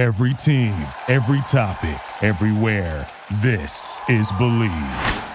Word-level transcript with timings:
Every 0.00 0.32
team, 0.32 0.86
every 1.08 1.42
topic, 1.42 2.00
everywhere. 2.22 3.06
This 3.42 4.00
is 4.08 4.32
Bleav. 4.32 5.28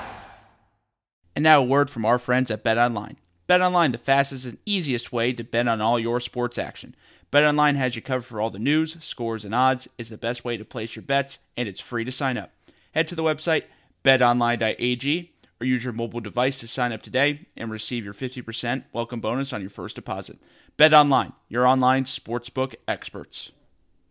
And 1.36 1.44
now 1.44 1.60
a 1.60 1.64
word 1.64 1.92
from 1.92 2.04
our 2.04 2.18
friends 2.18 2.50
at 2.50 2.64
Bet 2.64 2.80
Online. 2.80 3.18
Bet 3.46 3.62
Online, 3.62 3.92
the 3.92 4.00
fastest 4.00 4.44
and 4.44 4.58
easiest 4.66 5.14
way 5.14 5.34
to 5.34 5.44
bet 5.44 5.68
on 5.68 5.82
all 5.82 6.00
your 6.00 6.20
sports 6.20 6.58
action. 6.58 6.96
Bet 7.30 7.44
Online 7.44 7.76
has 7.76 7.96
you 7.96 8.02
covered 8.02 8.26
for 8.26 8.42
all 8.42 8.50
the 8.50 8.58
news, 8.58 8.98
scores, 9.02 9.46
and 9.46 9.54
odds. 9.54 9.88
Is 10.00 10.10
the 10.10 10.18
best 10.18 10.44
way 10.44 10.58
to 10.58 10.66
place 10.66 10.96
your 10.96 11.04
bets, 11.04 11.38
and 11.56 11.70
it's 11.70 11.80
free 11.80 12.04
to 12.04 12.12
sign 12.12 12.36
up. 12.36 12.50
Head 12.96 13.08
to 13.10 13.16
the 13.16 13.22
website 13.22 13.66
betonline.ag 14.04 15.32
or 15.62 15.68
use 15.68 15.84
your 15.84 15.94
mobile 15.94 16.22
device 16.22 16.58
to 16.62 16.68
sign 16.68 16.92
up 16.92 17.04
today 17.04 17.42
and 17.56 17.70
receive 17.70 18.04
your 18.04 18.16
50% 18.16 18.86
welcome 18.94 19.22
bonus 19.22 19.54
on 19.54 19.62
your 19.62 19.70
first 19.70 19.96
deposit. 19.96 20.40
Bet 20.76 20.92
Online, 20.92 21.34
your 21.50 21.68
online 21.68 22.06
sportsbook 22.06 22.74
experts. 22.88 23.52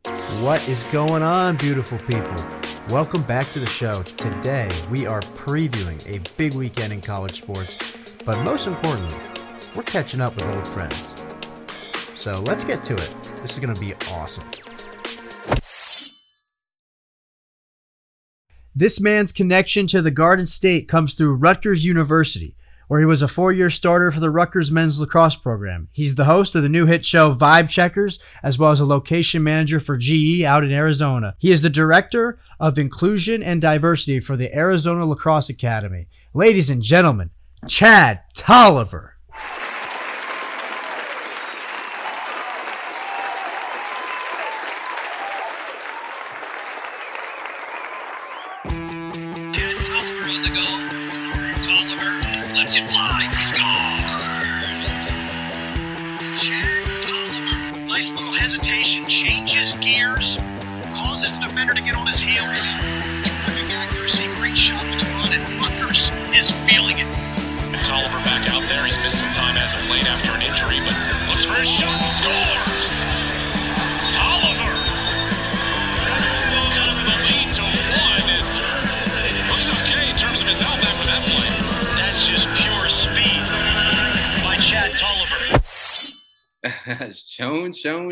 What 0.05 0.69
is 0.69 0.83
going 0.85 1.23
on, 1.23 1.57
beautiful 1.57 1.97
people? 2.01 2.37
Welcome 2.91 3.23
back 3.23 3.47
to 3.53 3.59
the 3.59 3.67
show. 3.67 4.03
Today, 4.03 4.69
we 4.91 5.07
are 5.07 5.21
previewing 5.21 6.07
a 6.07 6.21
big 6.37 6.53
weekend 6.55 6.93
in 6.93 7.01
college 7.01 7.41
sports, 7.41 7.97
but 8.27 8.39
most 8.45 8.67
importantly, 8.67 9.17
we're 9.75 9.83
catching 9.85 10.21
up 10.21 10.35
with 10.35 10.45
old 10.45 10.69
friends. 10.69 11.09
So 12.21 12.41
let's 12.41 12.65
get 12.65 12.85
to 12.85 12.93
it. 12.93 13.15
This 13.41 13.53
is 13.53 13.59
going 13.59 13.75
to 13.75 13.81
be 13.81 13.95
awesome. 14.11 14.45
This 18.75 19.01
man's 19.01 19.33
connection 19.33 19.87
to 19.87 20.03
the 20.03 20.11
Garden 20.11 20.47
State 20.47 20.87
comes 20.87 21.15
through 21.15 21.37
Rutgers 21.37 21.87
University, 21.87 22.55
where 22.89 23.01
he 23.01 23.07
was 23.07 23.23
a 23.23 23.29
four 23.29 23.53
year 23.53 23.71
starter 23.71 24.11
for 24.11 24.21
the 24.21 24.31
Rutgers 24.31 24.71
men's 24.71 25.01
lacrosse 25.01 25.37
program. 25.37 25.89
He's 25.93 26.15
the 26.15 26.25
host 26.25 26.55
of 26.55 26.63
the 26.63 26.69
new 26.69 26.87
hit 26.87 27.05
show 27.05 27.35
Vibe 27.35 27.69
Checkers, 27.69 28.19
as 28.43 28.59
well 28.59 28.71
as 28.71 28.81
a 28.81 28.87
location 28.87 29.43
manager 29.43 29.81
for 29.81 29.97
GE 29.97 30.43
out 30.43 30.65
in 30.65 30.73
Arizona. 30.73 31.35
He 31.39 31.53
is 31.53 31.63
the 31.63 31.71
director 31.71 32.39
of 32.61 32.79
inclusion 32.79 33.43
and 33.43 33.61
diversity 33.61 34.21
for 34.21 34.37
the 34.37 34.55
Arizona 34.55 35.07
Lacrosse 35.07 35.49
Academy. 35.49 36.09
Ladies 36.33 36.71
and 36.71 36.83
gentlemen, 36.83 37.31
Chad 37.69 38.21
Tolliver. 38.35 39.14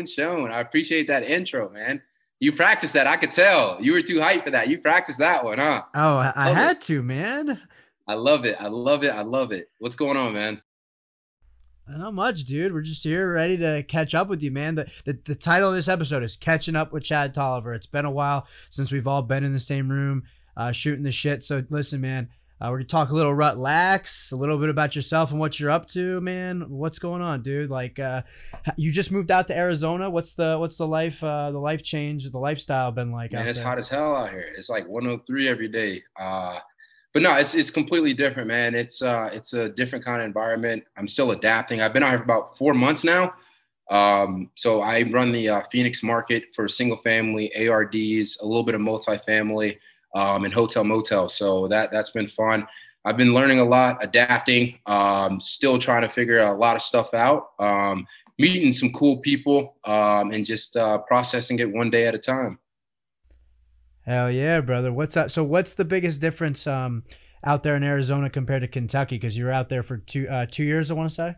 Shown. 0.05 0.51
I 0.51 0.59
appreciate 0.61 1.07
that 1.07 1.23
intro, 1.23 1.69
man. 1.69 2.01
You 2.39 2.51
practiced 2.51 2.93
that. 2.93 3.07
I 3.07 3.15
could 3.17 3.31
tell. 3.31 3.77
You 3.81 3.93
were 3.93 4.01
too 4.01 4.19
hyped 4.19 4.43
for 4.43 4.51
that. 4.51 4.67
You 4.67 4.77
practiced 4.79 5.19
that 5.19 5.43
one, 5.45 5.59
huh? 5.59 5.83
Oh, 5.95 6.17
I, 6.17 6.33
I 6.35 6.47
Love 6.49 6.57
it. 6.57 6.59
had 6.61 6.81
to, 6.81 7.03
man. 7.03 7.59
I 8.07 8.15
love 8.15 8.43
it. 8.45 8.57
I 8.59 8.67
love 8.67 9.03
it. 9.03 9.11
I 9.11 9.21
love 9.21 9.51
it. 9.53 9.69
What's 9.79 9.95
going 9.95 10.17
on, 10.17 10.33
man? 10.33 10.61
Not 11.87 12.13
much, 12.13 12.45
dude. 12.45 12.73
We're 12.73 12.81
just 12.81 13.03
here 13.03 13.33
ready 13.33 13.57
to 13.57 13.83
catch 13.83 14.15
up 14.15 14.29
with 14.29 14.41
you, 14.41 14.51
man. 14.51 14.75
The, 14.75 14.89
the 15.05 15.19
the 15.25 15.35
title 15.35 15.69
of 15.69 15.75
this 15.75 15.89
episode 15.89 16.23
is 16.23 16.37
Catching 16.37 16.75
Up 16.77 16.93
with 16.93 17.03
Chad 17.03 17.33
Tolliver. 17.33 17.73
It's 17.73 17.87
been 17.87 18.05
a 18.05 18.11
while 18.11 18.47
since 18.69 18.91
we've 18.91 19.07
all 19.07 19.21
been 19.21 19.43
in 19.43 19.51
the 19.51 19.59
same 19.59 19.89
room 19.91 20.23
uh, 20.55 20.71
shooting 20.71 21.03
the 21.03 21.11
shit. 21.11 21.43
So 21.43 21.63
listen, 21.69 21.99
man, 21.99 22.29
uh, 22.61 22.67
we're 22.69 22.77
gonna 22.77 22.85
talk 22.85 23.09
a 23.09 23.13
little 23.13 23.33
rut 23.33 23.57
lax, 23.57 24.31
a 24.31 24.35
little 24.35 24.57
bit 24.57 24.69
about 24.69 24.95
yourself 24.95 25.31
and 25.31 25.39
what 25.39 25.59
you're 25.59 25.71
up 25.71 25.87
to, 25.89 26.21
man. 26.21 26.65
What's 26.69 26.99
going 26.99 27.21
on, 27.21 27.41
dude? 27.41 27.69
Like, 27.69 27.99
uh, 27.99 28.21
you 28.77 28.91
just 28.91 29.11
moved 29.11 29.31
out 29.31 29.47
to 29.47 29.57
Arizona. 29.57 30.09
What's 30.09 30.33
the 30.33 30.57
what's 30.57 30.77
the 30.77 30.87
life 30.87 31.23
uh, 31.23 31.51
the 31.51 31.59
life 31.59 31.83
change, 31.83 32.29
the 32.29 32.37
lifestyle 32.37 32.91
been 32.91 33.11
like? 33.11 33.33
Man, 33.33 33.47
it's 33.47 33.57
there? 33.57 33.67
hot 33.67 33.79
as 33.79 33.89
hell 33.89 34.15
out 34.15 34.29
here. 34.29 34.53
It's 34.57 34.69
like 34.69 34.87
103 34.87 35.47
every 35.47 35.67
day. 35.67 36.03
Uh, 36.19 36.59
but 37.13 37.21
no, 37.21 37.35
it's 37.35 37.53
it's 37.53 37.69
completely 37.69 38.13
different, 38.13 38.47
man. 38.47 38.73
It's 38.73 39.01
uh 39.01 39.29
it's 39.31 39.53
a 39.53 39.69
different 39.69 40.03
kind 40.03 40.21
of 40.21 40.25
environment. 40.25 40.83
I'm 40.97 41.07
still 41.07 41.31
adapting. 41.31 41.81
I've 41.81 41.93
been 41.93 42.03
out 42.03 42.09
here 42.09 42.19
for 42.19 42.23
about 42.23 42.57
four 42.57 42.73
months 42.73 43.03
now. 43.03 43.33
Um, 43.89 44.49
so 44.55 44.81
I 44.81 45.03
run 45.03 45.31
the 45.31 45.49
uh, 45.49 45.61
Phoenix 45.71 46.01
market 46.01 46.45
for 46.55 46.67
single 46.67 46.97
family 46.97 47.51
ARDs, 47.67 48.37
a 48.41 48.45
little 48.45 48.63
bit 48.63 48.75
of 48.75 48.81
multifamily, 48.81 49.77
um, 50.13 50.45
and 50.45 50.53
hotel 50.53 50.83
motel. 50.83 51.29
So 51.29 51.67
that 51.67 51.91
that's 51.91 52.09
been 52.09 52.27
fun. 52.27 52.67
I've 53.05 53.17
been 53.17 53.33
learning 53.33 53.59
a 53.59 53.65
lot, 53.65 54.01
adapting, 54.01 54.79
um, 54.85 55.41
still 55.41 55.77
trying 55.77 56.03
to 56.03 56.09
figure 56.09 56.39
a 56.39 56.53
lot 56.53 56.77
of 56.77 56.81
stuff 56.81 57.13
out, 57.13 57.49
um, 57.59 58.07
meeting 58.39 58.71
some 58.71 58.93
cool 58.93 59.17
people, 59.17 59.75
um, 59.83 60.31
and 60.31 60.45
just 60.45 60.77
uh, 60.77 60.99
processing 60.99 61.59
it 61.59 61.69
one 61.69 61.89
day 61.89 62.07
at 62.07 62.15
a 62.15 62.19
time. 62.19 62.59
Hell 64.05 64.31
yeah, 64.31 64.61
brother. 64.61 64.93
What's 64.93 65.17
up? 65.17 65.31
So 65.31 65.43
what's 65.43 65.73
the 65.73 65.85
biggest 65.85 66.21
difference 66.21 66.65
um, 66.65 67.03
out 67.43 67.63
there 67.63 67.75
in 67.75 67.83
Arizona 67.83 68.29
compared 68.29 68.61
to 68.61 68.67
Kentucky? 68.67 69.17
Because 69.17 69.37
you 69.37 69.45
were 69.45 69.51
out 69.51 69.69
there 69.69 69.83
for 69.83 69.97
two 69.97 70.27
uh, 70.27 70.45
two 70.49 70.63
years, 70.63 70.89
I 70.89 70.93
want 70.93 71.09
to 71.09 71.15
say. 71.15 71.35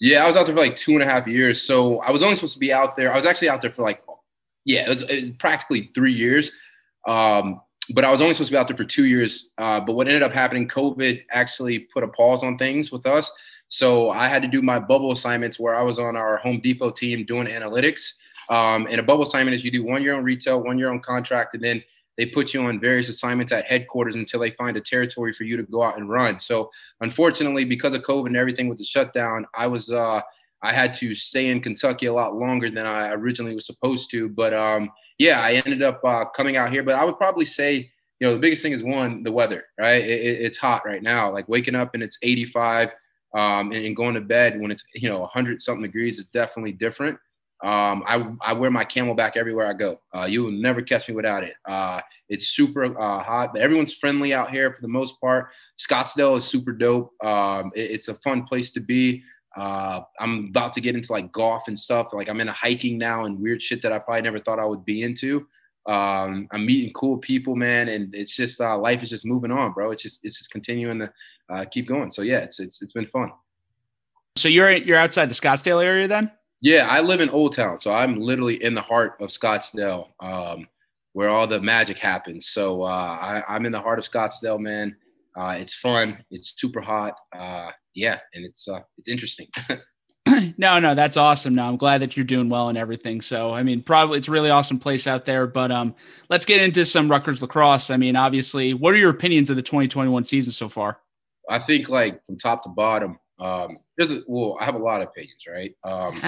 Yeah, 0.00 0.24
I 0.24 0.26
was 0.26 0.36
out 0.36 0.46
there 0.46 0.54
for 0.54 0.60
like 0.60 0.76
two 0.76 0.92
and 0.92 1.02
a 1.02 1.06
half 1.06 1.26
years. 1.26 1.62
So 1.62 2.00
I 2.00 2.10
was 2.10 2.22
only 2.22 2.34
supposed 2.34 2.54
to 2.54 2.58
be 2.58 2.72
out 2.72 2.96
there. 2.96 3.12
I 3.12 3.16
was 3.16 3.26
actually 3.26 3.48
out 3.48 3.62
there 3.62 3.70
for 3.70 3.82
like, 3.82 4.02
yeah, 4.64 4.86
it 4.86 4.88
was, 4.88 5.02
it 5.02 5.22
was 5.22 5.30
practically 5.38 5.90
three 5.94 6.12
years. 6.12 6.50
Um, 7.06 7.60
but 7.90 8.04
I 8.04 8.10
was 8.10 8.20
only 8.20 8.34
supposed 8.34 8.48
to 8.48 8.54
be 8.54 8.58
out 8.58 8.68
there 8.68 8.76
for 8.76 8.84
two 8.84 9.04
years. 9.04 9.50
Uh, 9.58 9.80
but 9.80 9.94
what 9.94 10.08
ended 10.08 10.22
up 10.22 10.32
happening, 10.32 10.68
COVID 10.68 11.22
actually 11.30 11.80
put 11.80 12.02
a 12.02 12.08
pause 12.08 12.42
on 12.42 12.56
things 12.56 12.90
with 12.90 13.06
us. 13.06 13.30
So 13.68 14.10
I 14.10 14.28
had 14.28 14.42
to 14.42 14.48
do 14.48 14.62
my 14.62 14.78
bubble 14.78 15.12
assignments 15.12 15.58
where 15.58 15.74
I 15.74 15.82
was 15.82 15.98
on 15.98 16.16
our 16.16 16.36
Home 16.38 16.60
Depot 16.60 16.90
team 16.90 17.24
doing 17.24 17.46
analytics. 17.46 18.12
Um, 18.48 18.86
and 18.90 19.00
a 19.00 19.02
bubble 19.02 19.24
assignment 19.24 19.54
is 19.54 19.64
you 19.64 19.70
do 19.70 19.84
one 19.84 20.02
year 20.02 20.14
on 20.14 20.24
retail, 20.24 20.62
one 20.62 20.78
year 20.78 20.90
on 20.90 21.00
contract, 21.00 21.54
and 21.54 21.62
then 21.62 21.82
they 22.16 22.26
put 22.26 22.54
you 22.54 22.62
on 22.62 22.78
various 22.78 23.08
assignments 23.08 23.52
at 23.52 23.64
headquarters 23.64 24.14
until 24.14 24.40
they 24.40 24.50
find 24.52 24.76
a 24.76 24.80
territory 24.80 25.32
for 25.32 25.44
you 25.44 25.56
to 25.56 25.64
go 25.64 25.82
out 25.82 25.98
and 25.98 26.08
run. 26.08 26.38
So 26.40 26.70
unfortunately, 27.00 27.64
because 27.64 27.94
of 27.94 28.02
COVID 28.02 28.26
and 28.26 28.36
everything 28.36 28.68
with 28.68 28.78
the 28.78 28.84
shutdown, 28.84 29.46
I 29.54 29.66
was 29.66 29.90
uh, 29.90 30.20
I 30.62 30.72
had 30.72 30.94
to 30.94 31.14
stay 31.14 31.48
in 31.48 31.60
Kentucky 31.60 32.06
a 32.06 32.12
lot 32.12 32.36
longer 32.36 32.70
than 32.70 32.86
I 32.86 33.10
originally 33.10 33.54
was 33.54 33.66
supposed 33.66 34.10
to. 34.12 34.28
But 34.28 34.54
um, 34.54 34.90
yeah, 35.18 35.40
I 35.40 35.52
ended 35.64 35.82
up 35.82 36.04
uh, 36.04 36.24
coming 36.26 36.56
out 36.56 36.72
here. 36.72 36.82
But 36.82 36.94
I 36.96 37.04
would 37.04 37.18
probably 37.18 37.44
say, 37.44 37.90
you 38.20 38.26
know, 38.26 38.34
the 38.34 38.40
biggest 38.40 38.62
thing 38.62 38.72
is 38.72 38.82
one, 38.82 39.22
the 39.22 39.32
weather, 39.32 39.64
right? 39.78 40.02
It, 40.02 40.20
it- 40.20 40.40
it's 40.42 40.56
hot 40.58 40.84
right 40.84 41.02
now. 41.02 41.32
Like 41.32 41.48
waking 41.48 41.74
up 41.74 41.94
and 41.94 42.02
it's 42.02 42.18
85 42.22 42.90
um, 43.34 43.72
and, 43.72 43.84
and 43.86 43.96
going 43.96 44.14
to 44.14 44.20
bed 44.20 44.60
when 44.60 44.70
it's, 44.70 44.84
you 44.94 45.08
know, 45.08 45.20
100 45.20 45.60
something 45.60 45.82
degrees 45.82 46.18
is 46.18 46.26
definitely 46.26 46.72
different. 46.72 47.18
Um, 47.62 48.02
I, 48.06 48.34
I 48.42 48.52
wear 48.52 48.70
my 48.70 48.84
CamelBak 48.84 49.36
everywhere 49.36 49.66
I 49.66 49.72
go. 49.72 49.98
Uh, 50.14 50.24
you 50.24 50.42
will 50.42 50.50
never 50.50 50.82
catch 50.82 51.08
me 51.08 51.14
without 51.14 51.42
it. 51.44 51.54
Uh, 51.66 52.00
it's 52.28 52.48
super 52.48 52.84
uh, 52.84 53.22
hot, 53.22 53.50
but 53.54 53.62
everyone's 53.62 53.92
friendly 53.94 54.34
out 54.34 54.50
here 54.50 54.72
for 54.74 54.82
the 54.82 54.88
most 54.88 55.18
part. 55.20 55.48
Scottsdale 55.78 56.36
is 56.36 56.44
super 56.44 56.72
dope. 56.72 57.12
Um, 57.24 57.72
it- 57.74 57.90
it's 57.92 58.08
a 58.08 58.14
fun 58.16 58.42
place 58.44 58.70
to 58.72 58.80
be. 58.80 59.22
Uh, 59.56 60.00
I'm 60.18 60.46
about 60.48 60.72
to 60.74 60.80
get 60.80 60.96
into 60.96 61.12
like 61.12 61.30
golf 61.32 61.68
and 61.68 61.78
stuff. 61.78 62.08
Like 62.12 62.28
I'm 62.28 62.40
into 62.40 62.52
hiking 62.52 62.98
now 62.98 63.24
and 63.24 63.38
weird 63.38 63.62
shit 63.62 63.82
that 63.82 63.92
I 63.92 63.98
probably 63.98 64.22
never 64.22 64.38
thought 64.38 64.58
I 64.58 64.64
would 64.64 64.84
be 64.84 65.02
into. 65.02 65.46
Um, 65.86 66.48
I'm 66.50 66.64
meeting 66.64 66.92
cool 66.94 67.18
people, 67.18 67.54
man, 67.54 67.88
and 67.88 68.14
it's 68.14 68.34
just 68.34 68.60
uh, 68.60 68.76
life 68.78 69.02
is 69.02 69.10
just 69.10 69.26
moving 69.26 69.50
on, 69.50 69.72
bro. 69.72 69.90
It's 69.90 70.02
just 70.02 70.24
it's 70.24 70.38
just 70.38 70.50
continuing 70.50 70.98
to 71.00 71.12
uh, 71.50 71.64
keep 71.66 71.86
going. 71.86 72.10
So 72.10 72.22
yeah, 72.22 72.38
it's 72.38 72.58
it's 72.58 72.80
it's 72.82 72.92
been 72.92 73.06
fun. 73.06 73.32
So 74.36 74.48
you're 74.48 74.72
you're 74.72 74.98
outside 74.98 75.30
the 75.30 75.34
Scottsdale 75.34 75.84
area 75.84 76.08
then? 76.08 76.32
Yeah, 76.60 76.86
I 76.88 77.00
live 77.00 77.20
in 77.20 77.28
Old 77.28 77.54
Town, 77.54 77.78
so 77.78 77.92
I'm 77.92 78.18
literally 78.18 78.62
in 78.64 78.74
the 78.74 78.80
heart 78.80 79.16
of 79.20 79.28
Scottsdale, 79.28 80.08
um, 80.20 80.66
where 81.12 81.28
all 81.28 81.46
the 81.46 81.60
magic 81.60 81.98
happens. 81.98 82.46
So 82.46 82.82
uh, 82.82 82.86
I, 82.86 83.42
I'm 83.46 83.66
in 83.66 83.72
the 83.72 83.80
heart 83.80 83.98
of 83.98 84.10
Scottsdale, 84.10 84.58
man. 84.58 84.96
Uh, 85.36 85.56
it's 85.58 85.74
fun. 85.74 86.24
It's 86.30 86.54
super 86.58 86.80
hot. 86.80 87.14
Yeah, 87.94 88.18
and 88.34 88.44
it's 88.44 88.68
uh, 88.68 88.80
it's 88.98 89.08
interesting. 89.08 89.48
no, 90.58 90.78
no, 90.80 90.94
that's 90.94 91.16
awesome. 91.16 91.54
No, 91.54 91.68
I'm 91.68 91.76
glad 91.76 92.00
that 92.00 92.16
you're 92.16 92.24
doing 92.24 92.48
well 92.48 92.68
and 92.68 92.78
everything. 92.78 93.20
So, 93.20 93.52
I 93.52 93.62
mean, 93.62 93.82
probably 93.82 94.18
it's 94.18 94.28
a 94.28 94.30
really 94.30 94.50
awesome 94.50 94.78
place 94.78 95.06
out 95.06 95.26
there. 95.26 95.46
But 95.46 95.70
um, 95.70 95.94
let's 96.30 96.46
get 96.46 96.62
into 96.62 96.86
some 96.86 97.10
Rutgers 97.10 97.42
lacrosse. 97.42 97.90
I 97.90 97.96
mean, 97.96 98.16
obviously, 98.16 98.72
what 98.72 98.94
are 98.94 98.98
your 98.98 99.10
opinions 99.10 99.50
of 99.50 99.56
the 99.56 99.62
2021 99.62 100.24
season 100.24 100.52
so 100.52 100.68
far? 100.68 100.98
I 101.50 101.58
think 101.58 101.90
like 101.90 102.24
from 102.26 102.38
top 102.38 102.62
to 102.62 102.70
bottom, 102.70 103.18
um, 103.38 103.76
there's 103.98 104.12
a, 104.12 104.20
well, 104.26 104.56
I 104.60 104.64
have 104.64 104.74
a 104.74 104.78
lot 104.78 105.02
of 105.02 105.08
opinions, 105.08 105.44
right? 105.46 105.74
Um, 105.84 106.22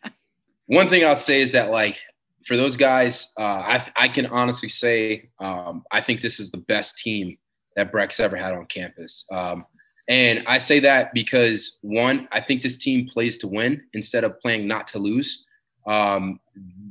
one 0.66 0.88
thing 0.88 1.04
I'll 1.04 1.16
say 1.16 1.40
is 1.40 1.52
that 1.52 1.70
like 1.70 2.00
for 2.44 2.56
those 2.56 2.76
guys, 2.76 3.32
uh, 3.38 3.42
I, 3.42 3.92
I 3.96 4.08
can 4.08 4.26
honestly 4.26 4.68
say 4.68 5.30
um, 5.38 5.84
I 5.92 6.00
think 6.00 6.22
this 6.22 6.40
is 6.40 6.50
the 6.50 6.58
best 6.58 6.98
team 6.98 7.38
that 7.76 7.92
Brecht's 7.92 8.18
ever 8.18 8.36
had 8.36 8.54
on 8.54 8.66
campus. 8.66 9.24
Um, 9.30 9.64
and 10.08 10.42
I 10.46 10.58
say 10.58 10.80
that 10.80 11.12
because 11.12 11.76
one, 11.82 12.28
I 12.32 12.40
think 12.40 12.62
this 12.62 12.78
team 12.78 13.08
plays 13.08 13.36
to 13.38 13.48
win 13.48 13.82
instead 13.92 14.24
of 14.24 14.40
playing 14.40 14.66
not 14.66 14.88
to 14.88 14.98
lose. 14.98 15.44
Um, 15.86 16.40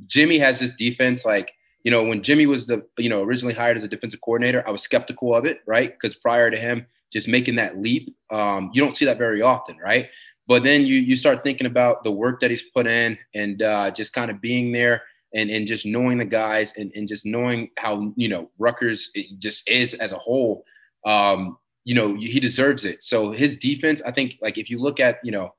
Jimmy 0.06 0.38
has 0.38 0.60
this 0.60 0.74
defense 0.74 1.24
like 1.24 1.52
you 1.84 1.90
know 1.90 2.04
when 2.04 2.22
Jimmy 2.22 2.46
was 2.46 2.66
the 2.66 2.86
you 2.96 3.08
know 3.08 3.22
originally 3.22 3.54
hired 3.54 3.76
as 3.76 3.84
a 3.84 3.88
defensive 3.88 4.20
coordinator, 4.20 4.66
I 4.66 4.70
was 4.70 4.82
skeptical 4.82 5.34
of 5.34 5.44
it, 5.44 5.60
right? 5.66 5.92
Because 5.92 6.16
prior 6.16 6.50
to 6.50 6.56
him 6.56 6.86
just 7.12 7.28
making 7.28 7.56
that 7.56 7.78
leap, 7.78 8.14
um, 8.30 8.70
you 8.72 8.82
don't 8.82 8.94
see 8.94 9.04
that 9.06 9.18
very 9.18 9.42
often, 9.42 9.76
right? 9.78 10.08
But 10.46 10.62
then 10.62 10.86
you 10.86 10.96
you 10.96 11.16
start 11.16 11.42
thinking 11.42 11.66
about 11.66 12.04
the 12.04 12.12
work 12.12 12.40
that 12.40 12.50
he's 12.50 12.62
put 12.62 12.86
in 12.86 13.18
and 13.34 13.62
uh, 13.62 13.90
just 13.90 14.12
kind 14.12 14.30
of 14.30 14.40
being 14.40 14.72
there 14.72 15.02
and 15.34 15.50
and 15.50 15.66
just 15.66 15.86
knowing 15.86 16.18
the 16.18 16.24
guys 16.24 16.72
and, 16.76 16.92
and 16.94 17.08
just 17.08 17.26
knowing 17.26 17.70
how 17.78 18.12
you 18.16 18.28
know 18.28 18.50
Rutgers 18.58 19.10
just 19.38 19.68
is 19.68 19.94
as 19.94 20.12
a 20.12 20.18
whole. 20.18 20.64
Um, 21.04 21.58
you 21.88 21.94
know, 21.94 22.14
he 22.14 22.38
deserves 22.38 22.84
it. 22.84 23.02
So 23.02 23.32
his 23.32 23.56
defense, 23.56 24.02
I 24.02 24.10
think, 24.10 24.36
like 24.42 24.58
if 24.58 24.68
you 24.68 24.78
look 24.78 25.00
at, 25.00 25.20
you 25.24 25.32
know, 25.32 25.54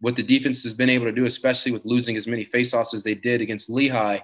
what 0.00 0.16
the 0.16 0.22
defense 0.22 0.62
has 0.62 0.72
been 0.72 0.88
able 0.88 1.04
to 1.04 1.12
do, 1.12 1.26
especially 1.26 1.72
with 1.72 1.84
losing 1.84 2.16
as 2.16 2.26
many 2.26 2.46
faceoffs 2.46 2.94
as 2.94 3.04
they 3.04 3.14
did 3.14 3.42
against 3.42 3.68
Lehigh, 3.68 4.20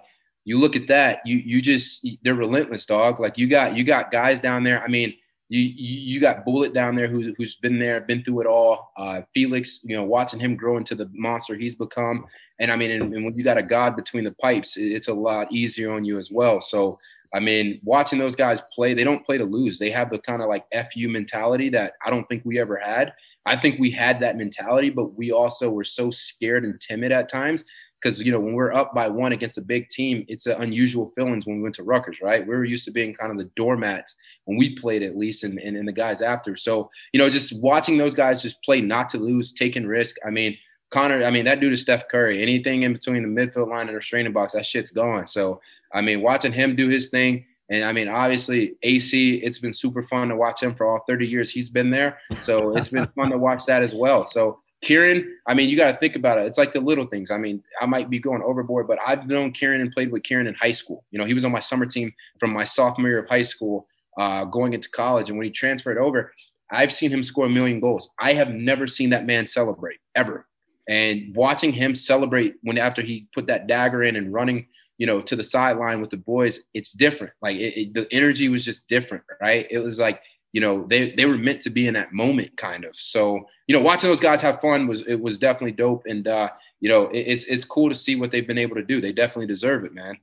you 0.47 0.59
look 0.59 0.75
at 0.75 0.89
that, 0.89 1.21
you 1.27 1.37
you 1.37 1.61
just 1.61 2.09
they're 2.23 2.35
relentless, 2.35 2.87
dog. 2.87 3.21
Like 3.21 3.37
you 3.37 3.47
got 3.47 3.77
you 3.77 3.85
got 3.85 4.11
guys 4.11 4.41
down 4.41 4.65
there. 4.65 4.83
I 4.83 4.89
mean, 4.89 5.13
you 5.51 5.61
you 5.61 6.19
got 6.19 6.47
Bullet 6.47 6.73
down 6.73 6.97
there 6.97 7.09
who's 7.09 7.35
who's 7.37 7.57
been 7.57 7.79
there, 7.79 8.01
been 8.01 8.25
through 8.25 8.41
it 8.41 8.47
all. 8.47 8.91
Uh, 8.97 9.21
Felix, 9.35 9.85
you 9.85 9.95
know, 9.95 10.05
watching 10.05 10.41
him 10.41 10.57
grow 10.57 10.79
into 10.79 10.95
the 10.95 11.11
monster 11.13 11.57
he's 11.57 11.75
become. 11.75 12.25
And 12.59 12.73
I 12.73 12.77
mean, 12.77 12.91
and, 12.91 13.13
and 13.13 13.23
when 13.23 13.35
you 13.35 13.45
got 13.45 13.59
a 13.59 13.63
God 13.63 13.97
between 13.97 14.25
the 14.25 14.33
pipes, 14.33 14.79
it's 14.79 15.09
a 15.09 15.15
lot 15.15 15.53
easier 15.53 15.93
on 15.93 16.07
you 16.07 16.17
as 16.17 16.31
well. 16.33 16.63
So 16.63 16.99
I 17.33 17.41
mean, 17.41 17.81
watching 17.85 18.19
those 18.19 18.35
guys 18.35 18.61
play, 18.75 18.93
they 18.95 19.05
don't 19.05 19.25
play 19.25 19.39
to 19.39 19.45
lose. 19.45 19.79
They 19.79 19.91
have 19.91 20.11
the 20.11 20.19
kind 20.19 20.43
of 20.43 20.49
like 20.49 20.67
FU 20.73 21.09
mentality 21.09 21.69
that 21.71 21.95
I 22.05 22.11
don't 22.11 22.29
think 22.29 22.45
we 22.45 22.59
ever 22.59 22.77
had. 22.77 23.13
I 23.47 23.57
think 23.57 23.79
we 23.79 23.91
had 23.91 24.21
that 24.21 24.37
mentality, 24.37 24.91
but 24.91 25.17
we 25.17 25.31
also 25.31 25.71
were 25.71 25.85
so 25.85 26.11
scared 26.11 26.65
and 26.65 26.81
timid 26.81 27.13
at 27.13 27.29
times 27.29 27.65
because 28.01 28.23
you 28.23 28.33
know 28.33 28.41
when 28.41 28.55
we're 28.55 28.73
up 28.73 28.95
by 28.95 29.09
one 29.09 29.33
against 29.33 29.59
a 29.59 29.63
big 29.63 29.89
team, 29.89 30.25
it's 30.29 30.47
an 30.47 30.61
unusual 30.63 31.13
feelings 31.17 31.47
when 31.47 31.57
we 31.57 31.63
went 31.63 31.75
to 31.77 31.83
Rutgers, 31.83 32.19
right? 32.23 32.43
We 32.43 32.55
were 32.55 32.65
used 32.65 32.85
to 32.87 32.91
being 32.91 33.15
kind 33.15 33.31
of 33.31 33.39
the 33.39 33.51
doormats 33.57 34.17
when 34.45 34.59
we 34.59 34.77
played 34.77 35.03
at 35.03 35.17
least, 35.17 35.45
and, 35.45 35.59
and, 35.59 35.77
and 35.77 35.87
the 35.87 35.93
guys 35.93 36.23
after. 36.23 36.57
So 36.57 36.91
you 37.13 37.19
know, 37.19 37.31
just 37.31 37.59
watching 37.61 37.99
those 37.99 38.15
guys 38.15 38.43
just 38.43 38.63
play 38.63 38.81
not 38.81 39.09
to 39.11 39.19
lose, 39.19 39.53
taking 39.53 39.87
risk. 39.87 40.17
I 40.27 40.31
mean, 40.31 40.57
Connor, 40.91 41.23
I 41.23 41.31
mean, 41.31 41.45
that 41.45 41.61
dude 41.61 41.73
is 41.73 41.83
Steph 41.83 42.09
Curry. 42.09 42.43
Anything 42.43 42.83
in 42.83 42.93
between 42.93 43.23
the 43.23 43.29
midfield 43.29 43.69
line 43.69 43.83
and 43.83 43.91
the 43.91 43.95
restraining 43.95 44.33
box, 44.33 44.55
that 44.55 44.67
shit's 44.67 44.91
going. 44.91 45.27
So, 45.27 45.61
I 45.93 46.01
mean, 46.01 46.23
watching 46.23 46.53
him 46.53 46.77
do 46.77 46.89
his 46.89 47.09
thing, 47.09 47.45
and 47.71 47.85
I 47.85 47.93
mean, 47.93 48.09
obviously, 48.09 48.75
AC, 48.83 49.37
it's 49.37 49.61
been 49.61 49.73
super 49.73 50.03
fun 50.03 50.29
to 50.29 50.37
watch 50.37 50.63
him 50.63 50.75
for 50.75 50.87
all 50.87 51.05
30 51.09 51.27
years 51.27 51.51
he's 51.51 51.69
been 51.69 51.91
there. 51.91 52.19
So 52.41 52.77
it's 52.77 52.89
been 52.89 53.07
fun 53.17 53.31
to 53.31 53.39
watch 53.39 53.65
that 53.67 53.83
as 53.83 53.95
well. 53.95 54.27
So 54.27 54.61
Kieran, 54.83 55.37
I 55.47 55.55
mean, 55.55 55.69
you 55.69 55.77
got 55.77 55.93
to 55.93 55.97
think 55.99 56.17
about 56.17 56.39
it. 56.39 56.47
It's 56.47 56.59
like 56.59 56.73
the 56.73 56.81
little 56.81 57.07
things. 57.07 57.31
I 57.31 57.37
mean, 57.37 57.63
I 57.81 57.87
might 57.87 58.11
be 58.11 58.19
going 58.19 58.43
overboard, 58.43 58.89
but 58.89 58.99
I've 59.07 59.27
known 59.29 59.53
Kieran 59.53 59.81
and 59.81 59.93
played 59.93 60.11
with 60.11 60.25
Kieran 60.25 60.49
in 60.49 60.55
high 60.55 60.73
school. 60.73 61.05
You 61.11 61.19
know, 61.19 61.27
he 61.27 61.35
was 61.35 61.45
on 61.45 61.53
my 61.53 61.61
summer 61.61 61.87
team 61.87 62.13
from 62.41 62.53
my 62.53 62.65
sophomore 62.65 63.09
year 63.09 63.19
of 63.21 63.29
high 63.29 63.43
school, 63.43 63.87
uh, 64.19 64.45
going 64.47 64.73
into 64.73 64.89
college. 64.89 65.29
And 65.29 65.39
when 65.39 65.45
he 65.45 65.53
transferred 65.53 65.99
over, 65.99 66.33
I've 66.73 66.93
seen 66.93 67.11
him 67.11 67.23
score 67.23 67.47
a 67.47 67.51
million 67.51 67.79
goals. 67.79 68.11
I 68.19 68.33
have 68.33 68.51
never 68.51 68.87
seen 68.87 69.11
that 69.11 69.27
man 69.27 69.47
celebrate 69.47 69.99
ever. 70.15 70.47
And 70.89 71.37
watching 71.37 71.73
him 71.73 71.95
celebrate 71.95 72.55
when 72.63 72.79
after 72.79 73.03
he 73.03 73.29
put 73.35 73.47
that 73.49 73.67
dagger 73.67 74.03
in 74.03 74.17
and 74.17 74.33
running, 74.33 74.67
you 75.01 75.07
know, 75.07 75.23
to 75.23 75.35
the 75.35 75.43
sideline 75.43 76.03
with 76.03 76.11
the 76.11 76.19
boys, 76.19 76.61
it's 76.75 76.93
different. 76.93 77.33
Like 77.41 77.57
it, 77.57 77.81
it, 77.81 77.95
the 77.95 78.07
energy 78.13 78.51
was 78.51 78.63
just 78.63 78.87
different, 78.87 79.25
right? 79.41 79.67
It 79.71 79.79
was 79.79 79.99
like, 79.99 80.21
you 80.53 80.61
know, 80.61 80.87
they 80.91 81.13
they 81.13 81.25
were 81.25 81.39
meant 81.39 81.63
to 81.63 81.71
be 81.71 81.87
in 81.87 81.95
that 81.95 82.13
moment, 82.13 82.55
kind 82.59 82.85
of. 82.85 82.95
So, 82.97 83.47
you 83.67 83.75
know, 83.75 83.81
watching 83.81 84.11
those 84.11 84.21
guys 84.21 84.43
have 84.43 84.61
fun 84.61 84.87
was 84.87 85.01
it 85.07 85.19
was 85.19 85.39
definitely 85.39 85.73
dope, 85.73 86.03
and 86.05 86.29
uh, 86.29 86.51
you 86.81 86.91
know, 86.91 87.07
it, 87.09 87.21
it's 87.21 87.45
it's 87.45 87.65
cool 87.65 87.89
to 87.89 87.95
see 87.95 88.15
what 88.15 88.31
they've 88.31 88.47
been 88.47 88.59
able 88.59 88.77
to 88.77 88.85
do. 88.85 89.01
They 89.01 89.13
definitely 89.13 89.47
deserve 89.47 89.85
it, 89.85 89.95
man. 89.95 90.19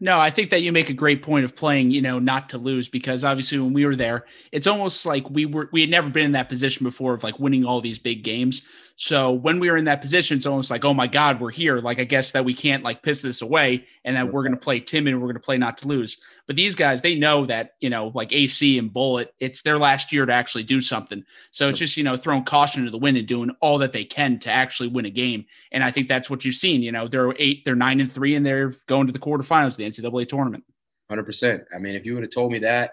No, 0.00 0.18
I 0.18 0.30
think 0.30 0.50
that 0.50 0.62
you 0.62 0.70
make 0.72 0.90
a 0.90 0.94
great 0.94 1.22
point 1.22 1.44
of 1.44 1.56
playing, 1.56 1.90
you 1.90 2.02
know, 2.02 2.18
not 2.18 2.48
to 2.50 2.58
lose 2.58 2.88
because 2.88 3.24
obviously 3.24 3.58
when 3.58 3.72
we 3.72 3.84
were 3.84 3.96
there, 3.96 4.26
it's 4.52 4.66
almost 4.66 5.06
like 5.06 5.28
we 5.30 5.46
were 5.46 5.68
we 5.72 5.80
had 5.80 5.90
never 5.90 6.08
been 6.08 6.26
in 6.26 6.32
that 6.32 6.48
position 6.48 6.84
before 6.84 7.14
of 7.14 7.24
like 7.24 7.38
winning 7.38 7.64
all 7.64 7.80
these 7.80 7.98
big 7.98 8.22
games. 8.22 8.62
So 9.02 9.32
when 9.32 9.58
we 9.58 9.68
were 9.68 9.76
in 9.76 9.86
that 9.86 10.00
position, 10.00 10.36
it's 10.36 10.46
almost 10.46 10.70
like, 10.70 10.84
oh 10.84 10.94
my 10.94 11.08
God, 11.08 11.40
we're 11.40 11.50
here. 11.50 11.80
Like 11.80 11.98
I 11.98 12.04
guess 12.04 12.30
that 12.30 12.44
we 12.44 12.54
can't 12.54 12.84
like 12.84 13.02
piss 13.02 13.20
this 13.20 13.42
away 13.42 13.84
and 14.04 14.14
that 14.14 14.32
we're 14.32 14.44
gonna 14.44 14.56
play 14.56 14.78
timid 14.78 15.12
and 15.12 15.20
we're 15.20 15.26
gonna 15.26 15.40
play 15.40 15.58
not 15.58 15.76
to 15.78 15.88
lose. 15.88 16.18
But 16.46 16.54
these 16.54 16.76
guys, 16.76 17.00
they 17.00 17.16
know 17.16 17.44
that, 17.46 17.72
you 17.80 17.90
know, 17.90 18.12
like 18.14 18.32
AC 18.32 18.78
and 18.78 18.92
Bullet, 18.92 19.34
it's 19.40 19.62
their 19.62 19.76
last 19.76 20.12
year 20.12 20.24
to 20.24 20.32
actually 20.32 20.62
do 20.62 20.80
something. 20.80 21.24
So 21.50 21.68
it's 21.68 21.80
just, 21.80 21.96
you 21.96 22.04
know, 22.04 22.16
throwing 22.16 22.44
caution 22.44 22.84
to 22.84 22.92
the 22.92 22.96
wind 22.96 23.16
and 23.16 23.26
doing 23.26 23.50
all 23.60 23.76
that 23.78 23.92
they 23.92 24.04
can 24.04 24.38
to 24.38 24.52
actually 24.52 24.88
win 24.90 25.04
a 25.04 25.10
game. 25.10 25.46
And 25.72 25.82
I 25.82 25.90
think 25.90 26.06
that's 26.06 26.30
what 26.30 26.44
you've 26.44 26.54
seen. 26.54 26.80
You 26.80 26.92
know, 26.92 27.08
they're 27.08 27.34
eight, 27.40 27.64
they're 27.64 27.74
nine 27.74 27.98
and 27.98 28.10
three, 28.10 28.36
and 28.36 28.46
they're 28.46 28.72
going 28.86 29.08
to 29.08 29.12
the 29.12 29.18
quarterfinals 29.18 29.72
of 29.72 29.76
the 29.78 29.90
NCAA 29.90 30.28
tournament. 30.28 30.62
Hundred 31.10 31.24
percent. 31.24 31.64
I 31.74 31.80
mean, 31.80 31.96
if 31.96 32.06
you 32.06 32.14
would 32.14 32.22
have 32.22 32.30
told 32.30 32.52
me 32.52 32.60
that, 32.60 32.92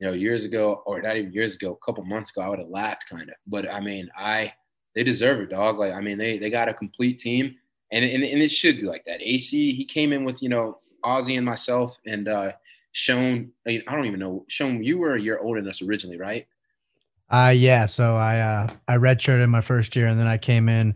you 0.00 0.06
know, 0.06 0.14
years 0.14 0.46
ago, 0.46 0.82
or 0.86 1.02
not 1.02 1.18
even 1.18 1.30
years 1.30 1.56
ago, 1.56 1.78
a 1.78 1.84
couple 1.84 2.02
months 2.06 2.30
ago, 2.30 2.40
I 2.40 2.48
would 2.48 2.58
have 2.58 2.68
laughed 2.68 3.04
kind 3.10 3.28
of. 3.28 3.34
But 3.46 3.70
I 3.70 3.80
mean, 3.80 4.08
I 4.16 4.54
they 4.94 5.02
deserve 5.02 5.40
it, 5.40 5.50
dog. 5.50 5.78
Like, 5.78 5.92
I 5.92 6.00
mean, 6.00 6.18
they 6.18 6.38
they 6.38 6.50
got 6.50 6.68
a 6.68 6.74
complete 6.74 7.18
team, 7.18 7.56
and 7.90 8.04
and, 8.04 8.22
and 8.22 8.42
it 8.42 8.50
should 8.50 8.76
be 8.76 8.82
like 8.82 9.04
that. 9.06 9.20
AC, 9.20 9.74
he 9.74 9.84
came 9.84 10.12
in 10.12 10.24
with 10.24 10.42
you 10.42 10.48
know 10.48 10.78
Ozzy 11.04 11.36
and 11.36 11.46
myself, 11.46 11.98
and 12.06 12.28
uh 12.28 12.52
Sean. 12.92 13.50
I, 13.66 13.70
mean, 13.70 13.82
I 13.88 13.94
don't 13.94 14.06
even 14.06 14.20
know. 14.20 14.44
Sean, 14.48 14.82
you 14.82 14.98
were 14.98 15.14
a 15.14 15.20
year 15.20 15.38
older 15.38 15.60
than 15.60 15.70
us 15.70 15.82
originally, 15.82 16.18
right? 16.18 16.46
Uh 17.30 17.52
yeah. 17.54 17.86
So 17.86 18.16
I 18.16 18.40
uh 18.40 18.72
I 18.88 18.96
redshirted 18.96 19.48
my 19.48 19.60
first 19.60 19.96
year, 19.96 20.06
and 20.06 20.18
then 20.18 20.26
I 20.26 20.38
came 20.38 20.68
in 20.68 20.94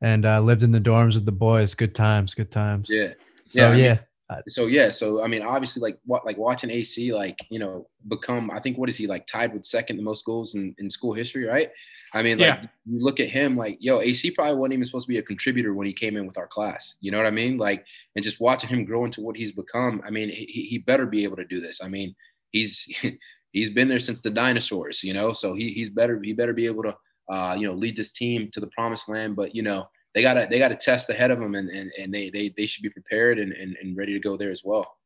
and 0.00 0.24
uh, 0.24 0.40
lived 0.40 0.62
in 0.62 0.70
the 0.70 0.80
dorms 0.80 1.14
with 1.14 1.24
the 1.24 1.32
boys. 1.32 1.74
Good 1.74 1.94
times, 1.94 2.34
good 2.34 2.52
times. 2.52 2.88
Yeah. 2.90 3.08
So 3.48 3.60
Yeah, 3.60 3.70
mean, 3.70 3.84
yeah, 3.84 3.98
so 4.46 4.66
yeah, 4.66 4.90
so 4.90 5.22
I 5.22 5.26
mean, 5.26 5.42
obviously, 5.42 5.80
like 5.80 5.98
what, 6.04 6.26
like 6.26 6.36
watching 6.36 6.70
AC, 6.70 7.12
like 7.12 7.38
you 7.50 7.58
know, 7.58 7.88
become. 8.08 8.50
I 8.50 8.60
think 8.60 8.76
what 8.78 8.88
is 8.88 8.96
he 8.96 9.06
like 9.06 9.26
tied 9.26 9.52
with 9.52 9.64
second 9.64 9.96
the 9.96 10.02
most 10.02 10.24
goals 10.24 10.54
in, 10.54 10.74
in 10.78 10.90
school 10.90 11.14
history, 11.14 11.46
right? 11.46 11.70
I 12.14 12.22
mean, 12.22 12.38
like 12.38 12.62
Yeah. 12.62 12.68
you 12.86 13.02
look 13.04 13.20
at 13.20 13.28
him, 13.28 13.56
like 13.56 13.78
yo, 13.80 14.00
AC 14.00 14.30
probably 14.30 14.56
wasn't 14.56 14.74
even 14.74 14.86
supposed 14.86 15.06
to 15.06 15.12
be 15.12 15.18
a 15.18 15.22
contributor 15.22 15.74
when 15.74 15.86
he 15.86 15.92
came 15.92 16.16
in 16.16 16.26
with 16.26 16.38
our 16.38 16.46
class. 16.46 16.94
You 17.00 17.10
know 17.10 17.18
what 17.18 17.26
I 17.26 17.30
mean? 17.30 17.58
Like, 17.58 17.84
and 18.16 18.22
just 18.24 18.40
watching 18.40 18.70
him 18.70 18.84
grow 18.84 19.04
into 19.04 19.20
what 19.20 19.36
he's 19.36 19.52
become. 19.52 20.02
I 20.06 20.10
mean, 20.10 20.28
he, 20.30 20.66
he 20.70 20.78
better 20.78 21.06
be 21.06 21.24
able 21.24 21.36
to 21.36 21.44
do 21.44 21.60
this. 21.60 21.80
I 21.82 21.88
mean, 21.88 22.14
he's 22.50 22.88
he's 23.52 23.70
been 23.70 23.88
there 23.88 24.00
since 24.00 24.20
the 24.20 24.30
dinosaurs, 24.30 25.02
you 25.04 25.14
know. 25.14 25.32
So 25.32 25.54
he 25.54 25.72
he's 25.72 25.90
better 25.90 26.20
he 26.22 26.32
better 26.32 26.52
be 26.52 26.66
able 26.66 26.84
to 26.84 26.96
uh, 27.28 27.54
you 27.58 27.66
know 27.66 27.74
lead 27.74 27.96
this 27.96 28.12
team 28.12 28.50
to 28.52 28.60
the 28.60 28.68
promised 28.68 29.08
land. 29.08 29.36
But 29.36 29.54
you 29.54 29.62
know 29.62 29.88
they 30.14 30.22
got 30.22 30.34
to 30.34 30.46
they 30.50 30.58
got 30.58 30.68
to 30.68 30.76
test 30.76 31.10
ahead 31.10 31.30
of 31.30 31.38
them, 31.38 31.54
and 31.54 31.68
and, 31.68 31.92
and 31.98 32.12
they, 32.12 32.30
they 32.30 32.54
they 32.56 32.66
should 32.66 32.82
be 32.82 32.90
prepared 32.90 33.38
and, 33.38 33.52
and 33.52 33.76
and 33.82 33.96
ready 33.96 34.14
to 34.14 34.20
go 34.20 34.36
there 34.36 34.50
as 34.50 34.62
well. 34.64 34.96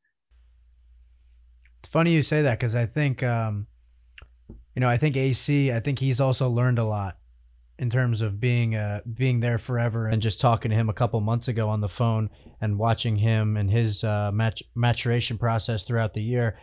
It's 1.80 1.90
funny 1.90 2.12
you 2.12 2.23
say 2.23 2.42
that 2.42 2.61
because 2.61 2.76
I 2.76 2.87
think, 2.87 3.25
um, 3.25 3.66
you 4.74 4.80
know, 4.80 4.88
I 4.88 4.96
think 4.96 5.16
AC. 5.16 5.72
I 5.72 5.80
think 5.80 5.98
he's 5.98 6.20
also 6.20 6.48
learned 6.48 6.78
a 6.78 6.84
lot 6.84 7.18
in 7.78 7.90
terms 7.90 8.20
of 8.20 8.38
being 8.38 8.74
uh 8.76 9.00
being 9.12 9.40
there 9.40 9.58
forever 9.58 10.06
and 10.06 10.22
just 10.22 10.40
talking 10.40 10.70
to 10.70 10.76
him 10.76 10.88
a 10.88 10.92
couple 10.92 11.20
months 11.20 11.48
ago 11.48 11.68
on 11.68 11.80
the 11.80 11.88
phone 11.88 12.30
and 12.60 12.78
watching 12.78 13.16
him 13.16 13.56
and 13.56 13.70
his 13.70 14.04
uh, 14.04 14.30
mat- 14.32 14.60
maturation 14.74 15.38
process 15.38 15.84
throughout 15.84 16.14
the 16.14 16.22
year. 16.22 16.58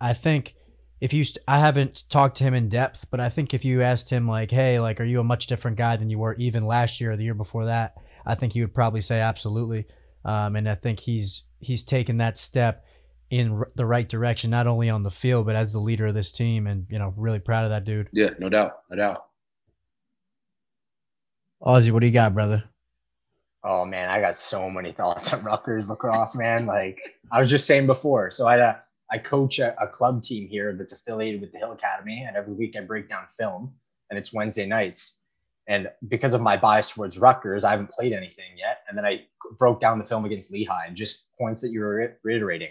I- 0.00 0.14
think 0.14 0.54
if 1.00 1.12
you, 1.12 1.24
st- 1.24 1.44
I 1.46 1.58
haven't 1.58 2.04
talked 2.08 2.38
to 2.38 2.44
him 2.44 2.54
in 2.54 2.68
depth, 2.68 3.06
but 3.10 3.20
I 3.20 3.28
think 3.28 3.52
if 3.52 3.64
you 3.64 3.82
asked 3.82 4.08
him 4.10 4.26
like, 4.26 4.50
"Hey, 4.50 4.80
like, 4.80 5.00
are 5.00 5.04
you 5.04 5.20
a 5.20 5.24
much 5.24 5.48
different 5.48 5.76
guy 5.76 5.96
than 5.96 6.08
you 6.08 6.18
were 6.18 6.34
even 6.36 6.64
last 6.66 7.00
year 7.00 7.12
or 7.12 7.16
the 7.16 7.24
year 7.24 7.34
before 7.34 7.66
that?" 7.66 7.94
I 8.24 8.34
think 8.34 8.54
he 8.54 8.60
would 8.62 8.74
probably 8.74 9.02
say 9.02 9.20
absolutely. 9.20 9.86
Um, 10.24 10.56
and 10.56 10.68
I 10.68 10.74
think 10.76 11.00
he's 11.00 11.42
he's 11.58 11.82
taken 11.82 12.16
that 12.18 12.38
step 12.38 12.84
in 13.30 13.52
r- 13.52 13.70
the 13.74 13.86
right 13.86 14.08
direction, 14.08 14.50
not 14.50 14.66
only 14.66 14.90
on 14.90 15.02
the 15.02 15.10
field 15.10 15.46
but 15.46 15.56
as 15.56 15.72
the 15.72 15.80
leader 15.80 16.06
of 16.06 16.14
this 16.14 16.32
team. 16.32 16.66
And 16.66 16.86
you 16.88 16.98
know, 16.98 17.12
really 17.16 17.38
proud 17.38 17.64
of 17.64 17.70
that 17.70 17.84
dude. 17.84 18.08
Yeah, 18.12 18.30
no 18.38 18.48
doubt, 18.48 18.72
no 18.90 18.96
doubt. 18.96 19.24
Ozzy, 21.62 21.90
what 21.90 22.00
do 22.00 22.06
you 22.06 22.12
got, 22.12 22.34
brother? 22.34 22.64
Oh 23.64 23.86
man, 23.86 24.10
I 24.10 24.20
got 24.20 24.36
so 24.36 24.68
many 24.68 24.92
thoughts 24.92 25.32
on 25.32 25.42
Rutgers 25.42 25.88
lacrosse, 25.88 26.34
man. 26.34 26.66
Like 26.66 27.16
I 27.32 27.40
was 27.40 27.48
just 27.48 27.66
saying 27.66 27.86
before, 27.86 28.30
so 28.30 28.46
I 28.46 28.60
uh, 28.60 28.76
I 29.10 29.18
coach 29.18 29.58
a, 29.58 29.74
a 29.82 29.86
club 29.86 30.22
team 30.22 30.48
here 30.48 30.74
that's 30.76 30.92
affiliated 30.92 31.40
with 31.40 31.52
the 31.52 31.58
Hill 31.58 31.72
Academy, 31.72 32.24
and 32.26 32.36
every 32.36 32.52
week 32.52 32.76
I 32.76 32.80
break 32.80 33.08
down 33.08 33.24
film, 33.38 33.72
and 34.10 34.18
it's 34.18 34.32
Wednesday 34.32 34.66
nights. 34.66 35.16
And 35.66 35.88
because 36.08 36.34
of 36.34 36.42
my 36.42 36.58
bias 36.58 36.90
towards 36.90 37.18
Rutgers, 37.18 37.64
I 37.64 37.70
haven't 37.70 37.88
played 37.88 38.12
anything 38.12 38.58
yet. 38.58 38.80
And 38.86 38.98
then 38.98 39.06
I 39.06 39.22
broke 39.58 39.80
down 39.80 39.98
the 39.98 40.04
film 40.04 40.26
against 40.26 40.50
Lehigh, 40.50 40.86
and 40.86 40.96
just 40.96 41.28
points 41.38 41.62
that 41.62 41.70
you 41.70 41.80
were 41.80 42.18
reiterating. 42.22 42.68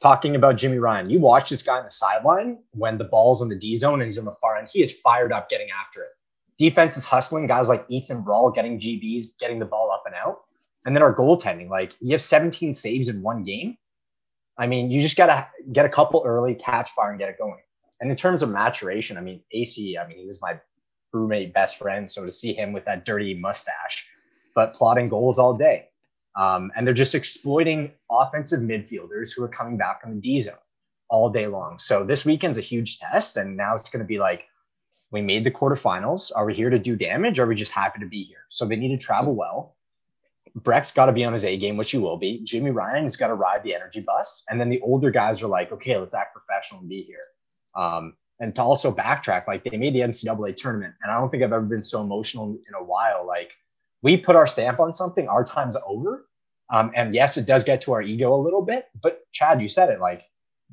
Talking 0.00 0.36
about 0.36 0.56
Jimmy 0.56 0.78
Ryan, 0.78 1.10
you 1.10 1.18
watch 1.18 1.50
this 1.50 1.62
guy 1.62 1.78
on 1.78 1.84
the 1.84 1.90
sideline 1.90 2.58
when 2.72 2.98
the 2.98 3.04
ball's 3.04 3.42
on 3.42 3.48
the 3.48 3.56
D 3.56 3.76
zone 3.76 4.00
and 4.00 4.06
he's 4.06 4.18
on 4.18 4.24
the 4.24 4.36
far 4.40 4.56
end. 4.56 4.68
He 4.72 4.82
is 4.82 4.92
fired 4.92 5.32
up 5.32 5.48
getting 5.48 5.68
after 5.70 6.02
it 6.02 6.10
defense 6.58 6.96
is 6.96 7.04
hustling 7.04 7.46
guys 7.46 7.68
like 7.68 7.86
Ethan 7.88 8.22
Brawl 8.22 8.50
getting 8.50 8.78
GBs, 8.78 9.24
getting 9.40 9.58
the 9.58 9.64
ball 9.64 9.90
up 9.90 10.02
and 10.04 10.14
out. 10.14 10.40
And 10.84 10.94
then 10.94 11.02
our 11.02 11.14
goaltending, 11.14 11.70
like 11.70 11.94
you 12.00 12.12
have 12.12 12.22
17 12.22 12.72
saves 12.72 13.08
in 13.08 13.22
one 13.22 13.42
game. 13.42 13.78
I 14.58 14.66
mean, 14.66 14.90
you 14.90 15.00
just 15.00 15.16
gotta 15.16 15.48
get 15.72 15.86
a 15.86 15.88
couple 15.88 16.22
early, 16.26 16.54
catch 16.54 16.90
fire, 16.90 17.10
and 17.10 17.18
get 17.18 17.28
it 17.28 17.38
going. 17.38 17.60
And 18.00 18.10
in 18.10 18.16
terms 18.16 18.42
of 18.42 18.50
maturation, 18.50 19.16
I 19.16 19.20
mean, 19.20 19.40
AC, 19.52 19.96
I 19.96 20.06
mean, 20.06 20.18
he 20.18 20.26
was 20.26 20.40
my 20.42 20.60
roommate, 21.12 21.54
best 21.54 21.78
friend. 21.78 22.10
So 22.10 22.24
to 22.24 22.30
see 22.30 22.52
him 22.52 22.72
with 22.72 22.84
that 22.84 23.04
dirty 23.04 23.34
mustache, 23.34 24.04
but 24.54 24.74
plotting 24.74 25.08
goals 25.08 25.38
all 25.38 25.54
day. 25.54 25.87
Um, 26.38 26.70
and 26.76 26.86
they're 26.86 26.94
just 26.94 27.16
exploiting 27.16 27.90
offensive 28.10 28.60
midfielders 28.60 29.34
who 29.34 29.42
are 29.42 29.48
coming 29.48 29.76
back 29.76 30.02
on 30.04 30.14
the 30.14 30.20
D 30.20 30.40
zone 30.40 30.54
all 31.08 31.28
day 31.30 31.48
long. 31.48 31.80
So 31.80 32.04
this 32.04 32.24
weekend's 32.24 32.58
a 32.58 32.62
huge 32.62 33.00
test. 33.00 33.36
And 33.36 33.56
now 33.56 33.74
it's 33.74 33.90
going 33.90 34.04
to 34.04 34.06
be 34.06 34.20
like, 34.20 34.46
we 35.10 35.20
made 35.20 35.42
the 35.42 35.50
quarterfinals. 35.50 36.30
Are 36.34 36.46
we 36.46 36.54
here 36.54 36.70
to 36.70 36.78
do 36.78 36.94
damage? 36.94 37.38
Or 37.40 37.44
are 37.44 37.46
we 37.48 37.56
just 37.56 37.72
happy 37.72 37.98
to 37.98 38.06
be 38.06 38.22
here? 38.22 38.44
So 38.50 38.66
they 38.66 38.76
need 38.76 38.98
to 38.98 39.04
travel 39.04 39.34
well. 39.34 39.74
Brecht's 40.54 40.92
got 40.92 41.06
to 41.06 41.12
be 41.12 41.24
on 41.24 41.32
his 41.32 41.44
A 41.44 41.56
game, 41.56 41.76
which 41.76 41.90
he 41.90 41.98
will 41.98 42.16
be. 42.16 42.40
Jimmy 42.44 42.70
Ryan 42.70 43.04
has 43.04 43.16
got 43.16 43.28
to 43.28 43.34
ride 43.34 43.64
the 43.64 43.74
energy 43.74 44.00
bus. 44.00 44.44
And 44.48 44.60
then 44.60 44.68
the 44.68 44.80
older 44.80 45.10
guys 45.10 45.42
are 45.42 45.48
like, 45.48 45.72
okay, 45.72 45.96
let's 45.96 46.14
act 46.14 46.34
professional 46.34 46.80
and 46.80 46.88
be 46.88 47.02
here. 47.02 47.26
Um, 47.74 48.14
and 48.38 48.54
to 48.54 48.62
also 48.62 48.92
backtrack, 48.92 49.48
like 49.48 49.64
they 49.64 49.76
made 49.76 49.94
the 49.94 50.00
NCAA 50.00 50.56
tournament. 50.56 50.94
And 51.02 51.10
I 51.10 51.18
don't 51.18 51.30
think 51.30 51.42
I've 51.42 51.52
ever 51.52 51.62
been 51.62 51.82
so 51.82 52.00
emotional 52.00 52.56
in 52.68 52.74
a 52.78 52.84
while. 52.84 53.26
Like 53.26 53.50
we 54.02 54.16
put 54.16 54.36
our 54.36 54.46
stamp 54.46 54.78
on 54.78 54.92
something, 54.92 55.28
our 55.28 55.42
time's 55.42 55.76
over. 55.86 56.27
Um, 56.70 56.92
and 56.94 57.14
yes, 57.14 57.36
it 57.36 57.46
does 57.46 57.64
get 57.64 57.80
to 57.82 57.92
our 57.92 58.02
ego 58.02 58.34
a 58.34 58.36
little 58.36 58.62
bit. 58.62 58.86
But 59.02 59.20
Chad, 59.32 59.60
you 59.60 59.68
said 59.68 59.88
it 59.90 60.00
like 60.00 60.22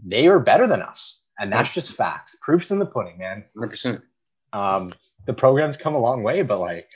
they 0.05 0.27
are 0.27 0.39
better 0.39 0.67
than 0.67 0.81
us. 0.81 1.21
And 1.39 1.51
that's 1.51 1.73
just 1.73 1.91
facts. 1.91 2.37
Proof's 2.41 2.71
in 2.71 2.79
the 2.79 2.85
pudding, 2.85 3.17
man. 3.17 3.43
100%. 3.57 4.01
Um, 4.53 4.93
the 5.25 5.33
program's 5.33 5.75
come 5.77 5.95
a 5.95 5.99
long 5.99 6.23
way, 6.23 6.41
but 6.41 6.59
like 6.59 6.87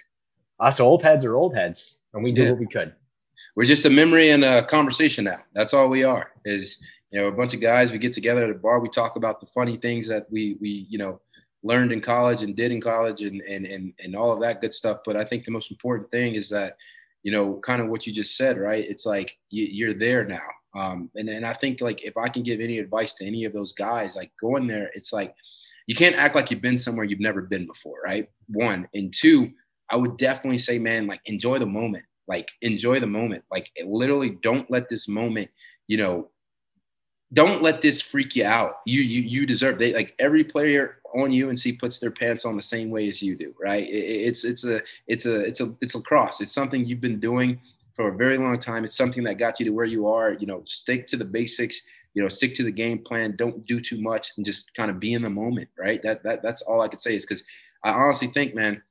us 0.59 0.79
old 0.79 1.03
heads 1.03 1.25
are 1.25 1.35
old 1.35 1.55
heads 1.55 1.97
and 2.13 2.23
we 2.23 2.31
did 2.31 2.45
Yeah. 2.45 2.51
what 2.51 2.59
we 2.59 2.67
could. 2.67 2.93
We're 3.55 3.65
just 3.65 3.85
a 3.85 3.89
memory 3.89 4.29
and 4.31 4.43
a 4.43 4.65
conversation 4.65 5.25
now. 5.25 5.39
That's 5.53 5.73
all 5.73 5.89
we 5.89 6.03
are. 6.03 6.31
Is 6.45 6.77
you 7.11 7.19
know 7.19 7.27
a 7.27 7.31
bunch 7.31 7.53
of 7.53 7.61
guys. 7.61 7.91
We 7.91 7.97
get 7.97 8.13
together 8.13 8.43
at 8.43 8.49
a 8.49 8.53
bar. 8.53 8.79
We 8.79 8.89
talk 8.89 9.15
about 9.15 9.39
the 9.39 9.47
funny 9.47 9.77
things 9.77 10.07
that 10.09 10.27
we 10.29 10.57
we 10.61 10.85
you 10.89 10.97
know 10.97 11.19
learned 11.63 11.91
in 11.91 11.99
college 12.01 12.43
and 12.43 12.55
did 12.55 12.71
in 12.71 12.79
college 12.81 13.21
and 13.21 13.41
and 13.41 13.65
and 13.65 13.93
and 13.99 14.15
all 14.15 14.31
of 14.31 14.39
that 14.41 14.61
good 14.61 14.73
stuff. 14.73 14.99
But 15.05 15.15
I 15.15 15.25
think 15.25 15.45
the 15.45 15.51
most 15.51 15.71
important 15.71 16.11
thing 16.11 16.35
is 16.35 16.49
that 16.49 16.77
you 17.23 17.31
know 17.31 17.59
kind 17.65 17.81
of 17.81 17.89
what 17.89 18.07
you 18.07 18.13
just 18.13 18.35
said, 18.35 18.57
right? 18.57 18.85
It's 18.87 19.05
like 19.05 19.35
you, 19.49 19.67
you're 19.69 19.93
there 19.93 20.25
now. 20.25 20.47
Um, 20.75 21.09
and 21.15 21.29
and 21.29 21.45
I 21.45 21.53
think 21.53 21.81
like 21.81 22.03
if 22.03 22.15
I 22.17 22.29
can 22.29 22.43
give 22.43 22.59
any 22.59 22.79
advice 22.79 23.13
to 23.15 23.25
any 23.25 23.45
of 23.45 23.53
those 23.53 23.73
guys, 23.73 24.15
like 24.15 24.31
going 24.39 24.67
there, 24.67 24.91
it's 24.93 25.11
like 25.11 25.33
you 25.87 25.95
can't 25.95 26.15
act 26.15 26.35
like 26.35 26.51
you've 26.51 26.61
been 26.61 26.77
somewhere 26.77 27.05
you've 27.05 27.19
never 27.19 27.41
been 27.41 27.65
before, 27.65 27.97
right? 28.03 28.29
One 28.47 28.87
and 28.93 29.13
two, 29.13 29.51
I 29.89 29.95
would 29.95 30.17
definitely 30.17 30.59
say, 30.59 30.77
man, 30.77 31.07
like 31.07 31.21
enjoy 31.25 31.59
the 31.59 31.65
moment. 31.65 32.05
Like 32.27 32.47
enjoy 32.61 32.99
the 32.99 33.07
moment. 33.07 33.43
Like 33.49 33.69
literally, 33.83 34.37
don't 34.43 34.69
let 34.69 34.87
this 34.89 35.07
moment, 35.07 35.49
you 35.87 35.97
know, 35.97 36.29
don't 37.33 37.61
let 37.61 37.81
this 37.81 38.01
freak 38.01 38.35
you 38.35 38.43
out. 38.45 38.77
You 38.85 39.01
you 39.01 39.21
you 39.21 39.45
deserve. 39.45 39.77
They 39.77 39.93
like 39.93 40.15
every 40.19 40.43
player 40.43 40.97
on 41.13 41.31
UNC 41.31 41.79
puts 41.79 41.99
their 41.99 42.11
pants 42.11 42.45
on 42.45 42.55
the 42.55 42.61
same 42.61 42.89
way 42.89 43.09
as 43.09 43.21
you 43.21 43.35
do, 43.35 43.53
right? 43.59 43.83
It- 43.83 43.93
it- 43.93 44.27
it's 44.27 44.43
it's 44.43 44.63
a 44.65 44.81
it's 45.07 45.25
a 45.25 45.41
it's 45.41 45.61
a 45.61 45.75
it's 45.81 45.95
lacrosse. 45.95 46.41
It's 46.41 46.51
something 46.51 46.85
you've 46.85 47.01
been 47.01 47.19
doing 47.19 47.59
for 47.95 48.09
a 48.09 48.15
very 48.15 48.37
long 48.37 48.59
time. 48.59 48.83
It's 48.83 48.95
something 48.95 49.23
that 49.25 49.35
got 49.37 49.59
you 49.59 49.65
to 49.67 49.71
where 49.71 49.85
you 49.85 50.07
are. 50.07 50.33
You 50.33 50.47
know, 50.47 50.63
stick 50.65 51.05
to 51.07 51.17
the 51.17 51.25
basics. 51.25 51.81
You 52.15 52.23
know, 52.23 52.29
stick 52.29 52.55
to 52.55 52.63
the 52.63 52.71
game 52.71 52.99
plan. 52.99 53.35
Don't 53.37 53.63
do 53.65 53.79
too 53.79 54.01
much, 54.01 54.31
and 54.37 54.45
just 54.45 54.73
kind 54.73 54.89
of 54.89 54.99
be 54.99 55.13
in 55.13 55.21
the 55.21 55.29
moment, 55.29 55.69
right? 55.77 56.01
That 56.01 56.23
that 56.23 56.41
that's 56.41 56.63
all 56.63 56.81
I 56.81 56.87
could 56.87 56.99
say 56.99 57.13
is 57.15 57.25
because 57.25 57.43
I 57.83 57.91
honestly 57.91 58.29
think, 58.29 58.55
man, 58.55 58.81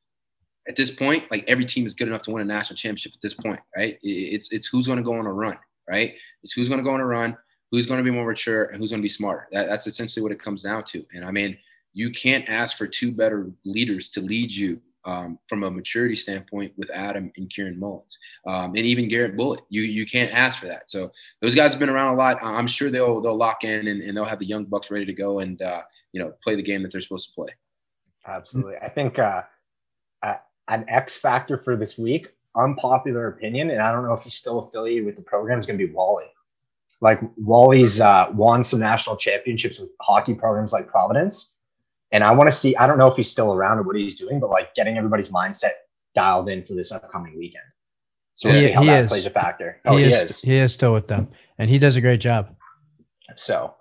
at 0.69 0.77
this 0.77 0.91
point, 0.91 1.31
like 1.31 1.45
every 1.49 1.65
team 1.65 1.87
is 1.87 1.95
good 1.95 2.09
enough 2.09 2.23
to 2.23 2.31
win 2.31 2.43
a 2.43 2.45
national 2.45 2.77
championship 2.77 3.13
at 3.15 3.21
this 3.23 3.35
point, 3.35 3.61
right? 3.77 3.95
I- 3.95 3.99
It's 4.05 4.53
it's 4.53 4.67
who's 4.69 4.87
going 4.87 4.99
to 4.99 5.05
go 5.05 5.15
on 5.15 5.27
a 5.27 5.33
run, 5.33 5.59
right? 5.89 6.15
It's 6.43 6.53
who's 6.53 6.69
going 6.69 6.79
to 6.79 6.85
go 6.85 6.95
on 6.95 7.01
a 7.01 7.07
run, 7.07 7.37
who's 7.71 7.87
going 7.87 7.99
to 7.99 8.05
be 8.05 8.11
more 8.11 8.27
mature, 8.27 8.65
and 8.65 8.79
who's 8.79 8.91
going 8.91 9.03
to 9.03 9.05
be 9.05 9.09
smarter. 9.09 9.49
That, 9.53 9.67
that's 9.67 9.87
essentially 9.87 10.23
what 10.23 10.33
it 10.33 10.43
comes 10.43 10.63
down 10.63 10.85
to. 10.85 11.05
And 11.13 11.25
I 11.25 11.31
mean, 11.31 11.57
you 11.95 12.11
can't 12.11 12.49
ask 12.49 12.77
for 12.77 12.87
two 12.87 13.13
better 13.13 13.51
leaders 13.65 14.09
to 14.11 14.21
lead 14.21 14.51
you 14.51 14.81
um, 15.05 15.39
from 15.49 15.63
a 15.63 15.71
maturity 15.71 16.17
standpoint 16.17 16.73
with 16.77 16.91
Adam 16.91 17.33
and 17.37 17.49
Kieran 17.49 17.79
Mullins, 17.79 18.19
um, 18.47 18.75
and 18.75 18.85
even 18.85 19.09
Garrett 19.09 19.37
Bullitt. 19.37 19.61
You 19.71 19.83
you 19.83 20.07
can't 20.07 20.33
ask 20.33 20.59
for 20.59 20.67
that. 20.67 20.91
So 20.91 21.11
those 21.41 21.55
guys 21.55 21.71
have 21.73 21.81
been 21.81 21.89
around 21.89 22.15
a 22.15 22.17
lot. 22.17 22.39
I'm 22.43 22.69
sure 22.69 22.91
they'll 22.91 23.21
they'll 23.21 23.37
lock 23.37 23.65
in 23.65 23.89
and, 23.89 24.03
and 24.03 24.17
they'll 24.17 24.25
have 24.25 24.39
the 24.39 24.47
young 24.47 24.65
bucks 24.65 24.91
ready 24.91 25.07
to 25.07 25.15
go 25.15 25.39
and 25.39 25.61
uh, 25.63 25.83
you 26.13 26.21
know 26.21 26.35
play 26.43 26.57
the 26.57 26.63
game 26.63 26.83
that 26.83 26.93
they're 26.93 27.01
supposed 27.01 27.29
to 27.29 27.35
play. 27.35 27.49
Absolutely. 28.27 28.77
I 28.77 28.89
think 28.89 29.19
uh, 29.19 29.43
uh, 30.23 30.37
an 30.69 30.85
X 30.89 31.17
factor 31.17 31.57
for 31.57 31.77
this 31.77 31.97
week, 31.97 32.29
unpopular 32.57 33.29
opinion, 33.29 33.71
and 33.71 33.81
I 33.81 33.91
don't 33.91 34.05
know 34.05 34.13
if 34.13 34.23
he's 34.23 34.35
still 34.35 34.59
affiliated 34.61 35.07
with 35.07 35.17
the 35.17 35.23
program, 35.23 35.59
is 35.59 35.67
going 35.67 35.79
to 35.79 35.87
be 35.87 35.93
Wally. 35.93 36.27
Like 37.01 37.21
Wally's 37.37 38.01
uh, 38.01 38.27
won 38.33 38.65
some 38.65 38.81
national 38.81 39.17
championships 39.17 39.79
with 39.79 39.91
hockey 40.01 40.35
programs 40.35 40.73
like 40.73 40.89
Providence. 40.89 41.53
And 42.11 42.25
I 42.25 42.33
want 42.33 42.49
to 42.49 42.53
see, 42.57 42.75
I 42.77 42.87
don't 42.87 42.99
know 42.99 43.07
if 43.07 43.17
he's 43.17 43.31
still 43.31 43.53
around 43.53 43.79
or 43.79 43.83
what 43.83 43.95
he's 43.97 44.17
doing, 44.17 44.41
but 44.41 44.51
like 44.51 44.75
getting 44.75 44.97
everybody's 44.97 45.29
mindset 45.29 45.73
dialed 46.15 46.49
in 46.49 46.65
for 46.65 46.75
this 46.75 46.91
upcoming 46.91 47.39
weekend. 47.39 47.65
So 48.35 48.49
we'll 48.49 48.59
He- 48.59 48.65
see 48.67 48.71
how 48.73 48.81
he 48.83 48.87
that 48.89 49.05
is. 49.05 49.09
plays 49.09 49.27
a 49.27 49.31
factor. 49.31 49.81
Oh, 49.85 49.97
he, 49.97 50.05
he, 50.05 50.11
is, 50.13 50.23
is. 50.25 50.41
He 50.43 50.57
is 50.57 50.73
still 50.73 50.93
with 50.95 51.07
them, 51.07 51.29
and 51.59 51.69
he 51.69 51.79
does 51.79 51.97
a 51.97 52.01
great 52.01 52.21
job. 52.21 52.55
So, 53.37 53.75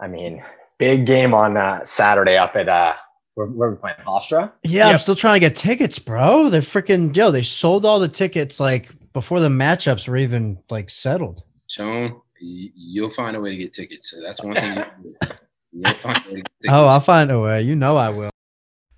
I 0.00 0.08
mean, 0.08 0.42
big 0.78 1.04
game 1.06 1.34
on 1.34 1.56
uh, 1.56 1.84
Saturday 1.84 2.36
up 2.38 2.56
at, 2.56 2.68
uh, 2.68 2.94
where, 3.34 3.46
where 3.48 3.68
are 3.68 3.72
we 3.72 3.76
playing? 3.78 3.96
Hofstra? 4.06 4.50
Yeah, 4.64 4.88
I'm 4.88 4.98
still 4.98 5.14
trying 5.14 5.34
to 5.34 5.40
get 5.40 5.54
tickets, 5.56 5.98
bro. 5.98 6.48
They're 6.48 6.60
freaking 6.62 7.14
yo. 7.14 7.30
They 7.30 7.42
sold 7.42 7.84
all 7.84 7.98
the 8.00 8.08
tickets 8.08 8.58
like 8.58 8.90
before 9.12 9.40
the 9.40 9.48
matchups 9.48 10.08
were 10.08 10.16
even 10.16 10.58
like 10.70 10.90
settled. 10.90 11.42
Sean, 11.68 12.02
y- 12.12 12.16
you'll 12.40 13.10
find 13.10 13.36
a 13.36 13.40
way 13.40 13.50
to 13.50 13.56
get 13.56 13.72
tickets. 13.72 14.10
So 14.10 14.20
that's 14.20 14.42
one 14.42 14.54
thing. 14.54 14.76
You 14.76 14.84
can 14.84 15.02
do. 15.02 15.34
You'll 15.72 15.94
find 15.94 16.16
a 16.16 16.28
way 16.28 16.36
to 16.36 16.42
get 16.42 16.52
tickets. 16.60 16.70
Oh, 16.70 16.86
I'll 16.86 17.00
find 17.00 17.30
a 17.30 17.40
way. 17.40 17.62
You 17.62 17.76
know 17.76 17.96
I 17.96 18.08
will. 18.08 18.30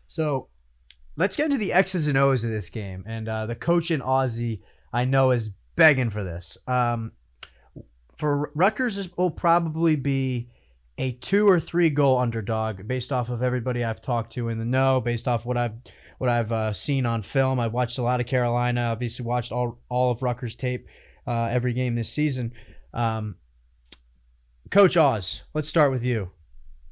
So 0.09 0.49
let's 1.17 1.37
get 1.37 1.47
into 1.47 1.59
the 1.59 1.73
X's 1.73 2.07
and 2.07 2.19
O's 2.19 2.45
of 2.45 2.51
this 2.51 2.71
game. 2.71 3.05
And 3.07 3.29
uh, 3.29 3.47
the 3.47 3.55
coach 3.55 3.91
in 3.91 4.01
Ozzy, 4.01 4.61
I 4.93 5.05
know, 5.05 5.31
is 5.31 5.51
begging 5.77 6.11
for 6.11 6.25
this. 6.25 6.59
Um, 6.67 7.13
for 8.19 8.51
Rutgers, 8.55 8.97
this 8.97 9.09
will 9.17 9.31
probably 9.31 9.97
be 9.97 10.49
a 10.99 11.13
two 11.13 11.49
or 11.49 11.59
three 11.59 11.89
goal 11.89 12.19
underdog 12.19 12.87
based 12.87 13.11
off 13.11 13.31
of 13.31 13.43
everybody 13.43 13.83
I've 13.83 14.03
talked 14.03 14.33
to 14.35 14.49
in 14.49 14.59
the 14.59 14.65
know, 14.65 15.01
based 15.01 15.27
off 15.27 15.47
what 15.47 15.57
I've 15.57 15.73
what 16.19 16.29
I've 16.29 16.53
uh, 16.53 16.75
seen 16.75 17.07
on 17.07 17.23
film. 17.23 17.59
I've 17.59 17.73
watched 17.73 17.97
a 17.97 18.03
lot 18.03 18.21
of 18.21 18.27
Carolina. 18.27 18.83
Obviously, 18.83 19.25
watched 19.25 19.53
all 19.53 19.79
all 19.89 20.11
of 20.11 20.23
Rutgers 20.23 20.55
tape 20.55 20.87
uh, 21.27 21.45
every 21.45 21.73
game 21.73 21.95
this 21.95 22.11
season. 22.11 22.53
Um, 22.93 23.37
Coach 24.71 24.97
Oz, 24.97 25.43
let's 25.55 25.69
start 25.69 25.91
with 25.91 26.05
you 26.05 26.31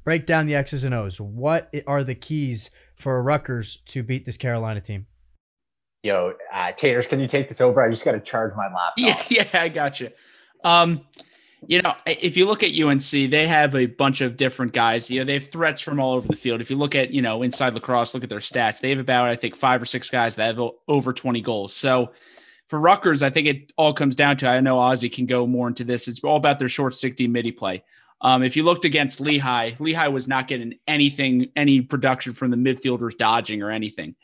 break 0.09 0.25
down 0.25 0.47
the 0.47 0.55
X's 0.55 0.83
and 0.83 0.95
O's. 0.95 1.21
What 1.21 1.71
are 1.85 2.03
the 2.03 2.15
keys 2.15 2.71
for 2.95 3.21
Rutgers 3.21 3.77
to 3.85 4.01
beat 4.01 4.25
this 4.25 4.37
Carolina 4.37 4.81
team? 4.81 5.05
Yo, 6.01 6.33
uh, 6.51 6.71
Taters, 6.71 7.05
can 7.05 7.19
you 7.19 7.27
take 7.27 7.47
this 7.47 7.61
over? 7.61 7.79
I 7.85 7.91
just 7.91 8.03
got 8.03 8.13
to 8.13 8.19
charge 8.19 8.53
my 8.55 8.63
laptop. 8.63 8.93
Yeah, 8.97 9.43
yeah, 9.53 9.61
I 9.61 9.69
got 9.69 9.99
you. 9.99 10.09
Um, 10.63 11.01
you 11.67 11.81
know, 11.83 11.93
if 12.07 12.37
you 12.37 12.47
look 12.47 12.63
at 12.63 12.75
UNC, 12.75 13.11
they 13.11 13.45
have 13.45 13.75
a 13.75 13.85
bunch 13.85 14.21
of 14.21 14.35
different 14.35 14.73
guys. 14.73 15.11
You 15.11 15.19
know, 15.19 15.25
they 15.25 15.35
have 15.35 15.51
threats 15.51 15.79
from 15.79 15.99
all 15.99 16.13
over 16.13 16.27
the 16.27 16.35
field. 16.35 16.59
If 16.59 16.71
you 16.71 16.77
look 16.77 16.95
at, 16.95 17.11
you 17.11 17.21
know, 17.21 17.43
inside 17.43 17.75
lacrosse, 17.75 18.15
look 18.15 18.23
at 18.23 18.29
their 18.29 18.39
stats. 18.39 18.79
They 18.79 18.89
have 18.89 18.97
about, 18.99 19.29
I 19.29 19.35
think, 19.35 19.57
five 19.57 19.79
or 19.79 19.85
six 19.85 20.09
guys 20.09 20.37
that 20.37 20.55
have 20.55 20.71
over 20.87 21.13
20 21.13 21.39
goals. 21.41 21.75
So 21.75 22.13
for 22.69 22.79
Rutgers, 22.79 23.23
I 23.23 23.31
think 23.31 23.47
it 23.47 23.73
all 23.77 23.93
comes 23.93 24.15
down 24.15 24.37
to, 24.37 24.47
I 24.47 24.59
know 24.61 24.77
Ozzy 24.77 25.11
can 25.11 25.25
go 25.25 25.47
more 25.47 25.67
into 25.67 25.83
this. 25.83 26.07
It's 26.07 26.23
all 26.23 26.37
about 26.37 26.59
their 26.59 26.69
short 26.69 26.95
stick 26.95 27.15
D 27.15 27.27
midi 27.27 27.51
play. 27.51 27.83
Um, 28.21 28.43
if 28.43 28.55
you 28.55 28.63
looked 28.63 28.85
against 28.85 29.19
Lehigh, 29.19 29.71
Lehigh 29.79 30.09
was 30.09 30.27
not 30.27 30.47
getting 30.47 30.75
anything, 30.87 31.51
any 31.55 31.81
production 31.81 32.33
from 32.33 32.51
the 32.51 32.57
midfielders 32.57 33.17
dodging 33.17 33.63
or 33.63 33.71
anything. 33.71 34.15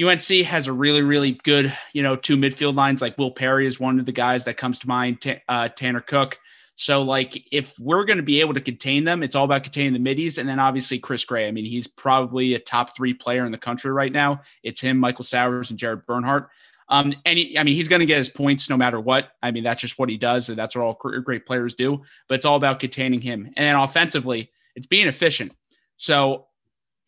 UNC 0.00 0.26
has 0.44 0.66
a 0.66 0.72
really, 0.72 1.02
really 1.02 1.32
good, 1.44 1.72
you 1.92 2.02
know, 2.02 2.16
two 2.16 2.36
midfield 2.36 2.74
lines. 2.74 3.00
Like 3.00 3.16
Will 3.16 3.30
Perry 3.30 3.66
is 3.66 3.80
one 3.80 3.98
of 3.98 4.06
the 4.06 4.12
guys 4.12 4.44
that 4.44 4.56
comes 4.56 4.80
to 4.80 4.88
mind. 4.88 5.22
Ta- 5.22 5.36
uh, 5.48 5.68
Tanner 5.68 6.00
Cook. 6.00 6.38
So, 6.74 7.02
like, 7.02 7.48
if 7.50 7.76
we're 7.78 8.04
going 8.04 8.18
to 8.18 8.22
be 8.22 8.40
able 8.40 8.54
to 8.54 8.60
contain 8.60 9.02
them, 9.02 9.24
it's 9.24 9.34
all 9.34 9.44
about 9.44 9.64
containing 9.64 9.94
the 9.94 9.98
middies, 9.98 10.38
and 10.38 10.48
then 10.48 10.60
obviously 10.60 11.00
Chris 11.00 11.24
Gray. 11.24 11.48
I 11.48 11.50
mean, 11.50 11.64
he's 11.64 11.88
probably 11.88 12.54
a 12.54 12.58
top 12.60 12.94
three 12.94 13.14
player 13.14 13.44
in 13.44 13.50
the 13.50 13.58
country 13.58 13.90
right 13.90 14.12
now. 14.12 14.42
It's 14.62 14.80
him, 14.80 14.96
Michael 14.96 15.24
Sowers, 15.24 15.70
and 15.70 15.78
Jared 15.78 16.06
Bernhardt. 16.06 16.50
Um, 16.90 17.12
and 17.24 17.38
I 17.58 17.64
mean, 17.64 17.74
he's 17.74 17.88
going 17.88 18.00
to 18.00 18.06
get 18.06 18.18
his 18.18 18.28
points 18.30 18.70
no 18.70 18.76
matter 18.76 19.00
what. 19.00 19.30
I 19.42 19.50
mean, 19.50 19.64
that's 19.64 19.80
just 19.80 19.98
what 19.98 20.08
he 20.08 20.16
does, 20.16 20.48
and 20.48 20.56
that's 20.56 20.74
what 20.74 20.82
all 20.82 20.94
great 20.94 21.46
players 21.46 21.74
do. 21.74 22.02
But 22.28 22.36
it's 22.36 22.44
all 22.44 22.56
about 22.56 22.80
containing 22.80 23.20
him. 23.20 23.46
And 23.56 23.66
then 23.66 23.76
offensively, 23.76 24.50
it's 24.74 24.86
being 24.86 25.06
efficient. 25.06 25.54
So 25.96 26.46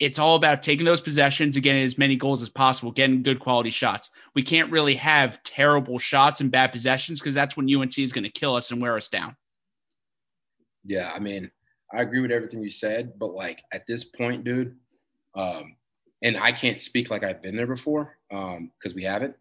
it's 0.01 0.19
all 0.19 0.35
about 0.35 0.63
taking 0.63 0.87
those 0.87 1.03
possessions 1.03 1.57
and 1.57 1.63
getting 1.63 1.83
as 1.83 1.99
many 1.99 2.17
goals 2.17 2.41
as 2.41 2.49
possible, 2.49 2.91
getting 2.91 3.23
good 3.23 3.39
quality 3.39 3.71
shots. 3.71 4.11
We 4.35 4.43
can't 4.43 4.71
really 4.71 4.95
have 4.97 5.43
terrible 5.45 5.99
shots 5.99 6.41
and 6.41 6.51
bad 6.51 6.73
possessions 6.73 7.21
because 7.21 7.35
that's 7.35 7.57
when 7.57 7.73
UNC 7.73 7.99
is 7.99 8.13
going 8.13 8.25
to 8.25 8.31
kill 8.31 8.57
us 8.57 8.71
and 8.71 8.81
wear 8.81 8.97
us 8.97 9.09
down. 9.09 9.37
Yeah, 10.85 11.11
I 11.15 11.19
mean, 11.19 11.51
I 11.93 12.01
agree 12.01 12.21
with 12.21 12.31
everything 12.31 12.63
you 12.63 12.71
said, 12.71 13.13
but 13.19 13.35
like 13.35 13.63
at 13.73 13.83
this 13.87 14.05
point, 14.05 14.45
dude, 14.45 14.75
um, 15.37 15.77
and 16.23 16.37
I 16.37 16.53
can't 16.53 16.81
speak 16.81 17.11
like 17.11 17.23
I've 17.23 17.43
been 17.43 17.57
there 17.57 17.67
before, 17.67 18.17
um, 18.33 18.71
because 18.79 18.95
we 18.95 19.05
haven't, 19.05 19.35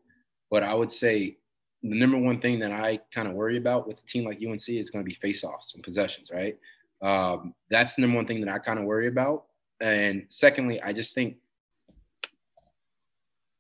but 0.50 0.64
I 0.64 0.74
would 0.74 0.92
say 0.92 1.38
the 1.84 1.98
number 1.98 2.18
one 2.18 2.42
thing 2.42 2.60
that 2.60 2.72
I 2.72 3.00
kind 3.14 3.28
of 3.28 3.34
worry 3.34 3.58
about 3.58 3.88
with 3.88 4.00
a 4.00 4.06
team 4.08 4.26
like 4.26 4.40
UNC 4.46 4.68
is 4.70 4.90
going 4.90 5.04
to 5.04 5.08
be 5.08 5.16
face-offs 5.16 5.74
and 5.76 5.84
possessions, 5.84 6.30
right? 6.34 6.58
Um, 7.02 7.54
that's 7.70 7.96
the 7.96 8.02
number 8.02 8.18
one 8.18 8.28
thing 8.28 8.42
that 8.42 8.54
I 8.54 8.60
kind 8.60 8.80
of 8.80 8.86
worry 8.86 9.08
about. 9.08 9.46
And 9.82 10.26
secondly, 10.30 10.82
I 10.82 10.92
just 10.92 11.16
think. 11.16 11.38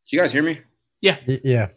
you 0.07 0.19
guys 0.19 0.31
hear 0.31 0.43
me? 0.43 0.59
Yeah. 1.01 1.17
Yeah. 1.25 1.69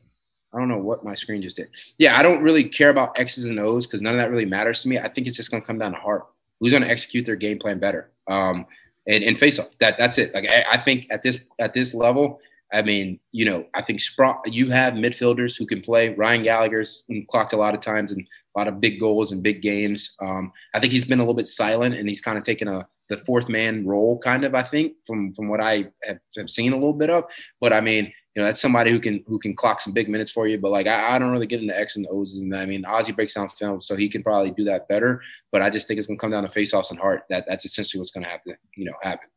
I 0.53 0.59
don't 0.59 0.69
know 0.69 0.79
what 0.79 1.05
my 1.05 1.15
screen 1.15 1.43
just 1.43 1.57
did. 1.57 1.69
Yeah, 1.99 2.19
I 2.19 2.23
don't 2.23 2.43
really 2.43 2.69
care 2.69 2.91
about 2.91 3.19
X's 3.19 3.47
and 3.47 3.59
O's 3.59 3.87
because 3.87 4.03
none 4.03 4.15
of 4.15 4.21
that 4.21 4.31
really 4.31 4.45
matters 4.45 4.83
to 4.83 4.89
me. 4.89 4.99
I 4.99 5.09
think 5.09 5.27
it's 5.27 5.37
just 5.37 5.51
going 5.51 5.63
to 5.63 5.67
come 5.67 5.79
down 5.79 5.93
to 5.93 5.99
heart. 5.99 6.27
Who's 6.61 6.73
going 6.73 6.83
to 6.83 6.91
execute 6.91 7.25
their 7.25 7.37
game 7.37 7.59
plan 7.59 7.79
better? 7.79 8.11
Um, 8.29 8.67
and, 9.07 9.25
and 9.25 9.39
face 9.39 9.59
off. 9.59 9.69
That 9.81 9.97
that's 9.99 10.19
it. 10.19 10.35
Like 10.35 10.47
I, 10.49 10.65
I 10.73 10.79
think 10.79 11.07
at 11.11 11.23
this 11.23 11.39
at 11.59 11.75
this 11.75 11.95
level, 11.95 12.41
I 12.73 12.83
mean, 12.83 13.21
you 13.33 13.45
know, 13.45 13.67
I 13.75 13.83
think 13.83 14.01
you 14.47 14.71
have 14.71 14.95
midfielders 14.95 15.59
who 15.59 15.67
can 15.67 15.83
play. 15.83 16.15
Ryan 16.15 16.43
Gallagher's 16.43 17.05
clocked 17.29 17.53
a 17.53 17.57
lot 17.57 17.75
of 17.75 17.81
times 17.81 18.13
and 18.13 18.27
a 18.55 18.59
lot 18.59 18.69
of 18.69 18.81
big 18.81 18.99
goals 18.99 19.33
and 19.33 19.43
big 19.43 19.63
games. 19.63 20.15
Um, 20.21 20.53
I 20.75 20.81
think 20.81 20.93
he's 20.93 21.05
been 21.05 21.19
a 21.19 21.23
little 21.23 21.35
bit 21.35 21.47
silent 21.47 21.95
and 21.95 22.09
he's 22.09 22.21
kind 22.21 22.39
of 22.39 22.45
taken 22.45 22.69
a 22.69 22.89
the 23.09 23.23
fourth 23.27 23.49
man 23.49 23.87
role, 23.87 24.19
kind 24.19 24.45
of. 24.45 24.55
I 24.55 24.63
think 24.63 24.95
from 25.07 25.35
from 25.35 25.49
what 25.49 25.61
I 25.61 25.91
have, 26.05 26.19
have 26.37 26.49
seen 26.49 26.73
a 26.73 26.77
little 26.77 26.95
bit 26.95 27.11
of. 27.11 27.25
But 27.61 27.73
I 27.73 27.81
mean, 27.81 28.11
you 28.35 28.41
know, 28.41 28.47
that's 28.47 28.61
somebody 28.61 28.91
who 28.91 29.01
can 29.01 29.23
who 29.27 29.39
can 29.39 29.55
clock 29.55 29.81
some 29.81 29.93
big 29.93 30.09
minutes 30.09 30.31
for 30.31 30.49
you. 30.49 30.59
But 30.59 30.71
like 30.71 30.87
I, 30.87 31.15
I 31.15 31.19
don't 31.19 31.31
really 31.31 31.47
get 31.47 31.61
into 31.61 31.79
X 31.79 31.97
and 31.97 32.07
O's 32.11 32.37
and 32.37 32.51
that. 32.53 32.61
I 32.61 32.67
mean 32.67 32.85
Ozzy 32.85 33.15
breaks 33.15 33.35
down 33.35 33.49
film, 33.51 33.83
so 33.83 33.97
he 33.97 34.09
can 34.09 34.23
probably 34.23 34.53
do 34.53 34.65
that 34.65 34.89
better. 34.89 35.21
But 35.51 35.63
I 35.63 35.69
just 35.69 35.87
think 35.87 35.99
it's 35.99 36.07
gonna 36.07 36.19
come 36.19 36.31
down 36.31 36.45
to 36.45 36.49
face 36.49 36.73
offs 36.73 36.91
and 36.91 36.99
heart. 36.99 37.25
That 37.29 37.45
that's 37.47 37.67
essentially 37.67 38.01
what's 38.01 38.11
gonna 38.11 38.29
have 38.29 38.43
to, 38.45 38.55
you 38.77 38.87
know, 38.87 38.95
happen. 39.03 39.29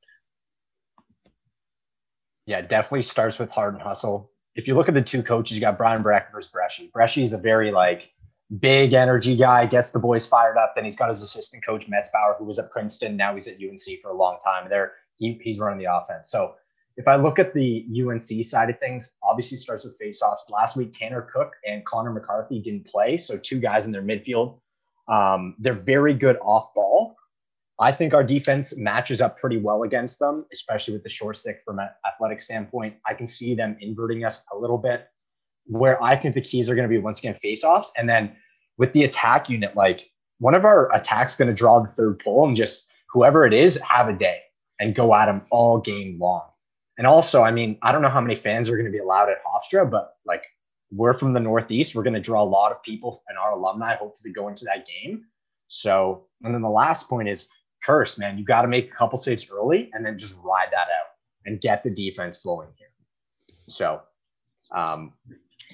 Yeah, 2.45 2.61
definitely 2.61 3.03
starts 3.03 3.39
with 3.39 3.49
heart 3.49 3.73
and 3.73 3.81
hustle. 3.81 4.31
If 4.55 4.67
you 4.67 4.75
look 4.75 4.87
at 4.87 4.93
the 4.93 5.01
two 5.01 5.23
coaches, 5.23 5.57
you 5.57 5.61
got 5.61 5.77
Brian 5.77 6.01
Brecht 6.01 6.31
versus 6.31 6.51
Breschi. 6.51 6.91
Breschi 6.91 7.23
is 7.23 7.33
a 7.33 7.37
very 7.37 7.71
like 7.71 8.13
big 8.59 8.93
energy 8.93 9.35
guy, 9.35 9.65
gets 9.65 9.91
the 9.91 9.99
boys 9.99 10.25
fired 10.25 10.57
up. 10.57 10.73
Then 10.75 10.85
he's 10.85 10.95
got 10.95 11.09
his 11.09 11.21
assistant 11.21 11.65
coach 11.65 11.87
Metzbauer, 11.87 12.37
who 12.37 12.45
was 12.45 12.59
at 12.59 12.71
Princeton. 12.71 13.17
Now 13.17 13.33
he's 13.33 13.47
at 13.47 13.55
UNC 13.55 14.01
for 14.01 14.11
a 14.11 14.15
long 14.15 14.37
time. 14.43 14.69
There, 14.69 14.93
he, 15.17 15.39
he's 15.41 15.59
running 15.59 15.79
the 15.79 15.91
offense. 15.91 16.29
So 16.29 16.55
if 16.97 17.07
I 17.07 17.15
look 17.15 17.39
at 17.39 17.53
the 17.53 17.85
UNC 17.99 18.45
side 18.45 18.69
of 18.69 18.79
things, 18.79 19.17
obviously 19.23 19.57
starts 19.57 19.83
with 19.83 19.99
faceoffs. 19.99 20.49
Last 20.49 20.77
week, 20.77 20.93
Tanner 20.93 21.21
Cook 21.21 21.53
and 21.65 21.85
Connor 21.85 22.13
McCarthy 22.13 22.61
didn't 22.61 22.87
play, 22.87 23.17
so 23.17 23.37
two 23.37 23.59
guys 23.59 23.85
in 23.85 23.91
their 23.91 24.01
midfield. 24.01 24.59
Um, 25.07 25.55
they're 25.59 25.73
very 25.73 26.13
good 26.13 26.37
off 26.41 26.73
ball. 26.73 27.15
I 27.79 27.91
think 27.91 28.13
our 28.13 28.23
defense 28.23 28.75
matches 28.77 29.19
up 29.19 29.37
pretty 29.37 29.57
well 29.57 29.83
against 29.83 30.19
them, 30.19 30.45
especially 30.53 30.93
with 30.93 31.03
the 31.03 31.09
short 31.09 31.37
stick 31.37 31.61
from 31.65 31.79
an 31.79 31.89
athletic 32.07 32.41
standpoint. 32.41 32.95
I 33.05 33.13
can 33.13 33.27
see 33.27 33.53
them 33.53 33.77
inverting 33.81 34.23
us 34.23 34.43
a 34.53 34.57
little 34.57 34.77
bit. 34.77 35.07
Where 35.67 36.01
I 36.01 36.15
think 36.15 36.35
the 36.35 36.41
keys 36.41 36.69
are 36.69 36.75
going 36.75 36.87
to 36.87 36.93
be 36.93 36.99
once 36.99 37.19
again 37.19 37.37
faceoffs, 37.43 37.87
and 37.97 38.07
then 38.07 38.35
with 38.77 38.93
the 38.93 39.03
attack 39.03 39.49
unit, 39.49 39.75
like 39.75 40.09
one 40.37 40.53
of 40.53 40.63
our 40.63 40.93
attacks 40.93 41.35
going 41.35 41.47
to 41.47 41.53
draw 41.53 41.79
the 41.79 41.87
third 41.87 42.19
pole 42.19 42.47
and 42.47 42.55
just 42.55 42.87
whoever 43.09 43.45
it 43.45 43.53
is 43.53 43.77
have 43.77 44.07
a 44.07 44.13
day 44.13 44.41
and 44.79 44.93
go 44.93 45.13
at 45.15 45.25
them 45.25 45.45
all 45.49 45.79
game 45.79 46.19
long. 46.19 46.47
And 46.97 47.07
also, 47.07 47.43
I 47.43 47.51
mean, 47.51 47.77
I 47.81 47.91
don't 47.91 48.01
know 48.01 48.09
how 48.09 48.21
many 48.21 48.35
fans 48.35 48.69
are 48.69 48.75
going 48.75 48.85
to 48.85 48.91
be 48.91 48.99
allowed 48.99 49.29
at 49.29 49.37
Hofstra, 49.43 49.89
but 49.89 50.15
like 50.25 50.43
we're 50.91 51.13
from 51.13 51.33
the 51.33 51.39
Northeast, 51.39 51.95
we're 51.95 52.03
going 52.03 52.13
to 52.13 52.19
draw 52.19 52.43
a 52.43 52.45
lot 52.45 52.71
of 52.71 52.83
people 52.83 53.23
and 53.27 53.37
our 53.37 53.51
alumni 53.53 53.95
hopefully 53.95 54.33
go 54.33 54.47
into 54.47 54.65
that 54.65 54.85
game. 54.85 55.25
So, 55.67 56.27
and 56.43 56.53
then 56.53 56.61
the 56.61 56.69
last 56.69 57.09
point 57.09 57.27
is 57.27 57.49
Kirst, 57.85 58.17
man. 58.17 58.37
You 58.37 58.45
got 58.45 58.63
to 58.63 58.67
make 58.67 58.89
a 58.91 58.95
couple 58.95 59.17
saves 59.17 59.49
early 59.51 59.89
and 59.93 60.05
then 60.05 60.17
just 60.17 60.35
ride 60.43 60.69
that 60.71 60.87
out 60.87 61.11
and 61.45 61.61
get 61.61 61.83
the 61.83 61.89
defense 61.89 62.37
flowing 62.37 62.69
here. 62.77 62.87
So, 63.67 64.01
um, 64.71 65.13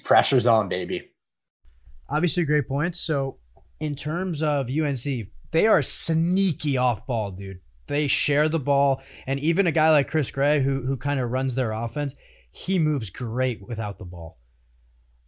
pressure's 0.04 0.46
on, 0.46 0.68
baby. 0.68 1.10
Obviously, 2.08 2.44
great 2.44 2.68
points. 2.68 3.00
So, 3.00 3.38
in 3.80 3.96
terms 3.96 4.42
of 4.42 4.68
UNC, 4.68 5.28
they 5.50 5.66
are 5.66 5.82
sneaky 5.82 6.76
off 6.76 7.06
ball, 7.06 7.30
dude. 7.30 7.60
They 7.86 8.06
share 8.06 8.48
the 8.48 8.58
ball, 8.58 9.02
and 9.26 9.40
even 9.40 9.66
a 9.66 9.72
guy 9.72 9.90
like 9.90 10.08
Chris 10.08 10.30
Gray, 10.30 10.62
who 10.62 10.82
who 10.82 10.96
kind 10.96 11.20
of 11.20 11.30
runs 11.30 11.54
their 11.54 11.72
offense, 11.72 12.14
he 12.50 12.78
moves 12.78 13.10
great 13.10 13.66
without 13.66 13.98
the 13.98 14.04
ball. 14.04 14.38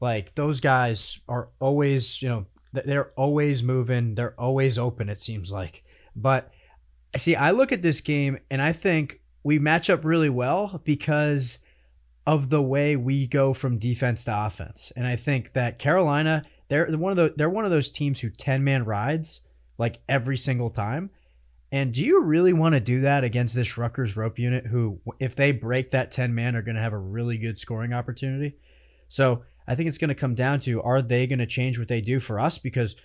Like 0.01 0.35
those 0.35 0.61
guys 0.61 1.19
are 1.29 1.49
always, 1.61 2.23
you 2.23 2.29
know, 2.29 2.47
they're 2.73 3.13
always 3.17 3.63
moving. 3.63 4.15
They're 4.15 4.39
always 4.39 4.79
open. 4.79 5.09
It 5.09 5.21
seems 5.21 5.51
like, 5.51 5.85
but 6.15 6.53
see, 7.17 7.37
I 7.37 7.51
look 7.51 7.73
at 7.73 7.83
this 7.83 8.01
game 8.01 8.39
and 8.51 8.61
I 8.61 8.73
think 8.73 9.21
we 9.43 9.59
match 9.59 9.91
up 9.91 10.05
really 10.05 10.31
well 10.31 10.81
because 10.85 11.59
of 12.27 12.49
the 12.51 12.63
way 12.63 12.97
we 12.97 13.27
go 13.27 13.53
from 13.53 13.79
defense 13.79 14.25
to 14.25 14.47
offense. 14.47 14.93
And 14.97 15.07
I 15.07 15.17
think 15.17 15.53
that 15.53 15.79
Carolina, 15.79 16.45
they're 16.69 16.87
one 16.97 17.13
of 17.13 17.17
the 17.17 17.35
they're 17.37 17.51
one 17.51 17.65
of 17.65 17.71
those 17.71 17.91
teams 17.91 18.21
who 18.21 18.31
10 18.31 18.65
man 18.65 18.85
rides 18.85 19.43
like 19.79 20.01
every 20.09 20.39
single 20.39 20.71
time. 20.71 21.11
And 21.71 21.93
do 21.93 22.03
you 22.03 22.23
really 22.23 22.53
want 22.53 22.75
to 22.75 22.81
do 22.81 23.01
that 23.01 23.25
against 23.25 23.55
this 23.55 23.77
Rutgers 23.77 24.17
rope 24.17 24.39
unit 24.39 24.67
who 24.67 25.01
if 25.19 25.35
they 25.35 25.51
break 25.51 25.91
that 25.91 26.11
10 26.11 26.35
man 26.35 26.57
are 26.57 26.63
going 26.63 26.77
to 26.77 26.81
have 26.81 26.93
a 26.93 26.99
really 26.99 27.37
good 27.37 27.59
scoring 27.59 27.93
opportunity? 27.93 28.57
So, 29.09 29.43
I 29.67 29.75
think 29.75 29.89
it's 29.89 29.99
going 29.99 30.09
to 30.09 30.15
come 30.15 30.35
down 30.35 30.61
to 30.61 30.83
are 30.83 31.01
they 31.01 31.27
going 31.27 31.39
to 31.39 31.47
change 31.47 31.79
what 31.79 31.89
they 31.89 32.01
do 32.01 32.21
for 32.21 32.39
us 32.39 32.59
because 32.59 32.97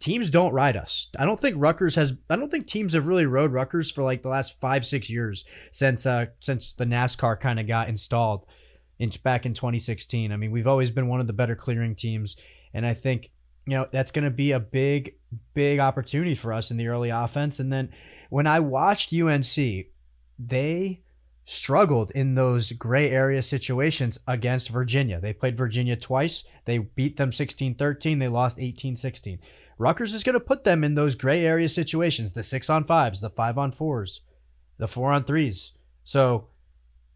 teams 0.00 0.28
don't 0.28 0.52
ride 0.52 0.76
us. 0.76 1.08
I 1.18 1.24
don't 1.24 1.38
think 1.38 1.56
Rutgers 1.58 1.94
has. 1.94 2.12
I 2.28 2.36
don't 2.36 2.50
think 2.50 2.66
teams 2.66 2.94
have 2.94 3.06
really 3.06 3.26
rode 3.26 3.52
Rutgers 3.52 3.90
for 3.90 4.02
like 4.02 4.22
the 4.22 4.28
last 4.28 4.58
five 4.60 4.84
six 4.84 5.08
years 5.08 5.44
since 5.70 6.06
uh 6.06 6.26
since 6.40 6.72
the 6.72 6.84
NASCAR 6.84 7.38
kind 7.38 7.60
of 7.60 7.68
got 7.68 7.88
installed 7.88 8.46
in 8.98 9.10
back 9.22 9.46
in 9.46 9.54
2016. 9.54 10.32
I 10.32 10.36
mean, 10.36 10.50
we've 10.50 10.66
always 10.66 10.90
been 10.90 11.08
one 11.08 11.20
of 11.20 11.26
the 11.26 11.32
better 11.32 11.56
clearing 11.56 11.94
teams, 11.94 12.36
and 12.74 12.84
I 12.84 12.94
think 12.94 13.30
you 13.66 13.76
know 13.76 13.86
that's 13.90 14.10
going 14.10 14.24
to 14.24 14.30
be 14.30 14.52
a 14.52 14.60
big 14.60 15.14
big 15.54 15.78
opportunity 15.78 16.34
for 16.34 16.52
us 16.52 16.70
in 16.70 16.76
the 16.76 16.88
early 16.88 17.10
offense. 17.10 17.60
And 17.60 17.72
then 17.72 17.90
when 18.30 18.46
I 18.46 18.60
watched 18.60 19.12
UNC, 19.12 19.86
they 20.38 21.02
struggled 21.44 22.10
in 22.12 22.34
those 22.34 22.72
gray 22.72 23.10
area 23.10 23.42
situations 23.42 24.18
against 24.26 24.68
Virginia. 24.68 25.20
They 25.20 25.32
played 25.32 25.56
Virginia 25.56 25.96
twice. 25.96 26.44
They 26.64 26.78
beat 26.78 27.16
them 27.16 27.30
16-13. 27.30 28.18
They 28.18 28.28
lost 28.28 28.58
18-16. 28.58 29.38
Rutgers 29.78 30.12
is 30.12 30.22
going 30.22 30.34
to 30.34 30.40
put 30.40 30.64
them 30.64 30.84
in 30.84 30.94
those 30.94 31.14
gray 31.14 31.44
area 31.44 31.68
situations, 31.68 32.32
the 32.32 32.42
6 32.42 32.68
on 32.70 32.84
5s, 32.84 33.20
the 33.20 33.30
5 33.30 33.58
on 33.58 33.72
4s, 33.72 34.20
the 34.78 34.86
4 34.86 35.12
on 35.12 35.24
3s. 35.24 35.72
So, 36.04 36.48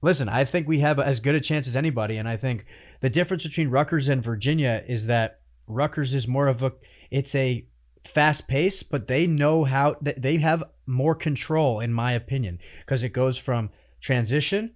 listen, 0.01 0.29
I 0.29 0.45
think 0.45 0.67
we 0.67 0.81
have 0.81 0.99
as 0.99 1.21
good 1.21 1.35
a 1.35 1.41
chance 1.41 1.69
as 1.69 1.77
anybody 1.77 2.17
and 2.17 2.29
I 2.29 2.37
think 2.37 2.65
the 3.01 3.11
difference 3.11 3.43
between 3.43 3.69
Rutgers 3.69 4.09
and 4.09 4.25
Virginia 4.25 4.83
is 4.89 5.07
that 5.07 5.41
Rutgers 5.67 6.15
is 6.15 6.27
more 6.27 6.49
of 6.49 6.63
a 6.63 6.73
it's 7.11 7.35
a 7.35 7.67
fast 8.03 8.49
pace, 8.49 8.83
but 8.83 9.09
they 9.09 9.27
know 9.27 9.65
how 9.65 9.97
they 10.01 10.39
have 10.39 10.65
more 10.87 11.15
control 11.15 11.81
in 11.81 11.93
my 11.93 12.13
opinion 12.13 12.59
because 12.81 13.03
it 13.03 13.11
goes 13.11 13.37
from 13.37 13.71
transition 14.05 14.71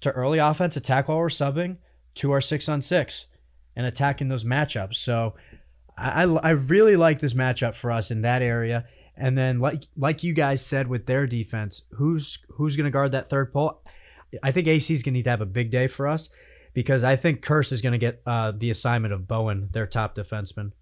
to 0.00 0.12
early 0.12 0.38
offense 0.38 0.76
attack 0.76 1.08
while 1.08 1.18
we're 1.18 1.28
subbing 1.28 1.76
to 2.14 2.30
our 2.30 2.40
six 2.40 2.68
on 2.68 2.80
six 2.80 3.26
and 3.74 3.84
attacking 3.84 4.28
those 4.28 4.44
matchups. 4.44 4.94
So 4.94 5.34
I, 5.98 6.22
I 6.22 6.50
really 6.50 6.94
like 6.94 7.18
this 7.18 7.34
matchup 7.34 7.74
for 7.74 7.90
us 7.90 8.12
in 8.12 8.22
that 8.22 8.42
area. 8.42 8.84
And 9.16 9.36
then 9.36 9.58
like 9.58 9.82
like 9.96 10.22
you 10.22 10.32
guys 10.34 10.64
said 10.64 10.86
with 10.86 11.06
their 11.06 11.26
defense, 11.26 11.82
who's 11.90 12.38
who's 12.48 12.76
going 12.76 12.84
to 12.84 12.90
guard 12.90 13.10
that 13.12 13.28
third 13.28 13.52
pole? 13.52 13.82
I 14.42 14.52
think 14.52 14.68
AC 14.68 14.94
is 14.94 15.02
going 15.02 15.14
to 15.14 15.18
need 15.18 15.24
to 15.24 15.30
have 15.30 15.40
a 15.40 15.46
big 15.46 15.72
day 15.72 15.88
for 15.88 16.06
us 16.06 16.28
because 16.74 17.02
I 17.02 17.16
think 17.16 17.44
Kirst 17.44 17.72
is 17.72 17.82
going 17.82 17.92
to 17.92 17.98
get 17.98 18.22
uh, 18.24 18.52
the 18.56 18.70
assignment 18.70 19.14
of 19.14 19.26
Bowen, 19.26 19.68
their 19.72 19.86
top 19.86 20.14
defenseman. 20.14 20.72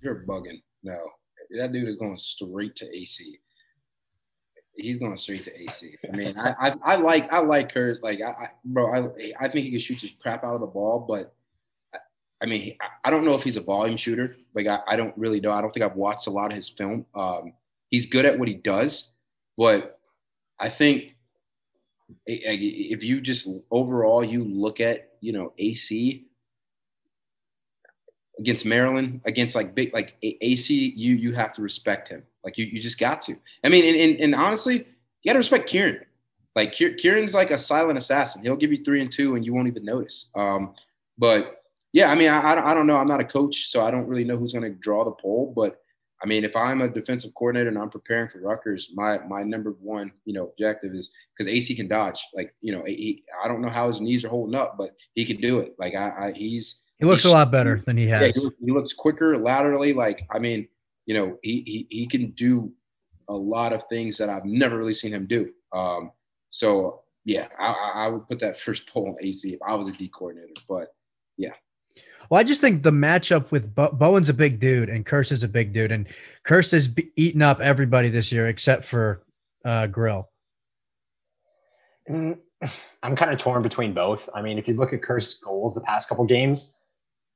You're 0.00 0.24
bugging. 0.26 0.62
No, 0.82 0.98
that 1.58 1.72
dude 1.72 1.88
is 1.88 1.96
going 1.96 2.16
straight 2.16 2.74
to 2.76 2.86
AC 2.86 3.38
he's 4.74 4.98
going 4.98 5.16
straight 5.16 5.44
to 5.44 5.62
AC. 5.62 5.96
I 6.10 6.16
mean, 6.16 6.36
I, 6.36 6.54
I, 6.58 6.72
I 6.84 6.96
like 6.96 7.32
I 7.32 7.38
like 7.38 7.72
Kirst. 7.72 8.02
Like 8.02 8.20
I, 8.20 8.30
I, 8.30 8.48
bro, 8.64 8.92
I 8.92 9.32
I 9.40 9.48
think 9.48 9.64
he 9.64 9.70
can 9.70 9.80
shoot 9.80 10.00
the 10.00 10.10
crap 10.20 10.44
out 10.44 10.54
of 10.54 10.60
the 10.60 10.66
ball, 10.66 11.04
but 11.08 11.34
I, 11.94 11.98
I 12.42 12.46
mean, 12.46 12.76
I, 12.80 13.08
I, 13.08 13.10
don't 13.10 13.24
know 13.24 13.34
if 13.34 13.42
he's 13.42 13.56
a 13.56 13.62
volume 13.62 13.96
shooter. 13.96 14.36
Like 14.54 14.66
I, 14.66 14.80
I 14.88 14.96
don't 14.96 15.16
really 15.16 15.40
know. 15.40 15.52
I 15.52 15.60
don't 15.60 15.72
think 15.72 15.84
I've 15.84 15.96
watched 15.96 16.26
a 16.26 16.30
lot 16.30 16.50
of 16.50 16.56
his 16.56 16.68
film. 16.68 17.06
Um, 17.14 17.52
he's 17.90 18.06
good 18.06 18.24
at 18.24 18.38
what 18.38 18.48
he 18.48 18.54
does, 18.54 19.10
but 19.56 19.98
I 20.58 20.70
think 20.70 21.16
if 22.26 23.02
you 23.02 23.20
just 23.20 23.48
overall 23.70 24.24
you 24.24 24.44
look 24.44 24.80
at 24.80 25.10
you 25.20 25.32
know 25.32 25.52
AC 25.58 26.26
against 28.38 28.64
Maryland, 28.64 29.20
against 29.24 29.54
like 29.54 29.74
big 29.74 29.92
like 29.92 30.16
AC, 30.22 30.94
you 30.96 31.14
you 31.14 31.32
have 31.32 31.52
to 31.54 31.62
respect 31.62 32.08
him. 32.08 32.22
Like 32.44 32.58
you, 32.58 32.66
you 32.66 32.80
just 32.80 32.98
got 32.98 33.22
to. 33.22 33.36
I 33.64 33.68
mean, 33.68 33.84
and, 33.84 33.96
and, 33.96 34.20
and 34.20 34.34
honestly, 34.34 34.78
you 34.78 35.28
got 35.28 35.34
to 35.34 35.38
respect 35.38 35.68
Kieran. 35.68 36.00
Like 36.54 36.72
Kieran's 36.72 37.34
like 37.34 37.50
a 37.50 37.58
silent 37.58 37.98
assassin. 37.98 38.42
He'll 38.42 38.56
give 38.56 38.72
you 38.72 38.84
three 38.84 39.00
and 39.00 39.10
two, 39.10 39.36
and 39.36 39.44
you 39.44 39.54
won't 39.54 39.68
even 39.68 39.84
notice. 39.84 40.30
Um, 40.34 40.74
but 41.18 41.62
yeah, 41.92 42.10
I 42.10 42.14
mean, 42.14 42.28
I, 42.28 42.70
I 42.70 42.74
don't 42.74 42.86
know. 42.86 42.96
I'm 42.96 43.08
not 43.08 43.20
a 43.20 43.24
coach, 43.24 43.70
so 43.70 43.84
I 43.84 43.90
don't 43.90 44.06
really 44.06 44.24
know 44.24 44.36
who's 44.36 44.52
going 44.52 44.64
to 44.64 44.78
draw 44.78 45.04
the 45.04 45.12
poll. 45.12 45.52
But 45.54 45.80
I 46.22 46.26
mean, 46.26 46.44
if 46.44 46.54
I'm 46.54 46.82
a 46.82 46.88
defensive 46.88 47.34
coordinator 47.34 47.68
and 47.68 47.78
I'm 47.78 47.90
preparing 47.90 48.28
for 48.28 48.40
Rutgers, 48.40 48.90
my 48.94 49.18
my 49.26 49.42
number 49.42 49.70
one, 49.80 50.12
you 50.24 50.34
know, 50.34 50.48
objective 50.48 50.92
is 50.92 51.10
because 51.36 51.48
AC 51.48 51.74
can 51.74 51.88
dodge. 51.88 52.22
Like, 52.34 52.54
you 52.60 52.72
know, 52.72 52.84
he, 52.84 53.24
I 53.42 53.48
don't 53.48 53.62
know 53.62 53.68
how 53.70 53.88
his 53.88 54.00
knees 54.00 54.24
are 54.24 54.28
holding 54.28 54.54
up, 54.54 54.76
but 54.78 54.94
he 55.14 55.24
can 55.24 55.38
do 55.38 55.58
it. 55.60 55.74
Like, 55.78 55.94
I, 55.94 56.28
I 56.28 56.32
he's 56.34 56.80
He 56.98 57.06
looks 57.06 57.24
a 57.24 57.30
lot 57.30 57.50
better 57.50 57.82
than 57.84 57.96
he 57.96 58.06
Yeah, 58.06 58.20
has. 58.20 58.36
he, 58.36 58.48
he 58.60 58.70
looks 58.70 58.92
quicker 58.92 59.36
laterally. 59.36 59.92
Like, 59.94 60.26
I 60.30 60.38
mean, 60.38 60.68
you 61.06 61.14
know, 61.14 61.38
he, 61.42 61.62
he 61.66 61.86
he 61.90 62.06
can 62.06 62.30
do 62.30 62.72
a 63.28 63.34
lot 63.34 63.72
of 63.72 63.84
things 63.88 64.16
that 64.18 64.28
I've 64.28 64.44
never 64.44 64.76
really 64.76 64.94
seen 64.94 65.12
him 65.12 65.26
do. 65.26 65.50
Um, 65.72 66.12
so 66.50 67.02
yeah, 67.24 67.48
I, 67.58 67.66
I 67.66 67.92
I 68.04 68.08
would 68.08 68.26
put 68.28 68.40
that 68.40 68.58
first 68.60 68.88
poll 68.88 69.08
on 69.08 69.16
AC 69.20 69.52
if 69.52 69.60
I 69.66 69.74
was 69.74 69.88
a 69.88 69.92
D 69.92 70.08
coordinator. 70.08 70.54
But 70.68 70.88
yeah. 71.36 71.52
Well, 72.30 72.40
I 72.40 72.44
just 72.44 72.60
think 72.60 72.82
the 72.82 72.90
matchup 72.90 73.50
with 73.50 73.74
Bo- 73.74 73.92
Bowen's 73.92 74.30
a 74.30 74.34
big 74.34 74.58
dude 74.58 74.88
and 74.88 75.04
Kirst 75.04 75.32
is 75.32 75.42
a 75.42 75.48
big 75.48 75.72
dude, 75.72 75.92
and 75.92 76.06
Kirst 76.44 76.72
has 76.72 76.88
be- 76.88 77.10
eaten 77.16 77.42
up 77.42 77.60
everybody 77.60 78.08
this 78.08 78.32
year 78.32 78.48
except 78.48 78.84
for 78.84 79.22
uh, 79.64 79.86
Grill. 79.88 80.30
Mm, 82.08 82.38
I'm 83.02 83.16
kind 83.16 83.32
of 83.32 83.38
torn 83.38 83.62
between 83.62 83.92
both. 83.92 84.28
I 84.34 84.40
mean, 84.40 84.58
if 84.58 84.66
you 84.66 84.74
look 84.74 84.92
at 84.92 85.02
Kirst's 85.02 85.34
goals 85.34 85.74
the 85.74 85.80
past 85.82 86.08
couple 86.08 86.24
games, 86.24 86.74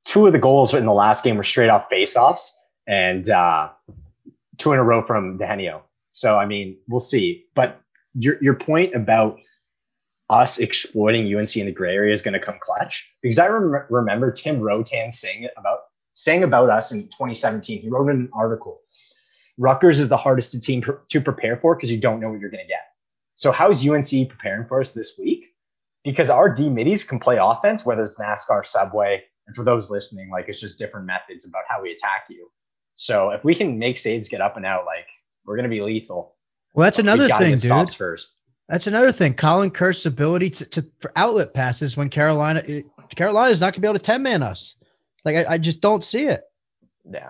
two 0.05 0.25
of 0.25 0.33
the 0.33 0.39
goals 0.39 0.73
in 0.73 0.85
the 0.85 0.93
last 0.93 1.23
game 1.23 1.37
were 1.37 1.43
straight 1.43 1.69
off 1.69 1.89
faceoffs, 1.91 2.49
and 2.87 3.29
uh, 3.29 3.69
two 4.57 4.73
in 4.73 4.79
a 4.79 4.83
row 4.83 5.01
from 5.01 5.37
Dehenio. 5.37 5.81
So 6.11 6.37
I 6.37 6.45
mean, 6.45 6.77
we'll 6.87 6.99
see. 6.99 7.45
But 7.55 7.81
your 8.15 8.37
your 8.41 8.55
point 8.55 8.95
about 8.95 9.39
us 10.29 10.57
exploiting 10.57 11.33
UNC 11.33 11.55
in 11.55 11.67
the 11.67 11.71
gray 11.71 11.93
area 11.93 12.13
is 12.13 12.21
going 12.21 12.33
to 12.33 12.45
come 12.45 12.57
clutch 12.61 13.09
because 13.21 13.39
I 13.39 13.47
rem- 13.47 13.85
remember 13.89 14.31
Tim 14.31 14.59
Rotan 14.59 15.11
saying 15.11 15.47
about 15.57 15.79
saying 16.13 16.43
about 16.43 16.69
us 16.69 16.91
in 16.91 17.03
2017. 17.03 17.81
He 17.81 17.89
wrote 17.89 18.09
in 18.09 18.15
an 18.17 18.29
article. 18.33 18.81
Rutgers 19.59 19.99
is 19.99 20.09
the 20.09 20.17
hardest 20.17 20.61
team 20.63 20.81
pr- 20.81 20.93
to 21.09 21.21
prepare 21.21 21.57
for 21.57 21.75
because 21.75 21.91
you 21.91 21.99
don't 21.99 22.19
know 22.19 22.29
what 22.29 22.39
you're 22.39 22.49
going 22.49 22.63
to 22.63 22.67
get. 22.67 22.87
So 23.35 23.51
how 23.51 23.69
is 23.69 23.87
UNC 23.87 24.29
preparing 24.29 24.67
for 24.67 24.81
us 24.81 24.91
this 24.91 25.13
week? 25.17 25.53
Because 26.03 26.29
our 26.29 26.49
D 26.49 26.69
middies 26.69 27.03
can 27.03 27.19
play 27.19 27.37
offense, 27.39 27.85
whether 27.85 28.03
it's 28.03 28.19
NASCAR, 28.19 28.65
Subway, 28.65 29.23
and 29.45 29.55
for 29.55 29.63
those 29.63 29.89
listening, 29.89 30.29
like 30.29 30.45
it's 30.47 30.59
just 30.59 30.79
different 30.79 31.05
methods 31.05 31.45
about 31.45 31.63
how 31.67 31.81
we 31.81 31.91
attack 31.91 32.25
you. 32.29 32.49
So 32.99 33.29
if 33.29 33.43
we 33.43 33.53
can 33.53 33.77
make 33.77 33.97
saves 33.99 34.27
get 34.27 34.41
up 34.41 34.57
and 34.57 34.65
out, 34.65 34.85
like 34.85 35.05
we're 35.45 35.55
gonna 35.55 35.69
be 35.69 35.81
lethal. 35.81 36.35
Well, 36.73 36.83
that's 36.83 36.99
another 36.99 37.27
thing, 37.27 37.51
dude. 37.51 37.61
stops 37.61 37.93
first. 37.93 38.33
That's 38.67 38.87
another 38.87 39.11
thing. 39.11 39.35
Colin 39.35 39.69
Kirst's 39.71 40.07
ability 40.07 40.49
to, 40.49 40.65
to 40.65 40.85
for 40.99 41.11
outlet 41.15 41.53
passes 41.53 41.95
when 41.95 42.09
Carolina 42.09 42.63
Carolina's 43.15 43.61
not 43.61 43.73
gonna 43.73 43.81
be 43.81 43.87
able 43.87 43.99
to 43.99 44.03
10 44.03 44.23
man 44.23 44.41
us. 44.41 44.75
Like 45.23 45.35
I, 45.35 45.53
I 45.53 45.57
just 45.59 45.79
don't 45.79 46.03
see 46.03 46.25
it. 46.25 46.41
Yeah. 47.09 47.29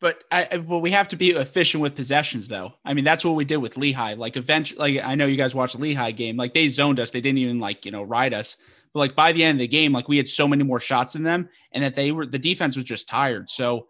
But 0.00 0.22
I, 0.30 0.48
I- 0.52 0.56
well, 0.58 0.80
we 0.80 0.92
have 0.92 1.08
to 1.08 1.16
be 1.16 1.30
efficient 1.30 1.82
with 1.82 1.96
possessions, 1.96 2.46
though. 2.46 2.74
I 2.84 2.94
mean, 2.94 3.04
that's 3.04 3.24
what 3.24 3.34
we 3.34 3.44
did 3.44 3.58
with 3.58 3.76
Lehigh. 3.76 4.14
Like, 4.14 4.36
eventually, 4.36 4.78
like 4.96 5.04
I 5.04 5.16
know 5.16 5.26
you 5.26 5.36
guys 5.36 5.54
watched 5.54 5.76
the 5.76 5.82
Lehigh 5.82 6.12
game. 6.12 6.36
Like, 6.36 6.54
they 6.54 6.68
zoned 6.68 7.00
us. 7.00 7.10
They 7.10 7.20
didn't 7.20 7.38
even 7.38 7.58
like 7.58 7.84
you 7.84 7.90
know 7.90 8.04
ride 8.04 8.34
us. 8.34 8.56
But 8.92 9.00
like 9.00 9.16
by 9.16 9.32
the 9.32 9.42
end 9.42 9.56
of 9.56 9.60
the 9.60 9.68
game, 9.68 9.92
like 9.92 10.08
we 10.08 10.16
had 10.16 10.28
so 10.28 10.46
many 10.46 10.62
more 10.64 10.80
shots 10.80 11.14
than 11.14 11.22
them, 11.22 11.48
and 11.72 11.82
that 11.82 11.94
they 11.96 12.12
were 12.12 12.26
the 12.26 12.38
defense 12.38 12.76
was 12.76 12.84
just 12.84 13.08
tired. 13.08 13.48
So 13.50 13.88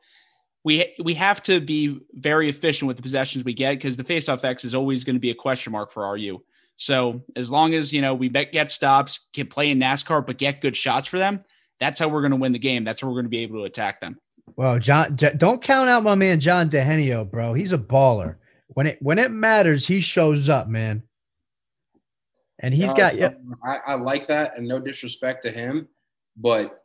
we 0.64 0.94
we 1.02 1.14
have 1.14 1.42
to 1.44 1.60
be 1.60 2.00
very 2.12 2.48
efficient 2.48 2.86
with 2.86 2.96
the 2.96 3.02
possessions 3.02 3.44
we 3.44 3.54
get 3.54 3.74
because 3.74 3.96
the 3.96 4.04
faceoff 4.04 4.44
X 4.44 4.64
is 4.64 4.74
always 4.74 5.04
going 5.04 5.16
to 5.16 5.20
be 5.20 5.30
a 5.30 5.34
question 5.34 5.72
mark 5.72 5.90
for 5.92 6.10
RU. 6.12 6.42
So 6.76 7.22
as 7.36 7.50
long 7.50 7.74
as 7.74 7.92
you 7.92 8.00
know 8.00 8.14
we 8.14 8.28
bet 8.28 8.52
get 8.52 8.70
stops, 8.70 9.28
can 9.32 9.46
play 9.46 9.70
in 9.70 9.78
NASCAR, 9.78 10.24
but 10.26 10.38
get 10.38 10.60
good 10.60 10.76
shots 10.76 11.06
for 11.06 11.18
them, 11.18 11.40
that's 11.80 11.98
how 11.98 12.08
we're 12.08 12.20
going 12.20 12.30
to 12.30 12.36
win 12.36 12.52
the 12.52 12.58
game. 12.58 12.84
That's 12.84 13.00
how 13.00 13.08
we're 13.08 13.14
going 13.14 13.24
to 13.24 13.30
be 13.30 13.38
able 13.38 13.58
to 13.58 13.64
attack 13.64 14.00
them. 14.00 14.18
Well, 14.56 14.78
John, 14.78 15.16
don't 15.36 15.62
count 15.62 15.88
out 15.88 16.02
my 16.02 16.14
man 16.14 16.40
John 16.40 16.70
Dehenio, 16.70 17.28
bro. 17.28 17.54
He's 17.54 17.72
a 17.72 17.78
baller. 17.78 18.36
When 18.68 18.86
it 18.86 18.98
when 19.02 19.18
it 19.18 19.30
matters, 19.30 19.86
he 19.86 20.00
shows 20.00 20.48
up, 20.48 20.68
man. 20.68 21.02
And 22.58 22.72
he's 22.72 22.90
Uh, 22.90 22.94
got 22.96 23.16
yeah. 23.16 23.32
I, 23.64 23.78
I 23.88 23.94
like 23.94 24.28
that, 24.28 24.56
and 24.56 24.66
no 24.66 24.78
disrespect 24.78 25.42
to 25.44 25.50
him, 25.50 25.88
but 26.36 26.82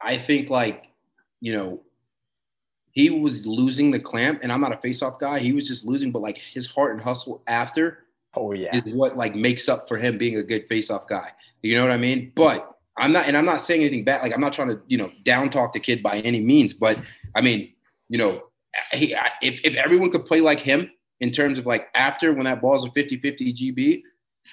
I 0.00 0.16
think 0.18 0.48
like 0.48 0.86
you 1.40 1.52
know 1.52 1.82
he 2.96 3.10
was 3.10 3.46
losing 3.46 3.90
the 3.90 4.00
clamp, 4.00 4.40
and 4.42 4.50
I'm 4.50 4.60
not 4.62 4.72
a 4.72 4.78
face-off 4.78 5.18
guy. 5.18 5.38
He 5.38 5.52
was 5.52 5.68
just 5.68 5.84
losing, 5.84 6.10
but 6.10 6.22
like 6.22 6.38
his 6.38 6.66
heart 6.66 6.92
and 6.94 7.00
hustle 7.02 7.42
after 7.46 8.06
Oh 8.34 8.52
yeah. 8.52 8.74
is 8.74 8.82
what 8.94 9.16
like 9.18 9.34
makes 9.34 9.68
up 9.68 9.86
for 9.86 9.98
him 9.98 10.16
being 10.18 10.36
a 10.38 10.42
good 10.42 10.66
face-off 10.68 11.06
guy. 11.06 11.28
You 11.62 11.74
know 11.76 11.82
what 11.82 11.90
I 11.90 11.98
mean? 11.98 12.32
But 12.34 12.72
I'm 12.96 13.12
not, 13.12 13.26
and 13.28 13.36
I'm 13.36 13.44
not 13.44 13.62
saying 13.62 13.82
anything 13.82 14.02
bad. 14.02 14.22
Like 14.22 14.32
I'm 14.32 14.40
not 14.40 14.54
trying 14.54 14.68
to 14.68 14.80
you 14.88 14.96
know 14.96 15.10
down 15.24 15.50
talk 15.50 15.74
the 15.74 15.80
kid 15.80 16.02
by 16.02 16.16
any 16.20 16.40
means, 16.40 16.72
but 16.72 16.98
I 17.34 17.42
mean 17.42 17.74
you 18.08 18.16
know 18.18 18.44
he, 18.92 19.14
I- 19.14 19.30
if 19.42 19.60
if 19.62 19.76
everyone 19.76 20.10
could 20.10 20.24
play 20.24 20.40
like 20.40 20.58
him 20.60 20.90
in 21.20 21.30
terms 21.30 21.58
of 21.58 21.66
like 21.66 21.88
after 21.94 22.32
when 22.32 22.44
that 22.44 22.60
ball's 22.62 22.84
a 22.86 22.88
50-50 22.88 23.54
GB, 23.54 24.02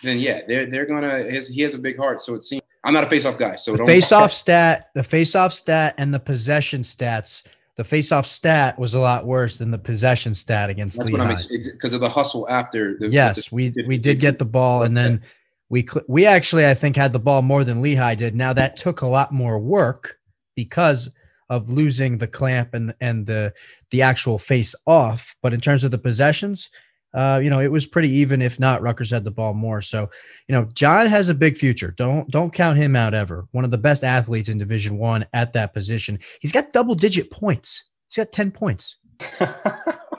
then 0.04 0.20
yeah, 0.20 0.42
they're 0.50 0.66
they're 0.66 0.86
gonna 0.86 1.20
his 1.24 1.48
he 1.48 1.62
has 1.62 1.76
a 1.76 1.80
big 1.80 1.98
heart. 1.98 2.22
So 2.22 2.36
it 2.36 2.44
seems 2.44 2.62
I'm 2.84 2.94
not 2.94 3.06
a 3.06 3.10
face-off 3.10 3.38
guy. 3.40 3.56
So 3.56 3.78
the 3.78 3.86
face 3.86 4.12
off 4.12 4.34
stat, 4.34 4.90
the 4.96 5.04
face 5.04 5.34
off 5.34 5.54
stat 5.54 5.96
and 5.98 6.14
the 6.14 6.20
possession 6.20 6.82
stats. 6.82 7.42
The 7.76 7.84
face 7.84 8.12
off 8.12 8.28
stat 8.28 8.78
was 8.78 8.94
a 8.94 9.00
lot 9.00 9.26
worse 9.26 9.58
than 9.58 9.72
the 9.72 9.80
possession 9.80 10.36
stat 10.36 10.70
against 10.70 10.98
That's 10.98 11.10
what 11.10 11.20
Lehigh. 11.22 11.42
Because 11.72 11.94
of 11.94 12.02
the 12.02 12.10
hustle 12.10 12.48
after. 12.50 12.98
The, 12.98 13.10
yes, 13.10 13.48
the- 13.48 13.56
we 13.56 13.74
we 13.88 13.98
did 13.98 14.20
get 14.20 14.38
the 14.38 14.46
ball, 14.46 14.84
and 14.84 14.96
then 14.96 15.22
we 15.70 15.88
we 16.08 16.26
actually 16.26 16.68
I 16.68 16.76
think 16.76 16.96
had 16.96 17.14
the 17.14 17.20
ball 17.20 17.42
more 17.42 17.64
than 17.64 17.82
Lehigh 17.82 18.16
did. 18.16 18.36
Now 18.36 18.54
that 18.54 18.78
took 18.78 19.02
a 19.02 19.08
lot 19.08 19.32
more 19.32 19.58
work 19.58 20.20
because 20.56 21.10
of 21.50 21.70
losing 21.70 22.20
the 22.20 22.28
clamp 22.28 22.74
and 22.76 22.94
and 23.02 23.26
the 23.26 23.54
the 23.90 24.04
actual 24.04 24.38
face 24.38 24.76
off. 24.86 25.36
But 25.42 25.54
in 25.54 25.60
terms 25.60 25.84
of 25.84 25.90
the 25.90 25.98
possessions, 25.98 26.70
uh, 27.14 27.40
you 27.44 27.50
know, 27.50 27.60
it 27.60 27.72
was 27.72 27.86
pretty 27.86 28.10
even. 28.10 28.42
If 28.42 28.60
not, 28.60 28.82
Rutgers 28.82 29.12
had 29.12 29.24
the 29.24 29.32
ball 29.32 29.54
more. 29.54 29.82
So 29.82 30.10
you 30.48 30.54
know, 30.54 30.66
John 30.74 31.06
has 31.08 31.30
a 31.30 31.34
big 31.34 31.58
future. 31.58 31.92
Don't 31.92 32.30
don't 32.30 32.54
count 32.54 32.78
him 32.78 32.96
out 32.96 33.14
ever. 33.14 33.48
One 33.52 33.64
of 33.64 33.72
the 33.72 33.78
best 33.78 34.04
athletes 34.04 34.50
in 34.50 34.58
Division 34.58 34.98
One 34.98 35.26
at 35.34 35.54
that 35.54 35.74
position. 35.74 36.20
He's 36.40 36.52
got 36.52 36.74
double 36.74 36.96
digit 36.96 37.30
points. 37.30 37.84
He's 38.10 38.18
got 38.18 38.32
ten 38.32 38.52
points. 38.52 38.98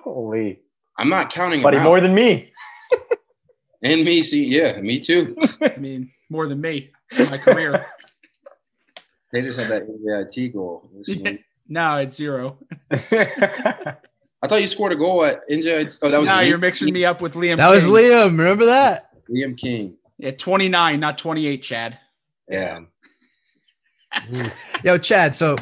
Holy. 0.04 0.60
I'm 0.96 1.08
not 1.08 1.32
counting 1.32 1.58
him 1.58 1.64
Buddy, 1.64 1.78
out. 1.78 1.84
more 1.84 2.00
than 2.00 2.14
me. 2.14 2.52
and 3.82 4.04
me. 4.04 4.22
See, 4.22 4.44
yeah, 4.44 4.80
me 4.80 5.00
too. 5.00 5.36
I 5.60 5.76
mean, 5.76 6.12
more 6.30 6.46
than 6.46 6.60
me 6.60 6.90
in 7.18 7.28
my 7.30 7.38
career. 7.38 7.86
They 9.32 9.42
just 9.42 9.58
had 9.58 9.68
that 9.68 9.88
NJIT 9.88 10.52
goal. 10.52 10.88
It 10.94 10.98
was 10.98 11.38
no, 11.66 11.96
it's 11.96 12.16
zero. 12.16 12.58
I 14.44 14.46
thought 14.46 14.60
you 14.60 14.68
scored 14.68 14.92
a 14.92 14.96
goal 14.96 15.24
at 15.24 15.48
NJIT. 15.48 15.96
Oh, 16.02 16.10
that 16.10 16.20
was 16.20 16.28
no, 16.28 16.34
Liam, 16.34 16.48
you're 16.50 16.58
mixing 16.58 16.92
me 16.92 17.06
up 17.06 17.22
with 17.22 17.32
Liam. 17.32 17.56
That 17.56 17.70
was 17.70 17.84
Liam. 17.84 18.38
Remember 18.38 18.66
that? 18.66 19.08
Liam 19.30 19.56
King. 19.56 19.96
Yeah, 20.18 20.32
29, 20.32 21.00
not 21.00 21.16
28, 21.16 21.62
Chad. 21.62 21.98
Yeah. 22.50 22.80
Yo, 24.84 24.98
Chad. 24.98 25.34
So 25.34 25.56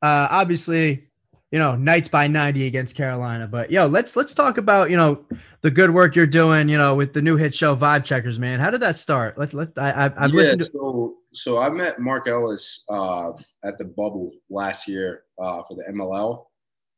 uh 0.00 0.28
obviously, 0.30 1.08
you 1.50 1.58
know, 1.58 1.76
Knights 1.76 2.08
by 2.08 2.26
90 2.26 2.66
against 2.66 2.94
Carolina. 2.94 3.46
But 3.46 3.70
yo, 3.70 3.84
let's 3.86 4.16
let's 4.16 4.34
talk 4.34 4.56
about, 4.56 4.88
you 4.88 4.96
know, 4.96 5.22
the 5.60 5.70
good 5.70 5.90
work 5.90 6.16
you're 6.16 6.26
doing, 6.26 6.70
you 6.70 6.78
know, 6.78 6.94
with 6.94 7.12
the 7.12 7.20
new 7.20 7.36
hit 7.36 7.54
show 7.54 7.76
Vibe 7.76 8.04
Checkers, 8.04 8.38
man. 8.38 8.60
How 8.60 8.70
did 8.70 8.80
that 8.80 8.96
start? 8.96 9.36
Let 9.36 9.52
let 9.52 9.76
I 9.76 10.06
I've, 10.06 10.14
I've 10.16 10.30
yeah, 10.30 10.36
listened 10.36 10.62
to 10.62 10.66
so 10.72 11.16
so 11.32 11.58
I 11.58 11.68
met 11.68 11.98
Mark 11.98 12.28
Ellis 12.28 12.82
uh, 12.88 13.32
at 13.62 13.76
the 13.76 13.84
bubble 13.84 14.32
last 14.48 14.88
year 14.88 15.24
uh, 15.38 15.62
for 15.68 15.74
the 15.74 15.84
MLL, 15.92 16.45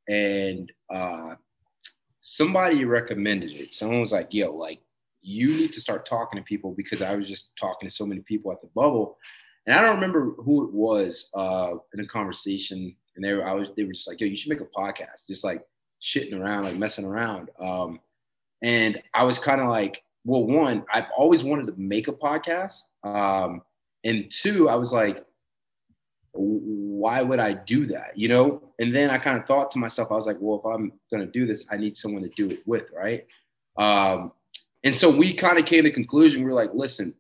and 0.09 0.73
uh, 0.91 1.35
somebody 2.21 2.85
recommended 2.85 3.53
it. 3.53 3.75
Someone 3.75 4.01
was 4.01 4.13
like, 4.13 4.29
"Yo, 4.31 4.55
like 4.55 4.81
you 5.21 5.49
need 5.49 5.73
to 5.73 5.81
start 5.81 6.07
talking 6.07 6.39
to 6.39 6.45
people," 6.45 6.75
because 6.77 7.03
I 7.03 7.15
was 7.15 7.29
just 7.29 7.57
talking 7.57 7.89
to 7.89 7.95
so 7.95 8.07
many 8.07 8.21
people 8.23 8.51
at 8.53 8.61
the 8.61 8.71
bubble, 8.75 9.19
and 9.67 9.77
I 9.77 9.83
don't 9.83 9.97
remember 9.97 10.33
who 10.43 10.65
it 10.65 10.73
was 10.73 11.31
uh, 11.35 11.75
in 11.95 12.01
a 12.01 12.07
conversation, 12.07 12.97
and 13.17 13.25
they 13.25 13.35
were 13.35 13.47
I 13.47 13.53
was 13.53 13.69
they 13.77 13.85
were 13.85 13.93
just 13.93 14.09
like, 14.09 14.21
"Yo, 14.21 14.27
you 14.27 14.37
should 14.37 14.51
make 14.51 14.61
a 14.61 14.65
podcast," 14.65 15.27
just 15.29 15.45
like 15.45 15.63
shitting 16.03 16.39
around, 16.39 16.65
like 16.65 16.77
messing 16.77 17.05
around. 17.05 17.51
Um, 17.61 18.01
and 18.63 19.01
I 19.15 19.25
was 19.25 19.39
kind 19.39 19.61
of 19.61 19.69
like, 19.69 20.03
well, 20.25 20.45
one, 20.45 20.85
I've 20.93 21.07
always 21.17 21.45
wanted 21.45 21.67
to 21.69 21.75
make 21.77 22.09
a 22.09 22.13
podcast. 22.13 22.83
Um, 23.05 23.63
and 24.05 24.31
two, 24.31 24.69
I 24.69 24.75
was 24.75 24.93
like, 24.93 25.25
why 26.99 27.23
would 27.23 27.39
I 27.39 27.55
do 27.55 27.87
that? 27.87 28.19
You 28.19 28.29
know? 28.29 28.63
And 28.79 28.95
then 28.95 29.11
I 29.11 29.19
kind 29.19 29.39
of 29.39 29.47
thought 29.47 29.71
to 29.73 29.79
myself, 29.79 30.11
I 30.11 30.15
was 30.15 30.27
like, 30.27 30.37
well, 30.41 30.59
if 30.59 30.67
I'm 30.67 30.93
going 31.13 31.25
to 31.25 31.33
do 31.33 31.47
this, 31.47 31.65
I 31.71 31.77
need 31.77 31.97
someone 31.97 32.23
to 32.23 32.29
do 32.31 32.51
it 32.51 32.63
with, 32.67 32.87
right? 32.95 33.27
Um, 33.77 34.33
and 34.85 34.95
so 34.95 35.09
we 35.11 35.35
kind 35.35 35.59
of 35.59 35.65
came 35.65 35.85
to 35.85 35.91
conclusion. 35.91 36.43
We 36.43 36.51
were 36.51 36.61
like, 36.61 36.71
listen, 36.75 37.15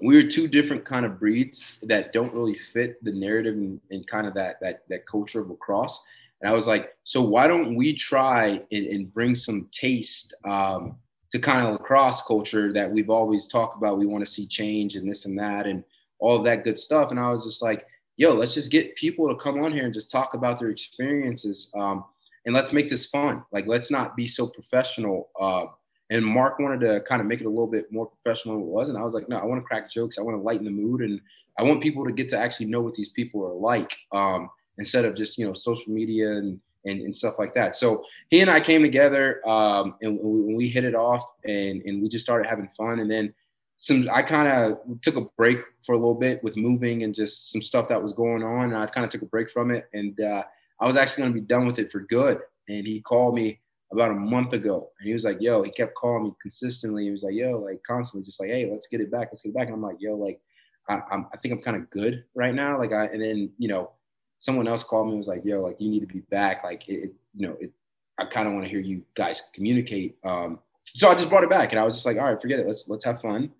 we're 0.00 0.28
two 0.28 0.48
different 0.48 0.84
kind 0.84 1.06
of 1.06 1.18
breeds 1.18 1.78
that 1.82 2.12
don't 2.12 2.34
really 2.34 2.58
fit 2.58 3.02
the 3.04 3.12
narrative 3.12 3.54
and, 3.54 3.80
and 3.90 4.06
kind 4.06 4.26
of 4.26 4.34
that, 4.34 4.60
that, 4.60 4.82
that 4.88 5.06
culture 5.06 5.40
of 5.40 5.48
lacrosse. 5.48 6.04
And 6.40 6.50
I 6.50 6.54
was 6.54 6.66
like, 6.66 6.94
so 7.04 7.22
why 7.22 7.46
don't 7.46 7.76
we 7.76 7.94
try 7.94 8.62
and, 8.70 8.86
and 8.86 9.14
bring 9.14 9.34
some 9.34 9.68
taste 9.70 10.34
um, 10.44 10.96
to 11.32 11.38
kind 11.38 11.66
of 11.66 11.72
lacrosse 11.72 12.22
culture 12.22 12.72
that 12.72 12.90
we've 12.90 13.10
always 13.10 13.46
talked 13.46 13.76
about. 13.76 13.98
We 13.98 14.06
want 14.06 14.24
to 14.24 14.30
see 14.30 14.46
change 14.46 14.96
and 14.96 15.08
this 15.08 15.24
and 15.24 15.38
that 15.38 15.66
and 15.66 15.84
all 16.18 16.42
that 16.42 16.64
good 16.64 16.78
stuff. 16.78 17.10
And 17.10 17.20
I 17.20 17.30
was 17.30 17.44
just 17.44 17.62
like, 17.62 17.86
yo, 18.16 18.32
let's 18.32 18.54
just 18.54 18.70
get 18.70 18.96
people 18.96 19.28
to 19.28 19.36
come 19.42 19.62
on 19.62 19.72
here 19.72 19.84
and 19.84 19.94
just 19.94 20.10
talk 20.10 20.34
about 20.34 20.58
their 20.58 20.70
experiences. 20.70 21.70
Um, 21.74 22.04
and 22.46 22.54
let's 22.54 22.72
make 22.72 22.88
this 22.88 23.06
fun. 23.06 23.42
Like, 23.52 23.66
let's 23.66 23.90
not 23.90 24.16
be 24.16 24.26
so 24.26 24.46
professional. 24.46 25.30
Uh, 25.40 25.64
and 26.10 26.24
Mark 26.24 26.58
wanted 26.58 26.80
to 26.80 27.00
kind 27.08 27.20
of 27.20 27.26
make 27.26 27.40
it 27.40 27.46
a 27.46 27.50
little 27.50 27.70
bit 27.70 27.90
more 27.90 28.06
professional 28.06 28.56
than 28.56 28.64
it 28.64 28.70
was. 28.70 28.88
And 28.88 28.98
I 28.98 29.02
was 29.02 29.14
like, 29.14 29.28
no, 29.28 29.36
I 29.36 29.44
want 29.44 29.60
to 29.60 29.66
crack 29.66 29.90
jokes. 29.90 30.18
I 30.18 30.22
want 30.22 30.36
to 30.36 30.42
lighten 30.42 30.64
the 30.64 30.70
mood 30.70 31.00
and 31.00 31.20
I 31.58 31.62
want 31.62 31.82
people 31.82 32.04
to 32.04 32.12
get 32.12 32.28
to 32.30 32.38
actually 32.38 32.66
know 32.66 32.80
what 32.80 32.94
these 32.94 33.08
people 33.08 33.44
are 33.44 33.54
like 33.54 33.96
um, 34.12 34.50
instead 34.78 35.04
of 35.04 35.16
just 35.16 35.38
you 35.38 35.46
know 35.46 35.54
social 35.54 35.92
media 35.92 36.32
and, 36.32 36.60
and 36.84 37.00
and 37.00 37.14
stuff 37.14 37.36
like 37.38 37.54
that. 37.54 37.76
So 37.76 38.04
he 38.30 38.40
and 38.40 38.50
I 38.50 38.60
came 38.60 38.82
together 38.82 39.46
um, 39.48 39.94
and 40.02 40.18
we, 40.20 40.54
we 40.54 40.68
hit 40.68 40.84
it 40.84 40.94
off 40.94 41.24
and 41.44 41.82
and 41.82 42.02
we 42.02 42.08
just 42.08 42.24
started 42.24 42.48
having 42.48 42.68
fun. 42.76 42.98
And 42.98 43.10
then 43.10 43.32
some 43.78 44.08
I 44.12 44.22
kind 44.22 44.48
of 44.48 45.00
took 45.02 45.16
a 45.16 45.26
break 45.36 45.58
for 45.84 45.94
a 45.94 45.98
little 45.98 46.14
bit 46.14 46.42
with 46.42 46.56
moving 46.56 47.02
and 47.02 47.14
just 47.14 47.50
some 47.50 47.62
stuff 47.62 47.88
that 47.88 48.00
was 48.00 48.12
going 48.12 48.42
on. 48.42 48.72
And 48.72 48.76
I 48.76 48.86
kind 48.86 49.04
of 49.04 49.10
took 49.10 49.22
a 49.22 49.26
break 49.26 49.50
from 49.50 49.70
it 49.70 49.88
and 49.92 50.18
uh, 50.20 50.44
I 50.80 50.86
was 50.86 50.96
actually 50.96 51.22
going 51.22 51.34
to 51.34 51.40
be 51.40 51.46
done 51.46 51.66
with 51.66 51.78
it 51.78 51.92
for 51.92 52.00
good. 52.00 52.38
And 52.68 52.86
he 52.86 53.00
called 53.00 53.34
me 53.34 53.60
about 53.92 54.10
a 54.10 54.14
month 54.14 54.52
ago. 54.52 54.90
And 54.98 55.06
he 55.06 55.12
was 55.12 55.24
like, 55.24 55.38
yo, 55.40 55.62
he 55.62 55.70
kept 55.70 55.94
calling 55.94 56.24
me 56.24 56.32
consistently. 56.40 57.04
He 57.04 57.10
was 57.10 57.22
like, 57.22 57.34
yo, 57.34 57.58
like 57.58 57.82
constantly 57.86 58.24
just 58.24 58.40
like, 58.40 58.50
hey, 58.50 58.68
let's 58.70 58.86
get 58.86 59.00
it 59.00 59.10
back. 59.10 59.28
Let's 59.30 59.42
get 59.42 59.50
it 59.50 59.54
back. 59.54 59.66
And 59.66 59.74
I'm 59.74 59.82
like, 59.82 59.96
yo, 60.00 60.14
like, 60.14 60.40
I, 60.88 61.00
I'm, 61.10 61.26
I 61.32 61.36
think 61.36 61.54
I'm 61.54 61.62
kind 61.62 61.76
of 61.76 61.88
good 61.90 62.24
right 62.34 62.54
now. 62.54 62.78
Like 62.78 62.92
I, 62.92 63.06
and 63.06 63.22
then, 63.22 63.50
you 63.58 63.68
know, 63.68 63.90
someone 64.38 64.68
else 64.68 64.82
called 64.82 65.06
me 65.06 65.12
and 65.12 65.18
was 65.18 65.28
like, 65.28 65.44
yo, 65.44 65.60
like 65.60 65.76
you 65.78 65.90
need 65.90 66.00
to 66.00 66.06
be 66.06 66.20
back. 66.30 66.64
Like 66.64 66.88
it, 66.88 67.04
it 67.04 67.12
you 67.32 67.46
know, 67.46 67.56
it, 67.60 67.72
I 68.18 68.24
kind 68.24 68.46
of 68.46 68.54
want 68.54 68.64
to 68.64 68.70
hear 68.70 68.80
you 68.80 69.02
guys 69.14 69.42
communicate. 69.52 70.16
Um, 70.24 70.58
so 70.84 71.10
I 71.10 71.14
just 71.14 71.28
brought 71.28 71.44
it 71.44 71.50
back 71.50 71.72
and 71.72 71.80
I 71.80 71.84
was 71.84 71.94
just 71.94 72.06
like, 72.06 72.16
all 72.16 72.24
right, 72.24 72.40
forget 72.40 72.58
it. 72.58 72.66
Let's, 72.66 72.88
let's 72.88 73.04
have 73.04 73.20
fun. 73.20 73.50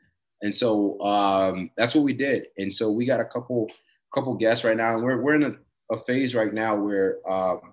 And 0.44 0.54
so 0.54 1.00
um, 1.00 1.70
that's 1.74 1.94
what 1.94 2.04
we 2.04 2.12
did. 2.12 2.48
And 2.59 2.72
so 2.72 2.90
we 2.90 3.07
got 3.07 3.18
a 3.18 3.24
couple, 3.24 3.66
couple 4.14 4.35
guests 4.35 4.62
right 4.62 4.76
now 4.76 4.94
and 4.94 5.02
we're, 5.02 5.20
we're 5.20 5.37
in 5.37 5.42
a, 5.44 5.54
a 5.94 5.98
phase 6.04 6.35
right 6.35 6.52
now 6.52 6.76
where, 6.76 7.18
um, 7.28 7.72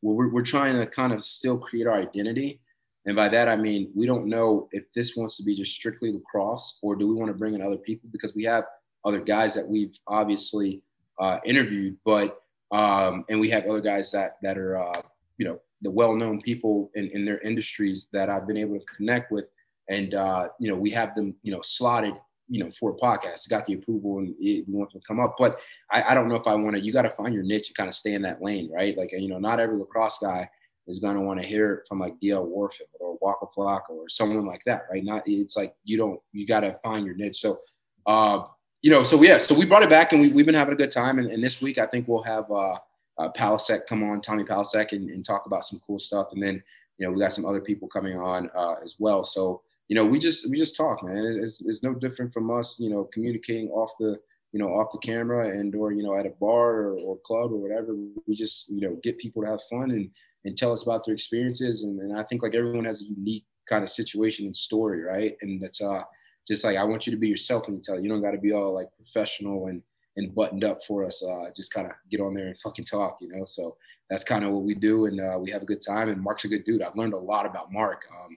we're, 0.00 0.32
we're 0.32 0.42
trying 0.42 0.78
to 0.80 0.86
kind 0.86 1.12
of 1.12 1.22
still 1.22 1.58
create 1.58 1.86
our 1.86 1.96
identity. 1.96 2.60
And 3.04 3.14
by 3.14 3.28
that, 3.28 3.48
I 3.48 3.56
mean, 3.56 3.90
we 3.94 4.06
don't 4.06 4.26
know 4.26 4.70
if 4.72 4.84
this 4.94 5.14
wants 5.14 5.36
to 5.36 5.42
be 5.42 5.54
just 5.54 5.74
strictly 5.74 6.10
lacrosse 6.10 6.78
or 6.80 6.96
do 6.96 7.06
we 7.06 7.14
want 7.14 7.30
to 7.30 7.38
bring 7.38 7.54
in 7.54 7.60
other 7.60 7.76
people 7.76 8.08
because 8.12 8.34
we 8.34 8.44
have 8.44 8.64
other 9.04 9.20
guys 9.20 9.54
that 9.54 9.68
we've 9.68 9.94
obviously 10.06 10.82
uh, 11.20 11.38
interviewed, 11.44 11.98
but, 12.02 12.40
um, 12.72 13.26
and 13.28 13.38
we 13.38 13.50
have 13.50 13.64
other 13.66 13.82
guys 13.82 14.10
that, 14.12 14.36
that 14.40 14.56
are, 14.56 14.78
uh, 14.78 15.02
you 15.36 15.46
know, 15.46 15.60
the 15.82 15.90
well-known 15.90 16.40
people 16.40 16.90
in, 16.94 17.10
in 17.10 17.26
their 17.26 17.40
industries 17.40 18.08
that 18.12 18.30
I've 18.30 18.46
been 18.46 18.56
able 18.56 18.78
to 18.78 18.84
connect 18.96 19.30
with. 19.30 19.44
And, 19.88 20.14
uh, 20.14 20.48
you 20.60 20.70
know, 20.70 20.76
we 20.76 20.90
have 20.90 21.14
them, 21.14 21.34
you 21.42 21.52
know, 21.52 21.62
slotted 21.62 22.14
you 22.48 22.64
know, 22.64 22.70
for 22.78 22.90
a 22.90 22.94
podcast, 22.94 23.48
got 23.48 23.64
the 23.66 23.74
approval 23.74 24.18
and 24.18 24.34
it, 24.40 24.66
we 24.66 24.74
want 24.74 24.90
to 24.90 25.00
come 25.06 25.20
up. 25.20 25.36
But 25.38 25.58
I, 25.92 26.02
I 26.02 26.14
don't 26.14 26.28
know 26.28 26.34
if 26.34 26.46
I 26.46 26.54
want 26.54 26.76
to, 26.76 26.82
you 26.82 26.92
got 26.92 27.02
to 27.02 27.10
find 27.10 27.34
your 27.34 27.42
niche 27.42 27.68
and 27.68 27.76
kind 27.76 27.88
of 27.88 27.94
stay 27.94 28.14
in 28.14 28.22
that 28.22 28.42
lane, 28.42 28.70
right? 28.72 28.96
Like, 28.96 29.10
you 29.12 29.28
know, 29.28 29.38
not 29.38 29.60
every 29.60 29.76
lacrosse 29.76 30.18
guy 30.20 30.48
is 30.86 30.98
going 30.98 31.16
to 31.16 31.20
want 31.20 31.40
to 31.40 31.46
hear 31.46 31.74
it 31.74 31.88
from 31.88 32.00
like 32.00 32.14
DL 32.22 32.46
Warfield 32.46 32.88
or 33.00 33.18
Waka 33.20 33.46
Flocka 33.54 33.90
or 33.90 34.08
someone 34.08 34.46
like 34.46 34.62
that, 34.64 34.82
right? 34.90 35.04
Not, 35.04 35.24
it's 35.26 35.56
like, 35.56 35.74
you 35.84 35.98
don't, 35.98 36.18
you 36.32 36.46
got 36.46 36.60
to 36.60 36.78
find 36.82 37.04
your 37.04 37.14
niche. 37.14 37.40
So, 37.40 37.58
uh, 38.06 38.44
you 38.80 38.90
know, 38.90 39.04
so 39.04 39.22
yeah, 39.22 39.38
so 39.38 39.54
we 39.54 39.66
brought 39.66 39.82
it 39.82 39.90
back 39.90 40.12
and 40.12 40.20
we, 40.22 40.32
we've 40.32 40.46
been 40.46 40.54
having 40.54 40.72
a 40.72 40.78
good 40.78 40.90
time. 40.90 41.18
And, 41.18 41.30
and 41.30 41.44
this 41.44 41.60
week, 41.60 41.76
I 41.76 41.86
think 41.86 42.08
we'll 42.08 42.22
have 42.22 42.50
uh, 42.50 42.78
uh, 43.18 43.32
Palasek 43.36 43.86
come 43.86 44.02
on, 44.02 44.22
Tommy 44.22 44.44
Palasek, 44.44 44.92
and, 44.92 45.10
and 45.10 45.24
talk 45.24 45.44
about 45.46 45.64
some 45.64 45.80
cool 45.86 45.98
stuff. 45.98 46.28
And 46.32 46.42
then, 46.42 46.62
you 46.96 47.06
know, 47.06 47.12
we 47.12 47.20
got 47.20 47.34
some 47.34 47.44
other 47.44 47.60
people 47.60 47.88
coming 47.88 48.16
on 48.16 48.48
uh, 48.56 48.76
as 48.82 48.94
well. 48.98 49.24
So, 49.24 49.62
you 49.88 49.94
know, 49.94 50.04
we 50.04 50.18
just 50.18 50.48
we 50.50 50.56
just 50.56 50.76
talk, 50.76 51.02
man. 51.02 51.24
It's, 51.24 51.36
it's, 51.36 51.60
it's, 51.62 51.82
no 51.82 51.94
different 51.94 52.32
from 52.32 52.50
us, 52.50 52.78
you 52.78 52.90
know, 52.90 53.04
communicating 53.12 53.68
off 53.68 53.92
the 53.98 54.18
you 54.52 54.58
know 54.58 54.68
off 54.68 54.90
the 54.92 54.98
camera 54.98 55.48
and 55.50 55.74
or 55.74 55.92
you 55.92 56.02
know 56.02 56.16
at 56.16 56.26
a 56.26 56.30
bar 56.40 56.76
or, 56.76 56.98
or 56.98 57.18
club 57.24 57.52
or 57.52 57.56
whatever. 57.56 57.94
We 58.26 58.34
just 58.34 58.68
you 58.68 58.82
know 58.82 58.98
get 59.02 59.18
people 59.18 59.42
to 59.42 59.50
have 59.50 59.60
fun 59.70 59.90
and 59.90 60.10
and 60.44 60.56
tell 60.56 60.72
us 60.72 60.82
about 60.82 61.04
their 61.04 61.14
experiences. 61.14 61.84
And, 61.84 61.98
and 62.00 62.18
I 62.18 62.22
think 62.22 62.42
like 62.42 62.54
everyone 62.54 62.84
has 62.84 63.02
a 63.02 63.06
unique 63.06 63.44
kind 63.68 63.82
of 63.82 63.90
situation 63.90 64.46
and 64.46 64.56
story, 64.56 65.02
right? 65.02 65.36
And 65.42 65.60
that's 65.62 65.80
uh 65.80 66.02
just 66.46 66.64
like 66.64 66.76
I 66.76 66.84
want 66.84 67.06
you 67.06 67.10
to 67.12 67.18
be 67.18 67.28
yourself 67.28 67.66
when 67.66 67.76
you 67.76 67.82
tell. 67.82 68.00
You 68.00 68.08
don't 68.08 68.22
got 68.22 68.30
to 68.32 68.38
be 68.38 68.52
all 68.52 68.74
like 68.74 68.88
professional 68.96 69.66
and 69.66 69.82
and 70.16 70.34
buttoned 70.34 70.64
up 70.64 70.84
for 70.84 71.04
us. 71.04 71.22
Uh, 71.22 71.50
just 71.54 71.72
kind 71.72 71.86
of 71.86 71.92
get 72.10 72.20
on 72.20 72.34
there 72.34 72.48
and 72.48 72.60
fucking 72.60 72.86
talk, 72.86 73.18
you 73.20 73.28
know. 73.28 73.44
So 73.46 73.76
that's 74.10 74.24
kind 74.24 74.44
of 74.44 74.52
what 74.52 74.64
we 74.64 74.74
do, 74.74 75.06
and 75.06 75.20
uh, 75.20 75.38
we 75.38 75.50
have 75.50 75.62
a 75.62 75.66
good 75.66 75.80
time. 75.80 76.08
And 76.08 76.20
Mark's 76.20 76.44
a 76.44 76.48
good 76.48 76.64
dude. 76.64 76.82
I've 76.82 76.96
learned 76.96 77.12
a 77.12 77.18
lot 77.18 77.46
about 77.46 77.72
Mark. 77.72 78.02
Um, 78.24 78.36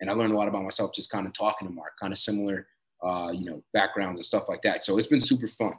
and 0.00 0.10
I 0.10 0.14
learned 0.14 0.32
a 0.32 0.36
lot 0.36 0.48
about 0.48 0.62
myself 0.62 0.92
just 0.94 1.10
kind 1.10 1.26
of 1.26 1.32
talking 1.32 1.68
to 1.68 1.74
Mark, 1.74 1.92
kind 2.00 2.12
of 2.12 2.18
similar, 2.18 2.66
uh, 3.02 3.32
you 3.34 3.44
know, 3.44 3.62
backgrounds 3.72 4.18
and 4.18 4.24
stuff 4.24 4.44
like 4.48 4.62
that. 4.62 4.82
So 4.82 4.98
it's 4.98 5.06
been 5.06 5.20
super 5.20 5.48
fun. 5.48 5.72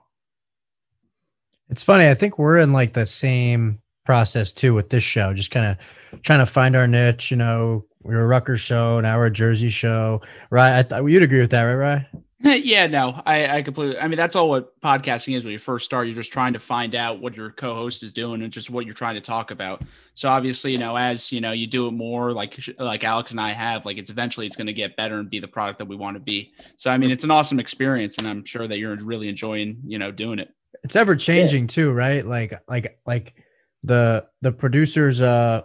It's 1.69 1.83
funny. 1.83 2.07
I 2.07 2.13
think 2.13 2.37
we're 2.37 2.57
in 2.59 2.73
like 2.73 2.93
the 2.93 3.05
same 3.05 3.81
process 4.05 4.51
too 4.51 4.73
with 4.73 4.89
this 4.89 5.03
show, 5.03 5.33
just 5.33 5.51
kind 5.51 5.65
of 5.65 6.21
trying 6.21 6.39
to 6.39 6.45
find 6.45 6.75
our 6.75 6.87
niche. 6.87 7.31
You 7.31 7.37
know, 7.37 7.85
we're 8.03 8.21
a 8.21 8.27
Rutgers 8.27 8.61
show, 8.61 8.99
now 8.99 9.17
we're 9.17 9.27
a 9.27 9.31
Jersey 9.31 9.69
show, 9.69 10.21
right? 10.49 10.79
I 10.79 10.83
thought 10.83 11.05
you'd 11.05 11.23
agree 11.23 11.41
with 11.41 11.51
that, 11.51 11.63
right? 11.63 11.75
Right? 11.75 12.05
yeah, 12.43 12.87
no, 12.87 13.21
I, 13.25 13.57
I 13.57 13.61
completely. 13.61 13.99
I 13.99 14.07
mean, 14.07 14.17
that's 14.17 14.35
all 14.35 14.49
what 14.49 14.79
podcasting 14.81 15.37
is 15.37 15.43
when 15.43 15.53
you 15.53 15.59
first 15.59 15.85
start. 15.85 16.07
You're 16.07 16.15
just 16.15 16.33
trying 16.33 16.53
to 16.53 16.59
find 16.59 16.95
out 16.95 17.21
what 17.21 17.35
your 17.35 17.51
co-host 17.51 18.01
is 18.01 18.11
doing 18.11 18.41
and 18.41 18.51
just 18.51 18.71
what 18.71 18.85
you're 18.85 18.95
trying 18.95 19.13
to 19.13 19.21
talk 19.21 19.51
about. 19.51 19.83
So 20.15 20.27
obviously, 20.27 20.71
you 20.71 20.79
know, 20.79 20.95
as 20.95 21.31
you 21.31 21.39
know, 21.39 21.51
you 21.51 21.67
do 21.67 21.87
it 21.87 21.91
more 21.91 22.31
like 22.31 22.59
like 22.79 23.03
Alex 23.03 23.29
and 23.29 23.39
I 23.39 23.51
have, 23.51 23.85
like 23.85 23.97
it's 23.97 24.09
eventually 24.09 24.47
it's 24.47 24.55
going 24.55 24.67
to 24.67 24.73
get 24.73 24.95
better 24.95 25.19
and 25.19 25.29
be 25.29 25.39
the 25.39 25.47
product 25.47 25.77
that 25.79 25.87
we 25.87 25.95
want 25.95 26.15
to 26.15 26.19
be. 26.19 26.51
So 26.77 26.89
I 26.89 26.97
mean, 26.97 27.11
it's 27.11 27.23
an 27.23 27.29
awesome 27.29 27.59
experience, 27.59 28.17
and 28.17 28.27
I'm 28.27 28.43
sure 28.43 28.67
that 28.67 28.79
you're 28.79 28.95
really 28.95 29.29
enjoying, 29.29 29.77
you 29.85 29.99
know, 29.99 30.11
doing 30.11 30.39
it. 30.39 30.49
It's 30.83 30.95
ever 30.95 31.15
changing 31.15 31.63
yeah. 31.63 31.67
too, 31.67 31.91
right? 31.91 32.25
Like 32.25 32.59
like 32.67 32.99
like 33.05 33.35
the 33.83 34.27
the 34.41 34.51
producers 34.51 35.21
uh 35.21 35.61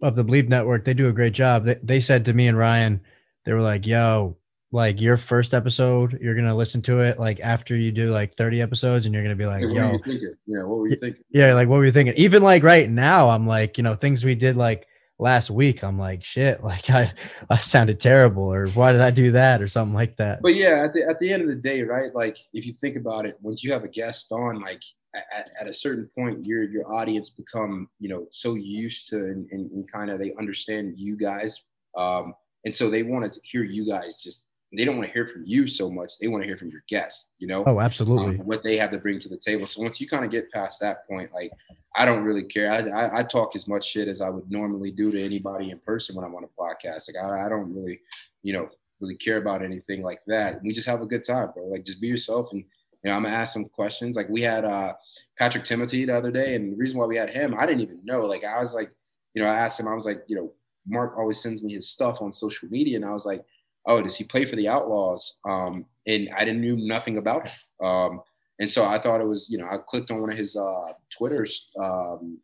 of 0.00 0.16
the 0.16 0.24
Bleav 0.24 0.48
Network, 0.48 0.86
they 0.86 0.94
do 0.94 1.08
a 1.08 1.12
great 1.12 1.34
job. 1.34 1.66
They 1.66 1.78
they 1.82 2.00
said 2.00 2.24
to 2.24 2.32
me 2.32 2.48
and 2.48 2.56
Ryan, 2.56 3.02
they 3.44 3.52
were 3.52 3.62
like, 3.62 3.86
"Yo." 3.86 4.38
Like 4.74 5.00
your 5.00 5.16
first 5.16 5.54
episode, 5.54 6.18
you're 6.20 6.34
gonna 6.34 6.54
listen 6.54 6.82
to 6.82 6.98
it 6.98 7.20
like 7.20 7.38
after 7.38 7.76
you 7.76 7.92
do 7.92 8.10
like 8.10 8.34
30 8.34 8.60
episodes, 8.60 9.06
and 9.06 9.14
you're 9.14 9.22
gonna 9.22 9.36
be 9.36 9.46
like, 9.46 9.60
"Yo, 9.60 9.68
what 9.68 9.74
were 9.76 9.92
you 9.92 9.98
thinking? 10.04 10.34
Yeah, 10.46 10.64
what 10.64 10.78
were 10.78 10.88
you 10.88 10.96
thinking?" 10.96 11.22
Yeah, 11.30 11.54
like 11.54 11.68
what 11.68 11.76
were 11.76 11.86
you 11.86 11.92
thinking? 11.92 12.14
Even 12.16 12.42
like 12.42 12.64
right 12.64 12.88
now, 12.88 13.30
I'm 13.30 13.46
like, 13.46 13.78
you 13.78 13.84
know, 13.84 13.94
things 13.94 14.24
we 14.24 14.34
did 14.34 14.56
like 14.56 14.88
last 15.20 15.48
week. 15.48 15.84
I'm 15.84 15.96
like, 15.96 16.24
shit, 16.24 16.60
like 16.64 16.90
I, 16.90 17.12
I 17.48 17.58
sounded 17.58 18.00
terrible, 18.00 18.52
or 18.52 18.66
why 18.70 18.90
did 18.90 19.00
I 19.00 19.12
do 19.12 19.30
that, 19.30 19.62
or 19.62 19.68
something 19.68 19.94
like 19.94 20.16
that. 20.16 20.42
But 20.42 20.56
yeah, 20.56 20.82
at 20.84 20.92
the 20.92 21.04
at 21.08 21.20
the 21.20 21.32
end 21.32 21.42
of 21.42 21.48
the 21.48 21.54
day, 21.54 21.82
right? 21.82 22.12
Like 22.12 22.36
if 22.52 22.66
you 22.66 22.72
think 22.72 22.96
about 22.96 23.26
it, 23.26 23.38
once 23.40 23.62
you 23.62 23.72
have 23.72 23.84
a 23.84 23.88
guest 23.88 24.32
on, 24.32 24.60
like 24.60 24.82
at, 25.14 25.50
at, 25.60 25.68
a 25.68 25.72
certain 25.72 26.10
point 26.18 26.44
your 26.44 26.64
your 26.64 26.92
audience 26.92 27.30
become 27.30 27.88
you 28.00 28.08
know 28.08 28.26
so 28.32 28.54
used 28.54 29.08
to 29.10 29.18
and, 29.18 29.46
and, 29.52 29.70
and 29.70 29.88
kind 29.88 30.10
of 30.10 30.18
they 30.18 30.34
understand 30.36 30.94
you 30.96 31.16
guys 31.16 31.62
um, 31.96 32.34
and 32.64 32.74
so 32.74 32.90
they 32.90 33.04
want 33.04 33.32
to 33.32 33.40
hear 33.44 33.62
you 33.62 33.88
guys 33.88 34.20
just 34.20 34.44
they 34.76 34.84
don't 34.84 34.96
want 34.96 35.08
to 35.08 35.12
hear 35.12 35.26
from 35.26 35.42
you 35.44 35.66
so 35.66 35.90
much. 35.90 36.18
They 36.18 36.28
want 36.28 36.42
to 36.42 36.48
hear 36.48 36.56
from 36.56 36.70
your 36.70 36.82
guests, 36.88 37.30
you 37.38 37.46
know? 37.46 37.64
Oh, 37.66 37.80
absolutely. 37.80 38.38
Um, 38.38 38.46
what 38.46 38.62
they 38.62 38.76
have 38.76 38.90
to 38.92 38.98
bring 38.98 39.18
to 39.20 39.28
the 39.28 39.36
table. 39.36 39.66
So 39.66 39.82
once 39.82 40.00
you 40.00 40.08
kind 40.08 40.24
of 40.24 40.30
get 40.30 40.50
past 40.52 40.80
that 40.80 41.06
point, 41.08 41.32
like, 41.32 41.50
I 41.96 42.04
don't 42.04 42.24
really 42.24 42.44
care. 42.44 42.70
I, 42.70 42.78
I, 42.88 43.18
I, 43.18 43.22
talk 43.22 43.54
as 43.54 43.68
much 43.68 43.88
shit 43.88 44.08
as 44.08 44.20
I 44.20 44.28
would 44.28 44.50
normally 44.50 44.90
do 44.90 45.10
to 45.12 45.22
anybody 45.22 45.70
in 45.70 45.78
person 45.80 46.16
when 46.16 46.24
I'm 46.24 46.34
on 46.34 46.44
a 46.44 46.60
podcast. 46.60 47.08
Like, 47.08 47.22
I, 47.22 47.46
I 47.46 47.48
don't 47.48 47.72
really, 47.74 48.00
you 48.42 48.52
know, 48.52 48.68
really 49.00 49.16
care 49.16 49.36
about 49.36 49.62
anything 49.62 50.02
like 50.02 50.20
that. 50.26 50.60
We 50.62 50.72
just 50.72 50.88
have 50.88 51.02
a 51.02 51.06
good 51.06 51.24
time, 51.24 51.50
bro. 51.54 51.66
Like, 51.66 51.84
just 51.84 52.00
be 52.00 52.08
yourself. 52.08 52.52
And, 52.52 52.64
you 53.02 53.10
know, 53.10 53.16
I'm 53.16 53.22
gonna 53.22 53.34
ask 53.34 53.52
some 53.52 53.66
questions. 53.66 54.16
Like, 54.16 54.28
we 54.28 54.42
had 54.42 54.64
uh, 54.64 54.94
Patrick 55.38 55.64
Timothy 55.64 56.04
the 56.04 56.16
other 56.16 56.32
day. 56.32 56.56
And 56.56 56.72
the 56.72 56.76
reason 56.76 56.98
why 56.98 57.06
we 57.06 57.16
had 57.16 57.30
him, 57.30 57.54
I 57.58 57.66
didn't 57.66 57.82
even 57.82 58.00
know. 58.04 58.22
Like, 58.22 58.44
I 58.44 58.60
was 58.60 58.74
like, 58.74 58.92
you 59.34 59.42
know, 59.42 59.48
I 59.48 59.56
asked 59.56 59.78
him, 59.78 59.88
I 59.88 59.94
was 59.94 60.06
like, 60.06 60.24
you 60.26 60.36
know, 60.36 60.52
Mark 60.86 61.16
always 61.16 61.40
sends 61.40 61.62
me 61.62 61.74
his 61.74 61.88
stuff 61.88 62.20
on 62.20 62.32
social 62.32 62.68
media. 62.68 62.96
And 62.96 63.04
I 63.04 63.12
was 63.12 63.26
like, 63.26 63.44
oh, 63.86 64.02
does 64.02 64.16
he 64.16 64.24
play 64.24 64.44
for 64.44 64.56
the 64.56 64.68
Outlaws? 64.68 65.40
Um, 65.48 65.86
and 66.06 66.28
I 66.36 66.44
didn't 66.44 66.60
knew 66.60 66.76
nothing 66.76 67.18
about 67.18 67.48
him. 67.48 67.86
Um, 67.86 68.20
and 68.58 68.70
so 68.70 68.84
I 68.84 69.00
thought 69.00 69.20
it 69.20 69.26
was, 69.26 69.48
you 69.50 69.58
know, 69.58 69.66
I 69.66 69.78
clicked 69.86 70.10
on 70.10 70.20
one 70.20 70.30
of 70.30 70.38
his 70.38 70.56
uh, 70.56 70.92
Twitter's 71.10 71.68
um, 71.78 72.38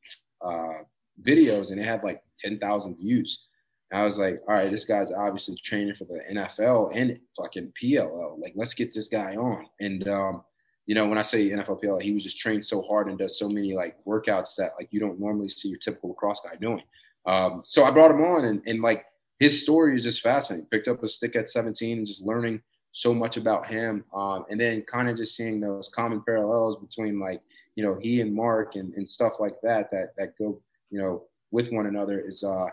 uh, 0.45 0.83
videos 1.23 1.71
and 1.71 1.81
it 1.81 1.85
had 1.85 2.03
like 2.03 2.23
10,000 2.39 2.97
views. 2.97 3.47
And 3.91 4.01
I 4.01 4.05
was 4.05 4.19
like, 4.19 4.41
all 4.49 4.55
right, 4.55 4.71
this 4.71 4.85
guy's 4.85 5.13
obviously 5.13 5.57
training 5.63 5.95
for 5.95 6.05
the 6.05 6.21
NFL 6.33 6.93
and 6.95 7.19
fucking 7.37 7.73
PLL. 7.81 8.41
Like, 8.41 8.53
let's 8.57 8.75
get 8.75 8.95
this 8.95 9.09
guy 9.09 9.37
on. 9.37 9.67
And, 9.81 10.09
um, 10.09 10.45
you 10.87 10.95
know, 10.95 11.07
when 11.07 11.19
I 11.19 11.23
say 11.23 11.51
NFL 11.51 11.83
PLL, 11.83 12.03
he 12.03 12.13
was 12.13 12.25
just 12.25 12.39
trained 12.39 12.65
so 12.65 12.83
hard 12.83 13.09
and 13.09 13.19
does 13.19 13.39
so 13.39 13.49
many 13.49 13.75
like 13.75 13.97
workouts 14.05 14.57
that 14.57 14.73
like 14.79 14.89
you 14.91 14.99
don't 14.99 15.21
normally 15.21 15.49
see 15.49 15.69
your 15.69 15.79
typical 15.79 16.11
lacrosse 16.11 16.41
guy 16.41 16.57
doing. 16.61 16.83
Um, 17.27 17.63
so 17.65 17.85
I 17.85 17.91
brought 17.91 18.11
him 18.11 18.23
on 18.23 18.47
and, 18.47 18.63
and 18.67 18.81
like 18.81 19.05
his 19.41 19.63
story 19.63 19.97
is 19.97 20.05
just 20.05 20.21
fascinating. 20.21 20.67
Picked 20.67 20.87
up 20.87 21.03
a 21.03 21.09
stick 21.09 21.35
at 21.35 21.49
17 21.49 21.99
and 21.99 22.07
just 22.07 22.23
learning 22.23 22.63
so 22.93 23.15
much 23.15 23.39
about 23.39 23.67
him. 23.67 24.05
Um, 24.15 24.45
and 24.51 24.61
then 24.61 24.83
kind 24.83 25.09
of 25.09 25.17
just 25.17 25.35
seeing 25.35 25.61
those 25.61 25.89
common 25.89 26.23
parallels 26.23 26.77
between 26.77 27.19
like, 27.19 27.41
you 27.75 27.83
know, 27.83 27.97
he 27.99 28.21
and 28.21 28.35
Mark 28.35 28.77
and, 28.77 28.93
and 28.95 29.09
stuff 29.09 29.41
like 29.41 29.55
that, 29.63 29.91
that, 29.93 30.15
that 30.19 30.37
go, 30.39 30.61
you 30.91 31.01
know, 31.01 31.25
with 31.51 31.73
one 31.73 31.87
another 31.87 32.21
is, 32.21 32.45
uh, 32.45 32.67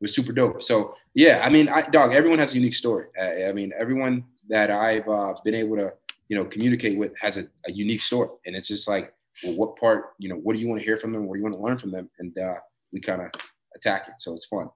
was 0.00 0.14
super 0.14 0.32
dope. 0.32 0.62
So 0.62 0.94
yeah, 1.14 1.42
I 1.44 1.50
mean, 1.50 1.68
I, 1.68 1.82
dog, 1.82 2.14
everyone 2.14 2.38
has 2.38 2.52
a 2.52 2.56
unique 2.56 2.74
story. 2.74 3.06
I, 3.20 3.48
I 3.48 3.52
mean, 3.52 3.72
everyone 3.78 4.24
that 4.48 4.70
I've 4.70 5.08
uh, 5.08 5.34
been 5.44 5.54
able 5.54 5.76
to, 5.76 5.92
you 6.28 6.36
know, 6.36 6.44
communicate 6.44 6.98
with 6.98 7.12
has 7.18 7.36
a, 7.36 7.46
a, 7.66 7.72
unique 7.72 8.00
story. 8.00 8.28
And 8.46 8.54
it's 8.54 8.68
just 8.68 8.88
like, 8.88 9.12
well, 9.42 9.56
what 9.56 9.76
part, 9.76 10.14
you 10.18 10.28
know, 10.28 10.36
what 10.36 10.54
do 10.54 10.60
you 10.60 10.68
want 10.68 10.80
to 10.80 10.84
hear 10.84 10.96
from 10.96 11.12
them? 11.12 11.26
What 11.26 11.34
do 11.34 11.40
you 11.40 11.44
want 11.44 11.56
to 11.56 11.60
learn 11.60 11.78
from 11.78 11.90
them? 11.90 12.08
And 12.20 12.36
uh, 12.38 12.54
we 12.92 13.00
kind 13.00 13.22
of 13.22 13.28
attack 13.74 14.06
it. 14.08 14.14
So 14.18 14.34
it's 14.34 14.46
fun. 14.46 14.68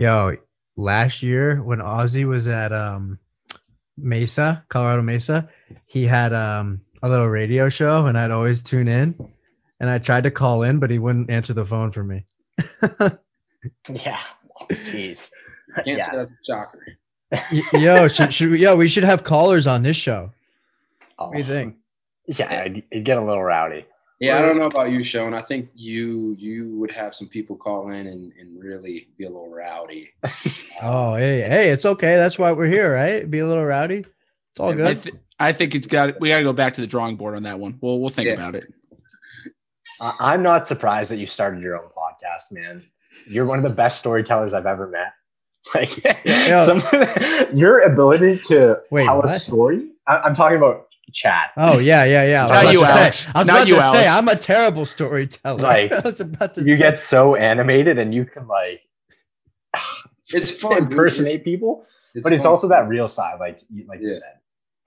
Yo, 0.00 0.34
last 0.78 1.22
year 1.22 1.62
when 1.62 1.78
Ozzy 1.80 2.26
was 2.26 2.48
at 2.48 2.72
um 2.72 3.18
Mesa, 3.98 4.64
Colorado 4.70 5.02
Mesa, 5.02 5.46
he 5.84 6.06
had 6.06 6.32
um 6.32 6.80
a 7.02 7.08
little 7.08 7.28
radio 7.28 7.68
show, 7.68 8.06
and 8.06 8.18
I'd 8.18 8.30
always 8.30 8.62
tune 8.62 8.88
in. 8.88 9.14
And 9.78 9.90
I 9.90 9.98
tried 9.98 10.24
to 10.24 10.30
call 10.30 10.62
in, 10.62 10.78
but 10.78 10.88
he 10.90 10.98
wouldn't 10.98 11.28
answer 11.28 11.52
the 11.52 11.66
phone 11.66 11.92
for 11.92 12.02
me. 12.02 12.24
Yeah. 13.90 14.20
Jeez. 14.70 15.28
Can't 15.74 15.86
yeah. 15.86 16.10
say 16.10 16.16
that's 16.16 16.30
a 16.30 16.44
shocker. 16.46 16.86
Yo, 17.74 18.08
should, 18.08 18.32
should 18.32 18.50
we? 18.52 18.62
Yo, 18.62 18.74
we 18.76 18.88
should 18.88 19.04
have 19.04 19.22
callers 19.22 19.66
on 19.66 19.82
this 19.82 19.98
show. 19.98 20.30
Oh, 21.18 21.26
What 21.26 21.32
do 21.32 21.38
you 21.40 21.44
think? 21.44 21.76
Yeah, 22.24 22.62
it'd, 22.62 22.82
it'd 22.90 23.04
get 23.04 23.18
a 23.18 23.20
little 23.22 23.42
rowdy. 23.42 23.84
Yeah, 24.20 24.38
I 24.38 24.42
don't 24.42 24.58
know 24.58 24.66
about 24.66 24.90
you, 24.90 25.02
Sean. 25.02 25.32
I 25.32 25.40
think 25.40 25.70
you 25.74 26.36
you 26.38 26.76
would 26.78 26.90
have 26.90 27.14
some 27.14 27.26
people 27.28 27.56
call 27.56 27.88
in 27.90 28.06
and, 28.06 28.32
and 28.38 28.62
really 28.62 29.08
be 29.16 29.24
a 29.24 29.28
little 29.28 29.50
rowdy. 29.50 30.10
Oh, 30.82 31.14
hey, 31.14 31.42
hey, 31.42 31.68
it's 31.68 31.84
okay. 31.84 32.16
That's 32.16 32.38
why 32.38 32.52
we're 32.52 32.66
here, 32.66 32.94
right? 32.94 33.30
Be 33.30 33.40
a 33.40 33.46
little 33.46 33.66
rowdy. 33.66 33.98
It's 33.98 34.60
all 34.60 34.70
I, 34.70 34.74
good. 34.74 35.02
th- 35.02 35.14
I 35.38 35.52
think 35.52 35.74
it's 35.74 35.86
got. 35.86 36.18
We 36.20 36.30
got 36.30 36.38
to 36.38 36.42
go 36.42 36.54
back 36.54 36.72
to 36.74 36.80
the 36.80 36.86
drawing 36.86 37.16
board 37.16 37.34
on 37.36 37.42
that 37.42 37.58
one. 37.60 37.76
We'll 37.82 38.00
we'll 38.00 38.08
think 38.08 38.28
Yeah. 38.28 38.34
about 38.34 38.54
it. 38.54 38.64
I- 40.00 40.16
I'm 40.20 40.42
not 40.42 40.66
surprised 40.66 41.10
that 41.10 41.18
you 41.18 41.26
started 41.26 41.62
your 41.62 41.76
own 41.76 41.90
podcast, 41.90 42.52
man. 42.52 42.82
You're 43.26 43.44
one 43.44 43.58
of 43.58 43.62
the 43.64 43.68
best 43.74 43.98
storytellers 43.98 44.54
I've 44.54 44.66
ever 44.66 44.86
met. 44.88 45.12
Like 45.74 46.02
Yeah. 46.24 46.64
some, 46.64 46.82
your 47.54 47.80
ability 47.80 48.38
to 48.48 48.80
Wait, 48.90 49.04
tell 49.04 49.16
what? 49.18 49.26
a 49.26 49.28
story. 49.38 49.90
I, 50.06 50.16
I'm 50.18 50.34
talking 50.34 50.56
about 50.56 50.86
chat. 51.12 51.50
Oh 51.56 51.78
yeah, 51.78 52.04
yeah, 52.04 52.24
yeah. 52.24 52.46
I 52.46 52.46
was 52.46 52.50
Not 52.50 52.62
about 52.62 52.72
you, 52.72 52.80
to 52.80 52.86
say- 52.86 53.30
I 53.34 53.38
was 53.38 53.46
Not 53.46 53.56
about 53.56 53.68
you, 53.68 53.74
to 53.76 53.82
say 53.82 54.06
Alex. 54.06 54.12
I'm 54.12 54.28
a 54.28 54.36
terrible 54.36 54.86
storyteller. 54.86 55.58
Like, 55.62 55.92
I 55.98 56.00
was 56.00 56.20
about 56.20 56.54
to 56.54 56.60
You 56.62 56.74
say. 56.76 56.78
get 56.78 56.98
so 56.98 57.34
animated 57.36 57.98
and 57.98 58.14
you 58.14 58.24
can 58.24 58.46
like 58.48 58.82
It's 60.32 60.60
fun, 60.60 60.72
fun, 60.72 60.82
dude. 60.84 60.92
impersonate 60.92 61.44
people, 61.44 61.84
but 62.22 62.32
it's 62.32 62.44
fun. 62.44 62.50
also 62.50 62.68
that 62.68 62.88
real 62.88 63.08
side, 63.08 63.40
like 63.40 63.60
you, 63.72 63.84
like 63.86 64.00
you 64.00 64.12
said. 64.12 64.34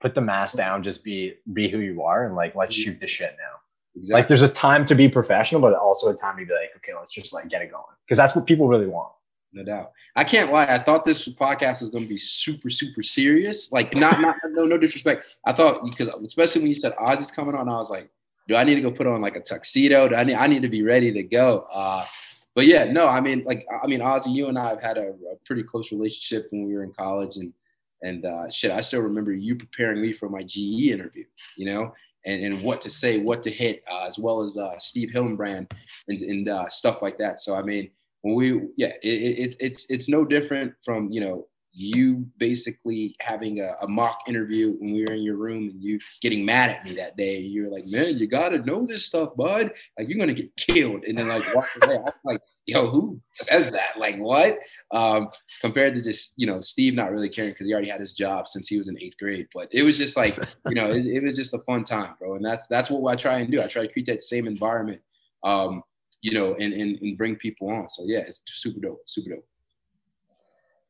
Put 0.00 0.14
the 0.14 0.20
mask 0.20 0.56
down, 0.56 0.82
just 0.82 1.02
be 1.04 1.34
be 1.52 1.68
who 1.68 1.78
you 1.78 2.02
are, 2.02 2.26
and 2.26 2.34
like 2.34 2.54
let's 2.54 2.74
shoot 2.74 3.00
the 3.00 3.06
shit 3.06 3.34
now. 3.38 3.56
exactly. 3.96 4.20
Like 4.20 4.28
there's 4.28 4.42
a 4.42 4.48
time 4.48 4.84
to 4.86 4.94
be 4.94 5.08
professional, 5.08 5.60
but 5.62 5.72
also 5.74 6.10
a 6.10 6.14
time 6.14 6.36
to 6.38 6.44
be 6.44 6.52
like, 6.52 6.70
okay, 6.76 6.92
let's 6.98 7.10
just 7.10 7.32
like 7.32 7.48
get 7.48 7.62
it 7.62 7.70
going, 7.70 7.84
because 8.04 8.18
that's 8.18 8.36
what 8.36 8.44
people 8.46 8.68
really 8.68 8.86
want. 8.86 9.12
No 9.54 9.64
doubt. 9.64 9.92
I 10.16 10.24
can't 10.24 10.52
lie. 10.52 10.66
I 10.66 10.82
thought 10.82 11.04
this 11.04 11.26
podcast 11.28 11.80
was 11.80 11.90
going 11.90 12.04
to 12.04 12.08
be 12.08 12.18
super 12.18 12.70
super 12.70 13.02
serious. 13.02 13.70
Like 13.70 13.96
not 13.96 14.20
not 14.20 14.36
no 14.50 14.64
no 14.64 14.76
disrespect. 14.76 15.26
I 15.46 15.52
thought 15.52 15.84
because 15.84 16.08
especially 16.08 16.62
when 16.62 16.68
you 16.68 16.74
said 16.74 16.94
Ozzy's 16.96 17.30
coming 17.30 17.54
on, 17.54 17.68
I 17.68 17.76
was 17.76 17.90
like, 17.90 18.10
do 18.48 18.56
I 18.56 18.64
need 18.64 18.74
to 18.74 18.80
go 18.80 18.90
put 18.90 19.06
on 19.06 19.20
like 19.20 19.36
a 19.36 19.40
tuxedo? 19.40 20.08
Do 20.08 20.16
I 20.16 20.24
need 20.24 20.34
I 20.34 20.48
need 20.48 20.62
to 20.62 20.68
be 20.68 20.82
ready 20.82 21.12
to 21.12 21.22
go? 21.22 21.60
Uh, 21.72 22.04
but 22.54 22.66
yeah, 22.66 22.84
no, 22.84 23.06
I 23.06 23.20
mean 23.20 23.44
like 23.44 23.64
I 23.82 23.86
mean 23.86 24.00
Ozzy, 24.00 24.34
you 24.34 24.48
and 24.48 24.58
I 24.58 24.70
have 24.70 24.82
had 24.82 24.98
a, 24.98 25.10
a 25.32 25.36
pretty 25.46 25.62
close 25.62 25.92
relationship 25.92 26.48
when 26.50 26.66
we 26.66 26.74
were 26.74 26.82
in 26.82 26.92
college, 26.92 27.36
and 27.36 27.52
and 28.02 28.24
uh, 28.24 28.50
shit, 28.50 28.72
I 28.72 28.80
still 28.80 29.00
remember 29.00 29.32
you 29.32 29.54
preparing 29.54 30.02
me 30.02 30.12
for 30.12 30.28
my 30.28 30.42
GE 30.42 30.90
interview. 30.90 31.24
You 31.56 31.66
know. 31.66 31.94
And, 32.26 32.42
and 32.42 32.62
what 32.62 32.80
to 32.80 32.88
say, 32.88 33.20
what 33.20 33.42
to 33.42 33.50
hit, 33.50 33.84
uh, 33.86 34.06
as 34.06 34.18
well 34.18 34.40
as 34.40 34.56
uh, 34.56 34.78
Steve 34.78 35.10
Hillenbrand 35.14 35.70
and, 36.08 36.18
and 36.22 36.48
uh, 36.48 36.70
stuff 36.70 37.02
like 37.02 37.18
that. 37.18 37.38
So 37.38 37.54
I 37.54 37.60
mean, 37.60 37.90
when 38.24 38.34
we 38.34 38.68
yeah 38.78 38.92
it, 39.02 39.50
it, 39.50 39.56
it's 39.60 39.86
it's 39.90 40.08
no 40.08 40.24
different 40.24 40.72
from 40.82 41.12
you 41.12 41.20
know 41.20 41.46
you 41.74 42.24
basically 42.38 43.14
having 43.20 43.60
a, 43.60 43.74
a 43.82 43.88
mock 43.88 44.20
interview 44.26 44.76
when 44.78 44.92
we 44.92 45.04
were 45.04 45.12
in 45.12 45.22
your 45.22 45.36
room 45.36 45.68
and 45.68 45.82
you 45.82 45.98
getting 46.22 46.44
mad 46.44 46.70
at 46.70 46.84
me 46.84 46.94
that 46.94 47.16
day. 47.16 47.38
You 47.38 47.64
were 47.64 47.68
like 47.68 47.86
man 47.86 48.16
you 48.16 48.26
gotta 48.26 48.58
know 48.58 48.86
this 48.86 49.04
stuff 49.04 49.36
bud. 49.36 49.72
Like 49.98 50.08
you're 50.08 50.18
gonna 50.18 50.32
get 50.32 50.56
killed. 50.56 51.04
And 51.04 51.18
then 51.18 51.28
like 51.28 51.42
walk 51.54 51.68
away. 51.82 51.96
I 51.96 52.00
was 52.00 52.14
like 52.24 52.40
yo 52.64 52.88
who 52.88 53.20
says 53.34 53.70
that? 53.72 53.98
Like 53.98 54.16
what? 54.16 54.56
Um 54.90 55.28
compared 55.60 55.94
to 55.96 56.02
just 56.02 56.32
you 56.36 56.46
know 56.46 56.62
steve 56.62 56.94
not 56.94 57.10
really 57.10 57.28
caring 57.28 57.50
because 57.50 57.66
he 57.66 57.74
already 57.74 57.90
had 57.90 58.00
his 58.00 58.14
job 58.14 58.48
since 58.48 58.68
he 58.68 58.78
was 58.78 58.88
in 58.88 58.98
eighth 59.02 59.18
grade. 59.18 59.48
But 59.52 59.68
it 59.70 59.82
was 59.82 59.98
just 59.98 60.16
like 60.16 60.38
you 60.68 60.76
know 60.76 60.88
it, 60.88 61.04
it 61.04 61.22
was 61.22 61.36
just 61.36 61.52
a 61.52 61.58
fun 61.66 61.84
time 61.84 62.14
bro. 62.18 62.36
And 62.36 62.44
that's 62.44 62.66
that's 62.68 62.88
what 62.88 63.06
i 63.12 63.16
try 63.16 63.40
and 63.40 63.52
do. 63.52 63.60
I 63.60 63.66
try 63.66 63.86
to 63.86 63.92
create 63.92 64.06
that 64.06 64.22
same 64.22 64.46
environment 64.46 65.02
um 65.42 65.82
you 66.24 66.32
know, 66.32 66.54
and, 66.54 66.72
and, 66.72 66.98
and 67.02 67.18
bring 67.18 67.36
people 67.36 67.68
on. 67.68 67.86
So 67.86 68.02
yeah, 68.06 68.20
it's 68.20 68.40
super 68.46 68.80
dope, 68.80 69.02
super 69.04 69.30
dope. 69.30 69.46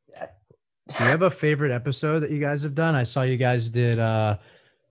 Yeah. 0.08 0.26
Do 0.96 1.04
you 1.04 1.10
have 1.10 1.22
a 1.22 1.30
favorite 1.30 1.72
episode 1.72 2.20
that 2.20 2.30
you 2.30 2.38
guys 2.38 2.62
have 2.62 2.76
done? 2.76 2.94
I 2.94 3.02
saw 3.02 3.22
you 3.22 3.36
guys 3.36 3.68
did. 3.68 3.98
uh 3.98 4.36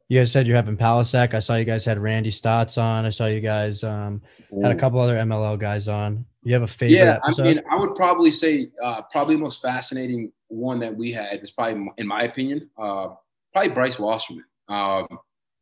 You 0.10 0.20
guys 0.20 0.34
said 0.34 0.46
you're 0.46 0.58
having 0.58 0.76
Palisek. 0.76 1.34
I 1.34 1.40
saw 1.40 1.56
you 1.56 1.64
guys 1.64 1.86
had 1.86 1.98
Randy 1.98 2.30
Staats 2.30 2.78
on. 2.78 3.06
I 3.06 3.10
saw 3.10 3.28
you 3.28 3.40
guys 3.40 3.86
um 3.86 4.22
had 4.62 4.76
a 4.76 4.76
couple 4.76 5.00
other 5.00 5.16
MLL 5.16 5.58
guys 5.58 5.88
on. 5.88 6.26
You 6.44 6.54
have 6.56 6.64
a 6.64 6.68
favorite 6.68 6.98
yeah, 6.98 7.20
episode? 7.24 7.44
I 7.44 7.46
mean, 7.46 7.62
I 7.72 7.78
would 7.80 7.96
probably 7.96 8.30
say 8.30 8.68
uh, 8.84 9.04
probably 9.14 9.36
the 9.36 9.42
most 9.42 9.62
fascinating 9.62 10.30
one 10.50 10.78
that 10.80 10.94
we 10.94 11.14
had 11.14 11.40
was 11.40 11.52
probably, 11.52 11.88
in 11.98 12.06
my 12.06 12.24
opinion, 12.24 12.70
uh, 12.78 13.16
probably 13.54 13.70
Bryce 13.74 13.98
Wasserman. 13.98 14.44
Um, 14.68 15.08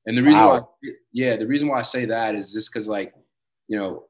and 0.08 0.18
the 0.18 0.24
reason 0.24 0.42
Wow. 0.42 0.74
why, 0.82 0.90
yeah, 1.14 1.38
the 1.38 1.46
reason 1.46 1.68
why 1.68 1.78
I 1.82 1.84
say 1.84 2.06
that 2.06 2.34
is 2.34 2.52
just 2.52 2.74
because, 2.74 2.88
like, 2.88 3.14
you 3.68 3.78
know, 3.78 4.06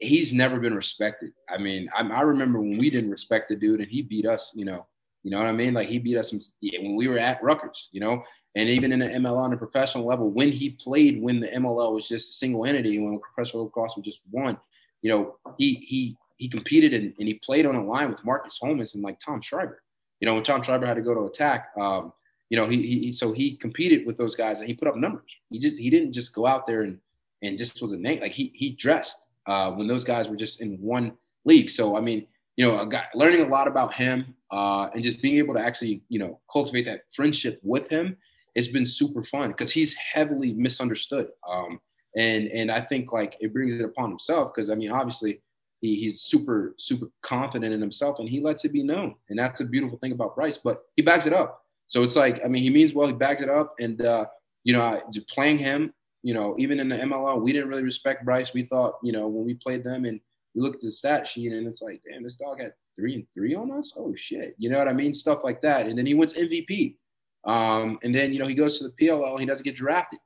he's 0.00 0.32
never 0.32 0.60
been 0.60 0.74
respected. 0.74 1.32
I 1.48 1.58
mean, 1.58 1.88
I, 1.96 2.02
I 2.02 2.20
remember 2.22 2.60
when 2.60 2.78
we 2.78 2.90
didn't 2.90 3.10
respect 3.10 3.48
the 3.48 3.56
dude, 3.56 3.80
and 3.80 3.90
he 3.90 4.02
beat 4.02 4.26
us. 4.26 4.52
You 4.54 4.64
know, 4.64 4.86
you 5.22 5.30
know 5.30 5.38
what 5.38 5.46
I 5.46 5.52
mean? 5.52 5.74
Like 5.74 5.88
he 5.88 5.98
beat 5.98 6.16
us 6.16 6.32
when 6.32 6.96
we 6.96 7.08
were 7.08 7.18
at 7.18 7.42
Rutgers. 7.42 7.88
You 7.92 8.00
know, 8.00 8.22
and 8.54 8.68
even 8.68 8.92
in 8.92 8.98
the 8.98 9.06
MLL 9.06 9.38
on 9.38 9.50
the 9.50 9.56
professional 9.56 10.06
level, 10.06 10.30
when 10.30 10.50
he 10.50 10.70
played, 10.70 11.22
when 11.22 11.40
the 11.40 11.48
MLL 11.48 11.94
was 11.94 12.08
just 12.08 12.30
a 12.30 12.32
single 12.34 12.64
entity, 12.64 12.98
when 12.98 13.20
professional 13.20 13.64
lacrosse 13.64 13.96
was 13.96 14.04
just 14.04 14.20
one, 14.30 14.58
you 15.02 15.10
know, 15.10 15.36
he 15.58 15.74
he 15.74 16.16
he 16.36 16.48
competed 16.48 16.94
and, 16.94 17.14
and 17.18 17.28
he 17.28 17.34
played 17.44 17.66
on 17.66 17.76
a 17.76 17.84
line 17.84 18.10
with 18.10 18.24
Marcus 18.24 18.58
Holmes 18.60 18.94
and 18.94 19.02
like 19.02 19.18
Tom 19.18 19.40
Schreiber. 19.40 19.82
You 20.20 20.26
know, 20.26 20.34
when 20.34 20.42
Tom 20.42 20.62
Schreiber 20.62 20.86
had 20.86 20.96
to 20.96 21.02
go 21.02 21.14
to 21.14 21.24
attack, 21.24 21.68
um, 21.78 22.12
you 22.48 22.56
know, 22.56 22.68
he, 22.68 22.82
he 22.82 23.12
so 23.12 23.32
he 23.32 23.56
competed 23.56 24.06
with 24.06 24.16
those 24.16 24.34
guys 24.34 24.60
and 24.60 24.68
he 24.68 24.74
put 24.74 24.88
up 24.88 24.96
numbers. 24.96 25.30
He 25.50 25.58
just 25.58 25.76
he 25.76 25.90
didn't 25.90 26.12
just 26.12 26.34
go 26.34 26.46
out 26.46 26.66
there 26.66 26.82
and 26.82 26.98
and 27.42 27.58
just 27.58 27.80
was 27.82 27.92
a 27.92 27.96
name. 27.96 28.20
Like 28.20 28.32
he 28.32 28.52
he 28.54 28.70
dressed 28.70 29.25
uh, 29.46 29.70
when 29.72 29.86
those 29.86 30.04
guys 30.04 30.28
were 30.28 30.36
just 30.36 30.60
in 30.60 30.76
one 30.80 31.12
league. 31.44 31.70
So 31.70 31.96
I 31.96 32.00
mean, 32.00 32.26
you 32.56 32.66
know, 32.66 32.84
got 32.86 33.06
learning 33.14 33.42
a 33.42 33.48
lot 33.48 33.68
about 33.68 33.94
him 33.94 34.34
uh, 34.50 34.88
and 34.94 35.02
just 35.02 35.22
being 35.22 35.36
able 35.36 35.54
to 35.54 35.60
actually 35.60 36.02
you 36.08 36.18
know 36.18 36.40
cultivate 36.52 36.84
that 36.86 37.02
friendship 37.14 37.60
with 37.62 37.88
him. 37.88 38.16
It's 38.54 38.68
been 38.68 38.86
super 38.86 39.22
fun 39.22 39.48
because 39.48 39.70
he's 39.70 39.94
heavily 39.94 40.54
misunderstood. 40.54 41.28
Um, 41.46 41.78
and 42.16 42.48
and 42.48 42.70
I 42.70 42.80
think 42.80 43.12
like 43.12 43.36
it 43.40 43.52
brings 43.52 43.78
it 43.78 43.84
upon 43.84 44.10
himself 44.10 44.52
because 44.52 44.70
I 44.70 44.74
mean 44.74 44.90
obviously 44.90 45.40
he, 45.80 45.96
he's 45.96 46.22
super 46.22 46.74
super 46.78 47.06
confident 47.22 47.72
in 47.72 47.80
himself 47.80 48.18
and 48.18 48.28
he 48.28 48.40
lets 48.40 48.64
it 48.64 48.72
be 48.72 48.82
known 48.82 49.14
and 49.28 49.38
that's 49.38 49.60
a 49.60 49.64
beautiful 49.64 49.98
thing 49.98 50.12
about 50.12 50.34
Bryce 50.34 50.56
but 50.56 50.84
he 50.96 51.02
backs 51.02 51.26
it 51.26 51.32
up 51.32 51.62
so 51.86 52.02
it's 52.02 52.16
like 52.16 52.40
I 52.44 52.48
mean 52.48 52.62
he 52.62 52.70
means 52.70 52.94
well 52.94 53.06
he 53.06 53.12
backs 53.12 53.42
it 53.42 53.50
up 53.50 53.74
and 53.78 54.00
uh, 54.00 54.26
you 54.64 54.72
know 54.72 54.80
I, 54.80 55.02
playing 55.28 55.58
him 55.58 55.92
you 56.26 56.34
know 56.34 56.56
even 56.58 56.80
in 56.80 56.88
the 56.88 56.96
MLL 56.96 57.40
we 57.40 57.52
didn't 57.52 57.68
really 57.68 57.84
respect 57.84 58.24
Bryce. 58.24 58.52
We 58.52 58.64
thought 58.64 58.98
you 59.00 59.12
know 59.12 59.28
when 59.28 59.44
we 59.44 59.54
played 59.54 59.84
them 59.84 60.04
and 60.04 60.20
we 60.56 60.60
looked 60.60 60.76
at 60.76 60.80
the 60.82 60.90
stat 60.90 61.28
sheet 61.28 61.52
and 61.52 61.68
it's 61.68 61.82
like 61.82 62.02
damn 62.04 62.24
this 62.24 62.34
dog 62.34 62.60
had 62.60 62.72
three 62.96 63.14
and 63.14 63.26
three 63.32 63.54
on 63.54 63.70
us? 63.70 63.94
Oh 63.96 64.12
shit. 64.16 64.56
You 64.58 64.68
know 64.68 64.78
what 64.78 64.88
I 64.88 64.92
mean? 64.92 65.14
Stuff 65.14 65.44
like 65.44 65.62
that. 65.62 65.86
And 65.86 65.96
then 65.96 66.04
he 66.04 66.14
wins 66.14 66.34
MVP 66.34 66.96
um, 67.44 68.00
and 68.02 68.12
then 68.12 68.32
you 68.32 68.40
know 68.40 68.48
he 68.48 68.56
goes 68.56 68.76
to 68.78 68.88
the 68.88 68.94
PLL 69.00 69.38
he 69.38 69.46
doesn't 69.46 69.62
get 69.62 69.76
drafted. 69.76 70.18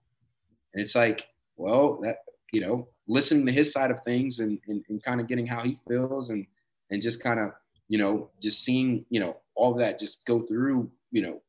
And 0.72 0.80
it's 0.80 0.94
like 0.94 1.28
well 1.58 2.00
that 2.02 2.20
you 2.50 2.62
know 2.62 2.88
listening 3.06 3.44
to 3.44 3.52
his 3.52 3.70
side 3.70 3.90
of 3.90 4.00
things 4.02 4.38
and, 4.40 4.58
and, 4.68 4.82
and 4.88 5.02
kind 5.02 5.20
of 5.20 5.28
getting 5.28 5.46
how 5.46 5.62
he 5.62 5.78
feels 5.86 6.30
and 6.30 6.46
and 6.90 7.02
just 7.02 7.22
kind 7.22 7.38
of 7.38 7.50
you 7.88 7.98
know 7.98 8.30
just 8.40 8.64
seeing 8.64 9.04
you 9.10 9.20
know 9.20 9.36
all 9.54 9.74
that 9.74 9.98
just 9.98 10.24
go 10.24 10.46
through 10.46 10.90
you 11.10 11.20
know 11.20 11.42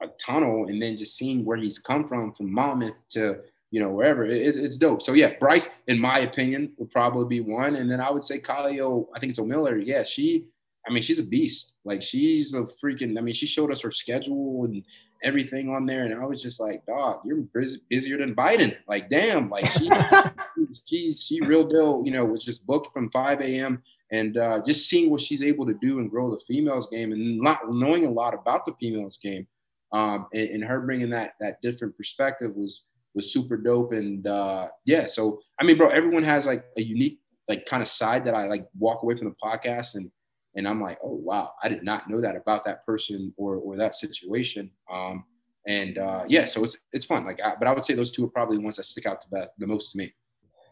a 0.00 0.06
tunnel 0.18 0.68
and 0.68 0.80
then 0.80 0.96
just 0.96 1.18
seeing 1.18 1.44
where 1.44 1.58
he's 1.58 1.78
come 1.78 2.08
from 2.08 2.32
from 2.32 2.50
Monmouth 2.50 2.94
to 3.10 3.42
you 3.70 3.80
know 3.80 3.90
wherever. 3.90 4.24
It, 4.24 4.56
it's 4.56 4.76
dope. 4.76 5.02
So 5.02 5.12
yeah 5.12 5.34
Bryce 5.38 5.68
in 5.86 5.98
my 5.98 6.20
opinion 6.20 6.72
would 6.78 6.90
probably 6.90 7.28
be 7.28 7.40
one. 7.40 7.76
And 7.76 7.90
then 7.90 8.00
I 8.00 8.10
would 8.10 8.24
say 8.24 8.38
Kalio 8.38 9.06
I 9.14 9.20
think 9.20 9.30
it's 9.30 9.38
Ohlmiller 9.38 9.84
yeah 9.84 10.04
she 10.04 10.46
I 10.86 10.92
mean 10.92 11.02
she's 11.02 11.18
a 11.18 11.24
beast. 11.24 11.74
Like 11.84 12.02
she's 12.02 12.54
a 12.54 12.66
freaking 12.82 13.18
I 13.18 13.20
mean 13.20 13.34
she 13.34 13.46
showed 13.46 13.70
us 13.70 13.80
her 13.82 13.90
schedule 13.90 14.64
and 14.64 14.84
everything 15.24 15.68
on 15.68 15.84
there. 15.84 16.04
And 16.04 16.14
I 16.14 16.24
was 16.24 16.42
just 16.42 16.60
like 16.60 16.86
dog 16.86 17.20
you're 17.24 17.42
bus- 17.54 17.78
busier 17.88 18.18
than 18.18 18.34
Biden. 18.34 18.76
Like 18.86 19.10
damn 19.10 19.50
like 19.50 19.66
she 19.66 19.90
she's 20.86 21.22
she 21.22 21.40
real 21.40 21.66
deal, 21.66 22.02
you 22.04 22.12
know, 22.12 22.24
was 22.24 22.44
just 22.44 22.66
booked 22.66 22.92
from 22.92 23.10
5 23.10 23.40
a.m. 23.40 23.82
and 24.12 24.36
uh, 24.36 24.60
just 24.64 24.88
seeing 24.88 25.10
what 25.10 25.20
she's 25.20 25.42
able 25.42 25.66
to 25.66 25.74
do 25.74 25.98
and 25.98 26.10
grow 26.10 26.30
the 26.30 26.40
females 26.46 26.88
game 26.88 27.12
and 27.12 27.38
not 27.38 27.70
knowing 27.70 28.06
a 28.06 28.10
lot 28.10 28.34
about 28.34 28.64
the 28.64 28.72
females 28.80 29.18
game, 29.22 29.46
um, 29.92 30.26
and, 30.32 30.48
and 30.50 30.64
her 30.64 30.80
bringing 30.80 31.10
that 31.10 31.34
that 31.40 31.60
different 31.62 31.96
perspective 31.96 32.54
was 32.54 32.84
was 33.14 33.32
super 33.32 33.56
dope. 33.56 33.92
And 33.92 34.26
uh, 34.26 34.68
yeah, 34.84 35.06
so 35.06 35.40
I 35.60 35.64
mean, 35.64 35.76
bro, 35.78 35.88
everyone 35.88 36.24
has 36.24 36.46
like 36.46 36.64
a 36.76 36.82
unique 36.82 37.20
like 37.48 37.64
kind 37.66 37.82
of 37.82 37.88
side 37.88 38.24
that 38.26 38.34
I 38.34 38.46
like 38.46 38.68
walk 38.78 39.02
away 39.02 39.16
from 39.16 39.28
the 39.28 39.34
podcast 39.42 39.94
and 39.94 40.10
and 40.54 40.66
I'm 40.66 40.80
like, 40.80 40.98
oh 41.04 41.14
wow, 41.14 41.52
I 41.62 41.68
did 41.68 41.84
not 41.84 42.10
know 42.10 42.20
that 42.20 42.36
about 42.36 42.64
that 42.64 42.84
person 42.84 43.32
or 43.36 43.56
or 43.56 43.76
that 43.76 43.94
situation. 43.94 44.70
Um, 44.92 45.24
and 45.66 45.98
uh, 45.98 46.24
yeah, 46.26 46.46
so 46.46 46.64
it's 46.64 46.76
it's 46.92 47.06
fun. 47.06 47.24
Like, 47.24 47.40
I, 47.44 47.54
but 47.58 47.68
I 47.68 47.72
would 47.72 47.84
say 47.84 47.94
those 47.94 48.10
two 48.10 48.24
are 48.24 48.28
probably 48.28 48.56
the 48.56 48.62
ones 48.62 48.76
that 48.76 48.84
stick 48.84 49.06
out 49.06 49.20
the 49.20 49.36
best, 49.36 49.50
the 49.58 49.66
most 49.66 49.92
to 49.92 49.98
me. 49.98 50.12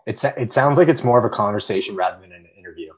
It's 0.07 0.24
it 0.24 0.53
sounds 0.53 0.78
like 0.78 0.89
it's 0.89 1.05
more 1.05 1.18
of 1.18 1.24
a 1.24 1.34
conversation 1.34 1.97
rather 1.97 2.20
than 2.20 2.32
an 2.32 2.47
interview. 2.59 2.93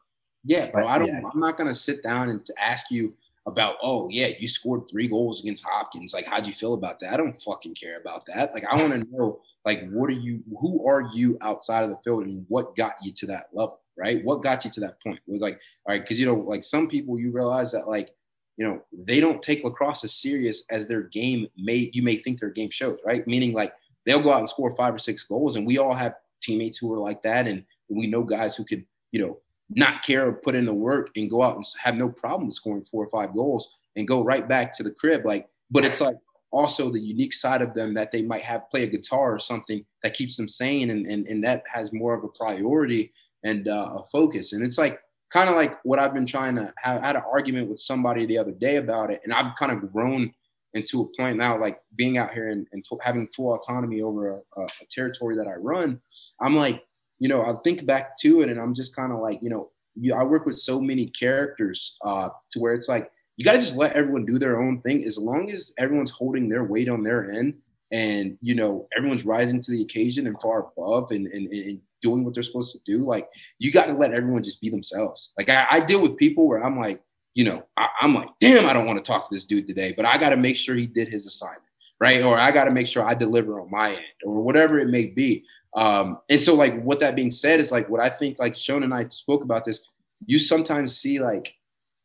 Yeah, 0.44 0.70
bro. 0.70 0.84
But, 0.84 0.88
I 0.88 0.98
don't. 0.98 1.08
yeah. 1.08 1.20
I'm 1.32 1.40
not 1.40 1.58
gonna 1.58 1.74
sit 1.74 2.02
down 2.02 2.28
and 2.28 2.44
to 2.46 2.54
ask 2.62 2.90
you 2.90 3.14
about, 3.46 3.76
oh 3.82 4.08
yeah, 4.10 4.28
you 4.38 4.46
scored 4.46 4.82
three 4.90 5.08
goals 5.08 5.40
against 5.40 5.64
Hopkins. 5.64 6.12
Like, 6.12 6.26
how'd 6.26 6.46
you 6.46 6.52
feel 6.52 6.74
about 6.74 7.00
that? 7.00 7.12
I 7.12 7.16
don't 7.16 7.40
fucking 7.40 7.74
care 7.74 7.98
about 7.98 8.26
that. 8.26 8.52
Like, 8.52 8.64
I 8.70 8.76
want 8.76 8.92
to 8.92 9.10
know, 9.10 9.40
like, 9.64 9.88
what 9.90 10.10
are 10.10 10.14
you? 10.14 10.42
Who 10.60 10.86
are 10.86 11.08
you 11.12 11.38
outside 11.40 11.84
of 11.84 11.90
the 11.90 11.98
field, 12.04 12.24
and 12.24 12.44
what 12.48 12.76
got 12.76 12.94
you 13.02 13.12
to 13.12 13.26
that 13.26 13.48
level? 13.52 13.80
Right? 13.96 14.24
What 14.24 14.42
got 14.42 14.64
you 14.64 14.70
to 14.70 14.80
that 14.80 15.02
point? 15.02 15.20
It 15.26 15.32
was 15.32 15.42
like, 15.42 15.58
all 15.86 15.94
right, 15.94 16.02
because 16.02 16.20
you 16.20 16.26
know, 16.26 16.34
like 16.34 16.64
some 16.64 16.88
people, 16.88 17.18
you 17.18 17.32
realize 17.32 17.72
that 17.72 17.88
like, 17.88 18.10
you 18.56 18.66
know, 18.66 18.80
they 18.92 19.20
don't 19.20 19.42
take 19.42 19.64
lacrosse 19.64 20.04
as 20.04 20.14
serious 20.14 20.62
as 20.70 20.86
their 20.86 21.02
game 21.02 21.48
may 21.56 21.90
you 21.92 22.02
may 22.02 22.16
think 22.16 22.38
their 22.38 22.50
game 22.50 22.70
shows. 22.70 22.98
Right? 23.04 23.26
Meaning 23.26 23.52
like 23.54 23.72
they'll 24.06 24.22
go 24.22 24.32
out 24.32 24.38
and 24.38 24.48
score 24.48 24.74
five 24.76 24.94
or 24.94 24.98
six 24.98 25.24
goals, 25.24 25.56
and 25.56 25.66
we 25.66 25.78
all 25.78 25.94
have 25.94 26.14
teammates 26.40 26.78
who 26.78 26.92
are 26.92 26.98
like 26.98 27.22
that, 27.22 27.46
and 27.46 27.64
we 27.88 28.06
know 28.06 28.22
guys 28.22 28.54
who 28.54 28.64
could, 28.64 28.84
you 29.12 29.20
know, 29.20 29.38
not 29.70 30.02
care 30.02 30.28
or 30.28 30.32
put 30.32 30.54
in 30.54 30.64
the 30.64 30.74
work 30.74 31.10
and 31.16 31.30
go 31.30 31.42
out 31.42 31.56
and 31.56 31.64
have 31.82 31.94
no 31.94 32.08
problem 32.08 32.50
scoring 32.50 32.84
four 32.84 33.04
or 33.04 33.10
five 33.10 33.34
goals 33.34 33.68
and 33.96 34.08
go 34.08 34.24
right 34.24 34.48
back 34.48 34.72
to 34.74 34.82
the 34.82 34.90
crib. 34.90 35.24
Like, 35.24 35.48
but 35.70 35.84
it's 35.84 36.00
like 36.00 36.16
also 36.50 36.90
the 36.90 37.00
unique 37.00 37.34
side 37.34 37.60
of 37.60 37.74
them 37.74 37.92
that 37.94 38.10
they 38.10 38.22
might 38.22 38.42
have 38.42 38.70
play 38.70 38.84
a 38.84 38.86
guitar 38.86 39.34
or 39.34 39.38
something 39.38 39.84
that 40.02 40.14
keeps 40.14 40.36
them 40.36 40.48
sane 40.48 40.90
and, 40.90 41.06
and, 41.06 41.26
and 41.26 41.44
that 41.44 41.62
has 41.72 41.92
more 41.92 42.14
of 42.14 42.24
a 42.24 42.28
priority 42.28 43.12
and 43.44 43.68
uh, 43.68 43.98
a 43.98 44.04
focus. 44.10 44.52
And 44.52 44.64
it's 44.64 44.78
like 44.78 45.00
kind 45.30 45.50
of 45.50 45.56
like 45.56 45.74
what 45.84 45.98
I've 45.98 46.14
been 46.14 46.26
trying 46.26 46.56
to 46.56 46.72
have 46.78 47.02
I 47.02 47.06
had 47.06 47.16
an 47.16 47.22
argument 47.30 47.68
with 47.68 47.80
somebody 47.80 48.24
the 48.24 48.38
other 48.38 48.52
day 48.52 48.76
about 48.76 49.10
it. 49.10 49.20
And 49.24 49.32
I've 49.32 49.54
kind 49.56 49.72
of 49.72 49.92
grown 49.92 50.32
into 50.74 51.02
a 51.02 51.16
point 51.16 51.38
now, 51.38 51.60
like 51.60 51.80
being 51.96 52.18
out 52.18 52.32
here 52.32 52.48
and, 52.48 52.66
and 52.72 52.84
having 53.02 53.28
full 53.34 53.54
autonomy 53.54 54.00
over 54.02 54.30
a, 54.30 54.60
a, 54.60 54.64
a 54.64 54.86
territory 54.90 55.36
that 55.36 55.46
I 55.46 55.54
run. 55.54 56.00
I'm 56.40 56.56
like, 56.56 56.82
you 57.18 57.28
know, 57.28 57.42
I 57.42 57.54
think 57.64 57.86
back 57.86 58.16
to 58.18 58.42
it 58.42 58.48
and 58.48 58.60
I'm 58.60 58.74
just 58.74 58.94
kind 58.94 59.12
of 59.12 59.18
like, 59.20 59.40
you 59.42 59.50
know, 59.50 59.70
you, 59.94 60.14
I 60.14 60.22
work 60.22 60.46
with 60.46 60.58
so 60.58 60.80
many 60.80 61.06
characters 61.06 61.96
uh, 62.04 62.28
to 62.52 62.58
where 62.60 62.74
it's 62.74 62.88
like, 62.88 63.10
you 63.36 63.44
got 63.44 63.52
to 63.52 63.58
just 63.58 63.76
let 63.76 63.92
everyone 63.92 64.24
do 64.24 64.38
their 64.38 64.60
own 64.60 64.80
thing 64.82 65.04
as 65.04 65.18
long 65.18 65.50
as 65.50 65.72
everyone's 65.78 66.10
holding 66.10 66.48
their 66.48 66.64
weight 66.64 66.88
on 66.88 67.02
their 67.02 67.30
end 67.30 67.54
and, 67.92 68.36
you 68.42 68.54
know, 68.54 68.86
everyone's 68.96 69.24
rising 69.24 69.60
to 69.60 69.70
the 69.70 69.82
occasion 69.82 70.26
and 70.26 70.40
far 70.40 70.66
above 70.76 71.10
and, 71.10 71.26
and, 71.28 71.48
and 71.52 71.80
doing 72.02 72.24
what 72.24 72.34
they're 72.34 72.42
supposed 72.42 72.72
to 72.72 72.80
do. 72.84 73.04
Like, 73.04 73.28
you 73.58 73.72
got 73.72 73.86
to 73.86 73.94
let 73.94 74.12
everyone 74.12 74.42
just 74.42 74.60
be 74.60 74.70
themselves. 74.70 75.32
Like, 75.38 75.48
I, 75.48 75.66
I 75.70 75.80
deal 75.80 76.00
with 76.00 76.16
people 76.16 76.46
where 76.46 76.64
I'm 76.64 76.78
like, 76.78 77.00
you 77.34 77.44
know, 77.44 77.62
I, 77.76 77.88
I'm 78.00 78.14
like, 78.14 78.28
damn, 78.40 78.68
I 78.68 78.72
don't 78.72 78.86
want 78.86 79.02
to 79.02 79.08
talk 79.08 79.28
to 79.28 79.34
this 79.34 79.44
dude 79.44 79.66
today, 79.66 79.94
but 79.96 80.04
I 80.04 80.18
got 80.18 80.30
to 80.30 80.36
make 80.36 80.56
sure 80.56 80.74
he 80.74 80.86
did 80.86 81.08
his 81.08 81.26
assignment 81.26 81.62
right? 82.00 82.22
Or 82.22 82.38
I 82.38 82.50
got 82.50 82.64
to 82.64 82.70
make 82.70 82.86
sure 82.86 83.04
I 83.04 83.14
deliver 83.14 83.60
on 83.60 83.70
my 83.70 83.90
end, 83.90 84.04
or 84.24 84.40
whatever 84.42 84.78
it 84.78 84.88
may 84.88 85.06
be. 85.06 85.44
Um, 85.76 86.18
and 86.28 86.40
so, 86.40 86.54
like, 86.54 86.80
what 86.82 87.00
that 87.00 87.16
being 87.16 87.30
said 87.30 87.60
is 87.60 87.72
like 87.72 87.88
what 87.88 88.00
I 88.00 88.10
think, 88.10 88.38
like 88.38 88.56
Sean 88.56 88.82
and 88.82 88.94
I 88.94 89.06
spoke 89.08 89.42
about 89.42 89.64
this. 89.64 89.86
You 90.26 90.38
sometimes 90.38 90.96
see 90.96 91.20
like 91.20 91.54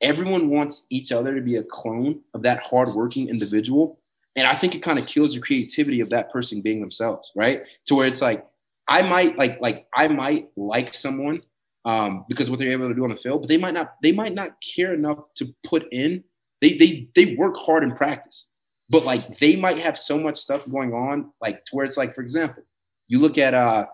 everyone 0.01 0.49
wants 0.49 0.85
each 0.89 1.11
other 1.11 1.33
to 1.33 1.41
be 1.41 1.55
a 1.55 1.63
clone 1.63 2.21
of 2.33 2.41
that 2.43 2.61
hardworking 2.63 3.29
individual, 3.29 3.99
and 4.35 4.47
I 4.47 4.55
think 4.55 4.75
it 4.75 4.79
kind 4.79 4.99
of 4.99 5.07
kills 5.07 5.33
the 5.33 5.41
creativity 5.41 6.01
of 6.01 6.09
that 6.09 6.31
person 6.31 6.61
being 6.61 6.81
themselves, 6.81 7.31
right? 7.35 7.61
To 7.87 7.95
where 7.95 8.07
it's 8.07 8.21
like 8.21 8.45
I 8.87 9.01
might 9.01 9.37
like 9.37 9.59
like 9.61 9.87
I 9.93 10.07
might 10.07 10.49
like 10.55 10.93
someone 10.93 11.41
um, 11.85 12.25
because 12.27 12.49
what 12.49 12.59
they're 12.59 12.71
able 12.71 12.89
to 12.89 12.95
do 12.95 13.03
on 13.03 13.09
the 13.09 13.15
field, 13.15 13.41
but 13.41 13.47
they 13.47 13.57
might 13.57 13.73
not 13.73 13.95
they 14.01 14.11
might 14.11 14.33
not 14.33 14.55
care 14.61 14.93
enough 14.93 15.19
to 15.35 15.53
put 15.63 15.87
in. 15.91 16.23
They 16.61 16.77
they 16.77 17.09
they 17.15 17.35
work 17.35 17.55
hard 17.57 17.83
in 17.83 17.95
practice, 17.95 18.49
but 18.89 19.05
like 19.05 19.39
they 19.39 19.55
might 19.55 19.79
have 19.79 19.97
so 19.97 20.17
much 20.17 20.37
stuff 20.37 20.69
going 20.69 20.93
on, 20.93 21.31
like 21.41 21.63
to 21.65 21.75
where 21.75 21.85
it's 21.85 21.97
like, 21.97 22.13
for 22.13 22.21
example 22.21 22.63
you 23.07 23.19
look 23.19 23.37
at 23.37 23.53
uh, 23.53 23.85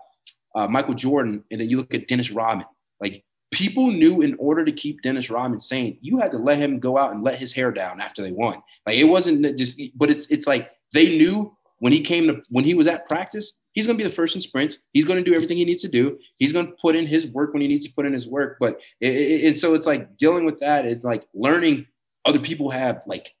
uh, 0.54 0.66
Michael 0.66 0.94
Jordan, 0.94 1.44
and 1.50 1.60
then 1.60 1.68
you 1.68 1.76
look 1.76 1.94
at 1.94 2.08
Dennis 2.08 2.30
Rodman. 2.30 2.66
Like 3.00 3.24
people 3.50 3.90
knew 3.90 4.22
in 4.22 4.34
order 4.38 4.64
to 4.64 4.72
keep 4.72 5.02
Dennis 5.02 5.30
Rodman 5.30 5.60
sane, 5.60 5.98
you 6.00 6.18
had 6.18 6.30
to 6.32 6.38
let 6.38 6.58
him 6.58 6.78
go 6.78 6.96
out 6.98 7.12
and 7.12 7.22
let 7.22 7.38
his 7.38 7.52
hair 7.52 7.70
down 7.70 8.00
after 8.00 8.22
they 8.22 8.32
won. 8.32 8.62
Like 8.86 8.98
it 8.98 9.04
wasn't 9.04 9.58
just, 9.58 9.80
but 9.94 10.10
it's 10.10 10.26
it's 10.28 10.46
like 10.46 10.70
they 10.92 11.18
knew 11.18 11.54
when 11.78 11.92
he 11.92 12.00
came 12.00 12.26
to 12.28 12.42
when 12.48 12.64
he 12.64 12.74
was 12.74 12.86
at 12.86 13.06
practice, 13.06 13.58
he's 13.72 13.86
going 13.86 13.96
to 13.98 14.02
be 14.02 14.08
the 14.08 14.14
first 14.14 14.34
in 14.34 14.40
sprints. 14.40 14.88
He's 14.92 15.04
going 15.04 15.22
to 15.22 15.28
do 15.28 15.34
everything 15.34 15.56
he 15.56 15.64
needs 15.64 15.82
to 15.82 15.88
do. 15.88 16.18
He's 16.38 16.52
going 16.52 16.66
to 16.66 16.72
put 16.80 16.94
in 16.94 17.06
his 17.06 17.26
work 17.28 17.52
when 17.52 17.62
he 17.62 17.68
needs 17.68 17.86
to 17.86 17.92
put 17.92 18.06
in 18.06 18.12
his 18.12 18.28
work. 18.28 18.58
But 18.60 18.80
it, 19.00 19.14
it, 19.14 19.44
and 19.48 19.58
so 19.58 19.74
it's 19.74 19.86
like 19.86 20.16
dealing 20.16 20.44
with 20.44 20.60
that. 20.60 20.84
It's 20.86 21.04
like 21.04 21.26
learning 21.34 21.86
other 22.24 22.40
people 22.40 22.70
have 22.70 23.02
like 23.06 23.34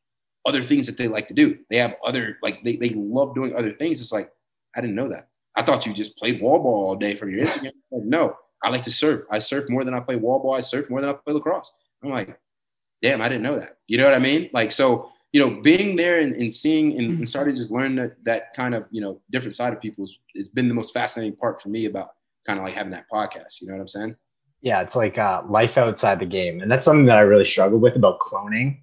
other 0.46 0.62
things 0.62 0.86
that 0.86 0.96
they 0.96 1.08
like 1.08 1.28
to 1.28 1.34
do. 1.34 1.58
They 1.68 1.76
have 1.76 1.94
other 2.04 2.38
like 2.42 2.62
they 2.64 2.76
they 2.76 2.90
love 2.90 3.34
doing 3.34 3.54
other 3.54 3.72
things. 3.72 4.00
It's 4.00 4.12
like 4.12 4.30
I 4.76 4.80
didn't 4.80 4.96
know 4.96 5.08
that. 5.08 5.28
I 5.56 5.62
thought 5.62 5.84
you 5.86 5.92
just 5.92 6.16
played 6.16 6.40
wall 6.40 6.58
ball 6.58 6.86
all 6.86 6.96
day 6.96 7.14
from 7.14 7.30
your 7.30 7.44
Instagram. 7.44 7.72
Like, 7.92 8.04
no, 8.04 8.36
I 8.62 8.68
like 8.68 8.82
to 8.82 8.90
surf. 8.92 9.24
I 9.32 9.40
surf 9.40 9.68
more 9.68 9.84
than 9.84 9.94
I 9.94 10.00
play 10.00 10.14
wall 10.14 10.38
ball. 10.38 10.54
I 10.54 10.60
surf 10.60 10.88
more 10.88 11.00
than 11.00 11.10
I 11.10 11.12
play 11.14 11.34
lacrosse. 11.34 11.72
I'm 12.04 12.10
like, 12.10 12.38
damn, 13.02 13.20
I 13.20 13.28
didn't 13.28 13.42
know 13.42 13.58
that. 13.58 13.78
You 13.88 13.98
know 13.98 14.04
what 14.04 14.14
I 14.14 14.20
mean? 14.20 14.50
Like, 14.52 14.72
so, 14.72 15.10
you 15.32 15.40
know, 15.40 15.60
being 15.60 15.96
there 15.96 16.20
and, 16.20 16.34
and 16.36 16.54
seeing 16.54 16.98
and, 16.98 17.18
and 17.18 17.28
starting 17.28 17.54
to 17.54 17.60
just 17.60 17.72
learn 17.72 17.96
that, 17.96 18.22
that 18.24 18.54
kind 18.54 18.74
of, 18.74 18.86
you 18.90 19.00
know, 19.00 19.20
different 19.30 19.54
side 19.54 19.72
of 19.72 19.80
people 19.80 20.06
it's 20.34 20.48
been 20.48 20.68
the 20.68 20.74
most 20.74 20.94
fascinating 20.94 21.36
part 21.36 21.60
for 21.60 21.68
me 21.68 21.86
about 21.86 22.10
kind 22.46 22.58
of 22.58 22.64
like 22.64 22.74
having 22.74 22.92
that 22.92 23.06
podcast. 23.12 23.60
You 23.60 23.68
know 23.68 23.74
what 23.74 23.80
I'm 23.80 23.88
saying? 23.88 24.16
Yeah, 24.62 24.82
it's 24.82 24.96
like 24.96 25.18
uh, 25.18 25.42
life 25.48 25.78
outside 25.78 26.20
the 26.20 26.26
game. 26.26 26.60
And 26.60 26.70
that's 26.70 26.84
something 26.84 27.06
that 27.06 27.18
I 27.18 27.22
really 27.22 27.44
struggle 27.44 27.78
with 27.78 27.96
about 27.96 28.20
cloning. 28.20 28.82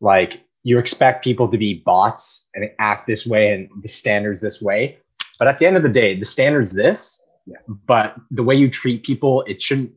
Like, 0.00 0.44
you 0.62 0.78
expect 0.78 1.24
people 1.24 1.50
to 1.50 1.56
be 1.58 1.82
bots 1.86 2.48
and 2.54 2.70
act 2.78 3.06
this 3.06 3.26
way 3.26 3.52
and 3.52 3.68
the 3.82 3.88
standards 3.88 4.40
this 4.40 4.60
way 4.60 4.98
but 5.40 5.48
at 5.48 5.58
the 5.58 5.66
end 5.66 5.78
of 5.78 5.82
the 5.82 5.88
day, 5.88 6.16
the 6.16 6.26
standard's 6.26 6.74
this. 6.74 7.20
Yeah. 7.46 7.56
But 7.66 8.14
the 8.30 8.44
way 8.44 8.54
you 8.54 8.70
treat 8.70 9.02
people, 9.02 9.42
it 9.48 9.60
shouldn't. 9.60 9.90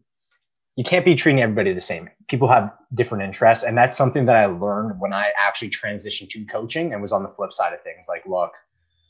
You 0.78 0.86
can't 0.86 1.06
be 1.06 1.14
treating 1.14 1.42
everybody 1.42 1.74
the 1.74 1.82
same. 1.82 2.10
People 2.30 2.48
have 2.48 2.72
different 2.96 3.26
interests, 3.26 3.64
and 3.64 3.78
that's 3.78 3.96
something 3.96 4.26
that 4.26 4.38
I 4.38 4.46
learned 4.48 5.00
when 5.00 5.14
I 5.14 5.32
actually 5.38 5.70
transitioned 5.70 6.30
to 6.30 6.46
coaching 6.46 6.94
and 6.94 7.02
was 7.02 7.12
on 7.12 7.22
the 7.22 7.30
flip 7.30 7.54
side 7.54 7.74
of 7.74 7.84
things. 7.84 8.06
Like, 8.08 8.26
look, 8.26 8.54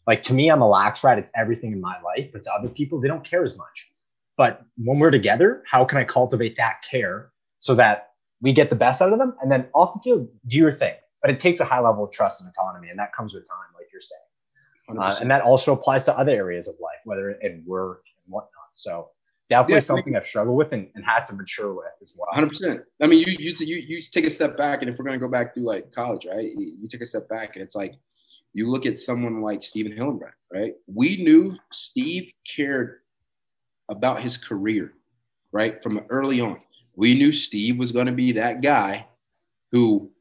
like 0.07 0.23
to 0.23 0.33
me, 0.33 0.49
I'm 0.49 0.61
a 0.61 0.67
lax 0.67 1.03
rat. 1.03 1.19
It's 1.19 1.31
everything 1.37 1.71
in 1.71 1.79
my 1.79 2.01
life, 2.01 2.31
but 2.33 2.43
to 2.43 2.51
other 2.51 2.67
people, 2.67 2.99
they 2.99 3.07
don't 3.07 3.23
care 3.23 3.43
as 3.43 3.55
much. 3.55 3.91
But 4.35 4.65
when 4.77 4.97
we're 4.97 5.11
together, 5.11 5.63
how 5.69 5.85
can 5.85 5.99
I 5.99 6.03
cultivate 6.03 6.57
that 6.57 6.81
care 6.81 7.31
so 7.59 7.75
that 7.75 8.09
we 8.41 8.51
get 8.51 8.71
the 8.71 8.75
best 8.75 9.03
out 9.03 9.13
of 9.13 9.19
them? 9.19 9.35
And 9.41 9.51
then 9.51 9.67
off 9.75 9.93
the 9.93 9.99
field, 10.03 10.27
do 10.47 10.57
your 10.57 10.73
thing. 10.73 10.95
But 11.23 11.31
it 11.31 11.39
takes 11.39 11.59
a 11.59 11.65
high 11.65 11.79
level 11.79 12.03
of 12.03 12.11
trust 12.11 12.41
and 12.41 12.49
autonomy, 12.49 12.89
and 12.89 12.99
that 12.99 13.13
comes 13.13 13.33
with 13.33 13.47
time, 13.47 13.57
like 13.73 13.87
you're 13.91 14.01
saying. 14.01 14.99
Uh, 14.99 15.15
and 15.21 15.31
that 15.31 15.41
also 15.41 15.73
applies 15.73 16.05
to 16.05 16.17
other 16.17 16.33
areas 16.33 16.67
of 16.67 16.75
life, 16.81 16.99
whether 17.05 17.31
in 17.31 17.63
work 17.65 18.03
and 18.25 18.33
whatnot. 18.33 18.51
So 18.73 19.09
definitely 19.49 19.75
yeah, 19.75 19.79
something 19.79 20.15
I've 20.15 20.27
struggled 20.27 20.57
with 20.57 20.73
and, 20.73 20.89
and, 20.95 21.05
had 21.05 21.25
to 21.27 21.35
mature 21.35 21.73
with 21.73 21.85
as 22.01 22.13
well. 22.17 22.27
Hundred 22.31 22.49
percent. 22.49 22.81
I 23.01 23.07
mean, 23.07 23.19
you, 23.19 23.35
you 23.39 23.53
you 23.59 23.77
you 23.77 24.01
take 24.01 24.25
a 24.25 24.31
step 24.31 24.57
back, 24.57 24.81
and 24.81 24.89
if 24.89 24.99
we're 24.99 25.05
gonna 25.05 25.17
go 25.17 25.29
back 25.29 25.53
through 25.53 25.63
like 25.63 25.91
college, 25.93 26.25
right? 26.25 26.51
You, 26.51 26.75
you 26.81 26.87
take 26.89 27.01
a 27.01 27.05
step 27.05 27.29
back, 27.29 27.55
and 27.55 27.63
it's 27.63 27.75
like 27.75 27.95
you 28.53 28.69
look 28.69 28.85
at 28.85 28.97
someone 28.97 29.41
like 29.41 29.63
Stephen 29.63 29.91
Hillenbrand, 29.91 30.33
right? 30.51 30.73
We 30.87 31.23
knew 31.23 31.57
Steve 31.71 32.33
cared 32.45 32.99
about 33.89 34.21
his 34.21 34.37
career, 34.37 34.93
right, 35.51 35.81
from 35.81 36.05
early 36.09 36.39
on. 36.39 36.59
We 36.95 37.15
knew 37.15 37.31
Steve 37.31 37.77
was 37.77 37.91
going 37.91 38.05
to 38.05 38.11
be 38.11 38.33
that 38.33 38.61
guy 38.61 39.07
who 39.71 40.11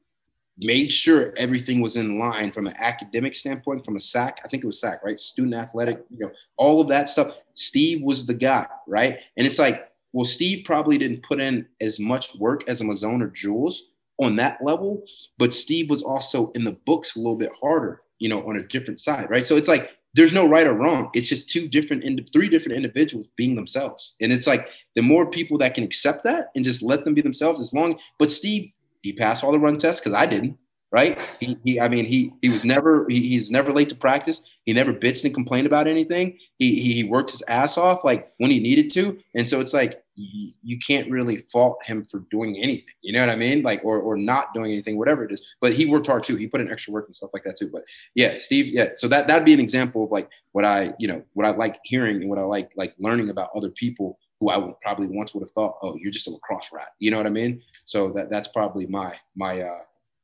made 0.58 0.92
sure 0.92 1.32
everything 1.36 1.80
was 1.80 1.96
in 1.96 2.18
line 2.18 2.52
from 2.52 2.66
an 2.66 2.74
academic 2.78 3.34
standpoint, 3.34 3.84
from 3.84 3.96
a 3.96 4.00
SAC. 4.00 4.40
I 4.44 4.48
think 4.48 4.64
it 4.64 4.66
was 4.66 4.80
SAC, 4.80 5.02
right? 5.02 5.18
Student 5.18 5.54
athletic, 5.54 6.04
you 6.10 6.26
know, 6.26 6.32
all 6.56 6.80
of 6.80 6.88
that 6.88 7.08
stuff. 7.08 7.34
Steve 7.54 8.02
was 8.02 8.26
the 8.26 8.34
guy, 8.34 8.66
right? 8.86 9.18
And 9.36 9.46
it's 9.46 9.58
like, 9.58 9.88
well, 10.12 10.26
Steve 10.26 10.64
probably 10.64 10.98
didn't 10.98 11.22
put 11.22 11.40
in 11.40 11.66
as 11.80 11.98
much 11.98 12.34
work 12.36 12.68
as 12.68 12.80
a 12.80 12.84
Mazzone 12.84 13.22
or 13.22 13.28
Jules 13.28 13.92
on 14.20 14.36
that 14.36 14.58
level, 14.62 15.02
but 15.38 15.54
Steve 15.54 15.88
was 15.88 16.02
also 16.02 16.50
in 16.52 16.64
the 16.64 16.76
books 16.86 17.16
a 17.16 17.18
little 17.18 17.36
bit 17.36 17.50
harder, 17.58 18.02
you 18.18 18.28
know, 18.28 18.46
on 18.46 18.56
a 18.56 18.66
different 18.66 19.00
side, 19.00 19.28
right? 19.30 19.46
So 19.46 19.56
it's 19.56 19.68
like 19.68 19.90
there's 20.14 20.34
no 20.34 20.46
right 20.46 20.66
or 20.66 20.74
wrong. 20.74 21.08
It's 21.14 21.30
just 21.30 21.48
two 21.48 21.66
different, 21.66 22.04
three 22.30 22.48
different 22.50 22.76
individuals 22.76 23.26
being 23.36 23.54
themselves, 23.54 24.16
and 24.20 24.32
it's 24.32 24.46
like 24.46 24.68
the 24.94 25.02
more 25.02 25.30
people 25.30 25.56
that 25.58 25.74
can 25.74 25.82
accept 25.82 26.24
that 26.24 26.50
and 26.54 26.64
just 26.64 26.82
let 26.82 27.04
them 27.04 27.14
be 27.14 27.22
themselves, 27.22 27.58
as 27.58 27.72
long. 27.72 27.98
But 28.18 28.30
Steve 28.30 28.70
he 29.02 29.12
passed 29.12 29.44
all 29.44 29.52
the 29.52 29.58
run 29.58 29.76
tests 29.76 30.00
because 30.00 30.14
I 30.14 30.26
didn't. 30.26 30.58
Right? 30.90 31.18
He, 31.40 31.56
he, 31.64 31.80
I 31.80 31.88
mean, 31.88 32.04
he 32.04 32.34
he 32.42 32.50
was 32.50 32.64
never 32.64 33.06
he, 33.08 33.26
he's 33.26 33.50
never 33.50 33.72
late 33.72 33.88
to 33.88 33.94
practice. 33.94 34.42
He 34.66 34.74
never 34.74 34.92
bitched 34.92 35.24
and 35.24 35.32
complained 35.32 35.66
about 35.66 35.86
anything. 35.86 36.36
He 36.58 36.80
he 36.80 37.04
worked 37.04 37.30
his 37.30 37.42
ass 37.48 37.78
off 37.78 38.04
like 38.04 38.30
when 38.36 38.50
he 38.50 38.60
needed 38.60 38.92
to, 38.92 39.18
and 39.34 39.48
so 39.48 39.60
it's 39.60 39.72
like 39.72 40.02
you, 40.16 40.52
you 40.62 40.78
can't 40.78 41.10
really 41.10 41.38
fault 41.50 41.78
him 41.84 42.04
for 42.04 42.20
doing 42.30 42.56
anything. 42.58 42.94
You 43.00 43.12
know 43.12 43.20
what 43.20 43.30
I 43.30 43.36
mean? 43.36 43.62
Like 43.62 43.80
or 43.84 44.00
or 44.00 44.16
not 44.16 44.52
doing 44.54 44.72
anything, 44.72 44.98
whatever 44.98 45.24
it 45.24 45.32
is. 45.32 45.54
But 45.60 45.72
he 45.72 45.86
worked 45.86 46.06
hard 46.06 46.24
too. 46.24 46.36
He 46.36 46.46
put 46.46 46.60
in 46.60 46.70
extra 46.70 46.92
work 46.92 47.06
and 47.06 47.14
stuff 47.14 47.30
like 47.32 47.44
that 47.44 47.56
too. 47.56 47.70
But 47.72 47.84
yeah, 48.14 48.36
Steve. 48.36 48.66
Yeah. 48.66 48.90
So 48.96 49.08
that 49.08 49.28
that'd 49.28 49.44
be 49.44 49.54
an 49.54 49.60
example 49.60 50.04
of 50.04 50.10
like 50.10 50.28
what 50.52 50.64
I 50.64 50.92
you 50.98 51.08
know 51.08 51.22
what 51.32 51.46
I 51.46 51.50
like 51.50 51.78
hearing 51.84 52.16
and 52.16 52.28
what 52.28 52.38
I 52.38 52.42
like 52.42 52.70
like 52.76 52.94
learning 52.98 53.30
about 53.30 53.50
other 53.54 53.70
people 53.70 54.18
who 54.42 54.50
I 54.50 54.56
would 54.56 54.74
probably 54.80 55.06
once 55.06 55.32
would 55.32 55.42
have 55.42 55.52
thought, 55.52 55.76
oh, 55.82 55.96
you're 56.00 56.10
just 56.10 56.26
a 56.26 56.30
lacrosse 56.30 56.70
rat. 56.72 56.88
You 56.98 57.12
know 57.12 57.16
what 57.16 57.26
I 57.26 57.30
mean? 57.30 57.62
So 57.84 58.10
that 58.14 58.28
that's 58.28 58.48
probably 58.48 58.86
my 58.86 59.14
my 59.36 59.60
uh, 59.60 59.78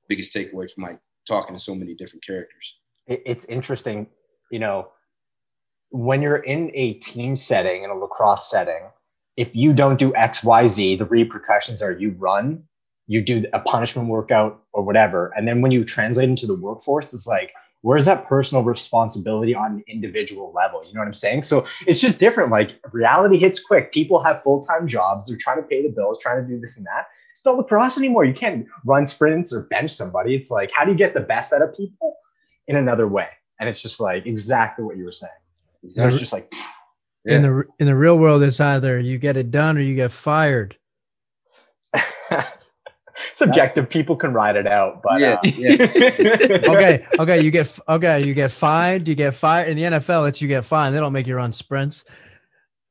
biggest 0.08 0.34
takeaway 0.34 0.68
from 0.68 0.82
like 0.82 0.98
talking 1.26 1.54
to 1.54 1.60
so 1.60 1.74
many 1.74 1.94
different 1.94 2.26
characters. 2.26 2.78
It's 3.06 3.44
interesting, 3.44 4.08
you 4.50 4.58
know, 4.58 4.88
when 5.90 6.20
you're 6.20 6.38
in 6.38 6.72
a 6.74 6.94
team 6.94 7.36
setting 7.36 7.84
in 7.84 7.90
a 7.90 7.94
lacrosse 7.94 8.50
setting, 8.50 8.90
if 9.36 9.54
you 9.54 9.72
don't 9.72 10.00
do 10.00 10.12
X, 10.16 10.42
Y, 10.42 10.66
Z, 10.66 10.96
the 10.96 11.06
repercussions 11.06 11.80
are 11.80 11.92
you 11.92 12.10
run 12.18 12.64
you 13.08 13.22
do 13.22 13.44
a 13.54 13.58
punishment 13.58 14.08
workout 14.08 14.62
or 14.72 14.84
whatever. 14.84 15.32
And 15.34 15.48
then 15.48 15.62
when 15.62 15.72
you 15.72 15.82
translate 15.84 16.28
into 16.28 16.46
the 16.46 16.54
workforce, 16.54 17.06
it's 17.06 17.26
like, 17.26 17.52
where's 17.82 18.04
that 18.06 18.26
personal 18.26 18.64
responsibility 18.64 19.54
on 19.54 19.72
an 19.72 19.84
individual 19.88 20.52
level? 20.54 20.84
You 20.84 20.94
know 20.94 21.00
what 21.00 21.06
I'm 21.06 21.14
saying? 21.14 21.44
So 21.44 21.66
it's 21.86 22.00
just 22.00 22.18
different. 22.18 22.50
Like 22.50 22.80
reality 22.92 23.38
hits 23.38 23.60
quick. 23.60 23.92
People 23.92 24.22
have 24.22 24.42
full 24.42 24.64
time 24.64 24.88
jobs. 24.88 25.26
They're 25.26 25.38
trying 25.38 25.58
to 25.58 25.62
pay 25.62 25.82
the 25.82 25.92
bills, 25.92 26.18
trying 26.20 26.42
to 26.42 26.48
do 26.48 26.60
this 26.60 26.76
and 26.76 26.86
that. 26.86 27.06
It's 27.32 27.44
not 27.44 27.56
lacrosse 27.56 27.98
anymore. 27.98 28.24
You 28.24 28.34
can't 28.34 28.66
run 28.84 29.06
sprints 29.06 29.52
or 29.52 29.62
bench 29.64 29.92
somebody. 29.92 30.34
It's 30.34 30.50
like, 30.50 30.70
how 30.74 30.84
do 30.84 30.90
you 30.90 30.96
get 30.96 31.14
the 31.14 31.20
best 31.20 31.52
out 31.52 31.62
of 31.62 31.76
people 31.76 32.16
in 32.66 32.76
another 32.76 33.06
way? 33.06 33.28
And 33.60 33.68
it's 33.68 33.80
just 33.80 34.00
like 34.00 34.26
exactly 34.26 34.84
what 34.84 34.96
you 34.96 35.04
were 35.04 35.12
saying. 35.12 35.32
So 35.90 36.08
it's 36.08 36.18
just 36.18 36.32
like, 36.32 36.52
In 37.24 37.42
the 37.42 37.64
in 37.78 37.86
the 37.86 37.94
real 37.94 38.18
world, 38.18 38.42
it's 38.42 38.58
either 38.58 38.98
you 38.98 39.18
get 39.18 39.36
it 39.36 39.50
done 39.50 39.78
or 39.78 39.80
you 39.80 39.94
get 39.94 40.10
fired. 40.10 40.76
subjective. 43.32 43.88
People 43.88 44.16
can 44.16 44.32
ride 44.32 44.56
it 44.56 44.66
out, 44.66 45.02
but 45.02 45.20
Yeah, 45.20 45.34
uh, 45.34 45.50
yeah. 45.56 45.76
Okay, 46.68 47.06
okay, 47.18 47.40
you 47.42 47.50
get 47.50 47.78
okay, 47.88 48.24
you 48.26 48.34
get 48.34 48.50
fined, 48.52 49.08
you 49.08 49.14
get 49.14 49.34
fired. 49.34 49.68
In 49.68 49.76
the 49.76 49.82
NFL, 49.98 50.28
it's 50.28 50.40
you 50.40 50.48
get 50.48 50.64
fined. 50.64 50.94
They 50.94 51.00
don't 51.00 51.12
make 51.12 51.26
you 51.26 51.36
run 51.36 51.52
sprints. 51.52 52.04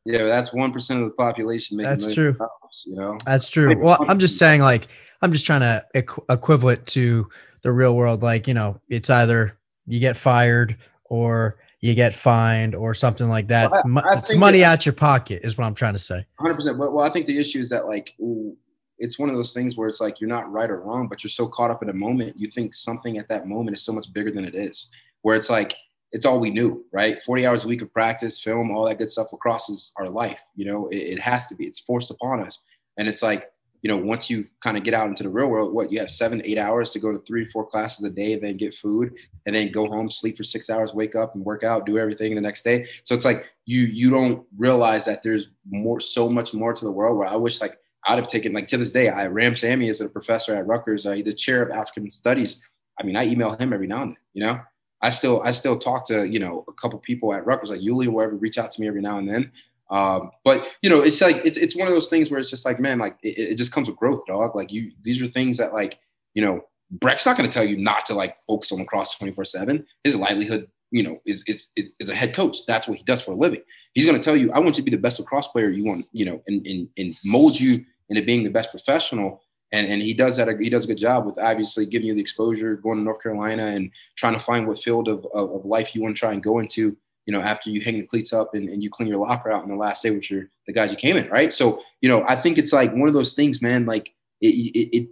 Yeah, 0.06 0.20
but 0.20 0.28
that's 0.28 0.54
one 0.54 0.72
percent 0.72 1.02
of 1.02 1.06
the 1.06 1.14
population 1.16 1.78
making 1.78 1.90
That's 1.92 2.14
true. 2.14 2.34
dollars, 2.34 2.84
you 2.88 2.96
know. 2.96 3.18
That's 3.26 3.50
true. 3.50 3.78
Well, 3.78 3.98
I'm 4.08 4.20
just 4.20 4.38
saying, 4.38 4.62
like, 4.62 4.88
I'm 5.22 5.34
just 5.34 5.46
trying 5.46 5.60
to 5.62 5.86
equ- 5.96 6.24
equivalent 6.34 6.86
to 6.88 7.28
the 7.62 7.72
real 7.74 7.94
world. 7.96 8.24
Like, 8.24 8.48
you 8.48 8.54
know, 8.54 8.80
it's 8.88 9.10
either 9.10 9.58
you 9.86 10.00
get 10.00 10.16
fired 10.16 10.78
or 11.06 11.58
you 11.82 11.94
get 11.94 12.14
fined 12.14 12.74
or 12.74 12.94
something 12.94 13.28
like 13.28 13.50
that. 13.50 13.70
Well, 13.70 14.00
I- 14.06 14.16
I 14.16 14.18
it's 14.20 14.34
money 14.34 14.60
that- 14.60 14.66
out 14.72 14.86
your 14.86 14.94
pocket, 14.94 15.42
is 15.44 15.58
what 15.58 15.66
I'm 15.66 15.76
trying 15.76 15.94
to 15.94 16.00
say. 16.00 16.26
Hundred 16.40 16.56
percent. 16.56 16.78
Well, 16.80 16.94
well, 16.94 17.04
I 17.04 17.10
think 17.10 17.26
the 17.26 17.38
issue 17.38 17.60
is 17.60 17.70
that 17.72 17.88
like 17.88 18.14
ooh, 18.22 18.56
it's 19.00 19.20
one 19.20 19.30
of 19.30 19.36
those 19.36 19.54
things 19.54 19.76
where 19.76 19.88
it's 19.88 20.02
like 20.02 20.20
you're 20.20 20.30
not 20.30 20.52
right 20.52 20.70
or 20.70 20.82
wrong, 20.82 21.08
but 21.08 21.24
you're 21.24 21.30
so 21.30 21.48
caught 21.48 21.72
up 21.72 21.84
in 21.84 21.90
a 21.90 21.94
moment, 21.94 22.38
you 22.38 22.50
think 22.52 22.74
something 22.74 23.18
at 23.18 23.30
that 23.30 23.48
moment 23.48 23.78
is 23.78 23.84
so 23.84 23.94
much 23.94 24.12
bigger 24.14 24.32
than 24.32 24.46
it 24.46 24.56
is. 24.56 24.90
Where 25.22 25.36
it's 25.36 25.50
like 25.50 25.76
it's 26.12 26.26
all 26.26 26.40
we 26.40 26.50
knew, 26.50 26.86
right? 26.92 27.22
Forty 27.24 27.46
hours 27.46 27.66
a 27.66 27.68
week 27.68 27.82
of 27.82 27.92
practice, 27.94 28.42
film, 28.42 28.72
all 28.72 28.86
that 28.86 28.98
good 28.98 29.12
stuff. 29.12 29.32
Lacrosse 29.32 29.70
is 29.70 29.92
our 29.98 30.10
life. 30.10 30.42
You 30.56 30.66
know, 30.66 30.88
it, 30.88 30.98
it 30.98 31.20
has 31.20 31.48
to 31.48 31.56
be. 31.56 31.66
It's 31.66 31.80
forced 31.80 32.12
upon 32.12 32.42
us, 32.42 32.60
and 32.98 33.08
it's 33.08 33.22
like 33.22 33.52
you 33.82 33.90
know, 33.90 33.98
once 33.98 34.30
you 34.30 34.48
kind 34.62 34.76
of 34.76 34.84
get 34.84 34.94
out 34.94 35.08
into 35.08 35.24
the 35.24 35.30
real 35.30 35.48
world, 35.48 35.74
what 35.74 35.92
you 35.92 36.00
have 36.00 36.10
seven, 36.10 36.42
eight 36.44 36.58
hours 36.58 36.92
to 36.92 37.00
go 37.00 37.12
to 37.12 37.20
three, 37.20 37.46
four 37.46 37.66
classes 37.66 38.04
a 38.04 38.10
day, 38.10 38.38
then 38.38 38.58
get 38.58 38.74
food, 38.74 39.14
and 39.46 39.56
then 39.56 39.72
go 39.72 39.86
home, 39.86 40.10
sleep 40.10 40.36
for 40.36 40.44
six 40.44 40.70
hours, 40.70 40.94
wake 40.94 41.16
up 41.16 41.36
and 41.36 41.46
work 41.46 41.64
out, 41.64 41.86
do 41.86 41.98
everything 41.98 42.34
the 42.34 42.42
next 42.42 42.64
day. 42.64 42.88
So 43.04 43.14
it's 43.14 43.26
like 43.26 43.46
you 43.66 43.82
you 43.82 44.10
don't 44.10 44.46
realize 44.58 45.06
that 45.06 45.22
there's 45.22 45.48
more, 45.70 46.00
so 46.00 46.28
much 46.28 46.54
more 46.54 46.74
to 46.74 46.86
the 46.86 46.92
world. 46.92 47.18
Where 47.18 47.28
I 47.28 47.36
wish 47.36 47.62
like 47.62 47.78
I'd 48.08 48.18
have 48.18 48.28
taken 48.28 48.54
like 48.54 48.68
to 48.68 48.78
this 48.78 48.92
day, 48.92 49.10
I 49.10 49.28
Ram 49.28 49.56
Sammy 49.56 49.90
is 49.90 50.02
a 50.02 50.10
professor 50.10 50.56
at 50.56 50.66
Rutgers, 50.66 51.06
uh, 51.06 51.20
the 51.24 51.34
chair 51.34 51.62
of 51.62 51.72
African 51.72 52.10
Studies. 52.10 52.62
I 53.00 53.04
mean, 53.04 53.16
I 53.16 53.26
email 53.26 53.52
him 53.52 53.74
every 53.74 53.88
now 53.88 54.02
and 54.02 54.12
then. 54.12 54.18
You 54.34 54.44
know, 54.44 54.60
I 55.02 55.10
still 55.10 55.42
I 55.44 55.52
still 55.52 55.78
talk 55.78 56.08
to 56.08 56.28
you 56.28 56.40
know 56.40 56.64
a 56.68 56.74
couple 56.74 56.98
people 57.00 57.34
at 57.34 57.46
Rutgers, 57.46 57.70
like 57.70 57.82
Yuli, 57.82 58.08
or 58.08 58.12
whoever, 58.12 58.36
reach 58.36 58.58
out 58.58 58.72
to 58.72 58.82
me 58.82 58.88
every 58.88 59.02
now 59.02 59.18
and 59.18 59.30
then. 59.30 59.52
Um, 59.90 60.32
but 60.44 60.68
you 60.82 60.90
know, 60.90 61.02
it's 61.02 61.22
like 61.22 61.38
it's 61.46 61.58
it's 61.58 61.76
one 61.76 61.88
of 61.88 61.94
those 61.94 62.10
things 62.10 62.32
where 62.32 62.40
it's 62.40 62.50
just 62.50 62.66
like, 62.66 62.80
man, 62.80 62.98
like 62.98 63.18
it, 63.24 63.38
it 63.38 63.56
just 63.56 63.72
comes 63.72 63.88
with 63.88 63.98
growth, 63.98 64.26
dog. 64.26 64.56
Like 64.56 64.72
you, 64.72 64.92
these 65.04 65.22
are 65.22 65.28
things 65.28 65.58
that 65.58 65.74
like 65.74 66.00
you 66.34 66.46
know, 66.46 66.62
Brecht's 66.92 67.26
not 67.26 67.38
going 67.38 67.50
to 67.50 67.54
tell 67.54 67.68
you 67.68 67.78
not 67.78 68.06
to 68.06 68.14
like 68.14 68.38
focus 68.48 68.72
on 68.72 68.80
lacrosse 68.80 69.16
twenty 69.16 69.34
four 69.34 69.46
seven. 69.46 69.86
His 70.04 70.16
livelihood, 70.16 70.70
you 70.92 71.04
know, 71.04 71.20
is 71.26 71.44
is 71.48 71.68
is 71.76 71.94
is 72.00 72.10
a 72.10 72.16
head 72.16 72.34
coach. 72.34 72.66
That's 72.68 72.88
what 72.88 72.98
he 72.98 73.04
does 73.04 73.22
for 73.22 73.32
a 73.32 73.36
living. 73.36 73.62
He's 73.94 74.06
going 74.06 74.18
to 74.18 74.24
tell 74.24 74.36
you, 74.36 74.52
I 74.54 74.60
want 74.60 74.78
you 74.78 74.84
to 74.84 74.90
be 74.90 74.96
the 74.96 75.02
best 75.02 75.20
lacrosse 75.20 75.48
player 75.48 75.70
you 75.70 75.84
want, 75.84 76.06
you 76.14 76.26
know, 76.26 76.42
and 76.48 76.66
and 76.66 76.88
and 76.98 77.14
mold 77.26 77.60
you 77.60 77.86
into 78.10 78.24
being 78.24 78.44
the 78.44 78.50
best 78.50 78.72
professional. 78.72 79.42
And, 79.74 79.88
and 79.88 80.02
he 80.02 80.14
does 80.14 80.38
that. 80.38 80.48
He 80.60 80.70
does 80.70 80.86
a 80.86 80.88
good 80.88 80.98
job 80.98 81.26
with 81.26 81.38
obviously 81.38 81.86
giving 81.86 82.08
you 82.08 82.14
the 82.16 82.22
exposure, 82.22 82.76
going 82.76 82.98
to 82.98 83.04
North 83.04 83.22
Carolina 83.22 83.68
and 83.68 83.92
trying 84.16 84.34
to 84.34 84.40
find 84.40 84.66
what 84.66 84.78
field 84.78 85.08
of, 85.10 85.26
of, 85.34 85.52
of 85.52 85.66
life 85.66 85.94
you 85.94 86.02
want 86.02 86.16
to 86.16 86.20
try 86.20 86.32
and 86.32 86.42
go 86.42 86.60
into 86.60 86.96
you 87.28 87.34
know, 87.34 87.42
after 87.42 87.70
you 87.70 87.82
hang 87.82 88.00
the 88.00 88.06
cleats 88.06 88.32
up 88.32 88.56
and, 88.56 88.70
and 88.70 88.82
you 88.82 88.90
clean 88.90 89.10
your 89.10 89.18
locker 89.20 89.52
out 89.52 89.62
in 89.62 89.70
the 89.70 89.76
last 89.76 90.02
day, 90.02 90.12
which 90.12 90.32
are 90.32 90.50
the 90.66 90.72
guys 90.74 90.92
you 90.92 90.98
came 90.98 91.18
in, 91.18 91.28
right? 91.28 91.52
So, 91.52 91.82
you 92.00 92.08
know, 92.08 92.24
I 92.26 92.38
think 92.38 92.58
it's 92.58 92.72
like 92.72 92.94
one 92.94 93.10
of 93.10 93.14
those 93.14 93.34
things, 93.34 93.62
man. 93.62 93.86
Like 93.86 94.14
it, 94.40 94.48
it, 94.48 94.98
it 94.98 95.10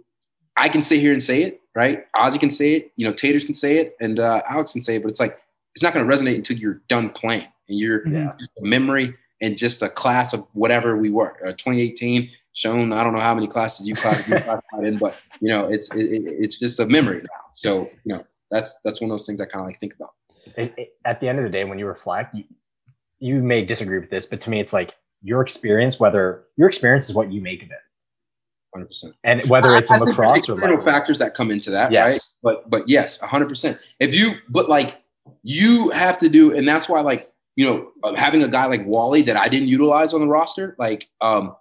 I 0.56 0.70
can 0.70 0.82
sit 0.82 1.00
here 1.00 1.12
and 1.12 1.22
say 1.22 1.42
it, 1.42 1.60
right? 1.74 2.10
Ozzy 2.16 2.40
can 2.40 2.48
say 2.48 2.72
it, 2.72 2.92
you 2.96 3.06
know, 3.06 3.12
Taters 3.12 3.44
can 3.44 3.52
say 3.52 3.76
it, 3.76 3.96
and 4.00 4.18
uh, 4.18 4.40
Alex 4.48 4.72
can 4.72 4.80
say 4.80 4.96
it, 4.96 5.02
but 5.02 5.10
it's 5.10 5.20
like 5.20 5.38
it's 5.74 5.82
not 5.82 5.92
going 5.92 6.08
to 6.08 6.14
resonate 6.16 6.36
until 6.36 6.56
you're 6.56 6.80
done 6.88 7.10
playing 7.10 7.46
and 7.68 7.78
you're 7.78 8.08
Yeah. 8.08 8.32
just 8.38 8.50
a 8.62 8.64
memory 8.64 9.14
and 9.42 9.58
just 9.58 9.82
a 9.82 9.90
class 9.90 10.32
of 10.32 10.46
whatever 10.54 10.96
we 10.96 11.10
were. 11.10 11.36
Uh, 11.46 11.52
2018 11.52 12.30
Sean, 12.56 12.90
I 12.90 13.04
don't 13.04 13.12
know 13.12 13.20
how 13.20 13.34
many 13.34 13.46
classes 13.46 13.86
you 13.86 13.94
class- 13.94 14.26
you 14.26 14.34
classified 14.40 14.84
in, 14.84 14.96
but 14.96 15.14
you 15.40 15.50
know, 15.50 15.66
it's 15.68 15.94
it, 15.94 16.06
it- 16.10 16.22
it's 16.40 16.58
just 16.58 16.80
a 16.80 16.86
memory 16.86 17.18
now. 17.18 17.44
So, 17.52 17.82
you 18.04 18.14
know, 18.14 18.24
that's 18.50 18.78
that's 18.82 18.98
one 18.98 19.10
of 19.10 19.12
those 19.12 19.26
things 19.26 19.42
I 19.42 19.44
kind 19.44 19.60
of 19.60 19.66
like 19.66 19.78
think 19.78 19.92
about. 19.94 20.14
it, 20.56 20.72
it- 20.78 20.92
at 21.04 21.20
the 21.20 21.28
end 21.28 21.38
of 21.38 21.44
the 21.44 21.50
day, 21.50 21.64
when 21.64 21.78
you 21.78 21.86
reflect, 21.86 22.34
you, 22.34 22.44
you 23.18 23.42
may 23.42 23.62
disagree 23.62 23.98
with 23.98 24.08
this, 24.08 24.24
but 24.24 24.40
to 24.40 24.50
me, 24.50 24.58
it's 24.58 24.72
like 24.72 24.94
your 25.22 25.42
experience, 25.42 26.00
whether 26.00 26.44
your 26.56 26.66
experience 26.66 27.04
is 27.10 27.14
what 27.14 27.30
you 27.30 27.42
make 27.42 27.62
of 27.62 27.68
it. 27.70 27.76
100%. 28.74 29.12
And 29.24 29.44
whether 29.50 29.74
it's 29.76 29.90
in 29.90 29.96
I- 29.96 29.96
I 29.96 30.04
think 30.06 30.18
lacrosse 30.18 30.46
there's 30.46 30.58
or 30.62 30.76
like, 30.76 30.82
factors 30.84 31.18
that 31.18 31.34
come 31.34 31.50
into 31.50 31.70
that, 31.72 31.92
Yes. 31.92 32.10
right? 32.12 32.20
But 32.42 32.70
but 32.70 32.88
yes, 32.88 33.18
hundred 33.20 33.50
percent. 33.50 33.78
If 34.00 34.14
you 34.14 34.32
but 34.48 34.68
like 34.70 35.02
you 35.42 35.90
have 35.90 36.16
to 36.20 36.28
do, 36.30 36.54
and 36.56 36.66
that's 36.66 36.88
why 36.88 37.00
like 37.00 37.30
you 37.56 37.66
know 37.66 37.90
having 38.16 38.42
a 38.42 38.48
guy 38.48 38.64
like 38.64 38.84
Wally 38.86 39.20
that 39.22 39.36
I 39.36 39.48
didn't 39.48 39.68
utilize 39.68 40.14
on 40.14 40.20
the 40.20 40.26
roster, 40.26 40.74
like 40.78 41.08
um, 41.20 41.54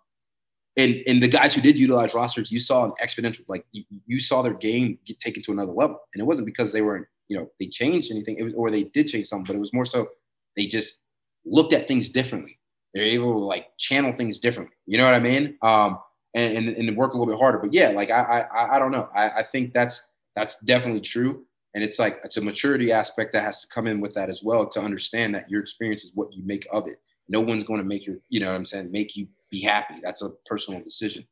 and 0.77 1.01
and 1.07 1.23
the 1.23 1.27
guys 1.27 1.53
who 1.53 1.61
did 1.61 1.77
utilize 1.77 2.13
rosters, 2.13 2.51
you 2.51 2.59
saw 2.59 2.85
an 2.85 2.93
exponential 3.03 3.41
like 3.47 3.65
you, 3.71 3.83
you 4.05 4.19
saw 4.19 4.41
their 4.41 4.53
game 4.53 4.97
get 5.05 5.19
taken 5.19 5.41
to 5.43 5.51
another 5.51 5.71
level, 5.71 5.99
and 6.13 6.21
it 6.21 6.25
wasn't 6.25 6.45
because 6.45 6.71
they 6.71 6.81
weren't 6.81 7.07
you 7.27 7.37
know 7.37 7.49
they 7.59 7.67
changed 7.67 8.11
anything, 8.11 8.37
it 8.37 8.43
was 8.43 8.53
or 8.53 8.69
they 8.69 8.83
did 8.83 9.07
change 9.07 9.27
something, 9.27 9.45
but 9.45 9.55
it 9.55 9.61
was 9.61 9.73
more 9.73 9.85
so 9.85 10.07
they 10.55 10.65
just 10.65 10.99
looked 11.45 11.73
at 11.73 11.87
things 11.87 12.09
differently. 12.09 12.59
They're 12.93 13.03
able 13.03 13.33
to 13.33 13.45
like 13.45 13.67
channel 13.77 14.13
things 14.13 14.39
differently. 14.39 14.75
You 14.85 14.97
know 14.97 15.05
what 15.05 15.13
I 15.13 15.19
mean? 15.19 15.57
Um, 15.61 15.99
and, 16.33 16.67
and, 16.67 16.77
and 16.77 16.97
work 16.97 17.13
a 17.13 17.17
little 17.17 17.33
bit 17.33 17.39
harder. 17.39 17.59
But 17.59 17.73
yeah, 17.73 17.89
like 17.89 18.09
I 18.09 18.47
I, 18.53 18.75
I 18.75 18.79
don't 18.79 18.91
know. 18.91 19.09
I, 19.15 19.29
I 19.29 19.43
think 19.43 19.73
that's 19.73 20.01
that's 20.35 20.59
definitely 20.61 21.01
true. 21.01 21.45
And 21.73 21.83
it's 21.83 21.99
like 21.99 22.19
it's 22.23 22.37
a 22.37 22.41
maturity 22.41 22.91
aspect 22.91 23.33
that 23.33 23.43
has 23.43 23.61
to 23.61 23.67
come 23.67 23.87
in 23.87 23.99
with 23.99 24.13
that 24.13 24.29
as 24.29 24.41
well 24.43 24.67
to 24.69 24.81
understand 24.81 25.35
that 25.35 25.49
your 25.49 25.61
experience 25.61 26.05
is 26.05 26.11
what 26.15 26.33
you 26.33 26.41
make 26.45 26.65
of 26.71 26.87
it. 26.87 27.01
No 27.27 27.41
one's 27.41 27.63
going 27.63 27.81
to 27.81 27.85
make 27.85 28.05
your, 28.05 28.17
you 28.29 28.39
know 28.39 28.47
what 28.47 28.55
I'm 28.55 28.65
saying, 28.65 28.91
make 28.91 29.15
you 29.15 29.27
be 29.49 29.61
happy. 29.61 29.95
That's 30.03 30.21
a 30.21 30.29
personal 30.45 30.81
decision. 30.81 31.25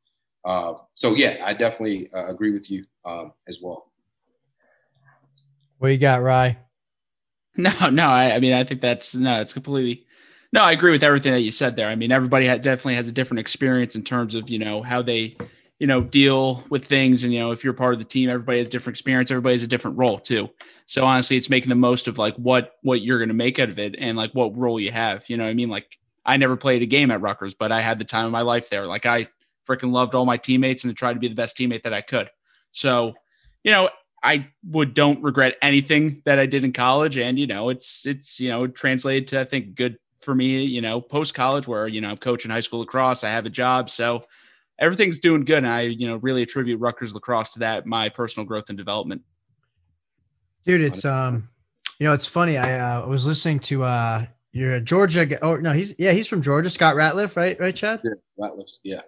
Uh, 0.46 0.74
so 0.96 1.16
yeah, 1.16 1.38
I 1.44 1.54
definitely 1.54 2.10
uh, 2.14 2.28
agree 2.28 2.52
with 2.52 2.70
you 2.70 2.86
um, 3.06 3.34
as 3.48 3.60
well. 3.62 3.92
What 5.80 5.90
you 5.90 5.98
got, 5.98 6.22
Rye? 6.22 6.58
No, 7.56 7.72
no. 7.92 8.08
I, 8.08 8.34
I 8.34 8.40
mean, 8.40 8.54
I 8.54 8.64
think 8.64 8.82
that's 8.82 9.14
no. 9.14 9.40
It's 9.40 9.54
completely. 9.54 10.08
No, 10.52 10.64
I 10.64 10.72
agree 10.72 10.90
with 10.90 11.04
everything 11.04 11.34
that 11.34 11.42
you 11.42 11.52
said 11.52 11.76
there. 11.76 11.88
I 11.88 11.94
mean, 11.94 12.12
everybody 12.12 12.48
ha- 12.48 12.58
definitely 12.58 12.96
has 12.96 13.08
a 13.08 13.12
different 13.12 13.42
experience 13.42 13.96
in 13.96 14.02
terms 14.02 14.34
of 14.34 14.50
you 14.50 14.58
know 14.58 14.82
how 14.82 15.04
they 15.04 15.38
you 15.78 15.86
know 15.86 16.02
deal 16.02 16.64
with 16.72 16.86
things, 16.86 17.24
and 17.24 17.32
you 17.32 17.40
know 17.40 17.52
if 17.52 17.64
you're 17.64 17.74
part 17.74 17.94
of 17.94 18.00
the 18.00 18.06
team, 18.06 18.28
everybody 18.28 18.58
has 18.58 18.70
different 18.70 18.96
experience. 18.96 19.30
Everybody 19.30 19.54
has 19.54 19.62
a 19.62 19.68
different 19.68 20.00
role 20.00 20.18
too. 20.18 20.50
So 20.88 21.06
honestly, 21.06 21.38
it's 21.38 21.48
making 21.48 21.70
the 21.70 21.76
most 21.76 22.08
of 22.08 22.18
like 22.18 22.36
what 22.38 22.72
what 22.82 23.02
you're 23.02 23.20
going 23.20 23.30
to 23.30 23.36
make 23.36 23.60
out 23.60 23.70
of 23.70 23.78
it, 23.78 23.96
and 24.00 24.18
like 24.18 24.32
what 24.32 24.58
role 24.58 24.80
you 24.80 24.90
have. 24.92 25.24
You 25.28 25.38
know, 25.38 25.44
what 25.44 25.52
I 25.52 25.54
mean, 25.54 25.70
like 25.70 25.86
I 26.26 26.38
never 26.38 26.56
played 26.56 26.82
a 26.82 26.86
game 26.86 27.12
at 27.12 27.22
Rutgers, 27.22 27.54
but 27.54 27.72
I 27.72 27.82
had 27.82 28.00
the 28.00 28.06
time 28.06 28.26
of 28.26 28.32
my 28.32 28.42
life 28.42 28.70
there. 28.70 28.88
Like 28.88 29.06
I 29.06 29.28
freaking 29.68 29.92
loved 29.92 30.16
all 30.16 30.26
my 30.26 30.38
teammates 30.38 30.84
and 30.84 30.96
tried 30.96 31.14
to 31.14 31.20
be 31.20 31.28
the 31.28 31.36
best 31.36 31.58
teammate 31.58 31.84
that 31.84 31.94
I 31.94 32.02
could. 32.02 32.30
So, 32.72 33.14
you 33.64 33.72
know, 33.72 33.90
I 34.24 34.48
would 34.70 34.94
don't 34.94 35.22
regret 35.22 35.56
anything 35.62 36.22
that 36.26 36.40
I 36.40 36.46
did 36.46 36.64
in 36.64 36.72
college, 36.72 37.18
and 37.18 37.38
you 37.38 37.46
know, 37.46 37.70
it's 37.70 38.06
it's 38.06 38.40
you 38.40 38.50
know 38.50 38.68
translated 38.68 39.28
to 39.30 39.42
I 39.42 39.44
think 39.44 39.76
good 39.76 39.98
for 40.22 40.34
me. 40.34 40.64
You 40.64 40.82
know, 40.82 41.02
post 41.02 41.34
college 41.34 41.68
where 41.68 41.88
you 41.88 42.00
know 42.00 42.10
I'm 42.10 42.18
coaching 42.18 42.50
high 42.50 42.62
school 42.62 42.80
lacrosse, 42.80 43.26
I 43.26 43.30
have 43.30 43.46
a 43.46 43.50
job, 43.50 43.90
so 43.90 44.24
everything's 44.80 45.20
doing 45.20 45.44
good, 45.44 45.58
and 45.58 45.68
I 45.68 45.82
you 45.82 46.08
know 46.08 46.16
really 46.16 46.42
attribute 46.42 46.80
Rutgers 46.80 47.14
lacrosse 47.14 47.52
to 47.54 47.60
that 47.60 47.86
my 47.86 48.08
personal 48.08 48.48
growth 48.48 48.70
and 48.70 48.78
development. 48.78 49.24
Dude, 50.66 50.82
it's 50.82 51.04
um, 51.04 51.50
you 52.00 52.08
know, 52.08 52.14
it's 52.14 52.26
funny. 52.26 52.58
I 52.58 52.80
uh, 52.80 53.06
was 53.06 53.26
listening 53.28 53.60
to 53.62 53.84
uh, 53.84 54.26
your 54.54 54.80
Georgia. 54.80 55.26
g- 55.26 55.36
Oh 55.42 55.58
no, 55.58 55.74
he's 55.74 55.94
yeah, 56.00 56.12
he's 56.14 56.28
from 56.28 56.42
Georgia. 56.42 56.70
Scott 56.70 56.96
Ratliff, 56.96 57.36
right? 57.36 57.60
Right, 57.60 57.76
Chad? 57.76 58.00
Yeah, 58.04 58.12
Ratliff's, 58.40 58.80
yeah. 58.84 59.02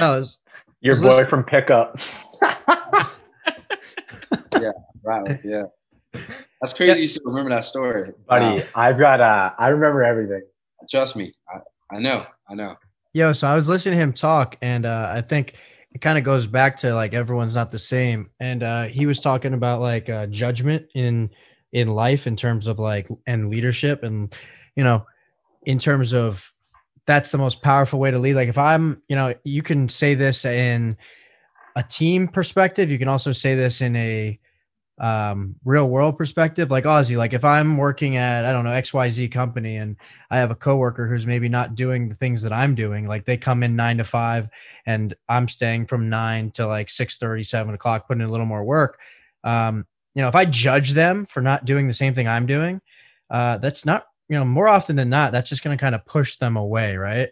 No, 0.00 0.14
it 0.16 0.20
was- 0.20 0.38
your 0.80 0.92
Was 0.94 1.02
boy 1.02 1.16
this- 1.16 1.28
from 1.28 1.44
pickup. 1.44 1.98
Yeah, 4.60 4.72
Ratliff, 5.06 5.40
yeah. 5.44 5.64
That's 6.60 6.72
crazy. 6.72 7.02
You 7.02 7.06
still 7.06 7.22
remember 7.26 7.50
that 7.50 7.64
story, 7.64 8.12
Buddy, 8.28 8.44
Wow. 8.60 8.62
I've 8.74 8.98
got 8.98 9.20
uh 9.20 9.52
I 9.58 9.68
remember 9.68 10.02
everything. 10.02 10.42
Trust 10.90 11.16
me, 11.16 11.32
I, 11.48 11.96
I 11.96 12.00
know, 12.00 12.24
I 12.48 12.54
know. 12.54 12.74
Yo, 13.14 13.32
so 13.32 13.46
I 13.46 13.54
was 13.54 13.68
listening 13.68 13.96
to 13.98 14.02
him 14.02 14.12
talk, 14.12 14.56
and 14.62 14.84
uh, 14.84 15.10
I 15.14 15.22
think 15.22 15.54
it 15.92 16.00
kind 16.00 16.18
of 16.18 16.24
goes 16.24 16.46
back 16.46 16.76
to 16.78 16.94
like 16.94 17.14
everyone's 17.14 17.54
not 17.54 17.70
the 17.70 17.78
same. 17.78 18.30
And 18.40 18.62
uh, 18.62 18.84
he 18.84 19.06
was 19.06 19.20
talking 19.20 19.54
about 19.54 19.80
like 19.80 20.08
uh, 20.10 20.26
judgment 20.26 20.86
in 20.94 21.30
in 21.72 21.88
life 21.88 22.26
in 22.26 22.36
terms 22.36 22.66
of 22.66 22.78
like 22.78 23.08
and 23.26 23.48
leadership, 23.50 24.02
and 24.02 24.34
you 24.78 24.84
know, 24.84 25.04
in 25.64 25.80
terms 25.80 26.14
of 26.14 26.52
that's 27.04 27.32
the 27.32 27.38
most 27.38 27.62
powerful 27.62 27.98
way 27.98 28.12
to 28.12 28.18
lead. 28.20 28.34
Like 28.34 28.48
if 28.48 28.56
I'm, 28.56 29.02
you 29.08 29.16
know, 29.16 29.34
you 29.42 29.60
can 29.60 29.88
say 29.88 30.14
this 30.14 30.44
in 30.44 30.96
a 31.74 31.82
team 31.82 32.28
perspective, 32.28 32.88
you 32.88 32.96
can 32.96 33.08
also 33.08 33.32
say 33.32 33.56
this 33.56 33.80
in 33.80 33.96
a 33.96 34.38
um, 35.00 35.56
real 35.64 35.88
world 35.88 36.16
perspective. 36.16 36.70
Like 36.70 36.84
Ozzy, 36.84 37.16
like 37.16 37.32
if 37.32 37.44
I'm 37.44 37.76
working 37.76 38.18
at, 38.18 38.44
I 38.44 38.52
don't 38.52 38.62
know, 38.62 38.70
XYZ 38.70 39.32
company 39.32 39.78
and 39.78 39.96
I 40.30 40.36
have 40.36 40.52
a 40.52 40.54
coworker 40.54 41.08
who's 41.08 41.26
maybe 41.26 41.48
not 41.48 41.74
doing 41.74 42.08
the 42.08 42.14
things 42.14 42.40
that 42.42 42.52
I'm 42.52 42.76
doing, 42.76 43.08
like 43.08 43.24
they 43.24 43.36
come 43.36 43.64
in 43.64 43.74
nine 43.74 43.98
to 43.98 44.04
five 44.04 44.48
and 44.86 45.12
I'm 45.28 45.48
staying 45.48 45.88
from 45.88 46.08
nine 46.08 46.52
to 46.52 46.68
like 46.68 46.88
six 46.88 47.16
thirty, 47.16 47.42
seven 47.42 47.74
o'clock, 47.74 48.06
putting 48.06 48.20
in 48.20 48.28
a 48.28 48.30
little 48.30 48.46
more 48.46 48.62
work. 48.62 49.00
Um, 49.42 49.86
you 50.14 50.22
know, 50.22 50.28
if 50.28 50.36
I 50.36 50.44
judge 50.44 50.92
them 50.92 51.26
for 51.26 51.40
not 51.40 51.64
doing 51.64 51.88
the 51.88 51.94
same 51.94 52.14
thing 52.14 52.28
I'm 52.28 52.46
doing, 52.46 52.80
uh, 53.28 53.58
that's 53.58 53.84
not, 53.84 54.04
you 54.28 54.38
know, 54.38 54.44
more 54.44 54.68
often 54.68 54.96
than 54.96 55.08
not, 55.08 55.32
that's 55.32 55.48
just 55.48 55.62
going 55.64 55.76
to 55.76 55.80
kind 55.80 55.94
of 55.94 56.04
push 56.04 56.36
them 56.36 56.56
away. 56.56 56.96
Right. 56.96 57.30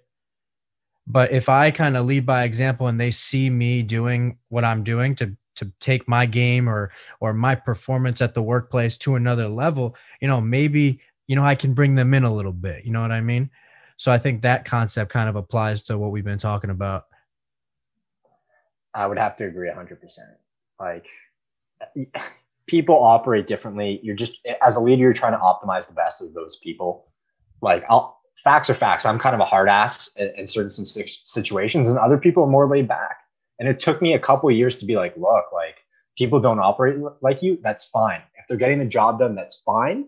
But 1.07 1.33
if 1.33 1.49
I 1.49 1.71
kind 1.71 1.97
of 1.97 2.07
lead 2.07 2.27
by 2.27 2.45
example 2.45 2.89
and 2.89 3.01
they 3.01 3.11
see 3.11 3.49
me 3.49 3.83
doing 3.83 4.39
what 4.49 4.65
I'm 4.65 4.83
doing 4.85 5.15
to 5.17 5.37
to 5.57 5.73
take 5.81 6.07
my 6.07 6.27
game 6.27 6.69
or 6.69 6.91
or 7.21 7.33
my 7.33 7.55
performance 7.55 8.21
at 8.21 8.35
the 8.35 8.43
workplace 8.43 8.99
to 8.99 9.15
another 9.15 9.49
level, 9.49 9.97
you 10.21 10.29
know, 10.29 10.41
maybe 10.41 11.01
you 11.27 11.37
know 11.37 11.45
I 11.45 11.55
can 11.55 11.75
bring 11.75 11.95
them 11.95 12.15
in 12.15 12.25
a 12.25 12.35
little 12.35 12.53
bit. 12.53 12.85
You 12.85 12.93
know 12.93 13.03
what 13.03 13.13
I 13.13 13.21
mean? 13.21 13.51
So 13.97 14.13
I 14.13 14.19
think 14.19 14.43
that 14.43 14.65
concept 14.65 15.11
kind 15.11 15.29
of 15.29 15.37
applies 15.37 15.83
to 15.85 15.97
what 15.97 16.11
we've 16.11 16.25
been 16.25 16.39
talking 16.39 16.71
about. 16.71 17.05
I 18.95 19.07
would 19.07 19.19
have 19.19 19.37
to 19.37 19.45
agree 19.45 19.69
100%. 19.69 20.19
Like 20.81 21.07
people 22.67 23.03
operate 23.03 23.47
differently. 23.47 24.01
You're 24.03 24.17
just 24.17 24.39
as 24.63 24.77
a 24.77 24.81
leader, 24.81 25.03
you're 25.03 25.13
trying 25.13 25.33
to 25.33 25.39
optimize 25.39 25.87
the 25.87 25.95
best 25.95 26.23
of 26.23 26.35
those 26.35 26.57
people. 26.57 27.07
Like 27.61 27.85
I'll 27.89 28.17
facts 28.43 28.71
are 28.71 28.75
facts. 28.75 29.05
I'm 29.07 29.19
kind 29.19 29.35
of 29.35 29.41
a 29.41 29.45
hard 29.45 29.69
ass 29.69 30.11
in, 30.17 30.33
in 30.37 30.47
certain 30.47 30.69
some 30.69 30.85
situations, 30.85 31.89
and 31.89 31.99
other 31.99 32.19
people 32.19 32.45
are 32.45 32.49
more 32.49 32.69
laid 32.69 32.89
back. 32.89 33.19
And 33.59 33.69
it 33.69 33.81
took 33.81 34.03
me 34.03 34.15
a 34.15 34.19
couple 34.19 34.51
years 34.51 34.77
to 34.77 34.87
be 34.87 34.97
like, 34.97 35.17
look, 35.17 35.47
like 35.53 35.77
people 36.17 36.41
don't 36.41 36.61
operate 36.61 36.97
like 37.23 37.43
you. 37.43 37.59
That's 37.63 37.85
fine. 37.85 38.21
If 38.37 38.47
they're 38.49 38.57
getting 38.57 38.79
the 38.79 38.85
job 38.85 39.19
done, 39.19 39.35
that's 39.35 39.57
fine. 39.65 40.07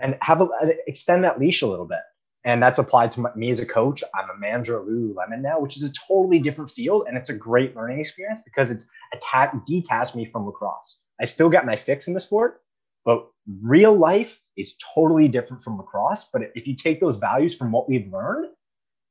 And 0.00 0.16
have 0.20 0.40
a 0.40 0.48
extend 0.86 1.24
that 1.24 1.38
leash 1.38 1.62
a 1.62 1.66
little 1.66 1.86
bit. 1.86 2.00
And 2.46 2.62
that's 2.62 2.78
applied 2.78 3.10
to 3.12 3.32
me 3.34 3.50
as 3.50 3.58
a 3.58 3.66
coach. 3.66 4.04
I'm 4.14 4.30
a 4.30 4.38
manager 4.38 4.78
of 4.78 4.86
Lululemon 4.86 5.42
now, 5.42 5.58
which 5.58 5.76
is 5.76 5.82
a 5.82 5.92
totally 5.92 6.38
different 6.38 6.70
field, 6.70 7.06
and 7.08 7.16
it's 7.18 7.28
a 7.28 7.34
great 7.34 7.74
learning 7.74 7.98
experience 7.98 8.38
because 8.44 8.70
it's 8.70 8.88
attack 9.12 9.66
detached 9.66 10.14
me 10.14 10.26
from 10.26 10.46
lacrosse. 10.46 11.00
I 11.20 11.24
still 11.24 11.48
got 11.48 11.66
my 11.66 11.76
fix 11.76 12.06
in 12.06 12.14
the 12.14 12.20
sport, 12.20 12.62
but 13.04 13.28
real 13.62 13.94
life 13.96 14.40
is 14.56 14.76
totally 14.94 15.26
different 15.26 15.64
from 15.64 15.76
lacrosse. 15.76 16.28
But 16.32 16.42
if 16.54 16.68
you 16.68 16.76
take 16.76 17.00
those 17.00 17.16
values 17.16 17.52
from 17.52 17.72
what 17.72 17.88
we've 17.88 18.06
learned, 18.12 18.52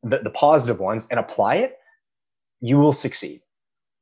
the, 0.04 0.20
the 0.20 0.30
positive 0.30 0.80
ones, 0.80 1.06
and 1.12 1.20
apply 1.20 1.56
it, 1.56 1.78
you 2.62 2.78
will 2.78 2.94
succeed. 2.94 3.42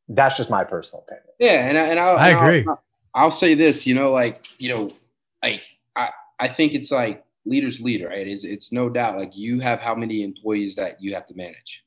That's 0.10 0.38
just 0.38 0.52
my 0.52 0.64
personal 0.64 1.06
opinion. 1.08 1.26
Yeah, 1.40 1.68
and, 1.68 1.78
and 1.78 2.00
I'll, 2.00 2.18
I 2.18 2.30
agree. 2.30 2.66
I'll, 2.68 2.84
I'll, 3.16 3.32
say 3.32 3.56
this, 3.56 3.88
you 3.88 3.96
know, 3.96 4.12
like 4.12 4.46
you 4.60 4.70
know, 4.70 4.92
like 5.42 5.64
I 5.96 6.10
I 6.40 6.50
think 6.50 6.74
it's 6.74 6.92
like 6.92 7.26
leaders 7.46 7.82
leader, 7.82 8.10
right? 8.10 8.28
It's 8.28 8.44
it's 8.44 8.72
no 8.72 8.90
doubt 8.90 9.18
like 9.18 9.36
you 9.36 9.60
have 9.60 9.80
how 9.80 9.96
many 9.96 10.24
employees 10.24 10.76
that 10.76 11.02
you 11.02 11.14
have 11.14 11.28
to 11.28 11.36
manage. 11.36 11.84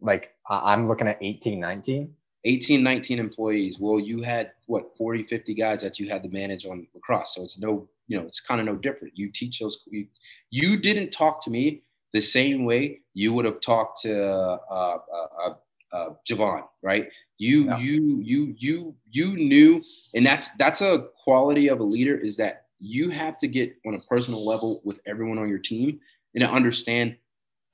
Like 0.00 0.34
I'm 0.48 0.86
looking 0.86 1.08
at 1.08 1.18
18, 1.20 1.58
19. 1.60 2.14
18, 2.44 2.82
19 2.82 3.18
employees. 3.18 3.78
Well, 3.80 3.98
you 3.98 4.22
had 4.22 4.52
what 4.66 4.96
40, 4.96 5.24
50 5.24 5.54
guys 5.54 5.82
that 5.82 5.98
you 5.98 6.08
had 6.08 6.22
to 6.22 6.28
manage 6.28 6.64
on 6.64 6.86
lacrosse. 6.94 7.34
So 7.34 7.42
it's 7.42 7.58
no, 7.58 7.88
you 8.06 8.18
know, 8.18 8.24
it's 8.24 8.40
kind 8.40 8.60
of 8.60 8.66
no 8.66 8.76
different. 8.76 9.16
You 9.16 9.30
teach 9.32 9.58
those. 9.58 9.82
You, 9.86 10.06
you 10.50 10.76
didn't 10.76 11.10
talk 11.10 11.42
to 11.44 11.50
me 11.50 11.82
the 12.12 12.20
same 12.20 12.64
way 12.64 13.00
you 13.14 13.34
would 13.34 13.44
have 13.44 13.60
talked 13.60 14.02
to 14.02 14.24
uh, 14.24 14.58
uh, 14.70 14.98
uh, 15.44 15.54
uh 15.92 16.10
Javon, 16.28 16.62
right? 16.82 17.08
You, 17.38 17.64
no. 17.64 17.76
you, 17.78 18.20
you, 18.22 18.54
you, 18.56 18.94
you 19.10 19.36
knew, 19.36 19.82
and 20.14 20.24
that's 20.24 20.48
that's 20.56 20.80
a 20.80 21.08
quality 21.24 21.68
of 21.68 21.80
a 21.80 21.84
leader 21.84 22.16
is 22.16 22.36
that 22.36 22.65
you 22.78 23.10
have 23.10 23.38
to 23.38 23.48
get 23.48 23.74
on 23.86 23.94
a 23.94 24.00
personal 24.00 24.44
level 24.44 24.80
with 24.84 25.00
everyone 25.06 25.38
on 25.38 25.48
your 25.48 25.58
team 25.58 26.00
and 26.34 26.42
to 26.42 26.50
understand 26.50 27.16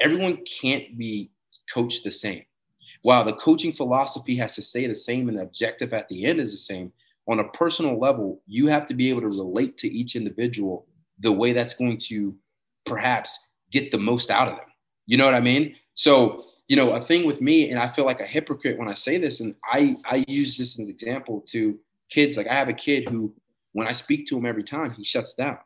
everyone 0.00 0.38
can't 0.60 0.96
be 0.96 1.30
coached 1.72 2.04
the 2.04 2.10
same 2.10 2.44
while 3.02 3.24
the 3.24 3.32
coaching 3.34 3.72
philosophy 3.72 4.36
has 4.36 4.54
to 4.54 4.62
stay 4.62 4.86
the 4.86 4.94
same 4.94 5.28
and 5.28 5.38
the 5.38 5.42
objective 5.42 5.92
at 5.92 6.08
the 6.08 6.24
end 6.24 6.40
is 6.40 6.52
the 6.52 6.58
same, 6.58 6.92
on 7.28 7.40
a 7.40 7.48
personal 7.50 7.98
level, 7.98 8.40
you 8.46 8.66
have 8.68 8.86
to 8.86 8.94
be 8.94 9.08
able 9.08 9.20
to 9.20 9.28
relate 9.28 9.76
to 9.78 9.88
each 9.88 10.16
individual 10.16 10.86
the 11.20 11.32
way 11.32 11.52
that's 11.52 11.74
going 11.74 11.98
to 11.98 12.34
perhaps 12.86 13.38
get 13.70 13.90
the 13.90 13.98
most 13.98 14.30
out 14.30 14.48
of 14.48 14.56
them. 14.56 14.66
You 15.06 15.16
know 15.16 15.24
what 15.24 15.34
I 15.34 15.40
mean? 15.40 15.76
So, 15.94 16.44
you 16.68 16.76
know, 16.76 16.90
a 16.90 17.00
thing 17.00 17.26
with 17.26 17.40
me, 17.40 17.70
and 17.70 17.78
I 17.78 17.88
feel 17.88 18.04
like 18.04 18.20
a 18.20 18.26
hypocrite 18.26 18.78
when 18.78 18.88
I 18.88 18.94
say 18.94 19.18
this, 19.18 19.40
and 19.40 19.54
I 19.64 19.96
I 20.04 20.24
use 20.26 20.56
this 20.56 20.74
as 20.74 20.78
an 20.78 20.88
example 20.88 21.44
to 21.48 21.78
kids. 22.08 22.36
Like 22.36 22.46
I 22.46 22.54
have 22.54 22.68
a 22.68 22.74
kid 22.74 23.08
who, 23.08 23.34
when 23.72 23.86
I 23.86 23.92
speak 23.92 24.26
to 24.26 24.36
him 24.36 24.46
every 24.46 24.64
time, 24.64 24.92
he 24.92 25.04
shuts 25.04 25.34
down, 25.34 25.58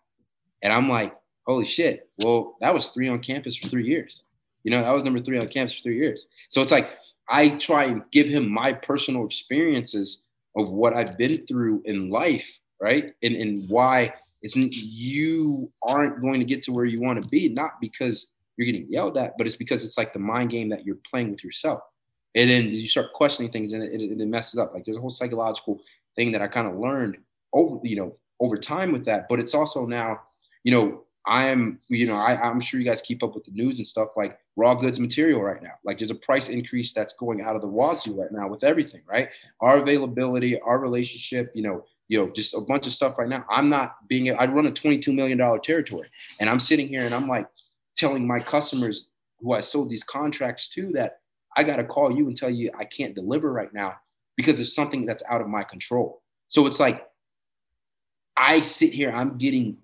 and 0.62 0.72
I'm 0.72 0.88
like, 0.88 1.14
holy 1.46 1.64
shit. 1.64 2.08
Well, 2.18 2.56
that 2.60 2.74
was 2.74 2.88
three 2.88 3.08
on 3.08 3.20
campus 3.20 3.56
for 3.56 3.68
three 3.68 3.86
years. 3.86 4.24
You 4.64 4.72
know, 4.72 4.82
that 4.82 4.90
was 4.90 5.04
number 5.04 5.20
three 5.20 5.38
on 5.38 5.48
campus 5.48 5.76
for 5.76 5.82
three 5.82 5.98
years. 5.98 6.26
So 6.48 6.60
it's 6.60 6.72
like 6.72 6.90
I 7.28 7.50
try 7.50 7.84
and 7.84 8.02
give 8.10 8.26
him 8.26 8.48
my 8.48 8.72
personal 8.72 9.24
experiences 9.24 10.24
of 10.56 10.70
what 10.70 10.94
I've 10.94 11.16
been 11.16 11.46
through 11.46 11.82
in 11.84 12.10
life, 12.10 12.46
right? 12.80 13.12
And, 13.22 13.36
and 13.36 13.68
why 13.68 14.14
it's 14.42 14.56
you 14.56 15.70
aren't 15.82 16.20
going 16.20 16.40
to 16.40 16.46
get 16.46 16.62
to 16.64 16.72
where 16.72 16.84
you 16.84 17.00
want 17.00 17.22
to 17.22 17.28
be, 17.28 17.48
not 17.48 17.80
because 17.80 18.32
you're 18.56 18.66
getting 18.66 18.86
yelled 18.90 19.16
at, 19.16 19.36
but 19.36 19.46
it's 19.46 19.56
because 19.56 19.84
it's 19.84 19.98
like 19.98 20.12
the 20.12 20.18
mind 20.18 20.50
game 20.50 20.68
that 20.70 20.84
you're 20.84 20.98
playing 21.08 21.30
with 21.30 21.44
yourself. 21.44 21.80
And 22.34 22.50
then 22.50 22.66
you 22.66 22.88
start 22.88 23.12
questioning 23.14 23.50
things 23.50 23.72
and 23.72 23.82
it, 23.82 24.00
it, 24.00 24.20
it 24.20 24.26
messes 24.26 24.58
up. 24.58 24.72
Like 24.72 24.84
there's 24.84 24.96
a 24.96 25.00
whole 25.00 25.10
psychological 25.10 25.80
thing 26.16 26.32
that 26.32 26.42
I 26.42 26.48
kind 26.48 26.66
of 26.66 26.76
learned 26.76 27.18
over, 27.52 27.80
you 27.82 27.96
know, 27.96 28.16
over 28.40 28.56
time 28.56 28.92
with 28.92 29.04
that. 29.06 29.28
But 29.28 29.40
it's 29.40 29.54
also 29.54 29.86
now, 29.86 30.20
you 30.64 30.72
know, 30.72 31.02
I 31.26 31.48
am, 31.48 31.80
you 31.88 32.06
know, 32.06 32.14
I, 32.14 32.40
I'm 32.40 32.60
sure 32.60 32.78
you 32.78 32.86
guys 32.86 33.02
keep 33.02 33.22
up 33.22 33.34
with 33.34 33.44
the 33.44 33.50
news 33.50 33.78
and 33.78 33.86
stuff 33.86 34.10
like 34.16 34.38
raw 34.54 34.74
goods 34.74 35.00
material 35.00 35.42
right 35.42 35.60
now. 35.60 35.72
Like 35.84 35.98
there's 35.98 36.12
a 36.12 36.16
price 36.16 36.48
increase 36.48 36.94
that's 36.94 37.14
going 37.14 37.40
out 37.40 37.56
of 37.56 37.62
the 37.62 37.68
wazoo 37.68 38.14
right 38.20 38.30
now 38.30 38.48
with 38.48 38.62
everything, 38.62 39.02
right? 39.08 39.28
Our 39.60 39.78
availability, 39.78 40.60
our 40.60 40.78
relationship, 40.78 41.50
you 41.54 41.62
know, 41.62 41.84
you 42.08 42.18
know, 42.18 42.30
just 42.32 42.54
a 42.54 42.60
bunch 42.60 42.86
of 42.86 42.92
stuff 42.92 43.18
right 43.18 43.28
now. 43.28 43.44
I'm 43.50 43.68
not 43.68 44.06
being, 44.08 44.30
I 44.32 44.46
run 44.46 44.66
a 44.66 44.70
$22 44.70 45.12
million 45.12 45.38
territory 45.62 46.08
and 46.38 46.48
I'm 46.48 46.60
sitting 46.60 46.86
here 46.86 47.02
and 47.02 47.14
I'm 47.14 47.26
like 47.26 47.48
telling 47.96 48.24
my 48.24 48.38
customers 48.38 49.08
who 49.40 49.52
I 49.52 49.60
sold 49.60 49.90
these 49.90 50.04
contracts 50.04 50.68
to 50.70 50.92
that 50.92 51.18
I 51.56 51.64
got 51.64 51.76
to 51.76 51.84
call 51.84 52.16
you 52.16 52.28
and 52.28 52.36
tell 52.36 52.50
you 52.50 52.70
I 52.78 52.84
can't 52.84 53.14
deliver 53.14 53.52
right 53.52 53.72
now 53.74 53.94
because 54.36 54.60
it's 54.60 54.74
something 54.74 55.04
that's 55.06 55.24
out 55.28 55.40
of 55.40 55.48
my 55.48 55.64
control. 55.64 56.22
So 56.48 56.66
it's 56.66 56.78
like, 56.78 57.06
I 58.36 58.60
sit 58.60 58.92
here, 58.92 59.10
I'm 59.10 59.38
getting 59.38 59.78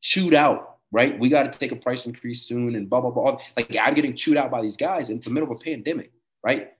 chewed 0.00 0.34
out, 0.34 0.78
right? 0.90 1.18
We 1.18 1.28
got 1.28 1.50
to 1.50 1.58
take 1.58 1.72
a 1.72 1.76
price 1.76 2.06
increase 2.06 2.42
soon 2.42 2.74
and 2.74 2.88
blah, 2.90 3.00
blah, 3.00 3.10
blah. 3.10 3.38
Like 3.56 3.76
I'm 3.80 3.94
getting 3.94 4.14
chewed 4.16 4.36
out 4.36 4.50
by 4.50 4.62
these 4.62 4.76
guys 4.76 5.10
in 5.10 5.20
the 5.20 5.30
middle 5.30 5.50
of 5.50 5.60
a 5.60 5.62
pandemic, 5.62 6.12
right? 6.44 6.72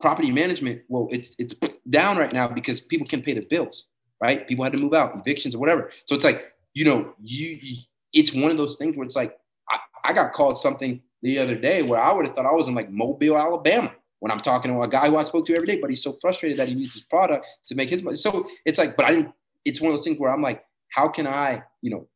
Property 0.00 0.30
management, 0.30 0.82
well, 0.88 1.08
it's 1.10 1.34
it's 1.38 1.54
down 1.88 2.16
right 2.16 2.32
now 2.32 2.48
because 2.48 2.80
people 2.80 3.06
can't 3.06 3.24
pay 3.24 3.34
the 3.34 3.40
bills, 3.40 3.86
right? 4.20 4.46
People 4.46 4.64
had 4.64 4.72
to 4.72 4.78
move 4.78 4.94
out, 4.94 5.16
evictions 5.16 5.54
or 5.54 5.58
whatever. 5.58 5.90
So 6.06 6.14
it's 6.14 6.24
like, 6.24 6.52
you 6.74 6.84
know, 6.84 7.14
you, 7.22 7.58
you 7.60 7.78
it's 8.12 8.32
one 8.32 8.50
of 8.50 8.56
those 8.56 8.76
things 8.76 8.96
where 8.96 9.04
it's 9.04 9.16
like, 9.16 9.38
I, 9.68 9.78
I 10.04 10.12
got 10.12 10.32
called 10.32 10.58
something 10.58 11.00
the 11.22 11.38
other 11.38 11.54
day 11.54 11.82
where 11.82 12.00
I 12.00 12.12
would 12.12 12.26
have 12.26 12.34
thought 12.34 12.46
I 12.46 12.52
was 12.52 12.68
in 12.68 12.74
like 12.74 12.90
Mobile, 12.90 13.38
Alabama 13.38 13.92
when 14.18 14.30
I'm 14.30 14.40
talking 14.40 14.70
to 14.70 14.80
a 14.82 14.88
guy 14.88 15.08
who 15.08 15.16
I 15.16 15.24
spoke 15.24 15.46
to 15.46 15.54
every 15.54 15.66
day, 15.66 15.80
but 15.80 15.90
he's 15.90 16.02
so 16.02 16.16
frustrated 16.20 16.56
that 16.58 16.68
he 16.68 16.74
needs 16.74 16.94
his 16.94 17.02
product 17.02 17.44
to 17.64 17.74
make 17.74 17.90
his 17.90 18.04
money. 18.04 18.16
So 18.16 18.46
it's 18.64 18.78
like, 18.78 18.96
but 18.96 19.06
I 19.06 19.10
didn't, 19.10 19.32
it's 19.64 19.80
one 19.80 19.92
of 19.92 19.96
those 19.96 20.04
things 20.04 20.18
where 20.18 20.32
I'm 20.32 20.42
like, 20.42 20.64
how 20.90 21.08
can 21.08 21.26
I, 21.26 21.62
you 21.80 21.90
know, 21.90 22.06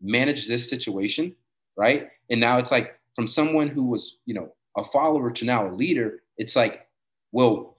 manage 0.00 0.48
this 0.48 0.68
situation, 0.68 1.34
right? 1.76 2.08
And 2.30 2.40
now 2.40 2.58
it's 2.58 2.70
like 2.70 2.98
from 3.16 3.26
someone 3.26 3.68
who 3.68 3.84
was, 3.84 4.18
you 4.26 4.34
know, 4.34 4.52
a 4.76 4.84
follower 4.84 5.30
to 5.30 5.44
now 5.44 5.68
a 5.68 5.72
leader, 5.74 6.22
it's 6.36 6.56
like, 6.56 6.86
well, 7.32 7.76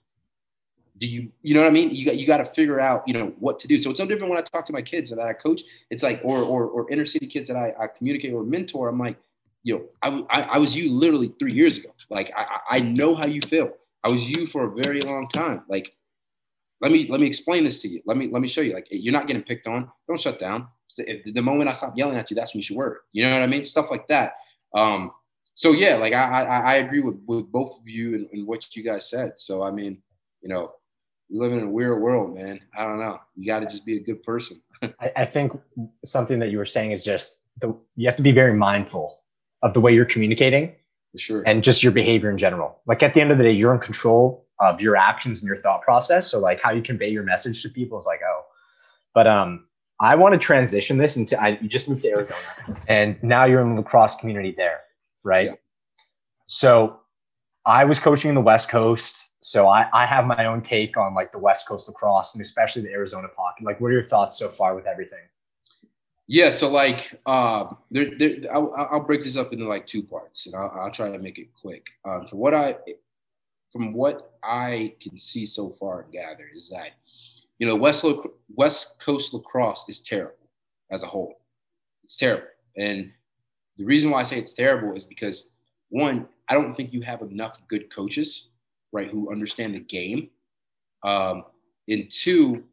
do 0.98 1.08
you, 1.08 1.32
you 1.42 1.56
know 1.56 1.62
what 1.62 1.68
I 1.68 1.72
mean? 1.72 1.90
You 1.92 2.06
got, 2.06 2.18
you 2.18 2.28
got 2.28 2.38
to 2.38 2.46
figure 2.46 2.80
out, 2.80 3.08
you 3.08 3.14
know, 3.14 3.34
what 3.40 3.58
to 3.60 3.68
do. 3.68 3.82
So 3.82 3.90
it's 3.90 4.00
no 4.00 4.06
different 4.06 4.30
when 4.30 4.38
I 4.38 4.44
talk 4.44 4.66
to 4.68 4.74
my 4.74 4.84
kids 4.84 5.10
that 5.10 5.20
I 5.20 5.34
coach. 5.34 5.62
It's 5.90 6.04
like, 6.04 6.22
or, 6.24 6.40
or, 6.40 6.66
or 6.66 6.92
inner 6.92 7.06
city 7.06 7.26
kids 7.26 7.48
that 7.50 7.58
I, 7.58 7.74
I 7.80 7.88
communicate 7.88 8.34
or 8.34 8.44
mentor. 8.44 8.88
I'm 8.90 9.00
like, 9.00 9.18
you 9.64 9.76
know, 9.76 9.86
I, 10.04 10.42
I, 10.42 10.42
I 10.42 10.58
was 10.60 10.76
you 10.76 10.92
literally 10.92 11.34
three 11.40 11.54
years 11.54 11.78
ago. 11.78 11.90
Like, 12.10 12.32
I, 12.36 12.78
I 12.78 12.80
know 12.82 13.16
how 13.16 13.26
you 13.26 13.42
feel. 13.42 13.72
I 14.04 14.12
was 14.12 14.28
you 14.28 14.46
for 14.48 14.66
a 14.66 14.84
very 14.84 15.02
long 15.02 15.28
time. 15.30 15.64
Like, 15.68 15.96
let 16.82 16.92
me, 16.92 17.08
let 17.10 17.22
me 17.22 17.28
explain 17.28 17.64
this 17.64 17.80
to 17.82 17.88
you. 17.88 18.02
Let 18.06 18.18
me, 18.18 18.30
let 18.32 18.42
me 18.42 18.48
show 18.48 18.62
you. 18.62 18.74
Like, 18.74 18.88
you're 18.90 19.14
not 19.14 19.28
getting 19.28 19.44
picked 19.44 19.68
on. 19.68 19.90
Don't 20.08 20.20
shut 20.20 20.40
down 20.40 20.68
if 20.98 21.34
the 21.34 21.42
moment 21.42 21.70
I 21.70 21.74
stop 21.74 21.94
yelling 21.96 22.18
at 22.18 22.30
you, 22.30 22.36
that's 22.36 22.54
when 22.54 22.60
you 22.60 22.64
should 22.64 22.78
work. 22.78 23.04
You 23.14 23.24
know 23.24 23.34
what 23.34 23.44
I 23.44 23.48
mean? 23.48 23.66
Stuff 23.66 23.92
like 23.92 24.08
that. 24.08 24.34
Um, 24.76 25.12
so 25.56 25.72
yeah, 25.72 25.96
like 25.96 26.14
I, 26.14 26.44
I, 26.44 26.60
I 26.60 26.74
agree 26.76 27.02
with, 27.02 27.20
with 27.26 27.52
both 27.52 27.78
of 27.80 27.88
you 27.88 28.16
and, 28.16 28.28
and, 28.32 28.48
what 28.48 28.64
you 28.76 28.84
guys 28.84 29.10
said. 29.10 29.34
So 29.38 29.64
I 29.64 29.72
mean, 29.72 30.02
you 30.42 30.50
know, 30.50 30.72
we 31.30 31.40
live 31.40 31.52
in 31.52 31.64
a 31.64 31.70
weird 31.70 32.02
world, 32.02 32.36
man. 32.36 32.60
I 32.78 32.84
don't 32.84 33.00
know. 33.00 33.20
You 33.36 33.46
got 33.46 33.60
to 33.60 33.66
just 33.66 33.86
be 33.86 33.98
a 33.98 34.04
good 34.04 34.24
person. 34.24 34.62
I, 34.82 35.12
I 35.16 35.26
think 35.26 35.52
something 36.06 36.40
that 36.40 36.52
you 36.52 36.58
were 36.58 36.66
saying 36.66 36.92
is 36.92 37.04
just 37.04 37.38
the 37.60 37.76
you 37.96 38.08
have 38.08 38.16
to 38.16 38.24
be 38.24 38.32
very 38.32 38.54
mindful 38.54 39.20
of 39.62 39.74
the 39.74 39.82
way 39.82 39.94
you're 39.94 40.06
communicating, 40.06 40.74
For 41.12 41.18
sure, 41.18 41.44
and 41.46 41.64
just 41.64 41.84
your 41.84 41.92
behavior 41.92 42.32
in 42.32 42.38
general. 42.38 42.80
Like 42.86 43.04
at 43.04 43.14
the 43.14 43.22
end 43.22 43.32
of 43.32 43.38
the 43.38 43.44
day, 43.44 43.52
you're 43.52 43.74
in 43.74 43.80
control 43.80 44.48
of 44.62 44.80
your 44.80 44.96
actions 44.96 45.40
and 45.40 45.48
your 45.48 45.58
thought 45.58 45.82
process. 45.82 46.32
So 46.32 46.40
like 46.40 46.62
how 46.62 46.72
you 46.72 46.82
convey 46.82 47.10
your 47.10 47.24
message 47.24 47.62
to 47.64 47.70
people 47.70 48.00
is 48.00 48.06
like, 48.06 48.22
oh, 48.26 48.46
but 49.14 49.28
um, 49.28 49.66
I 50.00 50.16
want 50.16 50.34
to 50.34 50.40
transition 50.40 50.98
this 50.98 51.18
into 51.18 51.42
I 51.42 51.60
you 51.62 51.68
just 51.68 51.90
moved 51.90 52.04
to 52.04 52.10
Arizona 52.10 52.40
and 52.88 53.22
now 53.22 53.46
you're 53.46 53.62
in 53.62 53.76
the 53.76 53.82
lacrosse 53.82 54.16
community 54.16 54.54
there, 54.56 54.82
right? 55.24 55.48
Yeah. 55.48 55.56
So 56.46 57.00
I 57.66 57.86
was 57.86 58.00
coaching 58.00 58.30
in 58.30 58.36
the 58.36 58.42
West 58.42 58.70
Coast. 58.70 59.28
So 59.42 59.68
I, 59.68 59.88
I 59.92 60.06
have 60.06 60.26
my 60.26 60.46
own 60.46 60.62
take 60.62 60.98
on 60.98 61.16
like 61.16 61.32
the 61.32 61.40
West 61.40 61.68
Coast 61.68 61.88
lacrosse 61.88 62.34
and 62.34 62.42
especially 62.42 62.84
the 62.84 62.92
Arizona 62.92 63.28
pocket. 63.28 63.66
Like, 63.66 63.82
what 63.82 63.88
are 63.88 63.94
your 63.94 64.04
thoughts 64.04 64.38
so 64.38 64.48
far 64.50 64.76
with 64.76 64.86
everything? 64.86 65.26
Yeah, 66.28 66.52
so 66.52 66.72
like, 66.72 67.20
uh, 67.26 67.74
there, 67.90 68.12
there, 68.18 68.32
I'll, 68.54 68.74
I'll 68.78 69.00
break 69.02 69.24
this 69.24 69.36
up 69.36 69.52
into 69.52 69.68
like 69.68 69.86
two 69.86 70.02
parts, 70.02 70.46
and 70.46 70.56
I'll, 70.56 70.72
I'll 70.80 70.92
try 70.92 71.12
to 71.12 71.18
make 71.18 71.40
it 71.40 71.50
quick. 71.60 71.90
Um, 72.06 72.28
what 72.32 72.54
I, 72.54 72.78
from 73.72 73.94
what 73.94 74.34
I 74.44 74.96
can 75.02 75.18
see 75.18 75.46
so 75.46 75.70
far 75.80 76.02
and 76.02 76.12
gather 76.12 76.48
is 76.54 76.70
that, 76.70 76.92
you 77.60 77.68
know, 77.68 77.76
West 77.76 78.06
West 78.56 79.00
Coast 79.00 79.34
lacrosse 79.34 79.86
is 79.88 80.02
terrible 80.02 80.50
as 80.92 81.04
a 81.04 81.08
whole. 81.08 81.42
It's 82.04 82.18
terrible, 82.18 82.48
and 82.78 83.12
the 83.78 83.86
reason 83.86 84.10
why 84.10 84.20
I 84.20 84.24
say 84.24 84.38
it's 84.38 84.54
terrible 84.54 84.96
is 84.96 85.04
because 85.04 85.50
one, 85.90 86.28
I 86.50 86.54
don't 86.54 86.76
think 86.76 86.94
you 86.94 87.02
have 87.02 87.22
enough 87.22 87.58
good 87.68 87.94
coaches, 87.94 88.48
right, 88.92 89.10
who 89.10 89.32
understand 89.32 89.76
the 89.76 89.80
game, 89.80 90.30
um, 91.04 91.46
and 91.88 92.10
two, 92.10 92.64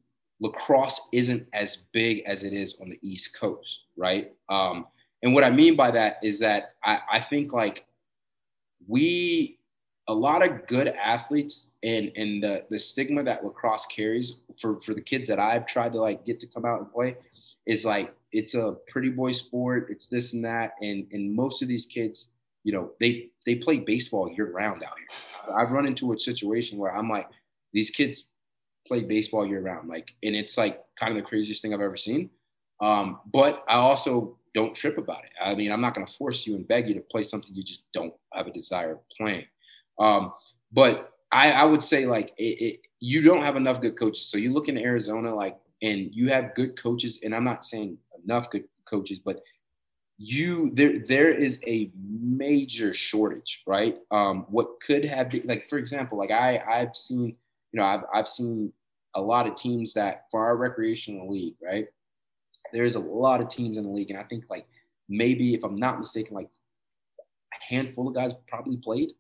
lacrosse 0.41 1.01
isn't 1.13 1.47
as 1.53 1.79
big 1.93 2.23
as 2.27 2.45
it 2.45 2.53
is 2.53 2.77
on 2.81 2.89
the 2.89 2.99
East 3.03 3.39
Coast, 3.39 3.85
right? 3.97 4.33
Um, 4.49 4.87
and 5.23 5.35
what 5.35 5.45
I 5.45 5.51
mean 5.51 5.77
by 5.77 5.91
that 5.91 6.19
is 6.23 6.39
that 6.41 6.75
I, 6.85 7.01
I 7.15 7.21
think 7.21 7.53
like 7.53 7.87
we, 8.87 9.58
a 10.09 10.15
lot 10.15 10.47
of 10.47 10.67
good 10.67 10.89
athletes 10.89 11.73
and, 11.83 12.11
and 12.17 12.43
the, 12.43 12.65
the 12.71 12.79
stigma 12.79 13.23
that 13.23 13.45
lacrosse 13.45 13.87
carries 13.87 14.41
for, 14.61 14.81
for 14.81 14.95
the 14.95 15.03
kids 15.03 15.29
that 15.29 15.39
I've 15.39 15.67
tried 15.67 15.93
to 15.93 16.01
like 16.01 16.25
get 16.25 16.41
to 16.41 16.47
come 16.47 16.65
out 16.65 16.81
and 16.81 16.91
play 16.91 17.17
is 17.67 17.85
like, 17.85 18.15
it's 18.33 18.55
a 18.55 18.77
pretty 18.89 19.11
boy 19.11 19.33
sport. 19.33 19.89
It's 19.91 20.09
this 20.09 20.33
and 20.33 20.45
that. 20.45 20.73
And, 20.81 21.07
and 21.13 21.35
most 21.35 21.63
of 21.63 21.69
these 21.69 21.85
kids, 21.87 22.31
you 22.65 22.73
know, 22.73 22.93
they, 23.01 23.31
they 23.45 23.57
play 23.57 23.79
baseball 23.79 24.31
year 24.31 24.51
round 24.51 24.83
out 24.83 24.95
here. 24.99 25.55
I've 25.55 25.71
run 25.71 25.87
into 25.87 26.13
a 26.13 26.19
situation 26.19 26.79
where 26.79 26.95
I'm 26.95 27.09
like, 27.09 27.29
these 27.73 27.91
kids 27.91 28.29
play 28.87 29.05
baseball 29.05 29.47
year 29.47 29.61
round. 29.61 29.89
Like, 29.89 30.15
and 30.23 30.35
it's 30.35 30.57
like 30.57 30.83
kind 30.99 31.11
of 31.13 31.17
the 31.17 31.29
craziest 31.29 31.61
thing 31.61 31.75
I've 31.75 31.81
ever 31.81 31.97
seen. 31.97 32.31
Um, 32.81 33.21
but 33.33 33.63
I 33.69 33.77
also 33.77 34.39
don't 34.55 34.75
trip 34.75 34.97
about 34.97 35.25
it. 35.25 35.31
I 35.43 35.55
mean, 35.55 35.71
I'm 35.71 35.81
not 35.83 35.95
going 35.95 36.07
to 36.07 36.13
force 36.13 36.47
you 36.47 36.57
and 36.57 36.67
beg 36.67 36.89
you 36.89 36.95
to 36.95 37.01
play 37.01 37.23
something 37.23 37.55
you 37.55 37.63
just 37.63 37.85
don't 37.93 38.15
have 38.33 38.47
a 38.47 38.53
desire 38.53 38.93
of 38.93 39.09
playing. 39.11 39.45
Um, 39.99 40.33
but 40.73 41.15
I, 41.33 41.53
I, 41.53 41.65
would 41.65 41.83
say 41.83 42.07
like 42.07 42.33
it, 42.39 42.61
it, 42.61 42.81
you 43.01 43.23
don't 43.23 43.43
have 43.43 43.57
enough 43.57 43.81
good 43.81 43.99
coaches. 43.99 44.27
So 44.27 44.39
you 44.39 44.53
look 44.53 44.69
in 44.69 44.79
Arizona, 44.79 45.35
like, 45.35 45.57
and 45.83 46.15
you 46.15 46.29
have 46.31 46.55
good 46.55 46.81
coaches, 46.81 47.19
and 47.23 47.35
I'm 47.35 47.45
not 47.45 47.65
saying 47.65 47.99
enough 48.25 48.51
good 48.51 48.65
coaches, 48.85 49.21
but 49.25 49.43
you 50.19 50.73
there 50.75 50.99
there 51.07 51.33
is 51.33 51.61
a 51.67 51.91
major 51.97 52.93
shortage, 52.93 53.63
right? 53.67 53.97
Um, 54.11 54.47
what 54.49 54.81
could 54.85 55.05
have 55.05 55.31
been 55.31 55.47
like, 55.47 55.69
for 55.69 55.79
example, 55.79 56.19
like 56.19 56.33
I 56.33 56.59
I've 56.59 56.97
seen, 56.97 57.37
you 57.73 57.81
know, 57.81 57.85
I've 57.85 58.03
I've 58.13 58.29
seen 58.29 58.73
a 59.15 59.21
lot 59.21 59.47
of 59.47 59.55
teams 59.55 59.95
that 59.95 60.25
for 60.31 60.45
our 60.45 60.57
recreational 60.57 61.31
league, 61.31 61.55
right? 61.63 61.87
There's 62.73 62.97
a 62.97 63.01
lot 63.01 63.41
of 63.41 63.49
teams 63.49 63.77
in 63.77 63.85
the 63.85 63.89
league, 63.89 64.11
and 64.11 64.19
I 64.19 64.25
think 64.25 64.45
like 64.51 64.67
maybe 65.09 65.55
if 65.55 65.63
I'm 65.63 65.77
not 65.77 66.01
mistaken, 66.01 66.35
like 66.35 66.51
a 67.53 67.75
handful 67.75 68.09
of 68.09 68.15
guys 68.15 68.33
probably 68.49 68.77
played, 68.77 69.11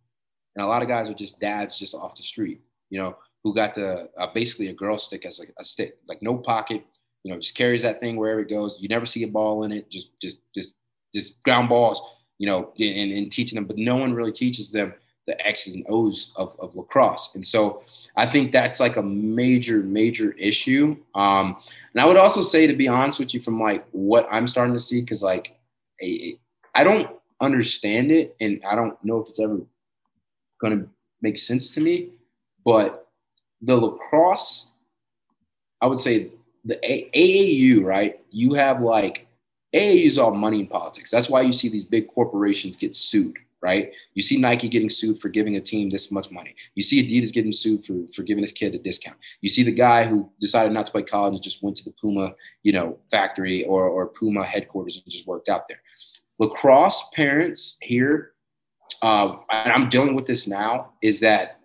and 0.58 0.64
a 0.64 0.68
lot 0.68 0.82
of 0.82 0.88
guys 0.88 1.08
are 1.08 1.14
just 1.14 1.38
dads 1.38 1.78
just 1.78 1.94
off 1.94 2.16
the 2.16 2.22
street, 2.24 2.60
you 2.90 2.98
know, 2.98 3.16
who 3.44 3.54
got 3.54 3.76
the 3.76 4.10
uh, 4.18 4.26
basically 4.34 4.66
a 4.66 4.72
girl 4.72 4.98
stick 4.98 5.24
as 5.24 5.40
a 5.56 5.64
stick, 5.64 5.98
like 6.08 6.20
no 6.20 6.36
pocket, 6.36 6.84
you 7.22 7.32
know, 7.32 7.38
just 7.38 7.54
carries 7.54 7.82
that 7.82 8.00
thing 8.00 8.16
wherever 8.16 8.40
it 8.40 8.50
goes. 8.50 8.76
You 8.80 8.88
never 8.88 9.06
see 9.06 9.22
a 9.22 9.28
ball 9.28 9.62
in 9.62 9.70
it, 9.70 9.88
just 9.88 10.20
just 10.20 10.38
just 10.52 10.74
just 11.14 11.40
ground 11.44 11.68
balls, 11.68 12.02
you 12.38 12.48
know, 12.48 12.72
and, 12.76 13.12
and 13.12 13.30
teaching 13.30 13.54
them, 13.54 13.66
but 13.66 13.78
no 13.78 13.94
one 13.94 14.12
really 14.12 14.32
teaches 14.32 14.72
them 14.72 14.94
the 15.28 15.46
X's 15.46 15.76
and 15.76 15.86
O's 15.88 16.32
of, 16.34 16.56
of 16.58 16.74
lacrosse. 16.74 17.30
And 17.36 17.46
so 17.46 17.84
I 18.16 18.26
think 18.26 18.50
that's 18.50 18.80
like 18.80 18.96
a 18.96 19.02
major, 19.02 19.78
major 19.84 20.32
issue. 20.32 20.96
Um, 21.14 21.56
and 21.92 22.00
I 22.00 22.06
would 22.06 22.16
also 22.16 22.40
say, 22.40 22.66
to 22.66 22.74
be 22.74 22.88
honest 22.88 23.20
with 23.20 23.32
you, 23.32 23.40
from 23.40 23.60
like 23.60 23.86
what 23.92 24.26
I'm 24.28 24.48
starting 24.48 24.74
to 24.74 24.80
see, 24.80 25.02
because 25.02 25.22
like 25.22 25.56
I, 26.02 26.36
I 26.74 26.82
don't 26.82 27.10
understand 27.40 28.10
it 28.10 28.34
and 28.40 28.60
I 28.68 28.74
don't 28.74 28.96
know 29.04 29.20
if 29.20 29.28
it's 29.28 29.38
ever 29.38 29.60
going 30.60 30.78
to 30.78 30.88
make 31.22 31.38
sense 31.38 31.74
to 31.74 31.80
me, 31.80 32.10
but 32.64 33.08
the 33.62 33.76
lacrosse, 33.76 34.72
I 35.80 35.86
would 35.86 36.00
say 36.00 36.32
the 36.64 36.78
a- 36.84 37.10
AAU, 37.10 37.84
right? 37.84 38.20
You 38.30 38.54
have 38.54 38.80
like 38.80 39.26
AAU 39.74 40.06
is 40.06 40.18
all 40.18 40.34
money 40.34 40.60
and 40.60 40.70
politics. 40.70 41.10
That's 41.10 41.28
why 41.28 41.42
you 41.42 41.52
see 41.52 41.68
these 41.68 41.84
big 41.84 42.08
corporations 42.08 42.76
get 42.76 42.94
sued 42.94 43.36
right? 43.60 43.92
You 44.14 44.22
see 44.22 44.38
Nike 44.38 44.68
getting 44.68 44.88
sued 44.88 45.20
for 45.20 45.28
giving 45.28 45.56
a 45.56 45.60
team 45.60 45.90
this 45.90 46.12
much 46.12 46.30
money. 46.30 46.54
You 46.74 46.82
see 46.82 47.02
Adidas 47.02 47.32
getting 47.32 47.52
sued 47.52 47.84
for, 47.84 47.94
for 48.14 48.22
giving 48.22 48.42
his 48.42 48.52
kid 48.52 48.74
a 48.74 48.78
discount. 48.78 49.16
You 49.40 49.48
see 49.48 49.62
the 49.62 49.72
guy 49.72 50.04
who 50.04 50.30
decided 50.40 50.72
not 50.72 50.86
to 50.86 50.92
play 50.92 51.02
college 51.02 51.34
and 51.34 51.42
just 51.42 51.62
went 51.62 51.76
to 51.78 51.84
the 51.84 51.94
Puma, 52.00 52.34
you 52.62 52.72
know, 52.72 52.98
factory 53.10 53.64
or, 53.64 53.88
or 53.88 54.08
Puma 54.08 54.44
headquarters 54.44 54.96
and 54.96 55.04
just 55.10 55.26
worked 55.26 55.48
out 55.48 55.68
there. 55.68 55.80
Lacrosse 56.38 57.10
parents 57.14 57.78
here, 57.82 58.32
uh, 59.02 59.36
and 59.50 59.72
I'm 59.72 59.88
dealing 59.88 60.14
with 60.14 60.26
this 60.26 60.46
now, 60.46 60.92
is 61.02 61.20
that 61.20 61.60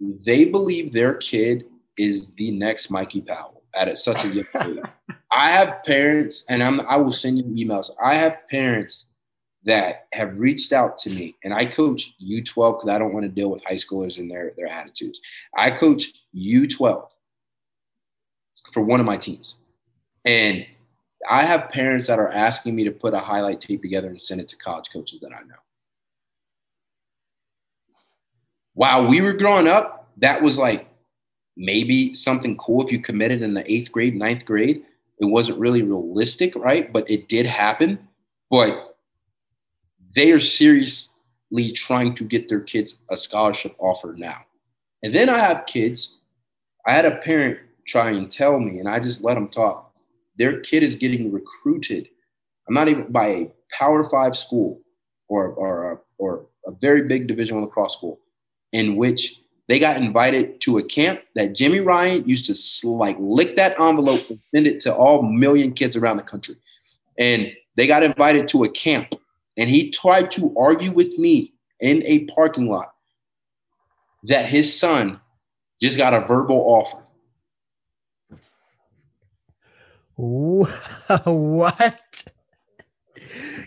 they 0.00 0.46
believe 0.46 0.92
their 0.92 1.14
kid 1.14 1.66
is 1.96 2.32
the 2.36 2.50
next 2.50 2.90
Mikey 2.90 3.22
Powell 3.22 3.62
at 3.74 3.96
such 3.98 4.24
a 4.24 4.28
young 4.28 4.46
age. 4.62 4.78
I 5.32 5.50
have 5.50 5.84
parents, 5.84 6.44
and 6.48 6.62
I'm, 6.62 6.80
I 6.80 6.96
will 6.96 7.12
send 7.12 7.38
you 7.38 7.44
emails. 7.44 7.90
I 8.02 8.14
have 8.14 8.48
parents 8.48 9.12
that 9.64 10.06
have 10.12 10.38
reached 10.38 10.72
out 10.72 10.96
to 10.98 11.10
me, 11.10 11.36
and 11.44 11.52
I 11.52 11.66
coach 11.66 12.14
U12 12.22 12.78
because 12.78 12.88
I 12.88 12.98
don't 12.98 13.12
want 13.12 13.24
to 13.24 13.30
deal 13.30 13.50
with 13.50 13.64
high 13.64 13.74
schoolers 13.74 14.18
and 14.18 14.30
their, 14.30 14.52
their 14.56 14.68
attitudes. 14.68 15.20
I 15.56 15.70
coach 15.70 16.24
U12 16.34 17.06
for 18.72 18.82
one 18.82 19.00
of 19.00 19.06
my 19.06 19.16
teams. 19.16 19.56
And 20.24 20.66
I 21.28 21.42
have 21.42 21.70
parents 21.70 22.08
that 22.08 22.18
are 22.18 22.30
asking 22.30 22.76
me 22.76 22.84
to 22.84 22.90
put 22.90 23.14
a 23.14 23.18
highlight 23.18 23.60
tape 23.60 23.82
together 23.82 24.08
and 24.08 24.20
send 24.20 24.40
it 24.40 24.48
to 24.48 24.56
college 24.56 24.90
coaches 24.92 25.20
that 25.20 25.32
I 25.32 25.40
know. 25.42 25.56
While 28.76 29.06
we 29.06 29.22
were 29.22 29.32
growing 29.32 29.68
up, 29.68 30.12
that 30.18 30.42
was 30.42 30.58
like 30.58 30.86
maybe 31.56 32.12
something 32.12 32.58
cool 32.58 32.84
if 32.84 32.92
you 32.92 33.00
committed 33.00 33.40
in 33.40 33.54
the 33.54 33.70
eighth 33.72 33.90
grade, 33.90 34.14
ninth 34.14 34.44
grade. 34.44 34.82
It 35.18 35.24
wasn't 35.24 35.58
really 35.58 35.82
realistic, 35.82 36.54
right? 36.54 36.92
But 36.92 37.10
it 37.10 37.26
did 37.26 37.46
happen. 37.46 37.98
But 38.50 38.98
they 40.14 40.30
are 40.30 40.40
seriously 40.40 41.72
trying 41.72 42.14
to 42.16 42.24
get 42.24 42.50
their 42.50 42.60
kids 42.60 42.98
a 43.10 43.16
scholarship 43.16 43.74
offer 43.78 44.14
now. 44.14 44.44
And 45.02 45.14
then 45.14 45.30
I 45.30 45.38
have 45.38 45.64
kids. 45.64 46.18
I 46.86 46.92
had 46.92 47.06
a 47.06 47.16
parent 47.16 47.58
try 47.86 48.10
and 48.10 48.30
tell 48.30 48.60
me, 48.60 48.78
and 48.78 48.88
I 48.90 49.00
just 49.00 49.24
let 49.24 49.34
them 49.34 49.48
talk. 49.48 49.90
Their 50.36 50.60
kid 50.60 50.82
is 50.82 50.96
getting 50.96 51.32
recruited. 51.32 52.10
I'm 52.68 52.74
not 52.74 52.88
even 52.88 53.10
by 53.10 53.26
a 53.28 53.52
Power 53.72 54.04
Five 54.04 54.36
school 54.36 54.82
or 55.28 55.46
or 55.52 56.02
or 56.18 56.46
a 56.66 56.72
very 56.72 57.08
big 57.08 57.26
Division 57.26 57.56
One 57.56 57.64
lacrosse 57.64 57.94
school, 57.94 58.20
in 58.76 58.96
which 58.96 59.40
they 59.68 59.78
got 59.78 59.96
invited 59.96 60.60
to 60.60 60.78
a 60.78 60.84
camp 60.84 61.20
that 61.34 61.54
Jimmy 61.54 61.80
Ryan 61.80 62.28
used 62.28 62.46
to 62.46 62.88
like 62.88 63.16
lick 63.18 63.56
that 63.56 63.80
envelope 63.80 64.28
and 64.30 64.38
send 64.52 64.66
it 64.66 64.80
to 64.82 64.94
all 64.94 65.22
million 65.22 65.72
kids 65.72 65.96
around 65.96 66.18
the 66.18 66.22
country, 66.22 66.56
and 67.18 67.50
they 67.76 67.86
got 67.86 68.02
invited 68.02 68.48
to 68.48 68.64
a 68.64 68.68
camp 68.68 69.14
and 69.56 69.70
he 69.70 69.90
tried 69.90 70.30
to 70.32 70.54
argue 70.58 70.92
with 70.92 71.16
me 71.18 71.52
in 71.80 72.02
a 72.04 72.24
parking 72.26 72.68
lot 72.68 72.94
that 74.24 74.46
his 74.48 74.78
son 74.78 75.20
just 75.80 75.96
got 75.96 76.14
a 76.14 76.26
verbal 76.26 76.58
offer. 76.58 77.02
What? 81.24 82.24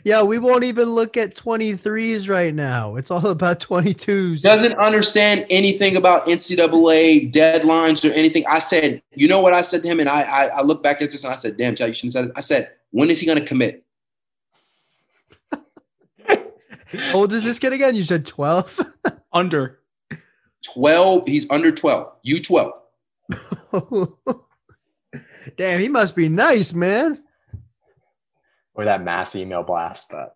Yeah, 0.03 0.23
we 0.23 0.39
won't 0.39 0.63
even 0.63 0.89
look 0.89 1.17
at 1.17 1.35
23s 1.35 2.29
right 2.29 2.53
now. 2.53 2.95
It's 2.95 3.11
all 3.11 3.27
about 3.27 3.59
22s. 3.59 4.41
Doesn't 4.41 4.73
understand 4.79 5.45
anything 5.49 5.95
about 5.95 6.27
NCAA 6.27 7.31
deadlines 7.33 8.09
or 8.09 8.13
anything. 8.13 8.45
I 8.47 8.59
said, 8.59 9.01
you 9.13 9.27
know 9.27 9.41
what 9.41 9.53
I 9.53 9.61
said 9.61 9.83
to 9.83 9.89
him? 9.89 9.99
And 9.99 10.09
I 10.09 10.21
I, 10.21 10.45
I 10.45 10.61
look 10.61 10.81
back 10.81 11.01
at 11.01 11.11
this 11.11 11.23
and 11.23 11.33
I 11.33 11.35
said, 11.35 11.57
damn, 11.57 11.75
Chad, 11.75 11.89
you 11.89 11.93
shouldn't 11.93 12.13
have 12.13 12.23
said 12.23 12.29
it. 12.29 12.33
I 12.35 12.41
said, 12.41 12.71
when 12.91 13.09
is 13.09 13.19
he 13.19 13.25
going 13.25 13.39
to 13.39 13.45
commit? 13.45 13.83
How 16.91 17.19
old 17.19 17.33
is 17.33 17.43
this 17.43 17.59
kid 17.59 17.73
again? 17.73 17.95
You 17.95 18.03
said 18.03 18.25
12? 18.25 18.79
Under. 19.33 19.79
12. 20.73 21.27
He's 21.27 21.49
under 21.49 21.71
12. 21.71 22.11
You 22.23 22.41
12. 22.41 22.73
Damn, 25.55 25.79
he 25.79 25.87
must 25.87 26.15
be 26.15 26.29
nice, 26.29 26.73
man. 26.73 27.23
Or 28.79 28.85
that 28.85 29.03
mass 29.03 29.35
email 29.35 29.61
blast, 29.61 30.09
but 30.09 30.33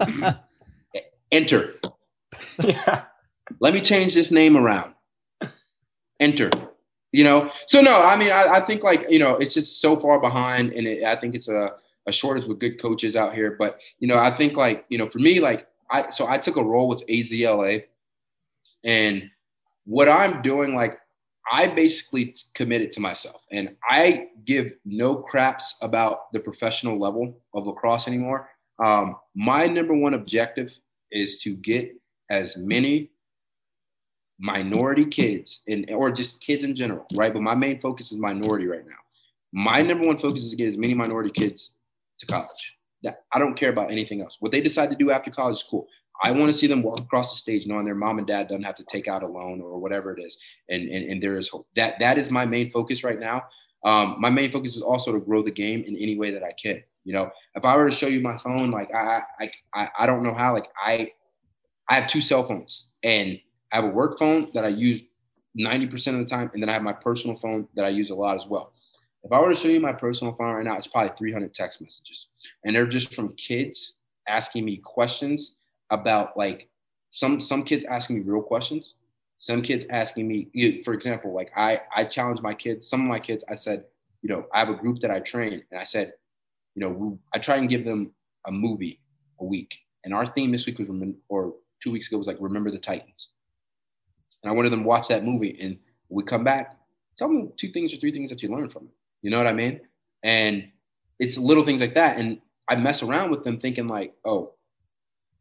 Enter. 1.30 1.74
yeah. 2.58 3.02
Let 3.60 3.72
me 3.72 3.80
change 3.80 4.14
this 4.14 4.32
name 4.32 4.56
around. 4.56 4.94
enter. 6.18 6.50
You 7.12 7.22
know, 7.22 7.52
so 7.66 7.80
no, 7.80 8.02
I 8.02 8.16
mean, 8.16 8.32
I, 8.32 8.54
I 8.54 8.66
think 8.66 8.82
like 8.82 9.08
you 9.08 9.20
know, 9.20 9.36
it's 9.36 9.54
just 9.54 9.80
so 9.80 9.96
far 9.96 10.18
behind, 10.20 10.72
and 10.72 10.88
it, 10.88 11.04
I 11.04 11.16
think 11.16 11.36
it's 11.36 11.48
a, 11.48 11.70
a 12.08 12.10
shortage 12.10 12.46
with 12.46 12.58
good 12.58 12.82
coaches 12.82 13.14
out 13.14 13.32
here. 13.32 13.54
But 13.56 13.80
you 14.00 14.08
know, 14.08 14.18
I 14.18 14.36
think 14.36 14.56
like 14.56 14.84
you 14.88 14.98
know, 14.98 15.08
for 15.08 15.20
me, 15.20 15.38
like 15.38 15.68
I 15.88 16.10
so 16.10 16.26
I 16.26 16.38
took 16.38 16.56
a 16.56 16.64
role 16.64 16.88
with 16.88 17.06
AZLA, 17.06 17.84
and 18.82 19.30
what 19.84 20.08
I'm 20.08 20.42
doing, 20.42 20.74
like 20.74 20.98
I 21.50 21.74
basically 21.74 22.34
committed 22.54 22.92
to 22.92 23.00
myself, 23.00 23.44
and 23.50 23.76
I 23.88 24.28
give 24.44 24.72
no 24.84 25.16
craps 25.16 25.78
about 25.82 26.32
the 26.32 26.40
professional 26.40 26.98
level 26.98 27.40
of 27.54 27.66
lacrosse 27.66 28.08
anymore. 28.08 28.48
Um, 28.78 29.16
my 29.34 29.66
number 29.66 29.94
one 29.94 30.14
objective 30.14 30.76
is 31.10 31.38
to 31.40 31.54
get 31.54 31.94
as 32.30 32.56
many 32.56 33.10
minority 34.38 35.04
kids 35.04 35.62
and 35.66 35.90
or 35.90 36.10
just 36.10 36.40
kids 36.40 36.64
in 36.64 36.74
general, 36.74 37.06
right? 37.14 37.32
But 37.32 37.42
my 37.42 37.54
main 37.54 37.80
focus 37.80 38.12
is 38.12 38.18
minority 38.18 38.66
right 38.66 38.86
now. 38.86 38.92
My 39.52 39.82
number 39.82 40.06
one 40.06 40.18
focus 40.18 40.44
is 40.44 40.50
to 40.50 40.56
get 40.56 40.68
as 40.68 40.76
many 40.76 40.94
minority 40.94 41.30
kids 41.30 41.74
to 42.18 42.26
college. 42.26 42.76
That 43.02 43.24
I 43.32 43.38
don't 43.38 43.54
care 43.54 43.70
about 43.70 43.90
anything 43.90 44.20
else. 44.20 44.36
What 44.40 44.52
they 44.52 44.60
decide 44.60 44.90
to 44.90 44.96
do 44.96 45.10
after 45.10 45.30
college 45.30 45.56
is 45.56 45.64
cool. 45.68 45.86
I 46.22 46.32
want 46.32 46.52
to 46.52 46.58
see 46.58 46.66
them 46.66 46.82
walk 46.82 47.00
across 47.00 47.32
the 47.32 47.38
stage 47.38 47.66
knowing 47.66 47.84
their 47.84 47.94
mom 47.94 48.18
and 48.18 48.26
dad 48.26 48.48
doesn't 48.48 48.64
have 48.64 48.74
to 48.76 48.84
take 48.84 49.06
out 49.06 49.22
a 49.22 49.26
loan 49.26 49.60
or 49.60 49.78
whatever 49.78 50.12
it 50.16 50.22
is. 50.22 50.38
And, 50.68 50.88
and, 50.88 51.10
and 51.10 51.22
there 51.22 51.36
is 51.36 51.48
hope. 51.48 51.68
That, 51.76 51.94
that 52.00 52.18
is 52.18 52.30
my 52.30 52.44
main 52.44 52.70
focus 52.70 53.04
right 53.04 53.18
now. 53.18 53.44
Um, 53.84 54.16
my 54.18 54.30
main 54.30 54.50
focus 54.50 54.76
is 54.76 54.82
also 54.82 55.12
to 55.12 55.20
grow 55.20 55.42
the 55.42 55.50
game 55.50 55.84
in 55.86 55.96
any 55.96 56.18
way 56.18 56.30
that 56.32 56.42
I 56.42 56.52
can. 56.60 56.82
You 57.04 57.12
know, 57.14 57.30
if 57.54 57.64
I 57.64 57.76
were 57.76 57.88
to 57.88 57.94
show 57.94 58.08
you 58.08 58.20
my 58.20 58.36
phone, 58.36 58.70
like 58.70 58.92
I, 58.92 59.22
I, 59.74 59.88
I 59.98 60.06
don't 60.06 60.24
know 60.24 60.34
how, 60.34 60.52
like 60.52 60.68
I, 60.84 61.12
I 61.88 62.00
have 62.00 62.08
two 62.08 62.20
cell 62.20 62.44
phones 62.44 62.90
and 63.02 63.38
I 63.72 63.76
have 63.76 63.84
a 63.84 63.88
work 63.88 64.18
phone 64.18 64.50
that 64.54 64.64
I 64.64 64.68
use 64.68 65.02
90% 65.58 65.94
of 66.14 66.18
the 66.18 66.24
time. 66.24 66.50
And 66.52 66.62
then 66.62 66.68
I 66.68 66.72
have 66.72 66.82
my 66.82 66.92
personal 66.92 67.36
phone 67.36 67.68
that 67.76 67.84
I 67.84 67.88
use 67.88 68.10
a 68.10 68.14
lot 68.14 68.36
as 68.36 68.46
well. 68.46 68.72
If 69.22 69.32
I 69.32 69.40
were 69.40 69.48
to 69.48 69.54
show 69.54 69.68
you 69.68 69.80
my 69.80 69.92
personal 69.92 70.34
phone 70.34 70.54
right 70.54 70.64
now, 70.64 70.76
it's 70.76 70.86
probably 70.86 71.12
300 71.16 71.54
text 71.54 71.80
messages. 71.80 72.26
And 72.64 72.74
they're 72.74 72.86
just 72.86 73.14
from 73.14 73.34
kids 73.34 73.98
asking 74.28 74.64
me 74.64 74.76
questions 74.78 75.56
about 75.90 76.36
like 76.36 76.68
some 77.10 77.40
some 77.40 77.64
kids 77.64 77.84
asking 77.84 78.16
me 78.16 78.22
real 78.22 78.42
questions. 78.42 78.94
Some 79.38 79.62
kids 79.62 79.84
asking 79.90 80.26
me 80.26 80.48
you, 80.52 80.82
for 80.82 80.94
example 80.94 81.32
like 81.32 81.52
i 81.56 81.80
i 81.94 82.04
challenge 82.04 82.40
my 82.40 82.52
kids 82.52 82.88
some 82.88 83.02
of 83.02 83.06
my 83.06 83.20
kids 83.20 83.44
i 83.48 83.54
said 83.54 83.84
you 84.20 84.28
know 84.28 84.46
i 84.52 84.58
have 84.58 84.68
a 84.68 84.74
group 84.74 84.98
that 84.98 85.12
i 85.12 85.20
train 85.20 85.62
and 85.70 85.78
i 85.78 85.84
said 85.84 86.12
you 86.74 86.82
know 86.82 87.16
i 87.32 87.38
try 87.38 87.54
and 87.54 87.68
give 87.68 87.84
them 87.84 88.10
a 88.48 88.50
movie 88.52 89.00
a 89.40 89.44
week. 89.44 89.78
And 90.04 90.14
our 90.14 90.26
theme 90.26 90.50
this 90.50 90.66
week 90.66 90.78
was 90.78 90.88
or 91.28 91.54
two 91.82 91.90
weeks 91.90 92.08
ago 92.08 92.18
was 92.18 92.26
like 92.26 92.38
remember 92.40 92.70
the 92.70 92.78
titans. 92.78 93.28
And 94.42 94.50
i 94.50 94.54
wanted 94.54 94.70
them 94.70 94.82
to 94.82 94.88
watch 94.88 95.08
that 95.08 95.24
movie 95.24 95.56
and 95.60 95.78
we 96.08 96.24
come 96.24 96.44
back 96.44 96.76
tell 97.16 97.28
me 97.28 97.48
two 97.56 97.70
things 97.70 97.92
or 97.92 97.98
three 97.98 98.12
things 98.12 98.30
that 98.30 98.42
you 98.42 98.48
learned 98.48 98.72
from 98.72 98.84
it. 98.84 98.94
You 99.22 99.30
know 99.30 99.38
what 99.38 99.46
i 99.46 99.52
mean? 99.52 99.80
And 100.22 100.68
it's 101.18 101.36
little 101.36 101.64
things 101.64 101.80
like 101.80 101.94
that 101.94 102.18
and 102.18 102.40
i 102.68 102.76
mess 102.76 103.02
around 103.02 103.30
with 103.30 103.44
them 103.44 103.58
thinking 103.58 103.88
like 103.88 104.14
oh 104.24 104.54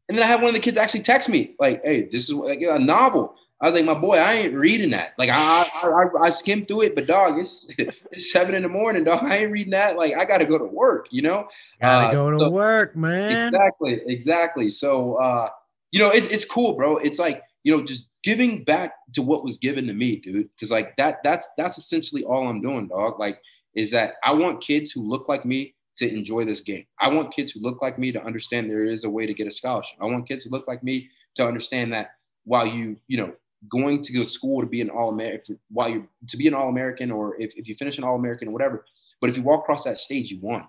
and 0.10 0.18
then 0.18 0.24
I 0.24 0.28
had 0.28 0.41
one 0.41 0.49
of 0.49 0.53
the 0.53 0.62
kids 0.62 0.78
actually 0.78 1.01
text 1.01 1.30
me 1.30 1.55
like, 1.60 1.84
"Hey, 1.84 2.08
this 2.12 2.30
is 2.30 2.32
like 2.34 2.62
a 2.62 2.80
novel." 2.80 3.36
I 3.60 3.66
was 3.66 3.76
like, 3.76 3.86
"My 3.86 3.93
boy, 3.93 4.18
I 4.18 4.34
ain't 4.34 4.53
reading 4.53 4.91
that. 4.91 5.14
Like, 5.18 5.30
I 5.30 5.68
I, 5.84 5.88
I, 5.88 6.28
I 6.28 6.30
skimmed 6.30 6.68
through 6.68 6.84
it, 6.84 6.95
but 6.95 7.08
dog, 7.08 7.39
it's 7.39 7.70
it's 7.78 8.32
seven 8.32 8.55
in 8.55 8.64
the 8.64 8.70
morning, 8.70 9.03
dog. 9.03 9.24
I 9.24 9.38
ain't 9.38 9.51
reading 9.51 9.72
that. 9.72 9.97
Like, 9.97 10.14
I 10.16 10.26
got 10.26 10.38
to 10.38 10.45
go 10.45 10.58
to 10.58 10.66
work. 10.66 11.08
You 11.12 11.24
know, 11.24 11.47
gotta 11.82 12.08
uh, 12.08 12.12
go 12.12 12.32
to 12.32 12.39
so, 12.39 12.49
work, 12.49 12.95
man. 12.95 13.53
Exactly, 13.53 14.01
exactly. 14.08 14.70
So, 14.70 15.16
uh, 15.16 15.49
you 15.91 15.99
know, 15.99 16.10
it's 16.10 16.28
it's 16.28 16.45
cool, 16.45 16.74
bro. 16.74 16.97
It's 16.97 17.20
like 17.20 17.43
you 17.64 17.76
know, 17.76 17.84
just 17.84 18.03
giving 18.24 18.64
back 18.64 18.93
to 19.14 19.22
what 19.22 19.43
was 19.43 19.58
given 19.58 19.88
to 19.88 19.93
me, 19.93 20.18
dude. 20.18 20.49
Because 20.55 20.72
like 20.72 20.95
that, 20.97 21.18
that's 21.24 21.49
that's 21.58 21.78
essentially 21.78 22.24
all 22.24 22.47
I'm 22.47 22.62
doing, 22.62 22.88
dog. 22.88 23.20
Like, 23.20 23.38
is 23.76 23.91
that 23.91 24.14
I 24.24 24.34
want 24.34 24.62
kids 24.62 24.91
who 24.91 25.01
look 25.01 25.28
like 25.28 25.43
me 25.43 25.76
to 25.97 26.07
enjoy 26.07 26.45
this 26.45 26.61
game. 26.61 26.85
I 26.99 27.09
want 27.09 27.33
kids 27.33 27.51
who 27.51 27.59
look 27.59 27.81
like 27.81 27.97
me 27.97 28.11
to 28.11 28.23
understand 28.23 28.69
there 28.69 28.85
is 28.85 29.03
a 29.03 29.09
way 29.09 29.25
to 29.25 29.33
get 29.33 29.47
a 29.47 29.51
scholarship. 29.51 29.97
I 30.01 30.05
want 30.05 30.27
kids 30.27 30.45
who 30.45 30.51
look 30.51 30.67
like 30.67 30.83
me 30.83 31.09
to 31.35 31.45
understand 31.45 31.91
that 31.93 32.11
while 32.45 32.65
you, 32.65 32.97
you 33.07 33.17
know, 33.17 33.33
going 33.69 34.03
to 34.03 34.13
go 34.13 34.19
to 34.19 34.29
school 34.29 34.61
to 34.61 34.67
be 34.67 34.81
an 34.81 34.89
all-American, 34.89 35.59
while 35.71 35.89
you 35.89 36.07
to 36.27 36.37
be 36.37 36.47
an 36.47 36.53
all-American, 36.53 37.11
or 37.11 37.35
if, 37.41 37.51
if 37.55 37.67
you 37.67 37.75
finish 37.75 37.97
an 37.97 38.03
all-American 38.03 38.47
or 38.47 38.51
whatever, 38.51 38.85
but 39.19 39.29
if 39.29 39.35
you 39.35 39.43
walk 39.43 39.61
across 39.61 39.83
that 39.83 39.97
stage, 39.97 40.31
you 40.31 40.39
won. 40.39 40.63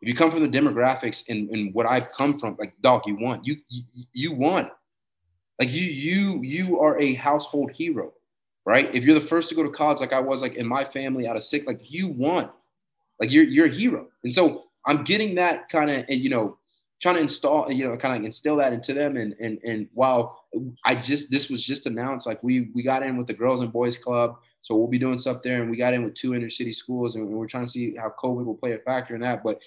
If 0.00 0.08
you 0.08 0.14
come 0.14 0.30
from 0.30 0.48
the 0.48 0.58
demographics 0.58 1.24
and, 1.28 1.50
and 1.50 1.74
what 1.74 1.86
I've 1.86 2.10
come 2.12 2.38
from, 2.38 2.56
like 2.58 2.74
dog, 2.80 3.02
you 3.06 3.16
won. 3.18 3.40
You, 3.42 3.56
you 3.68 3.82
you 4.12 4.32
won. 4.34 4.70
Like 5.58 5.72
you 5.72 5.86
you 5.86 6.42
you 6.42 6.78
are 6.80 7.00
a 7.00 7.14
household 7.14 7.72
hero, 7.72 8.12
right? 8.66 8.94
If 8.94 9.04
you're 9.04 9.18
the 9.18 9.26
first 9.26 9.48
to 9.48 9.54
go 9.54 9.62
to 9.62 9.70
college, 9.70 10.00
like 10.00 10.12
I 10.12 10.20
was, 10.20 10.42
like 10.42 10.54
in 10.54 10.66
my 10.66 10.84
family 10.84 11.26
out 11.26 11.36
of 11.36 11.42
six, 11.42 11.66
like 11.66 11.80
you 11.82 12.08
won 12.08 12.50
like 13.20 13.32
you're 13.32 13.44
you're 13.44 13.66
a 13.66 13.72
hero. 13.72 14.06
And 14.22 14.32
so 14.32 14.64
I'm 14.86 15.04
getting 15.04 15.34
that 15.36 15.68
kind 15.68 15.90
of 15.90 16.04
and 16.08 16.20
you 16.20 16.30
know 16.30 16.58
trying 17.02 17.16
to 17.16 17.20
install 17.20 17.70
you 17.70 17.86
know 17.86 17.96
kind 17.96 18.16
of 18.16 18.24
instill 18.24 18.56
that 18.56 18.72
into 18.72 18.94
them. 18.94 19.16
And 19.16 19.34
and 19.40 19.58
and 19.64 19.88
while 19.94 20.44
I 20.84 20.94
just 20.94 21.30
this 21.30 21.48
was 21.48 21.62
just 21.62 21.86
announced 21.86 22.26
like 22.26 22.42
we 22.42 22.70
we 22.74 22.82
got 22.82 23.02
in 23.02 23.16
with 23.16 23.26
the 23.26 23.34
girls 23.34 23.60
and 23.60 23.72
boys 23.72 23.96
club. 23.96 24.36
So 24.62 24.74
we'll 24.74 24.88
be 24.88 24.98
doing 24.98 25.18
stuff 25.18 25.42
there 25.42 25.60
and 25.60 25.70
we 25.70 25.76
got 25.76 25.92
in 25.92 26.04
with 26.04 26.14
two 26.14 26.34
inner 26.34 26.48
city 26.48 26.72
schools 26.72 27.16
and 27.16 27.28
we're 27.28 27.46
trying 27.46 27.66
to 27.66 27.70
see 27.70 27.94
how 27.96 28.14
COVID 28.18 28.46
will 28.46 28.54
play 28.54 28.72
a 28.72 28.78
factor 28.78 29.14
in 29.14 29.20
that. 29.20 29.44
But 29.44 29.60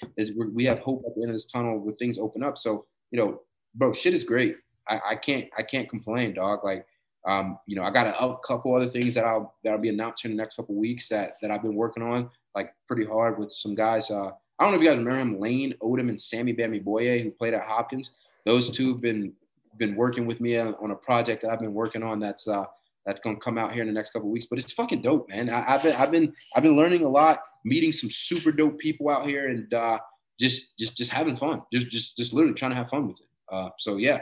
we 0.53 0.65
have 0.65 0.79
hope 0.79 1.03
at 1.05 1.13
the 1.15 1.21
end 1.21 1.29
of 1.29 1.35
this 1.35 1.45
tunnel 1.45 1.77
when 1.77 1.95
things 1.97 2.17
open 2.17 2.43
up. 2.43 2.57
So 2.57 2.85
you 3.11 3.19
know 3.19 3.41
bro 3.75 3.93
shit 3.93 4.13
is 4.13 4.23
great. 4.23 4.57
I, 4.87 4.99
I 5.11 5.15
can't 5.15 5.49
I 5.57 5.63
can't 5.63 5.89
complain 5.89 6.33
dog. 6.33 6.63
Like 6.63 6.85
um, 7.27 7.59
you 7.65 7.75
know, 7.75 7.83
I 7.83 7.91
got 7.91 8.07
a, 8.07 8.17
a, 8.17 8.39
couple 8.39 8.73
other 8.73 8.89
things 8.89 9.13
that 9.15 9.25
I'll 9.25 9.53
that'll 9.63 9.79
be 9.79 9.89
announced 9.89 10.23
in 10.23 10.31
the 10.31 10.37
next 10.37 10.55
couple 10.55 10.75
weeks 10.75 11.09
that 11.09 11.35
that 11.41 11.51
I've 11.51 11.61
been 11.61 11.75
working 11.75 12.01
on 12.01 12.29
like 12.57 12.73
pretty 12.87 13.05
hard 13.05 13.37
with 13.37 13.51
some 13.51 13.75
guys. 13.75 14.09
Uh, 14.09 14.31
I 14.59 14.63
don't 14.63 14.71
know 14.71 14.77
if 14.77 14.83
you 14.83 14.89
guys 14.89 14.97
remember 14.97 15.19
him, 15.19 15.39
Lane 15.39 15.75
Odom 15.83 16.09
and 16.09 16.19
Sammy 16.19 16.53
Bammy 16.53 16.83
Boye, 16.83 17.21
who 17.21 17.29
played 17.29 17.53
at 17.53 17.61
Hopkins. 17.61 18.09
Those 18.45 18.71
two 18.71 18.93
have 18.93 19.01
been 19.01 19.33
been 19.77 19.95
working 19.95 20.25
with 20.25 20.41
me 20.41 20.57
on 20.57 20.89
a 20.89 20.95
project 20.95 21.43
that 21.43 21.51
I've 21.51 21.59
been 21.59 21.75
working 21.75 22.01
on. 22.01 22.19
That's 22.19 22.47
uh, 22.47 22.65
that's 23.05 23.21
gonna 23.21 23.37
come 23.37 23.59
out 23.59 23.73
here 23.73 23.83
in 23.83 23.87
the 23.87 23.93
next 23.93 24.11
couple 24.11 24.29
weeks. 24.29 24.47
But 24.49 24.57
it's 24.57 24.73
fucking 24.73 25.03
dope, 25.03 25.29
man. 25.29 25.51
I, 25.51 25.61
have 25.61 25.83
been 25.83 25.95
I've 25.95 26.11
been 26.11 26.33
I've 26.55 26.63
been 26.63 26.75
learning 26.75 27.05
a 27.05 27.09
lot, 27.09 27.41
meeting 27.63 27.91
some 27.91 28.09
super 28.09 28.51
dope 28.51 28.79
people 28.79 29.09
out 29.09 29.27
here, 29.27 29.49
and 29.49 29.71
uh, 29.71 29.99
just 30.39 30.75
just 30.79 30.97
just 30.97 31.11
having 31.11 31.37
fun. 31.37 31.61
Just 31.71 31.89
just 31.89 32.17
just 32.17 32.33
literally 32.33 32.55
trying 32.55 32.71
to 32.71 32.77
have 32.77 32.89
fun 32.89 33.07
with 33.07 33.21
it. 33.21 33.27
Uh, 33.51 33.69
so 33.77 33.97
yeah. 33.97 34.21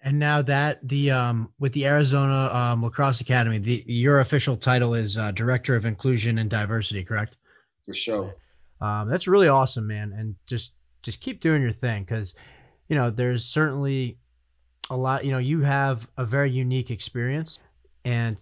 And 0.00 0.18
now 0.18 0.42
that 0.42 0.86
the 0.86 1.10
um 1.10 1.52
with 1.58 1.72
the 1.72 1.86
Arizona 1.86 2.50
um, 2.52 2.84
Lacrosse 2.84 3.20
Academy, 3.20 3.58
the 3.58 3.84
your 3.86 4.20
official 4.20 4.56
title 4.56 4.94
is 4.94 5.18
uh, 5.18 5.32
Director 5.32 5.74
of 5.74 5.84
Inclusion 5.84 6.38
and 6.38 6.48
Diversity, 6.48 7.04
correct? 7.04 7.36
For 7.86 7.94
sure. 7.94 8.34
Um, 8.80 9.08
that's 9.08 9.26
really 9.26 9.48
awesome, 9.48 9.86
man. 9.86 10.12
And 10.12 10.36
just 10.46 10.72
just 11.02 11.20
keep 11.20 11.40
doing 11.40 11.62
your 11.62 11.72
thing 11.72 12.04
because 12.04 12.34
you 12.88 12.96
know 12.96 13.10
there's 13.10 13.44
certainly 13.44 14.18
a 14.90 14.96
lot. 14.96 15.24
You 15.24 15.32
know, 15.32 15.38
you 15.38 15.62
have 15.62 16.06
a 16.16 16.24
very 16.24 16.50
unique 16.50 16.90
experience, 16.90 17.58
and 18.04 18.36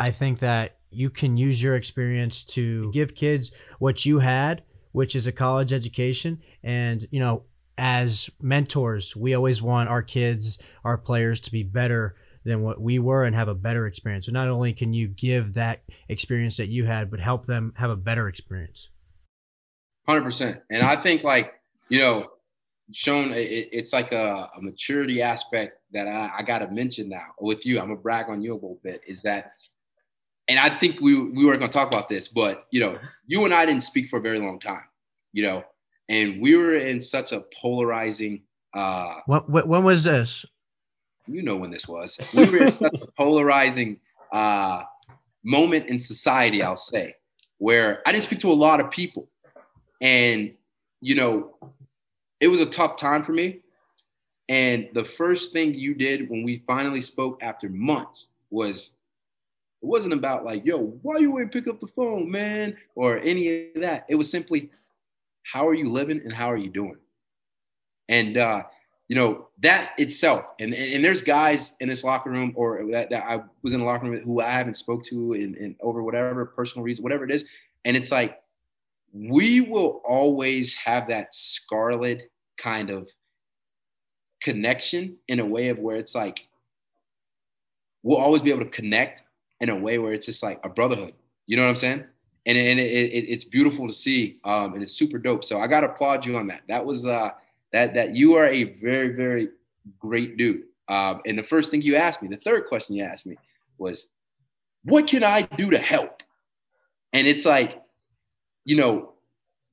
I 0.00 0.10
think 0.10 0.38
that 0.40 0.78
you 0.90 1.10
can 1.10 1.36
use 1.36 1.62
your 1.62 1.74
experience 1.74 2.44
to 2.44 2.90
give 2.92 3.14
kids 3.14 3.50
what 3.78 4.06
you 4.06 4.20
had, 4.20 4.62
which 4.92 5.14
is 5.14 5.26
a 5.26 5.32
college 5.32 5.72
education, 5.72 6.40
and 6.62 7.06
you 7.10 7.20
know 7.20 7.42
as 7.76 8.30
mentors, 8.40 9.16
we 9.16 9.34
always 9.34 9.60
want 9.60 9.88
our 9.88 10.02
kids, 10.02 10.58
our 10.84 10.96
players 10.96 11.40
to 11.40 11.52
be 11.52 11.62
better 11.62 12.16
than 12.44 12.62
what 12.62 12.80
we 12.80 12.98
were 12.98 13.24
and 13.24 13.34
have 13.34 13.48
a 13.48 13.54
better 13.54 13.86
experience. 13.86 14.26
So 14.26 14.32
not 14.32 14.48
only 14.48 14.72
can 14.72 14.92
you 14.92 15.08
give 15.08 15.54
that 15.54 15.82
experience 16.08 16.56
that 16.58 16.68
you 16.68 16.84
had, 16.84 17.10
but 17.10 17.20
help 17.20 17.46
them 17.46 17.72
have 17.76 17.90
a 17.90 17.96
better 17.96 18.28
experience. 18.28 18.90
Hundred 20.06 20.22
percent. 20.22 20.58
And 20.70 20.82
I 20.82 20.96
think 20.96 21.24
like, 21.24 21.54
you 21.88 21.98
know, 21.98 22.28
Sean 22.92 23.32
it, 23.32 23.68
it's 23.72 23.94
like 23.94 24.12
a, 24.12 24.50
a, 24.54 24.60
maturity 24.60 25.22
aspect 25.22 25.78
that 25.92 26.06
I, 26.06 26.30
I 26.38 26.42
got 26.42 26.58
to 26.58 26.68
mention 26.68 27.08
now 27.08 27.28
with 27.40 27.64
you. 27.64 27.80
I'm 27.80 27.86
gonna 27.86 27.96
brag 27.96 28.26
on 28.28 28.42
you 28.42 28.52
a 28.52 28.54
little 28.54 28.78
bit 28.84 29.00
is 29.06 29.22
that, 29.22 29.52
and 30.48 30.58
I 30.58 30.78
think 30.78 31.00
we, 31.00 31.14
we 31.30 31.46
weren't 31.46 31.60
gonna 31.60 31.72
talk 31.72 31.88
about 31.88 32.10
this, 32.10 32.28
but 32.28 32.66
you 32.70 32.80
know, 32.80 32.98
you 33.26 33.42
and 33.46 33.54
I 33.54 33.64
didn't 33.64 33.84
speak 33.84 34.10
for 34.10 34.18
a 34.18 34.22
very 34.22 34.38
long 34.38 34.60
time, 34.60 34.84
you 35.32 35.44
know, 35.44 35.64
and 36.08 36.40
we 36.42 36.56
were 36.56 36.76
in 36.76 37.00
such 37.00 37.32
a 37.32 37.44
polarizing. 37.60 38.42
Uh, 38.74 39.20
what, 39.26 39.48
when 39.48 39.84
was 39.84 40.04
this? 40.04 40.44
You 41.26 41.42
know 41.42 41.56
when 41.56 41.70
this 41.70 41.88
was. 41.88 42.18
We 42.34 42.48
were 42.48 42.64
in 42.66 42.78
such 42.78 42.94
a 43.00 43.06
polarizing 43.16 44.00
uh, 44.32 44.82
moment 45.42 45.88
in 45.88 45.98
society, 45.98 46.62
I'll 46.62 46.76
say, 46.76 47.14
where 47.58 48.02
I 48.06 48.12
didn't 48.12 48.24
speak 48.24 48.40
to 48.40 48.50
a 48.50 48.52
lot 48.52 48.80
of 48.80 48.90
people, 48.90 49.28
and 50.00 50.52
you 51.00 51.14
know, 51.14 51.56
it 52.40 52.48
was 52.48 52.60
a 52.60 52.66
tough 52.66 52.96
time 52.96 53.24
for 53.24 53.32
me. 53.32 53.60
And 54.48 54.88
the 54.92 55.04
first 55.04 55.52
thing 55.52 55.74
you 55.74 55.94
did 55.94 56.28
when 56.28 56.42
we 56.42 56.62
finally 56.66 57.00
spoke 57.00 57.42
after 57.42 57.68
months 57.68 58.28
was 58.50 58.90
it 59.82 59.86
wasn't 59.86 60.14
about 60.14 60.44
like, 60.44 60.64
yo, 60.64 60.98
why 61.02 61.18
you 61.18 61.38
ain't 61.38 61.52
pick 61.52 61.68
up 61.68 61.80
the 61.80 61.86
phone, 61.86 62.30
man, 62.30 62.76
or 62.94 63.18
any 63.18 63.70
of 63.74 63.82
that. 63.82 64.06
It 64.08 64.14
was 64.14 64.30
simply, 64.30 64.70
how 65.50 65.66
are 65.68 65.74
you 65.74 65.90
living 65.90 66.20
and 66.24 66.32
how 66.32 66.50
are 66.50 66.56
you 66.56 66.70
doing? 66.70 66.96
And 68.08 68.36
uh, 68.36 68.62
you 69.08 69.16
know, 69.16 69.48
that 69.60 69.92
itself, 69.98 70.46
and, 70.58 70.72
and, 70.72 70.94
and 70.94 71.04
there's 71.04 71.22
guys 71.22 71.74
in 71.80 71.88
this 71.88 72.04
locker 72.04 72.30
room 72.30 72.52
or 72.56 72.84
that, 72.90 73.10
that 73.10 73.24
I 73.24 73.42
was 73.62 73.72
in 73.72 73.80
the 73.80 73.86
locker 73.86 74.08
room 74.08 74.20
who 74.24 74.40
I 74.40 74.50
haven't 74.50 74.76
spoke 74.76 75.04
to 75.06 75.34
in 75.34 75.76
over 75.80 76.02
whatever 76.02 76.46
personal 76.46 76.84
reason, 76.84 77.02
whatever 77.02 77.24
it 77.24 77.30
is. 77.30 77.44
And 77.84 77.96
it's 77.96 78.10
like, 78.10 78.40
we 79.12 79.60
will 79.60 80.02
always 80.06 80.74
have 80.74 81.08
that 81.08 81.34
scarlet 81.34 82.30
kind 82.56 82.90
of 82.90 83.08
connection 84.40 85.16
in 85.28 85.38
a 85.38 85.46
way 85.46 85.68
of 85.68 85.78
where 85.78 85.96
it's 85.96 86.14
like, 86.14 86.46
we'll 88.02 88.18
always 88.18 88.42
be 88.42 88.50
able 88.50 88.64
to 88.64 88.70
connect 88.70 89.22
in 89.60 89.68
a 89.68 89.78
way 89.78 89.98
where 89.98 90.12
it's 90.12 90.26
just 90.26 90.42
like 90.42 90.60
a 90.64 90.68
brotherhood. 90.68 91.14
You 91.46 91.56
know 91.56 91.64
what 91.64 91.70
I'm 91.70 91.76
saying? 91.76 92.04
And, 92.46 92.58
and 92.58 92.78
it, 92.78 92.82
it, 92.82 93.24
it's 93.28 93.44
beautiful 93.44 93.86
to 93.86 93.92
see, 93.92 94.38
um, 94.44 94.74
and 94.74 94.82
it's 94.82 94.92
super 94.94 95.18
dope. 95.18 95.44
So 95.44 95.60
I 95.60 95.66
got 95.66 95.80
to 95.80 95.88
applaud 95.88 96.26
you 96.26 96.36
on 96.36 96.46
that. 96.48 96.60
That 96.68 96.84
was 96.84 97.06
uh, 97.06 97.30
that 97.72 97.94
that 97.94 98.14
you 98.14 98.34
are 98.34 98.46
a 98.46 98.64
very 98.80 99.08
very 99.08 99.48
great 99.98 100.36
dude. 100.36 100.64
Um, 100.88 101.22
and 101.24 101.38
the 101.38 101.42
first 101.42 101.70
thing 101.70 101.80
you 101.80 101.96
asked 101.96 102.20
me, 102.20 102.28
the 102.28 102.36
third 102.36 102.66
question 102.66 102.96
you 102.96 103.04
asked 103.04 103.26
me 103.26 103.36
was, 103.78 104.08
"What 104.84 105.06
can 105.06 105.24
I 105.24 105.42
do 105.42 105.70
to 105.70 105.78
help?" 105.78 106.22
And 107.14 107.26
it's 107.26 107.46
like, 107.46 107.82
you 108.64 108.76
know, 108.76 109.12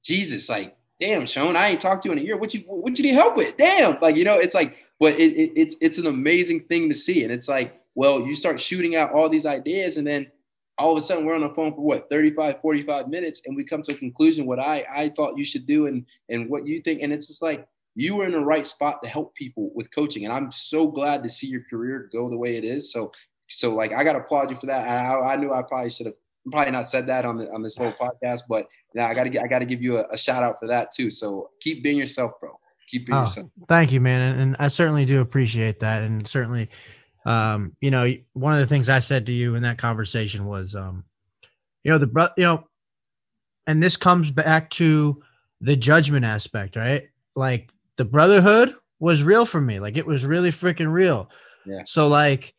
Jesus, 0.03 0.47
like, 0.47 0.78
damn, 0.99 1.26
Sean, 1.26 1.57
I 1.57 1.69
ain't 1.69 1.82
talked 1.82 2.03
to 2.03 2.09
you 2.09 2.13
in 2.13 2.19
a 2.19 2.22
year. 2.22 2.38
What 2.38 2.53
you 2.53 2.61
what 2.61 2.97
you 2.97 3.03
need 3.03 3.15
help 3.15 3.36
with? 3.36 3.57
Damn, 3.57 3.99
like 3.99 4.15
you 4.15 4.24
know, 4.24 4.38
it's 4.38 4.55
like, 4.55 4.78
but 4.97 5.15
it, 5.15 5.34
it, 5.34 5.51
it's 5.57 5.76
it's 5.82 5.97
an 5.97 6.07
amazing 6.07 6.61
thing 6.61 6.88
to 6.88 6.95
see, 6.95 7.24
and 7.24 7.34
it's 7.34 7.49
like 7.49 7.82
well, 7.95 8.22
you 8.22 8.36
start 8.36 8.61
shooting 8.61 8.95
out 8.95 9.11
all 9.11 9.30
these 9.30 9.45
ideas 9.45 9.97
and 9.97 10.07
then 10.07 10.28
all 10.82 10.91
of 10.91 10.97
a 10.97 11.01
sudden 11.01 11.25
we're 11.25 11.36
on 11.36 11.41
the 11.41 11.53
phone 11.53 11.73
for 11.73 11.82
what 11.82 12.09
35 12.09 12.59
45 12.61 13.07
minutes 13.07 13.41
and 13.45 13.55
we 13.55 13.63
come 13.63 13.84
to 13.84 13.93
a 13.93 13.97
conclusion 13.97 14.47
what 14.47 14.59
i 14.59 14.84
i 14.93 15.09
thought 15.15 15.38
you 15.38 15.45
should 15.45 15.67
do 15.67 15.86
and 15.88 16.05
and 16.29 16.49
what 16.49 16.65
you 16.65 16.82
think. 16.82 17.01
And 17.01 17.13
it's 17.13 17.27
just 17.27 17.41
like 17.41 17.67
you 17.93 18.15
were 18.15 18.25
in 18.25 18.32
the 18.32 18.39
right 18.39 18.65
spot 18.65 19.03
to 19.03 19.09
help 19.09 19.36
people 19.36 19.71
with 19.75 19.93
coaching. 19.93 20.25
And 20.25 20.34
i'm 20.34 20.51
so 20.51 20.88
glad 20.88 21.23
to 21.23 21.29
see 21.29 21.47
your 21.47 21.63
career 21.69 22.09
go 22.11 22.29
the 22.29 22.38
way 22.38 22.57
it 22.57 22.63
is. 22.63 22.91
So 22.91 23.11
so 23.47 23.75
like 23.75 23.91
i 23.93 24.03
got 24.03 24.13
to 24.13 24.19
applaud 24.19 24.49
you 24.49 24.57
for 24.57 24.65
that. 24.67 24.88
I, 24.88 25.34
I 25.34 25.36
knew 25.36 25.53
i 25.53 25.61
probably 25.61 25.91
should 25.91 26.07
have 26.07 26.15
probably 26.51 26.71
not 26.71 26.89
said 26.89 27.05
that 27.07 27.23
on 27.25 27.38
the 27.38 27.51
on 27.51 27.61
this 27.61 27.77
little 27.77 27.93
podcast 27.93 28.41
but 28.49 28.67
yeah 28.95 29.07
i 29.07 29.13
gotta 29.13 29.29
i 29.39 29.47
gotta 29.47 29.65
give 29.65 29.79
you 29.79 29.99
a, 29.99 30.05
a, 30.11 30.17
shout 30.17 30.41
out 30.41 30.57
for 30.59 30.67
that 30.67 30.91
too. 30.91 31.11
So 31.11 31.51
keep 31.59 31.84
being 31.84 31.97
yourself 31.97 32.32
bro. 32.39 32.57
Keep 32.88 33.07
being 33.07 33.17
oh, 33.17 33.21
yourself. 33.21 33.47
thank 33.67 33.91
you 33.91 34.01
man. 34.01 34.21
And, 34.21 34.41
and 34.41 34.55
i 34.59 34.67
certainly 34.67 35.05
do 35.05 35.21
appreciate 35.21 35.82
that. 35.82 36.01
And 36.01 36.27
certainly 36.27 36.69
um, 37.26 37.76
you 37.82 37.91
know, 37.91 38.11
one 38.34 38.53
of 38.53 38.59
the 38.59 38.67
things 38.67 38.89
I 38.89 38.99
said 38.99 39.26
to 39.28 39.32
you 39.32 39.55
in 39.55 39.63
that 39.63 39.78
conversation 39.78 40.45
was, 40.45 40.76
um, 40.76 41.03
you 41.84 41.91
know, 41.91 41.97
the 41.97 42.07
bro, 42.07 42.30
you 42.38 42.43
know, 42.43 42.63
and 43.67 43.82
this 43.82 43.95
comes 43.95 44.32
back 44.32 44.69
to 44.72 45.22
the 45.61 45.76
judgment 45.76 46.26
aspect, 46.26 46.76
right? 46.76 47.09
Like 47.36 47.72
the 47.97 48.05
brotherhood 48.05 48.76
was 48.99 49.24
real 49.24 49.45
for 49.45 49.61
me. 49.61 49.80
Like 49.80 49.97
it 49.97 50.05
was 50.05 50.26
really 50.26 50.51
freaking 50.51 50.91
real. 50.91 51.30
Yeah. 51.65 51.84
So 51.86 52.07
like, 52.07 52.53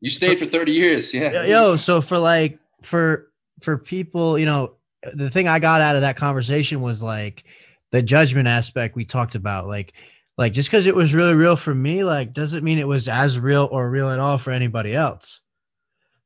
you 0.00 0.10
stayed 0.10 0.40
for 0.40 0.46
30 0.46 0.72
years. 0.72 1.14
Yeah. 1.14 1.44
Yo, 1.44 1.76
so 1.76 2.00
for 2.00 2.18
like, 2.18 2.58
for, 2.82 3.30
for 3.60 3.78
people, 3.78 4.36
you 4.36 4.46
know, 4.46 4.74
the 5.14 5.30
thing 5.30 5.46
I 5.46 5.60
got 5.60 5.80
out 5.80 5.94
of 5.94 6.02
that 6.02 6.16
conversation 6.16 6.80
was 6.80 7.02
like 7.02 7.44
the 7.92 8.02
judgment 8.02 8.48
aspect 8.48 8.96
we 8.96 9.04
talked 9.04 9.36
about. 9.36 9.68
Like, 9.68 9.92
like 10.38 10.52
just 10.52 10.68
because 10.70 10.86
it 10.86 10.94
was 10.94 11.14
really 11.14 11.34
real 11.34 11.56
for 11.56 11.74
me 11.74 12.04
like 12.04 12.32
doesn't 12.32 12.64
mean 12.64 12.78
it 12.78 12.88
was 12.88 13.08
as 13.08 13.38
real 13.38 13.68
or 13.70 13.90
real 13.90 14.10
at 14.10 14.18
all 14.18 14.38
for 14.38 14.50
anybody 14.50 14.94
else. 14.94 15.40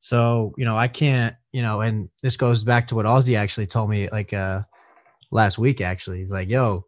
So 0.01 0.55
you 0.57 0.65
know 0.65 0.77
i 0.77 0.89
can't 0.89 1.35
you 1.53 1.63
know 1.63 1.81
and 1.81 2.09
this 2.23 2.37
goes 2.37 2.63
back 2.63 2.87
to 2.89 2.95
what 2.95 3.07
ozzy 3.07 3.37
actually 3.37 3.67
told 3.67 3.91
me 3.91 4.09
like 4.11 4.33
uh 4.33 4.63
last 5.31 5.59
week 5.59 5.81
actually. 5.81 6.19
He's 6.19 6.33
like 6.33 6.49
yo 6.49 6.87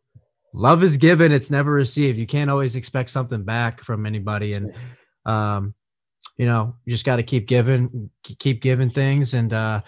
love 0.55 0.83
is 0.83 0.97
given 0.97 1.33
it's 1.33 1.51
never 1.51 1.73
received. 1.73 2.19
You 2.19 2.27
can't 2.27 2.51
always 2.51 2.77
expect 2.77 3.11
something 3.11 3.43
back 3.43 3.83
from 3.83 4.07
anybody. 4.07 4.55
And 4.55 4.73
um 5.27 5.75
you 6.37 6.47
know 6.47 6.75
you 6.85 6.93
just 6.93 7.05
got 7.05 7.17
to 7.17 7.23
keep 7.23 7.49
giving 7.49 8.11
keep 8.23 8.63
giving 8.63 8.91
things 8.91 9.35
and 9.35 9.53
uh 9.53 9.81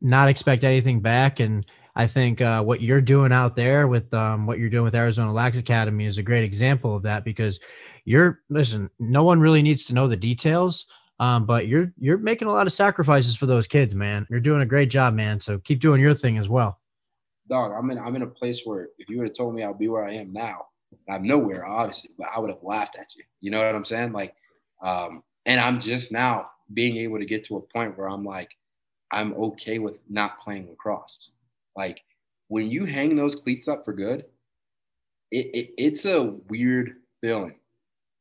not 0.00 0.28
expect 0.28 0.64
anything 0.64 1.00
back. 1.00 1.40
And 1.40 1.66
I 1.96 2.06
think 2.06 2.40
uh, 2.40 2.62
what 2.62 2.80
you're 2.80 3.00
doing 3.00 3.32
out 3.32 3.56
there 3.56 3.88
with 3.88 4.12
um, 4.14 4.46
what 4.46 4.58
you're 4.58 4.70
doing 4.70 4.84
with 4.84 4.94
Arizona 4.94 5.32
Lax 5.32 5.58
Academy 5.58 6.06
is 6.06 6.18
a 6.18 6.22
great 6.22 6.44
example 6.44 6.94
of 6.94 7.02
that 7.02 7.24
because 7.24 7.58
you're 8.04 8.40
listen. 8.48 8.90
No 8.98 9.24
one 9.24 9.40
really 9.40 9.62
needs 9.62 9.86
to 9.86 9.94
know 9.94 10.06
the 10.06 10.16
details, 10.16 10.86
um, 11.18 11.46
but 11.46 11.66
you're 11.66 11.92
you're 11.98 12.18
making 12.18 12.48
a 12.48 12.52
lot 12.52 12.66
of 12.66 12.72
sacrifices 12.72 13.36
for 13.36 13.46
those 13.46 13.66
kids, 13.66 13.94
man. 13.94 14.26
You're 14.30 14.40
doing 14.40 14.62
a 14.62 14.66
great 14.66 14.90
job, 14.90 15.14
man. 15.14 15.40
So 15.40 15.58
keep 15.58 15.80
doing 15.80 16.00
your 16.00 16.14
thing 16.14 16.38
as 16.38 16.48
well. 16.48 16.80
Dog, 17.48 17.72
I'm 17.76 17.90
in 17.90 17.98
I'm 17.98 18.14
in 18.16 18.22
a 18.22 18.26
place 18.26 18.62
where 18.64 18.88
if 18.98 19.08
you 19.08 19.18
would 19.18 19.26
have 19.26 19.36
told 19.36 19.54
me 19.54 19.62
I'll 19.64 19.74
be 19.74 19.88
where 19.88 20.04
I 20.04 20.14
am 20.14 20.32
now, 20.32 20.66
I'm 21.08 21.26
nowhere 21.26 21.66
obviously, 21.66 22.10
but 22.16 22.28
I 22.34 22.38
would 22.38 22.50
have 22.50 22.62
laughed 22.62 22.96
at 22.96 23.16
you. 23.16 23.24
You 23.40 23.50
know 23.50 23.58
what 23.58 23.74
I'm 23.74 23.84
saying? 23.84 24.12
Like, 24.12 24.34
um, 24.82 25.24
and 25.46 25.60
I'm 25.60 25.80
just 25.80 26.12
now 26.12 26.50
being 26.72 26.98
able 26.98 27.18
to 27.18 27.24
get 27.24 27.44
to 27.46 27.56
a 27.56 27.60
point 27.60 27.98
where 27.98 28.08
I'm 28.08 28.24
like, 28.24 28.50
I'm 29.10 29.34
okay 29.34 29.80
with 29.80 29.98
not 30.08 30.38
playing 30.38 30.68
lacrosse 30.68 31.32
like 31.76 32.02
when 32.48 32.68
you 32.68 32.84
hang 32.84 33.16
those 33.16 33.36
cleats 33.36 33.68
up 33.68 33.84
for 33.84 33.92
good, 33.92 34.24
it, 35.30 35.46
it, 35.54 35.70
it's 35.78 36.04
a 36.04 36.34
weird 36.48 36.96
feeling. 37.20 37.58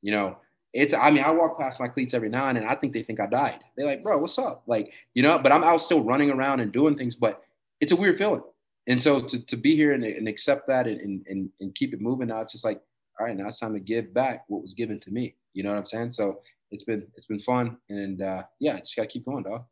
You 0.01 0.11
know, 0.11 0.37
it's 0.73 0.93
I 0.93 1.11
mean, 1.11 1.23
I 1.23 1.31
walk 1.31 1.59
past 1.59 1.79
my 1.79 1.87
cleats 1.87 2.13
every 2.13 2.29
now 2.29 2.47
and 2.47 2.57
then. 2.57 2.65
I 2.67 2.75
think 2.75 2.93
they 2.93 3.03
think 3.03 3.19
I 3.19 3.27
died. 3.27 3.63
They're 3.75 3.85
like, 3.85 4.03
bro, 4.03 4.19
what's 4.19 4.37
up? 4.37 4.63
Like, 4.67 4.93
you 5.13 5.23
know, 5.23 5.39
but 5.39 5.51
I'm 5.51 5.63
out 5.63 5.81
still 5.81 6.03
running 6.03 6.29
around 6.29 6.59
and 6.59 6.71
doing 6.71 6.97
things, 6.97 7.15
but 7.15 7.41
it's 7.81 7.91
a 7.91 7.95
weird 7.95 8.17
feeling. 8.17 8.43
And 8.87 9.01
so 9.01 9.21
to, 9.21 9.45
to 9.45 9.57
be 9.57 9.75
here 9.75 9.93
and, 9.93 10.03
and 10.03 10.27
accept 10.27 10.67
that 10.67 10.87
and, 10.87 11.23
and, 11.27 11.49
and 11.59 11.75
keep 11.75 11.93
it 11.93 12.01
moving 12.01 12.29
now, 12.29 12.41
it's 12.41 12.53
just 12.53 12.65
like, 12.65 12.81
all 13.19 13.25
right, 13.25 13.35
now 13.35 13.47
it's 13.47 13.59
time 13.59 13.73
to 13.73 13.79
give 13.79 14.13
back 14.13 14.45
what 14.47 14.61
was 14.61 14.73
given 14.73 14.99
to 15.01 15.11
me. 15.11 15.35
You 15.53 15.63
know 15.63 15.69
what 15.69 15.77
I'm 15.77 15.85
saying? 15.85 16.11
So 16.11 16.39
it's 16.71 16.83
been 16.83 17.07
it's 17.15 17.27
been 17.27 17.39
fun. 17.39 17.77
And 17.89 18.21
uh, 18.21 18.43
yeah, 18.59 18.79
just 18.79 18.95
gotta 18.95 19.07
keep 19.07 19.25
going, 19.25 19.43
dog. 19.43 19.65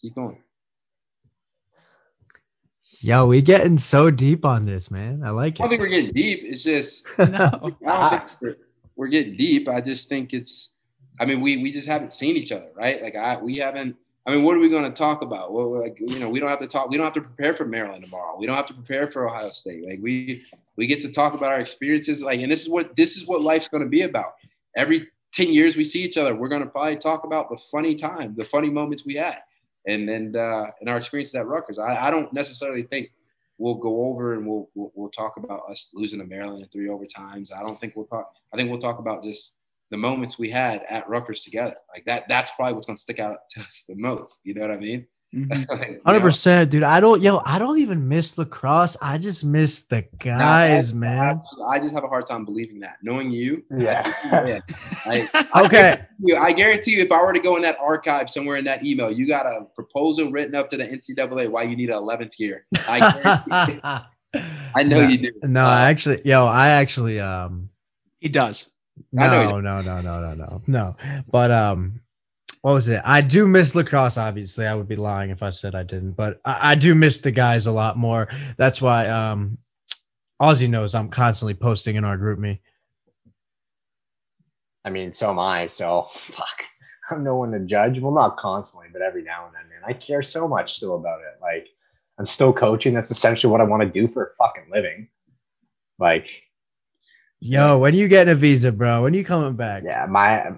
Keep 0.00 0.14
going. 0.16 0.38
Yo, 2.98 3.26
we 3.26 3.40
getting 3.40 3.78
so 3.78 4.10
deep 4.10 4.44
on 4.44 4.66
this, 4.66 4.90
man. 4.90 5.22
I 5.24 5.30
like 5.30 5.54
it. 5.54 5.60
I 5.60 5.64
don't 5.64 5.70
think 5.70 5.80
we're 5.80 5.88
getting 5.88 6.12
deep. 6.12 6.40
It's 6.42 6.62
just 6.62 7.06
no. 7.18 7.76
Ah. 7.86 8.26
we're, 8.40 8.56
we're 8.96 9.08
getting 9.08 9.36
deep. 9.36 9.68
I 9.68 9.80
just 9.80 10.08
think 10.08 10.34
it's. 10.34 10.70
I 11.18 11.24
mean, 11.24 11.40
we 11.40 11.62
we 11.62 11.72
just 11.72 11.86
haven't 11.86 12.12
seen 12.12 12.36
each 12.36 12.52
other, 12.52 12.70
right? 12.74 13.00
Like 13.02 13.14
I 13.14 13.40
we 13.40 13.56
haven't. 13.58 13.96
I 14.26 14.32
mean, 14.32 14.44
what 14.44 14.56
are 14.56 14.60
we 14.60 14.68
going 14.68 14.84
to 14.84 14.92
talk 14.92 15.22
about? 15.22 15.52
Well, 15.52 15.80
like 15.80 15.98
you 15.98 16.18
know, 16.18 16.28
we 16.28 16.40
don't 16.40 16.48
have 16.48 16.58
to 16.58 16.66
talk. 16.66 16.90
We 16.90 16.96
don't 16.96 17.06
have 17.06 17.14
to 17.14 17.22
prepare 17.22 17.54
for 17.54 17.64
Maryland 17.64 18.04
tomorrow. 18.04 18.36
We 18.38 18.46
don't 18.46 18.56
have 18.56 18.66
to 18.66 18.74
prepare 18.74 19.10
for 19.10 19.28
Ohio 19.28 19.50
State. 19.50 19.86
Like 19.86 20.00
we 20.02 20.44
we 20.76 20.86
get 20.86 21.00
to 21.02 21.10
talk 21.10 21.34
about 21.34 21.52
our 21.52 21.60
experiences. 21.60 22.22
Like, 22.22 22.40
and 22.40 22.50
this 22.50 22.62
is 22.62 22.68
what 22.68 22.96
this 22.96 23.16
is 23.16 23.26
what 23.26 23.40
life's 23.40 23.68
going 23.68 23.82
to 23.82 23.88
be 23.88 24.02
about. 24.02 24.34
Every 24.76 25.08
ten 25.32 25.48
years 25.48 25.76
we 25.76 25.84
see 25.84 26.02
each 26.02 26.18
other, 26.18 26.34
we're 26.34 26.48
going 26.48 26.62
to 26.62 26.68
probably 26.68 26.96
talk 26.96 27.24
about 27.24 27.48
the 27.50 27.58
funny 27.70 27.94
time, 27.94 28.34
the 28.36 28.44
funny 28.44 28.68
moments 28.68 29.06
we 29.06 29.14
had 29.14 29.38
and 29.86 30.08
then 30.08 30.34
uh, 30.36 30.66
in 30.80 30.88
our 30.88 30.98
experience 30.98 31.34
at 31.34 31.46
Rutgers, 31.46 31.78
I, 31.78 32.06
I, 32.06 32.10
don't 32.10 32.32
necessarily 32.32 32.82
think 32.82 33.10
we'll 33.58 33.74
go 33.74 34.06
over 34.06 34.34
and 34.34 34.46
we'll, 34.46 34.68
we'll, 34.74 34.92
we'll 34.94 35.10
talk 35.10 35.36
about 35.36 35.62
us 35.70 35.88
losing 35.94 36.18
to 36.20 36.26
Maryland 36.26 36.62
in 36.62 36.68
three 36.68 36.88
overtimes. 36.88 37.52
I 37.52 37.62
don't 37.62 37.80
think 37.80 37.96
we'll 37.96 38.06
talk. 38.06 38.32
I 38.52 38.56
think 38.56 38.70
we'll 38.70 38.80
talk 38.80 38.98
about 38.98 39.22
just 39.22 39.54
the 39.90 39.96
moments 39.96 40.38
we 40.38 40.50
had 40.50 40.82
at 40.88 41.08
Rutgers 41.08 41.42
together. 41.42 41.76
Like 41.94 42.04
that. 42.06 42.24
That's 42.28 42.50
probably 42.52 42.74
what's 42.74 42.86
going 42.86 42.96
to 42.96 43.02
stick 43.02 43.20
out 43.20 43.38
to 43.50 43.60
us 43.60 43.84
the 43.88 43.96
most. 43.96 44.40
You 44.44 44.54
know 44.54 44.62
what 44.62 44.70
I 44.70 44.76
mean? 44.76 45.06
100 45.32 45.62
mm-hmm. 45.62 46.20
percent, 46.20 46.70
dude. 46.70 46.82
I 46.82 46.98
don't, 46.98 47.22
yo, 47.22 47.40
I 47.44 47.58
don't 47.60 47.78
even 47.78 48.08
miss 48.08 48.36
lacrosse. 48.36 48.96
I 49.00 49.16
just 49.16 49.44
miss 49.44 49.82
the 49.82 50.02
guys, 50.18 50.92
man. 50.92 51.40
I 51.68 51.78
just 51.78 51.94
have 51.94 52.02
a 52.02 52.08
hard 52.08 52.26
time 52.26 52.44
believing 52.44 52.80
that. 52.80 52.96
Knowing 53.02 53.30
you, 53.30 53.62
yeah. 53.70 54.12
I, 55.06 55.28
okay. 55.64 56.00
I, 56.32 56.36
I 56.36 56.52
guarantee 56.52 56.96
you, 56.96 57.02
if 57.02 57.12
I 57.12 57.22
were 57.22 57.32
to 57.32 57.38
go 57.38 57.54
in 57.56 57.62
that 57.62 57.76
archive 57.78 58.28
somewhere 58.28 58.56
in 58.56 58.64
that 58.64 58.84
email, 58.84 59.10
you 59.10 59.28
got 59.28 59.46
a 59.46 59.66
proposal 59.76 60.32
written 60.32 60.56
up 60.56 60.68
to 60.70 60.76
the 60.76 60.84
NCAA 60.84 61.48
why 61.48 61.62
you 61.62 61.76
need 61.76 61.90
an 61.90 61.96
11th 61.96 62.38
year. 62.38 62.66
I, 62.88 64.04
I 64.74 64.82
know 64.82 65.00
no, 65.00 65.08
you 65.08 65.18
do. 65.18 65.32
No, 65.44 65.64
uh, 65.64 65.78
actually, 65.78 66.22
yo, 66.24 66.46
I 66.46 66.70
actually, 66.70 67.20
um, 67.20 67.70
he 68.18 68.28
does. 68.28 68.66
No, 69.12 69.28
no, 69.28 69.60
no, 69.60 69.80
no, 69.80 70.00
no, 70.00 70.34
no, 70.34 70.62
no. 70.66 70.96
But 71.30 71.50
um, 71.52 72.00
what 72.62 72.74
was 72.74 72.88
it? 72.88 73.00
I 73.04 73.22
do 73.22 73.46
miss 73.46 73.74
lacrosse. 73.74 74.18
Obviously, 74.18 74.66
I 74.66 74.74
would 74.74 74.88
be 74.88 74.96
lying 74.96 75.30
if 75.30 75.42
I 75.42 75.50
said 75.50 75.74
I 75.74 75.82
didn't, 75.82 76.12
but 76.12 76.40
I, 76.44 76.72
I 76.72 76.74
do 76.74 76.94
miss 76.94 77.18
the 77.18 77.30
guys 77.30 77.66
a 77.66 77.72
lot 77.72 77.96
more. 77.96 78.28
That's 78.58 78.82
why 78.82 79.08
um, 79.08 79.58
Ozzy 80.40 80.68
knows 80.68 80.94
I'm 80.94 81.08
constantly 81.08 81.54
posting 81.54 81.96
in 81.96 82.04
our 82.04 82.18
GroupMe. 82.18 82.58
I 84.84 84.90
mean, 84.90 85.12
so 85.12 85.30
am 85.30 85.38
I. 85.38 85.66
So 85.66 86.08
fuck, 86.14 86.62
I'm 87.10 87.24
no 87.24 87.36
one 87.36 87.52
to 87.52 87.60
judge. 87.60 87.98
Well, 87.98 88.12
not 88.12 88.36
constantly, 88.36 88.88
but 88.92 89.02
every 89.02 89.22
now 89.22 89.46
and 89.46 89.54
then, 89.54 89.68
man. 89.70 89.80
I 89.86 89.98
care 89.98 90.22
so 90.22 90.46
much 90.46 90.76
still 90.76 90.96
about 90.96 91.20
it. 91.20 91.40
Like, 91.40 91.68
I'm 92.18 92.26
still 92.26 92.52
coaching. 92.52 92.92
That's 92.92 93.10
essentially 93.10 93.50
what 93.50 93.62
I 93.62 93.64
want 93.64 93.82
to 93.82 93.88
do 93.88 94.06
for 94.06 94.24
a 94.24 94.34
fucking 94.36 94.70
living. 94.70 95.08
Like, 95.98 96.28
Yo, 97.40 97.78
when 97.78 97.94
are 97.94 97.96
you 97.96 98.06
getting 98.06 98.32
a 98.32 98.34
visa, 98.34 98.70
bro? 98.70 99.02
When 99.02 99.14
are 99.14 99.16
you 99.16 99.24
coming 99.24 99.54
back? 99.54 99.82
Yeah, 99.84 100.06
my 100.06 100.52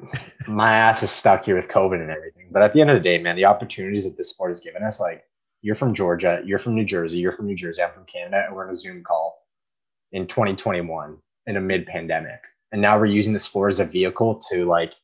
my 0.48 0.72
ass 0.72 1.02
is 1.02 1.10
stuck 1.12 1.44
here 1.44 1.54
with 1.54 1.68
COVID 1.68 2.00
and 2.00 2.10
everything. 2.10 2.48
But 2.50 2.62
at 2.62 2.72
the 2.72 2.80
end 2.80 2.90
of 2.90 2.96
the 2.96 3.00
day, 3.00 3.18
man, 3.18 3.36
the 3.36 3.44
opportunities 3.44 4.04
that 4.04 4.16
this 4.16 4.30
sport 4.30 4.50
has 4.50 4.60
given 4.60 4.82
us, 4.82 5.00
like 5.00 5.24
you're 5.62 5.76
from 5.76 5.94
Georgia, 5.94 6.42
you're 6.44 6.58
from 6.58 6.74
New 6.74 6.84
Jersey, 6.84 7.18
you're 7.18 7.32
from 7.32 7.46
New 7.46 7.54
Jersey, 7.54 7.82
I'm 7.82 7.92
from 7.92 8.04
Canada, 8.04 8.44
and 8.46 8.56
we're 8.56 8.66
in 8.66 8.72
a 8.72 8.76
Zoom 8.76 9.04
call 9.04 9.46
in 10.10 10.26
2021 10.26 11.16
in 11.46 11.56
a 11.56 11.60
mid-pandemic. 11.60 12.40
and 12.72 12.80
now 12.82 12.98
we're 12.98 13.06
using 13.06 13.32
the 13.32 13.38
sport 13.38 13.72
as 13.72 13.80
a 13.80 13.84
vehicle 13.84 14.40
to 14.50 14.64
like 14.64 14.94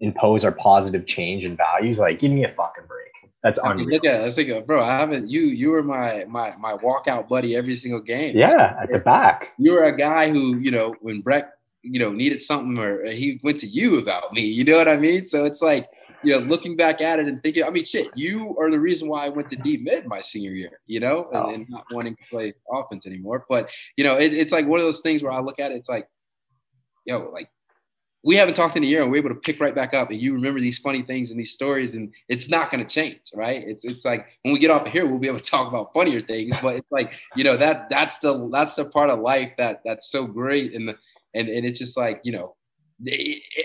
impose 0.00 0.44
our 0.44 0.52
positive 0.52 1.06
change 1.06 1.44
and 1.44 1.56
values. 1.56 1.98
Like, 1.98 2.18
give 2.18 2.30
me 2.30 2.44
a 2.44 2.48
fucking 2.48 2.84
break. 2.86 3.05
That's 3.42 3.58
I 3.60 3.72
unreal. 3.72 3.88
look 3.88 4.04
at 4.04 4.32
think 4.34 4.48
of 4.50 4.66
bro. 4.66 4.82
I 4.82 4.98
haven't 4.98 5.28
you 5.30 5.42
you 5.42 5.70
were 5.70 5.82
my 5.82 6.24
my 6.28 6.54
my 6.56 6.74
walkout 6.78 7.28
buddy 7.28 7.54
every 7.54 7.76
single 7.76 8.00
game. 8.00 8.36
Yeah, 8.36 8.76
at 8.82 8.90
the 8.90 8.98
back. 8.98 9.52
you 9.58 9.72
were 9.72 9.84
a 9.84 9.96
guy 9.96 10.30
who 10.30 10.58
you 10.58 10.70
know 10.70 10.94
when 11.00 11.20
Brecht 11.20 11.48
you 11.82 12.00
know 12.00 12.10
needed 12.10 12.42
something 12.42 12.76
or 12.78 13.04
he 13.04 13.38
went 13.44 13.60
to 13.60 13.66
you 13.66 13.98
about 13.98 14.32
me. 14.32 14.42
You 14.42 14.64
know 14.64 14.76
what 14.76 14.88
I 14.88 14.96
mean? 14.96 15.26
So 15.26 15.44
it's 15.44 15.62
like 15.62 15.88
you 16.24 16.32
know 16.32 16.38
looking 16.38 16.74
back 16.76 17.00
at 17.00 17.20
it 17.20 17.28
and 17.28 17.40
thinking, 17.42 17.62
I 17.62 17.70
mean, 17.70 17.84
shit, 17.84 18.08
you 18.16 18.56
are 18.58 18.70
the 18.70 18.80
reason 18.80 19.06
why 19.06 19.26
I 19.26 19.28
went 19.28 19.48
to 19.50 19.56
D 19.56 19.76
mid 19.76 20.06
my 20.06 20.20
senior 20.20 20.50
year. 20.52 20.80
You 20.86 21.00
know, 21.00 21.28
and, 21.32 21.42
Oh. 21.44 21.50
and 21.54 21.66
not 21.70 21.84
wanting 21.92 22.16
to 22.16 22.22
play 22.28 22.54
offense 22.72 23.06
anymore. 23.06 23.44
But 23.48 23.68
you 23.96 24.02
know, 24.02 24.16
it, 24.16 24.32
it's 24.32 24.50
like 24.50 24.66
one 24.66 24.80
of 24.80 24.86
those 24.86 25.02
things 25.02 25.22
where 25.22 25.30
I 25.30 25.38
look 25.40 25.60
at 25.60 25.70
it, 25.70 25.76
it's 25.76 25.88
like, 25.88 26.08
yo, 27.04 27.30
like. 27.32 27.48
We 28.26 28.34
haven't 28.34 28.54
talked 28.54 28.76
in 28.76 28.82
a 28.82 28.86
year, 28.86 29.02
and 29.02 29.10
we're 29.10 29.18
able 29.18 29.28
to 29.28 29.36
pick 29.36 29.60
right 29.60 29.74
back 29.74 29.94
up. 29.94 30.10
And 30.10 30.20
you 30.20 30.34
remember 30.34 30.60
these 30.60 30.78
funny 30.78 31.02
things 31.02 31.30
and 31.30 31.38
these 31.38 31.52
stories, 31.52 31.94
and 31.94 32.12
it's 32.28 32.48
not 32.48 32.72
going 32.72 32.84
to 32.84 32.92
change, 32.92 33.20
right? 33.32 33.62
It's 33.64 33.84
it's 33.84 34.04
like 34.04 34.26
when 34.42 34.52
we 34.52 34.58
get 34.58 34.72
off 34.72 34.84
of 34.84 34.92
here, 34.92 35.06
we'll 35.06 35.20
be 35.20 35.28
able 35.28 35.38
to 35.38 35.50
talk 35.50 35.68
about 35.68 35.94
funnier 35.94 36.20
things. 36.20 36.56
But 36.60 36.74
it's 36.74 36.90
like 36.90 37.12
you 37.36 37.44
know 37.44 37.56
that 37.56 37.88
that's 37.88 38.18
the 38.18 38.50
that's 38.52 38.74
the 38.74 38.86
part 38.86 39.10
of 39.10 39.20
life 39.20 39.52
that 39.58 39.82
that's 39.84 40.10
so 40.10 40.26
great, 40.26 40.74
and 40.74 40.88
the, 40.88 40.96
and 41.34 41.48
and 41.48 41.64
it's 41.64 41.78
just 41.78 41.96
like 41.96 42.20
you 42.24 42.32
know 42.32 42.55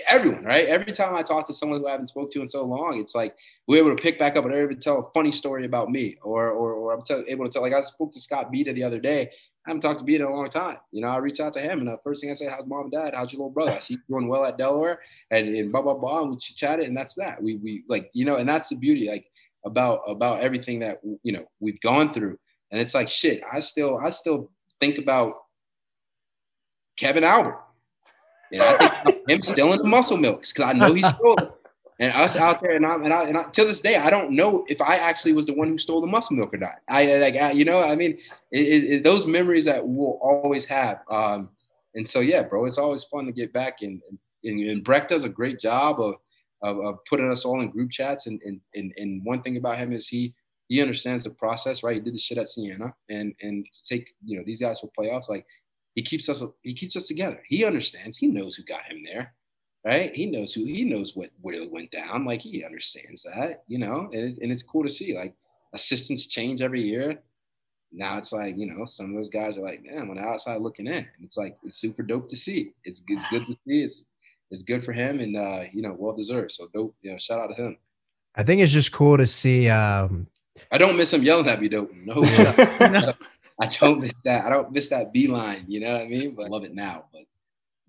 everyone 0.08 0.44
right? 0.44 0.66
Every 0.66 0.92
time 0.92 1.14
i 1.14 1.22
talk 1.22 1.46
to 1.46 1.54
someone 1.54 1.80
who 1.80 1.88
i 1.88 1.92
haven't 1.92 2.08
spoke 2.08 2.30
to 2.32 2.42
in 2.42 2.48
so 2.48 2.64
long 2.64 3.00
it's 3.00 3.14
like 3.14 3.34
we're 3.66 3.78
able 3.78 3.94
to 3.94 4.02
pick 4.02 4.18
back 4.18 4.36
up 4.36 4.44
and 4.44 4.52
able 4.54 4.74
to 4.74 4.80
tell 4.80 4.98
a 4.98 5.12
funny 5.12 5.32
story 5.32 5.64
about 5.64 5.88
me 5.88 6.16
or 6.22 6.50
or, 6.50 6.74
or 6.74 6.92
i'm 6.92 7.02
tell, 7.02 7.24
able 7.28 7.44
to 7.46 7.50
tell 7.50 7.62
like 7.62 7.72
i 7.72 7.80
spoke 7.80 8.12
to 8.12 8.20
scott 8.20 8.50
Beta 8.52 8.72
the 8.72 8.84
other 8.84 9.00
day. 9.00 9.30
I 9.64 9.70
haven't 9.70 9.82
talked 9.82 10.00
to 10.00 10.04
Beta 10.04 10.24
in 10.24 10.30
a 10.30 10.34
long 10.34 10.50
time. 10.50 10.76
You 10.90 11.00
know 11.00 11.08
i 11.08 11.16
reach 11.16 11.40
out 11.40 11.54
to 11.54 11.60
him 11.60 11.78
and 11.78 11.88
the 11.88 11.96
first 12.04 12.20
thing 12.20 12.30
i 12.30 12.34
say 12.34 12.46
how's 12.46 12.66
mom 12.66 12.82
and 12.82 12.92
dad? 12.92 13.14
How's 13.14 13.32
your 13.32 13.38
little 13.38 13.50
brother? 13.50 13.72
I 13.72 13.78
see 13.78 13.94
you 13.94 14.00
doing 14.08 14.28
well 14.28 14.44
at 14.44 14.58
delaware 14.58 15.00
and, 15.30 15.48
and 15.48 15.72
blah 15.72 15.82
blah 15.82 15.94
blah 15.94 16.22
and 16.22 16.30
we 16.32 16.36
chatted 16.38 16.86
and 16.86 16.96
that's 16.96 17.14
that. 17.14 17.42
We 17.42 17.56
we 17.56 17.84
like 17.88 18.10
you 18.12 18.26
know 18.26 18.36
and 18.36 18.48
that's 18.48 18.68
the 18.68 18.76
beauty 18.76 19.08
like 19.08 19.24
about 19.64 20.00
about 20.08 20.40
everything 20.40 20.80
that 20.80 21.00
you 21.22 21.32
know 21.32 21.46
we've 21.60 21.80
gone 21.80 22.12
through. 22.12 22.38
And 22.70 22.80
it's 22.80 22.94
like 22.94 23.08
shit 23.08 23.42
i 23.52 23.60
still 23.60 23.98
i 24.02 24.10
still 24.10 24.50
think 24.80 24.98
about 24.98 25.34
kevin 26.96 27.22
albert 27.22 27.60
and 28.52 28.62
I 28.62 29.02
think 29.04 29.28
him 29.28 29.42
stealing 29.42 29.78
the 29.78 29.84
muscle 29.84 30.16
milks 30.16 30.52
because 30.52 30.68
I 30.68 30.72
know 30.72 30.94
he 30.94 31.02
stole 31.18 31.36
it. 31.38 31.52
And 31.98 32.12
us 32.14 32.36
out 32.36 32.60
there, 32.60 32.74
and 32.74 32.84
I'm 32.84 33.04
and 33.04 33.12
I, 33.12 33.28
and 33.28 33.36
I, 33.36 33.44
till 33.50 33.66
this 33.66 33.78
day, 33.78 33.96
I 33.96 34.10
don't 34.10 34.32
know 34.32 34.64
if 34.68 34.80
I 34.80 34.96
actually 34.96 35.34
was 35.34 35.46
the 35.46 35.54
one 35.54 35.68
who 35.68 35.78
stole 35.78 36.00
the 36.00 36.06
muscle 36.06 36.34
milk 36.34 36.52
or 36.52 36.56
not. 36.56 36.80
I 36.88 37.18
like, 37.18 37.36
I, 37.36 37.52
you 37.52 37.64
know, 37.64 37.80
I 37.80 37.94
mean, 37.94 38.18
it, 38.50 38.84
it, 38.90 39.04
those 39.04 39.26
memories 39.26 39.66
that 39.66 39.86
we'll 39.86 40.18
always 40.20 40.64
have. 40.64 41.00
Um, 41.08 41.50
and 41.94 42.08
so, 42.08 42.20
yeah, 42.20 42.42
bro, 42.42 42.64
it's 42.64 42.78
always 42.78 43.04
fun 43.04 43.26
to 43.26 43.32
get 43.32 43.52
back. 43.52 43.82
And 43.82 44.00
and, 44.42 44.60
and 44.60 44.82
Brecht 44.82 45.10
does 45.10 45.24
a 45.24 45.28
great 45.28 45.60
job 45.60 46.00
of, 46.00 46.14
of 46.62 46.84
of 46.84 46.98
putting 47.08 47.30
us 47.30 47.44
all 47.44 47.60
in 47.60 47.70
group 47.70 47.90
chats. 47.90 48.26
And 48.26 48.40
and 48.44 48.60
and, 48.74 48.92
and 48.96 49.24
one 49.24 49.42
thing 49.42 49.56
about 49.56 49.78
him 49.78 49.92
is 49.92 50.08
he 50.08 50.34
he 50.68 50.80
understands 50.80 51.22
the 51.22 51.30
process, 51.30 51.82
right? 51.82 51.94
He 51.94 52.00
did 52.00 52.14
the 52.14 52.18
shit 52.18 52.38
at 52.38 52.48
Siena, 52.48 52.94
and 53.10 53.34
and 53.42 53.64
to 53.72 53.84
take 53.84 54.12
you 54.24 54.38
know 54.38 54.44
these 54.44 54.60
guys 54.60 54.80
for 54.80 54.90
playoffs, 54.98 55.28
like 55.28 55.46
he 55.94 56.02
keeps 56.02 56.28
us 56.28 56.42
he 56.62 56.74
keeps 56.74 56.96
us 56.96 57.06
together. 57.06 57.42
He 57.46 57.64
understands. 57.64 58.16
He 58.16 58.26
knows 58.26 58.54
who 58.54 58.62
got 58.64 58.84
him 58.84 59.02
there, 59.04 59.34
right? 59.84 60.14
He 60.14 60.26
knows 60.26 60.54
who 60.54 60.64
he 60.64 60.84
knows 60.84 61.14
what 61.14 61.30
really 61.42 61.68
went 61.68 61.90
down. 61.90 62.24
Like 62.24 62.40
he 62.40 62.64
understands 62.64 63.22
that, 63.24 63.64
you 63.68 63.78
know. 63.78 64.08
And, 64.12 64.38
and 64.38 64.52
it's 64.52 64.62
cool 64.62 64.84
to 64.84 64.90
see. 64.90 65.16
Like 65.16 65.34
assistants 65.72 66.26
change 66.26 66.62
every 66.62 66.82
year. 66.82 67.20
Now 67.92 68.16
it's 68.16 68.32
like 68.32 68.56
you 68.56 68.66
know 68.66 68.84
some 68.84 69.10
of 69.10 69.16
those 69.16 69.28
guys 69.28 69.58
are 69.58 69.62
like, 69.62 69.84
man, 69.84 70.08
on 70.08 70.16
the 70.16 70.22
outside 70.22 70.62
looking 70.62 70.86
in, 70.86 70.94
and 70.94 71.24
it's 71.24 71.36
like 71.36 71.58
it's 71.62 71.76
super 71.76 72.02
dope 72.02 72.28
to 72.30 72.36
see. 72.36 72.72
It's 72.84 73.02
it's 73.06 73.24
good 73.30 73.46
to 73.46 73.52
see. 73.66 73.82
It's 73.82 74.06
it's 74.50 74.62
good 74.62 74.84
for 74.84 74.92
him, 74.92 75.20
and 75.20 75.36
uh, 75.36 75.64
you 75.72 75.82
know, 75.82 75.94
well 75.98 76.16
deserved. 76.16 76.52
So 76.52 76.68
dope. 76.72 76.94
You 77.02 77.12
know, 77.12 77.18
shout 77.18 77.40
out 77.40 77.54
to 77.54 77.62
him. 77.62 77.76
I 78.34 78.44
think 78.44 78.62
it's 78.62 78.72
just 78.72 78.92
cool 78.92 79.18
to 79.18 79.26
see. 79.26 79.68
Um, 79.68 80.26
I 80.70 80.78
don't 80.78 80.96
miss 80.96 81.12
him 81.12 81.22
yelling 81.22 81.48
at 81.48 81.60
me, 81.60 81.68
dope. 81.68 81.92
No, 81.94 82.14
I 83.62 83.66
don't 83.66 84.00
miss 84.00 84.12
that. 84.24 84.44
I 84.44 84.50
don't 84.50 84.72
miss 84.72 84.88
that 84.88 85.12
beeline. 85.12 85.64
You 85.68 85.80
know 85.80 85.92
what 85.92 86.02
I 86.02 86.06
mean? 86.06 86.34
But 86.34 86.46
I 86.46 86.48
love 86.48 86.64
it 86.64 86.74
now. 86.74 87.04
But 87.12 87.22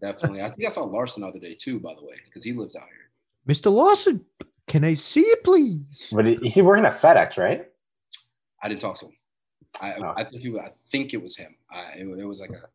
definitely, 0.02 0.42
I 0.42 0.50
think 0.52 0.68
I 0.68 0.72
saw 0.72 0.84
Larson 0.84 1.22
the 1.22 1.28
other 1.28 1.40
day 1.40 1.56
too. 1.56 1.80
By 1.80 1.94
the 1.96 2.06
way, 2.06 2.16
because 2.26 2.44
he 2.44 2.54
lives 2.54 2.76
out 2.76 2.84
here. 2.84 3.56
Mr. 3.56 3.72
Lawson, 3.72 4.24
can 4.68 4.84
I 4.84 4.94
see 4.94 5.22
you, 5.22 5.38
please? 5.44 6.10
but 6.12 6.28
is 6.28 6.54
he 6.54 6.62
working 6.62 6.86
at 6.86 7.02
FedEx, 7.02 7.38
right? 7.38 7.68
I 8.62 8.70
didn't 8.70 8.82
talk 8.82 9.00
to 9.00 9.06
him. 9.08 9.14
I 9.82 9.94
Oh. 9.96 10.14
I 10.16 10.24
think 10.24 10.42
he 10.44 10.58
I 10.60 10.72
think 10.92 11.14
it 11.14 11.22
was 11.22 11.36
him. 11.36 11.56
I, 11.72 11.94
it, 11.98 12.08
it 12.20 12.26
was 12.26 12.40
like 12.40 12.52
a 12.52 12.70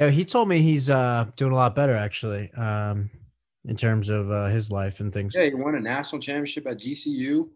Yeah, 0.00 0.10
he 0.10 0.24
told 0.24 0.48
me 0.48 0.60
he's 0.60 0.90
uh, 0.90 1.26
doing 1.36 1.52
a 1.52 1.56
lot 1.56 1.76
better 1.76 1.94
actually, 1.94 2.50
um, 2.54 3.08
in 3.64 3.76
terms 3.76 4.08
of 4.08 4.30
uh, 4.30 4.46
his 4.46 4.70
life 4.70 4.98
and 4.98 5.12
things. 5.12 5.34
yeah. 5.36 5.44
He 5.44 5.54
won 5.54 5.76
a 5.76 5.80
national 5.80 6.20
championship 6.20 6.66
at 6.66 6.78
GCU. 6.78 7.48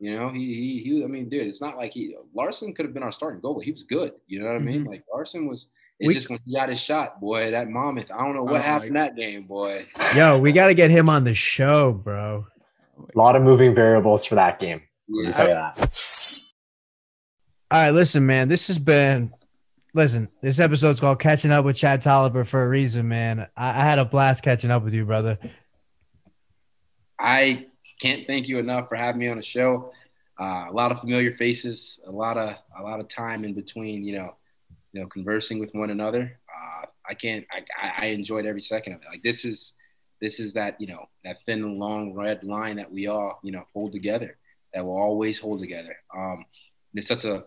You 0.00 0.16
know, 0.16 0.28
he 0.30 0.54
he 0.54 0.82
he. 0.84 1.04
I 1.04 1.06
mean, 1.08 1.28
dude, 1.28 1.46
it's 1.46 1.60
not 1.60 1.76
like 1.76 1.92
he 1.92 2.14
Larson 2.34 2.72
could 2.74 2.84
have 2.84 2.94
been 2.94 3.02
our 3.02 3.10
starting 3.12 3.40
goalie. 3.40 3.64
He 3.64 3.72
was 3.72 3.82
good. 3.82 4.12
You 4.28 4.40
know 4.40 4.46
what 4.46 4.56
I 4.56 4.60
mean? 4.60 4.80
Mm-hmm. 4.80 4.88
Like 4.90 5.04
Larson 5.12 5.48
was. 5.48 5.68
It's 6.00 6.06
We- 6.08 6.14
just 6.14 6.30
when 6.30 6.38
he 6.46 6.54
got 6.54 6.68
his 6.68 6.78
shot, 6.80 7.20
boy. 7.20 7.50
That 7.50 7.68
Monmouth. 7.68 8.10
I 8.12 8.18
don't 8.24 8.34
know 8.34 8.42
Oh 8.42 8.44
what 8.44 8.52
my 8.54 8.60
happened 8.60 8.94
that 8.94 9.16
game, 9.16 9.44
boy. 9.48 9.84
Yo, 10.14 10.38
we 10.38 10.52
got 10.52 10.68
to 10.68 10.74
get 10.74 10.90
him 10.92 11.08
on 11.08 11.24
the 11.24 11.34
show, 11.34 11.92
bro. 11.92 12.46
A 13.14 13.18
lot 13.18 13.34
of 13.34 13.42
moving 13.42 13.74
variables 13.74 14.24
for 14.24 14.36
that 14.36 14.60
game. 14.60 14.82
Yeah. 15.08 15.32
tell 15.32 15.48
you 15.48 15.54
that. 15.54 16.40
All 17.70 17.80
right, 17.82 17.90
listen, 17.90 18.24
man. 18.26 18.48
This 18.48 18.68
has 18.68 18.78
been. 18.78 19.32
Listen, 19.94 20.28
this 20.42 20.60
episode's 20.60 21.00
called 21.00 21.18
"Catching 21.18 21.50
Up 21.50 21.64
with 21.64 21.74
Chad 21.76 22.02
Tolliver" 22.02 22.44
for 22.44 22.62
a 22.62 22.68
reason, 22.68 23.08
man. 23.08 23.48
I, 23.56 23.70
I 23.70 23.84
had 23.84 23.98
a 23.98 24.04
blast 24.04 24.44
catching 24.44 24.70
up 24.70 24.84
with 24.84 24.94
you, 24.94 25.04
brother. 25.04 25.38
I 27.18 27.66
can't 27.98 28.26
thank 28.26 28.48
you 28.48 28.58
enough 28.58 28.88
for 28.88 28.96
having 28.96 29.20
me 29.20 29.28
on 29.28 29.36
the 29.36 29.42
show. 29.42 29.92
Uh, 30.40 30.66
a 30.68 30.72
lot 30.72 30.92
of 30.92 31.00
familiar 31.00 31.32
faces, 31.36 32.00
a 32.06 32.10
lot 32.10 32.36
of 32.36 32.54
a 32.78 32.82
lot 32.82 33.00
of 33.00 33.08
time 33.08 33.44
in 33.44 33.54
between, 33.54 34.04
you 34.04 34.16
know, 34.16 34.34
you 34.92 35.00
know, 35.00 35.06
conversing 35.08 35.58
with 35.58 35.70
one 35.74 35.90
another. 35.90 36.38
Uh, 36.48 36.86
I 37.08 37.14
can't. 37.14 37.44
I, 37.50 38.04
I- 38.04 38.06
enjoyed 38.06 38.46
every 38.46 38.62
second 38.62 38.94
of 38.94 39.02
it. 39.02 39.08
Like 39.10 39.22
this 39.22 39.44
is 39.44 39.74
this 40.20 40.38
is 40.40 40.52
that 40.54 40.80
you 40.80 40.86
know 40.86 41.06
that 41.24 41.38
thin 41.46 41.78
long 41.78 42.14
red 42.14 42.44
line 42.44 42.76
that 42.76 42.90
we 42.90 43.06
all 43.08 43.40
you 43.42 43.52
know 43.52 43.64
hold 43.74 43.92
together. 43.92 44.36
That 44.74 44.84
will 44.84 44.96
always 44.96 45.38
hold 45.40 45.60
together. 45.60 45.96
Um, 46.16 46.44
it's 46.94 47.08
such 47.08 47.24
a 47.24 47.44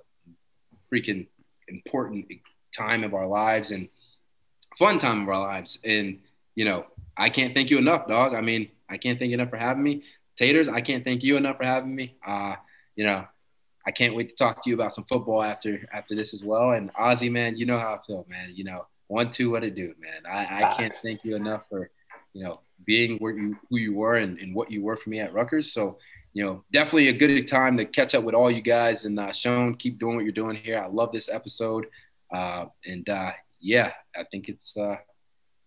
freaking 0.91 1.27
important 1.67 2.25
time 2.75 3.03
of 3.03 3.13
our 3.13 3.27
lives 3.27 3.71
and 3.71 3.87
fun 4.77 4.99
time 4.99 5.21
of 5.23 5.29
our 5.29 5.39
lives. 5.39 5.79
And 5.85 6.19
you 6.55 6.65
know, 6.65 6.85
I 7.17 7.29
can't 7.29 7.55
thank 7.55 7.69
you 7.69 7.77
enough, 7.77 8.07
dog. 8.07 8.33
I 8.33 8.41
mean, 8.41 8.69
I 8.89 8.97
can't 8.97 9.17
thank 9.17 9.29
you 9.29 9.35
enough 9.35 9.49
for 9.49 9.57
having 9.57 9.83
me. 9.83 10.03
Taters, 10.41 10.67
I 10.67 10.81
can't 10.81 11.03
thank 11.03 11.21
you 11.21 11.37
enough 11.37 11.57
for 11.57 11.65
having 11.65 11.95
me. 11.95 12.15
Uh, 12.25 12.55
you 12.95 13.05
know, 13.05 13.25
I 13.85 13.91
can't 13.91 14.15
wait 14.15 14.29
to 14.29 14.35
talk 14.35 14.63
to 14.63 14.69
you 14.71 14.75
about 14.75 14.95
some 14.95 15.05
football 15.05 15.43
after 15.43 15.87
after 15.93 16.15
this 16.15 16.33
as 16.33 16.43
well. 16.43 16.71
And 16.71 16.91
Ozzy, 16.95 17.31
man, 17.31 17.57
you 17.57 17.67
know 17.67 17.77
how 17.77 17.93
I 17.93 17.99
feel, 18.07 18.25
man. 18.27 18.51
You 18.55 18.63
know, 18.63 18.87
one, 19.05 19.29
two, 19.29 19.51
what 19.51 19.59
to 19.59 19.69
do, 19.69 19.93
man. 19.99 20.25
I, 20.27 20.63
I 20.63 20.73
can't 20.75 20.95
thank 21.03 21.23
you 21.23 21.35
enough 21.35 21.61
for, 21.69 21.91
you 22.33 22.43
know, 22.43 22.59
being 22.87 23.19
where 23.19 23.37
you 23.37 23.55
who 23.69 23.77
you 23.77 23.93
were 23.93 24.15
and, 24.15 24.39
and 24.39 24.55
what 24.55 24.71
you 24.71 24.81
were 24.81 24.97
for 24.97 25.11
me 25.11 25.19
at 25.19 25.31
Rutgers. 25.31 25.73
So, 25.73 25.99
you 26.33 26.43
know, 26.43 26.63
definitely 26.73 27.09
a 27.09 27.13
good 27.13 27.47
time 27.47 27.77
to 27.77 27.85
catch 27.85 28.15
up 28.15 28.23
with 28.23 28.33
all 28.33 28.49
you 28.49 28.63
guys. 28.63 29.05
And 29.05 29.19
uh, 29.19 29.33
Sean, 29.33 29.75
keep 29.75 29.99
doing 29.99 30.15
what 30.15 30.23
you're 30.23 30.33
doing 30.33 30.55
here. 30.55 30.79
I 30.79 30.87
love 30.87 31.11
this 31.11 31.29
episode. 31.29 31.85
Uh, 32.33 32.65
and 32.83 33.07
uh, 33.07 33.33
yeah, 33.59 33.91
I 34.15 34.23
think 34.23 34.49
it's 34.49 34.75
uh, 34.75 34.95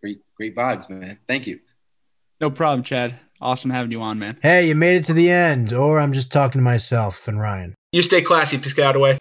great, 0.00 0.20
great 0.36 0.56
vibes, 0.56 0.90
man. 0.90 1.18
Thank 1.28 1.46
you. 1.46 1.60
No 2.40 2.50
problem, 2.50 2.82
Chad. 2.82 3.20
Awesome 3.44 3.68
having 3.68 3.92
you 3.92 4.00
on, 4.00 4.18
man. 4.18 4.38
Hey, 4.40 4.68
you 4.68 4.74
made 4.74 4.96
it 4.96 5.04
to 5.04 5.12
the 5.12 5.30
end, 5.30 5.74
or 5.74 6.00
I'm 6.00 6.14
just 6.14 6.32
talking 6.32 6.60
to 6.60 6.64
myself 6.64 7.28
and 7.28 7.38
Ryan. 7.38 7.74
You 7.92 8.00
stay 8.00 8.22
classy, 8.22 8.56
Piscataway. 8.56 9.20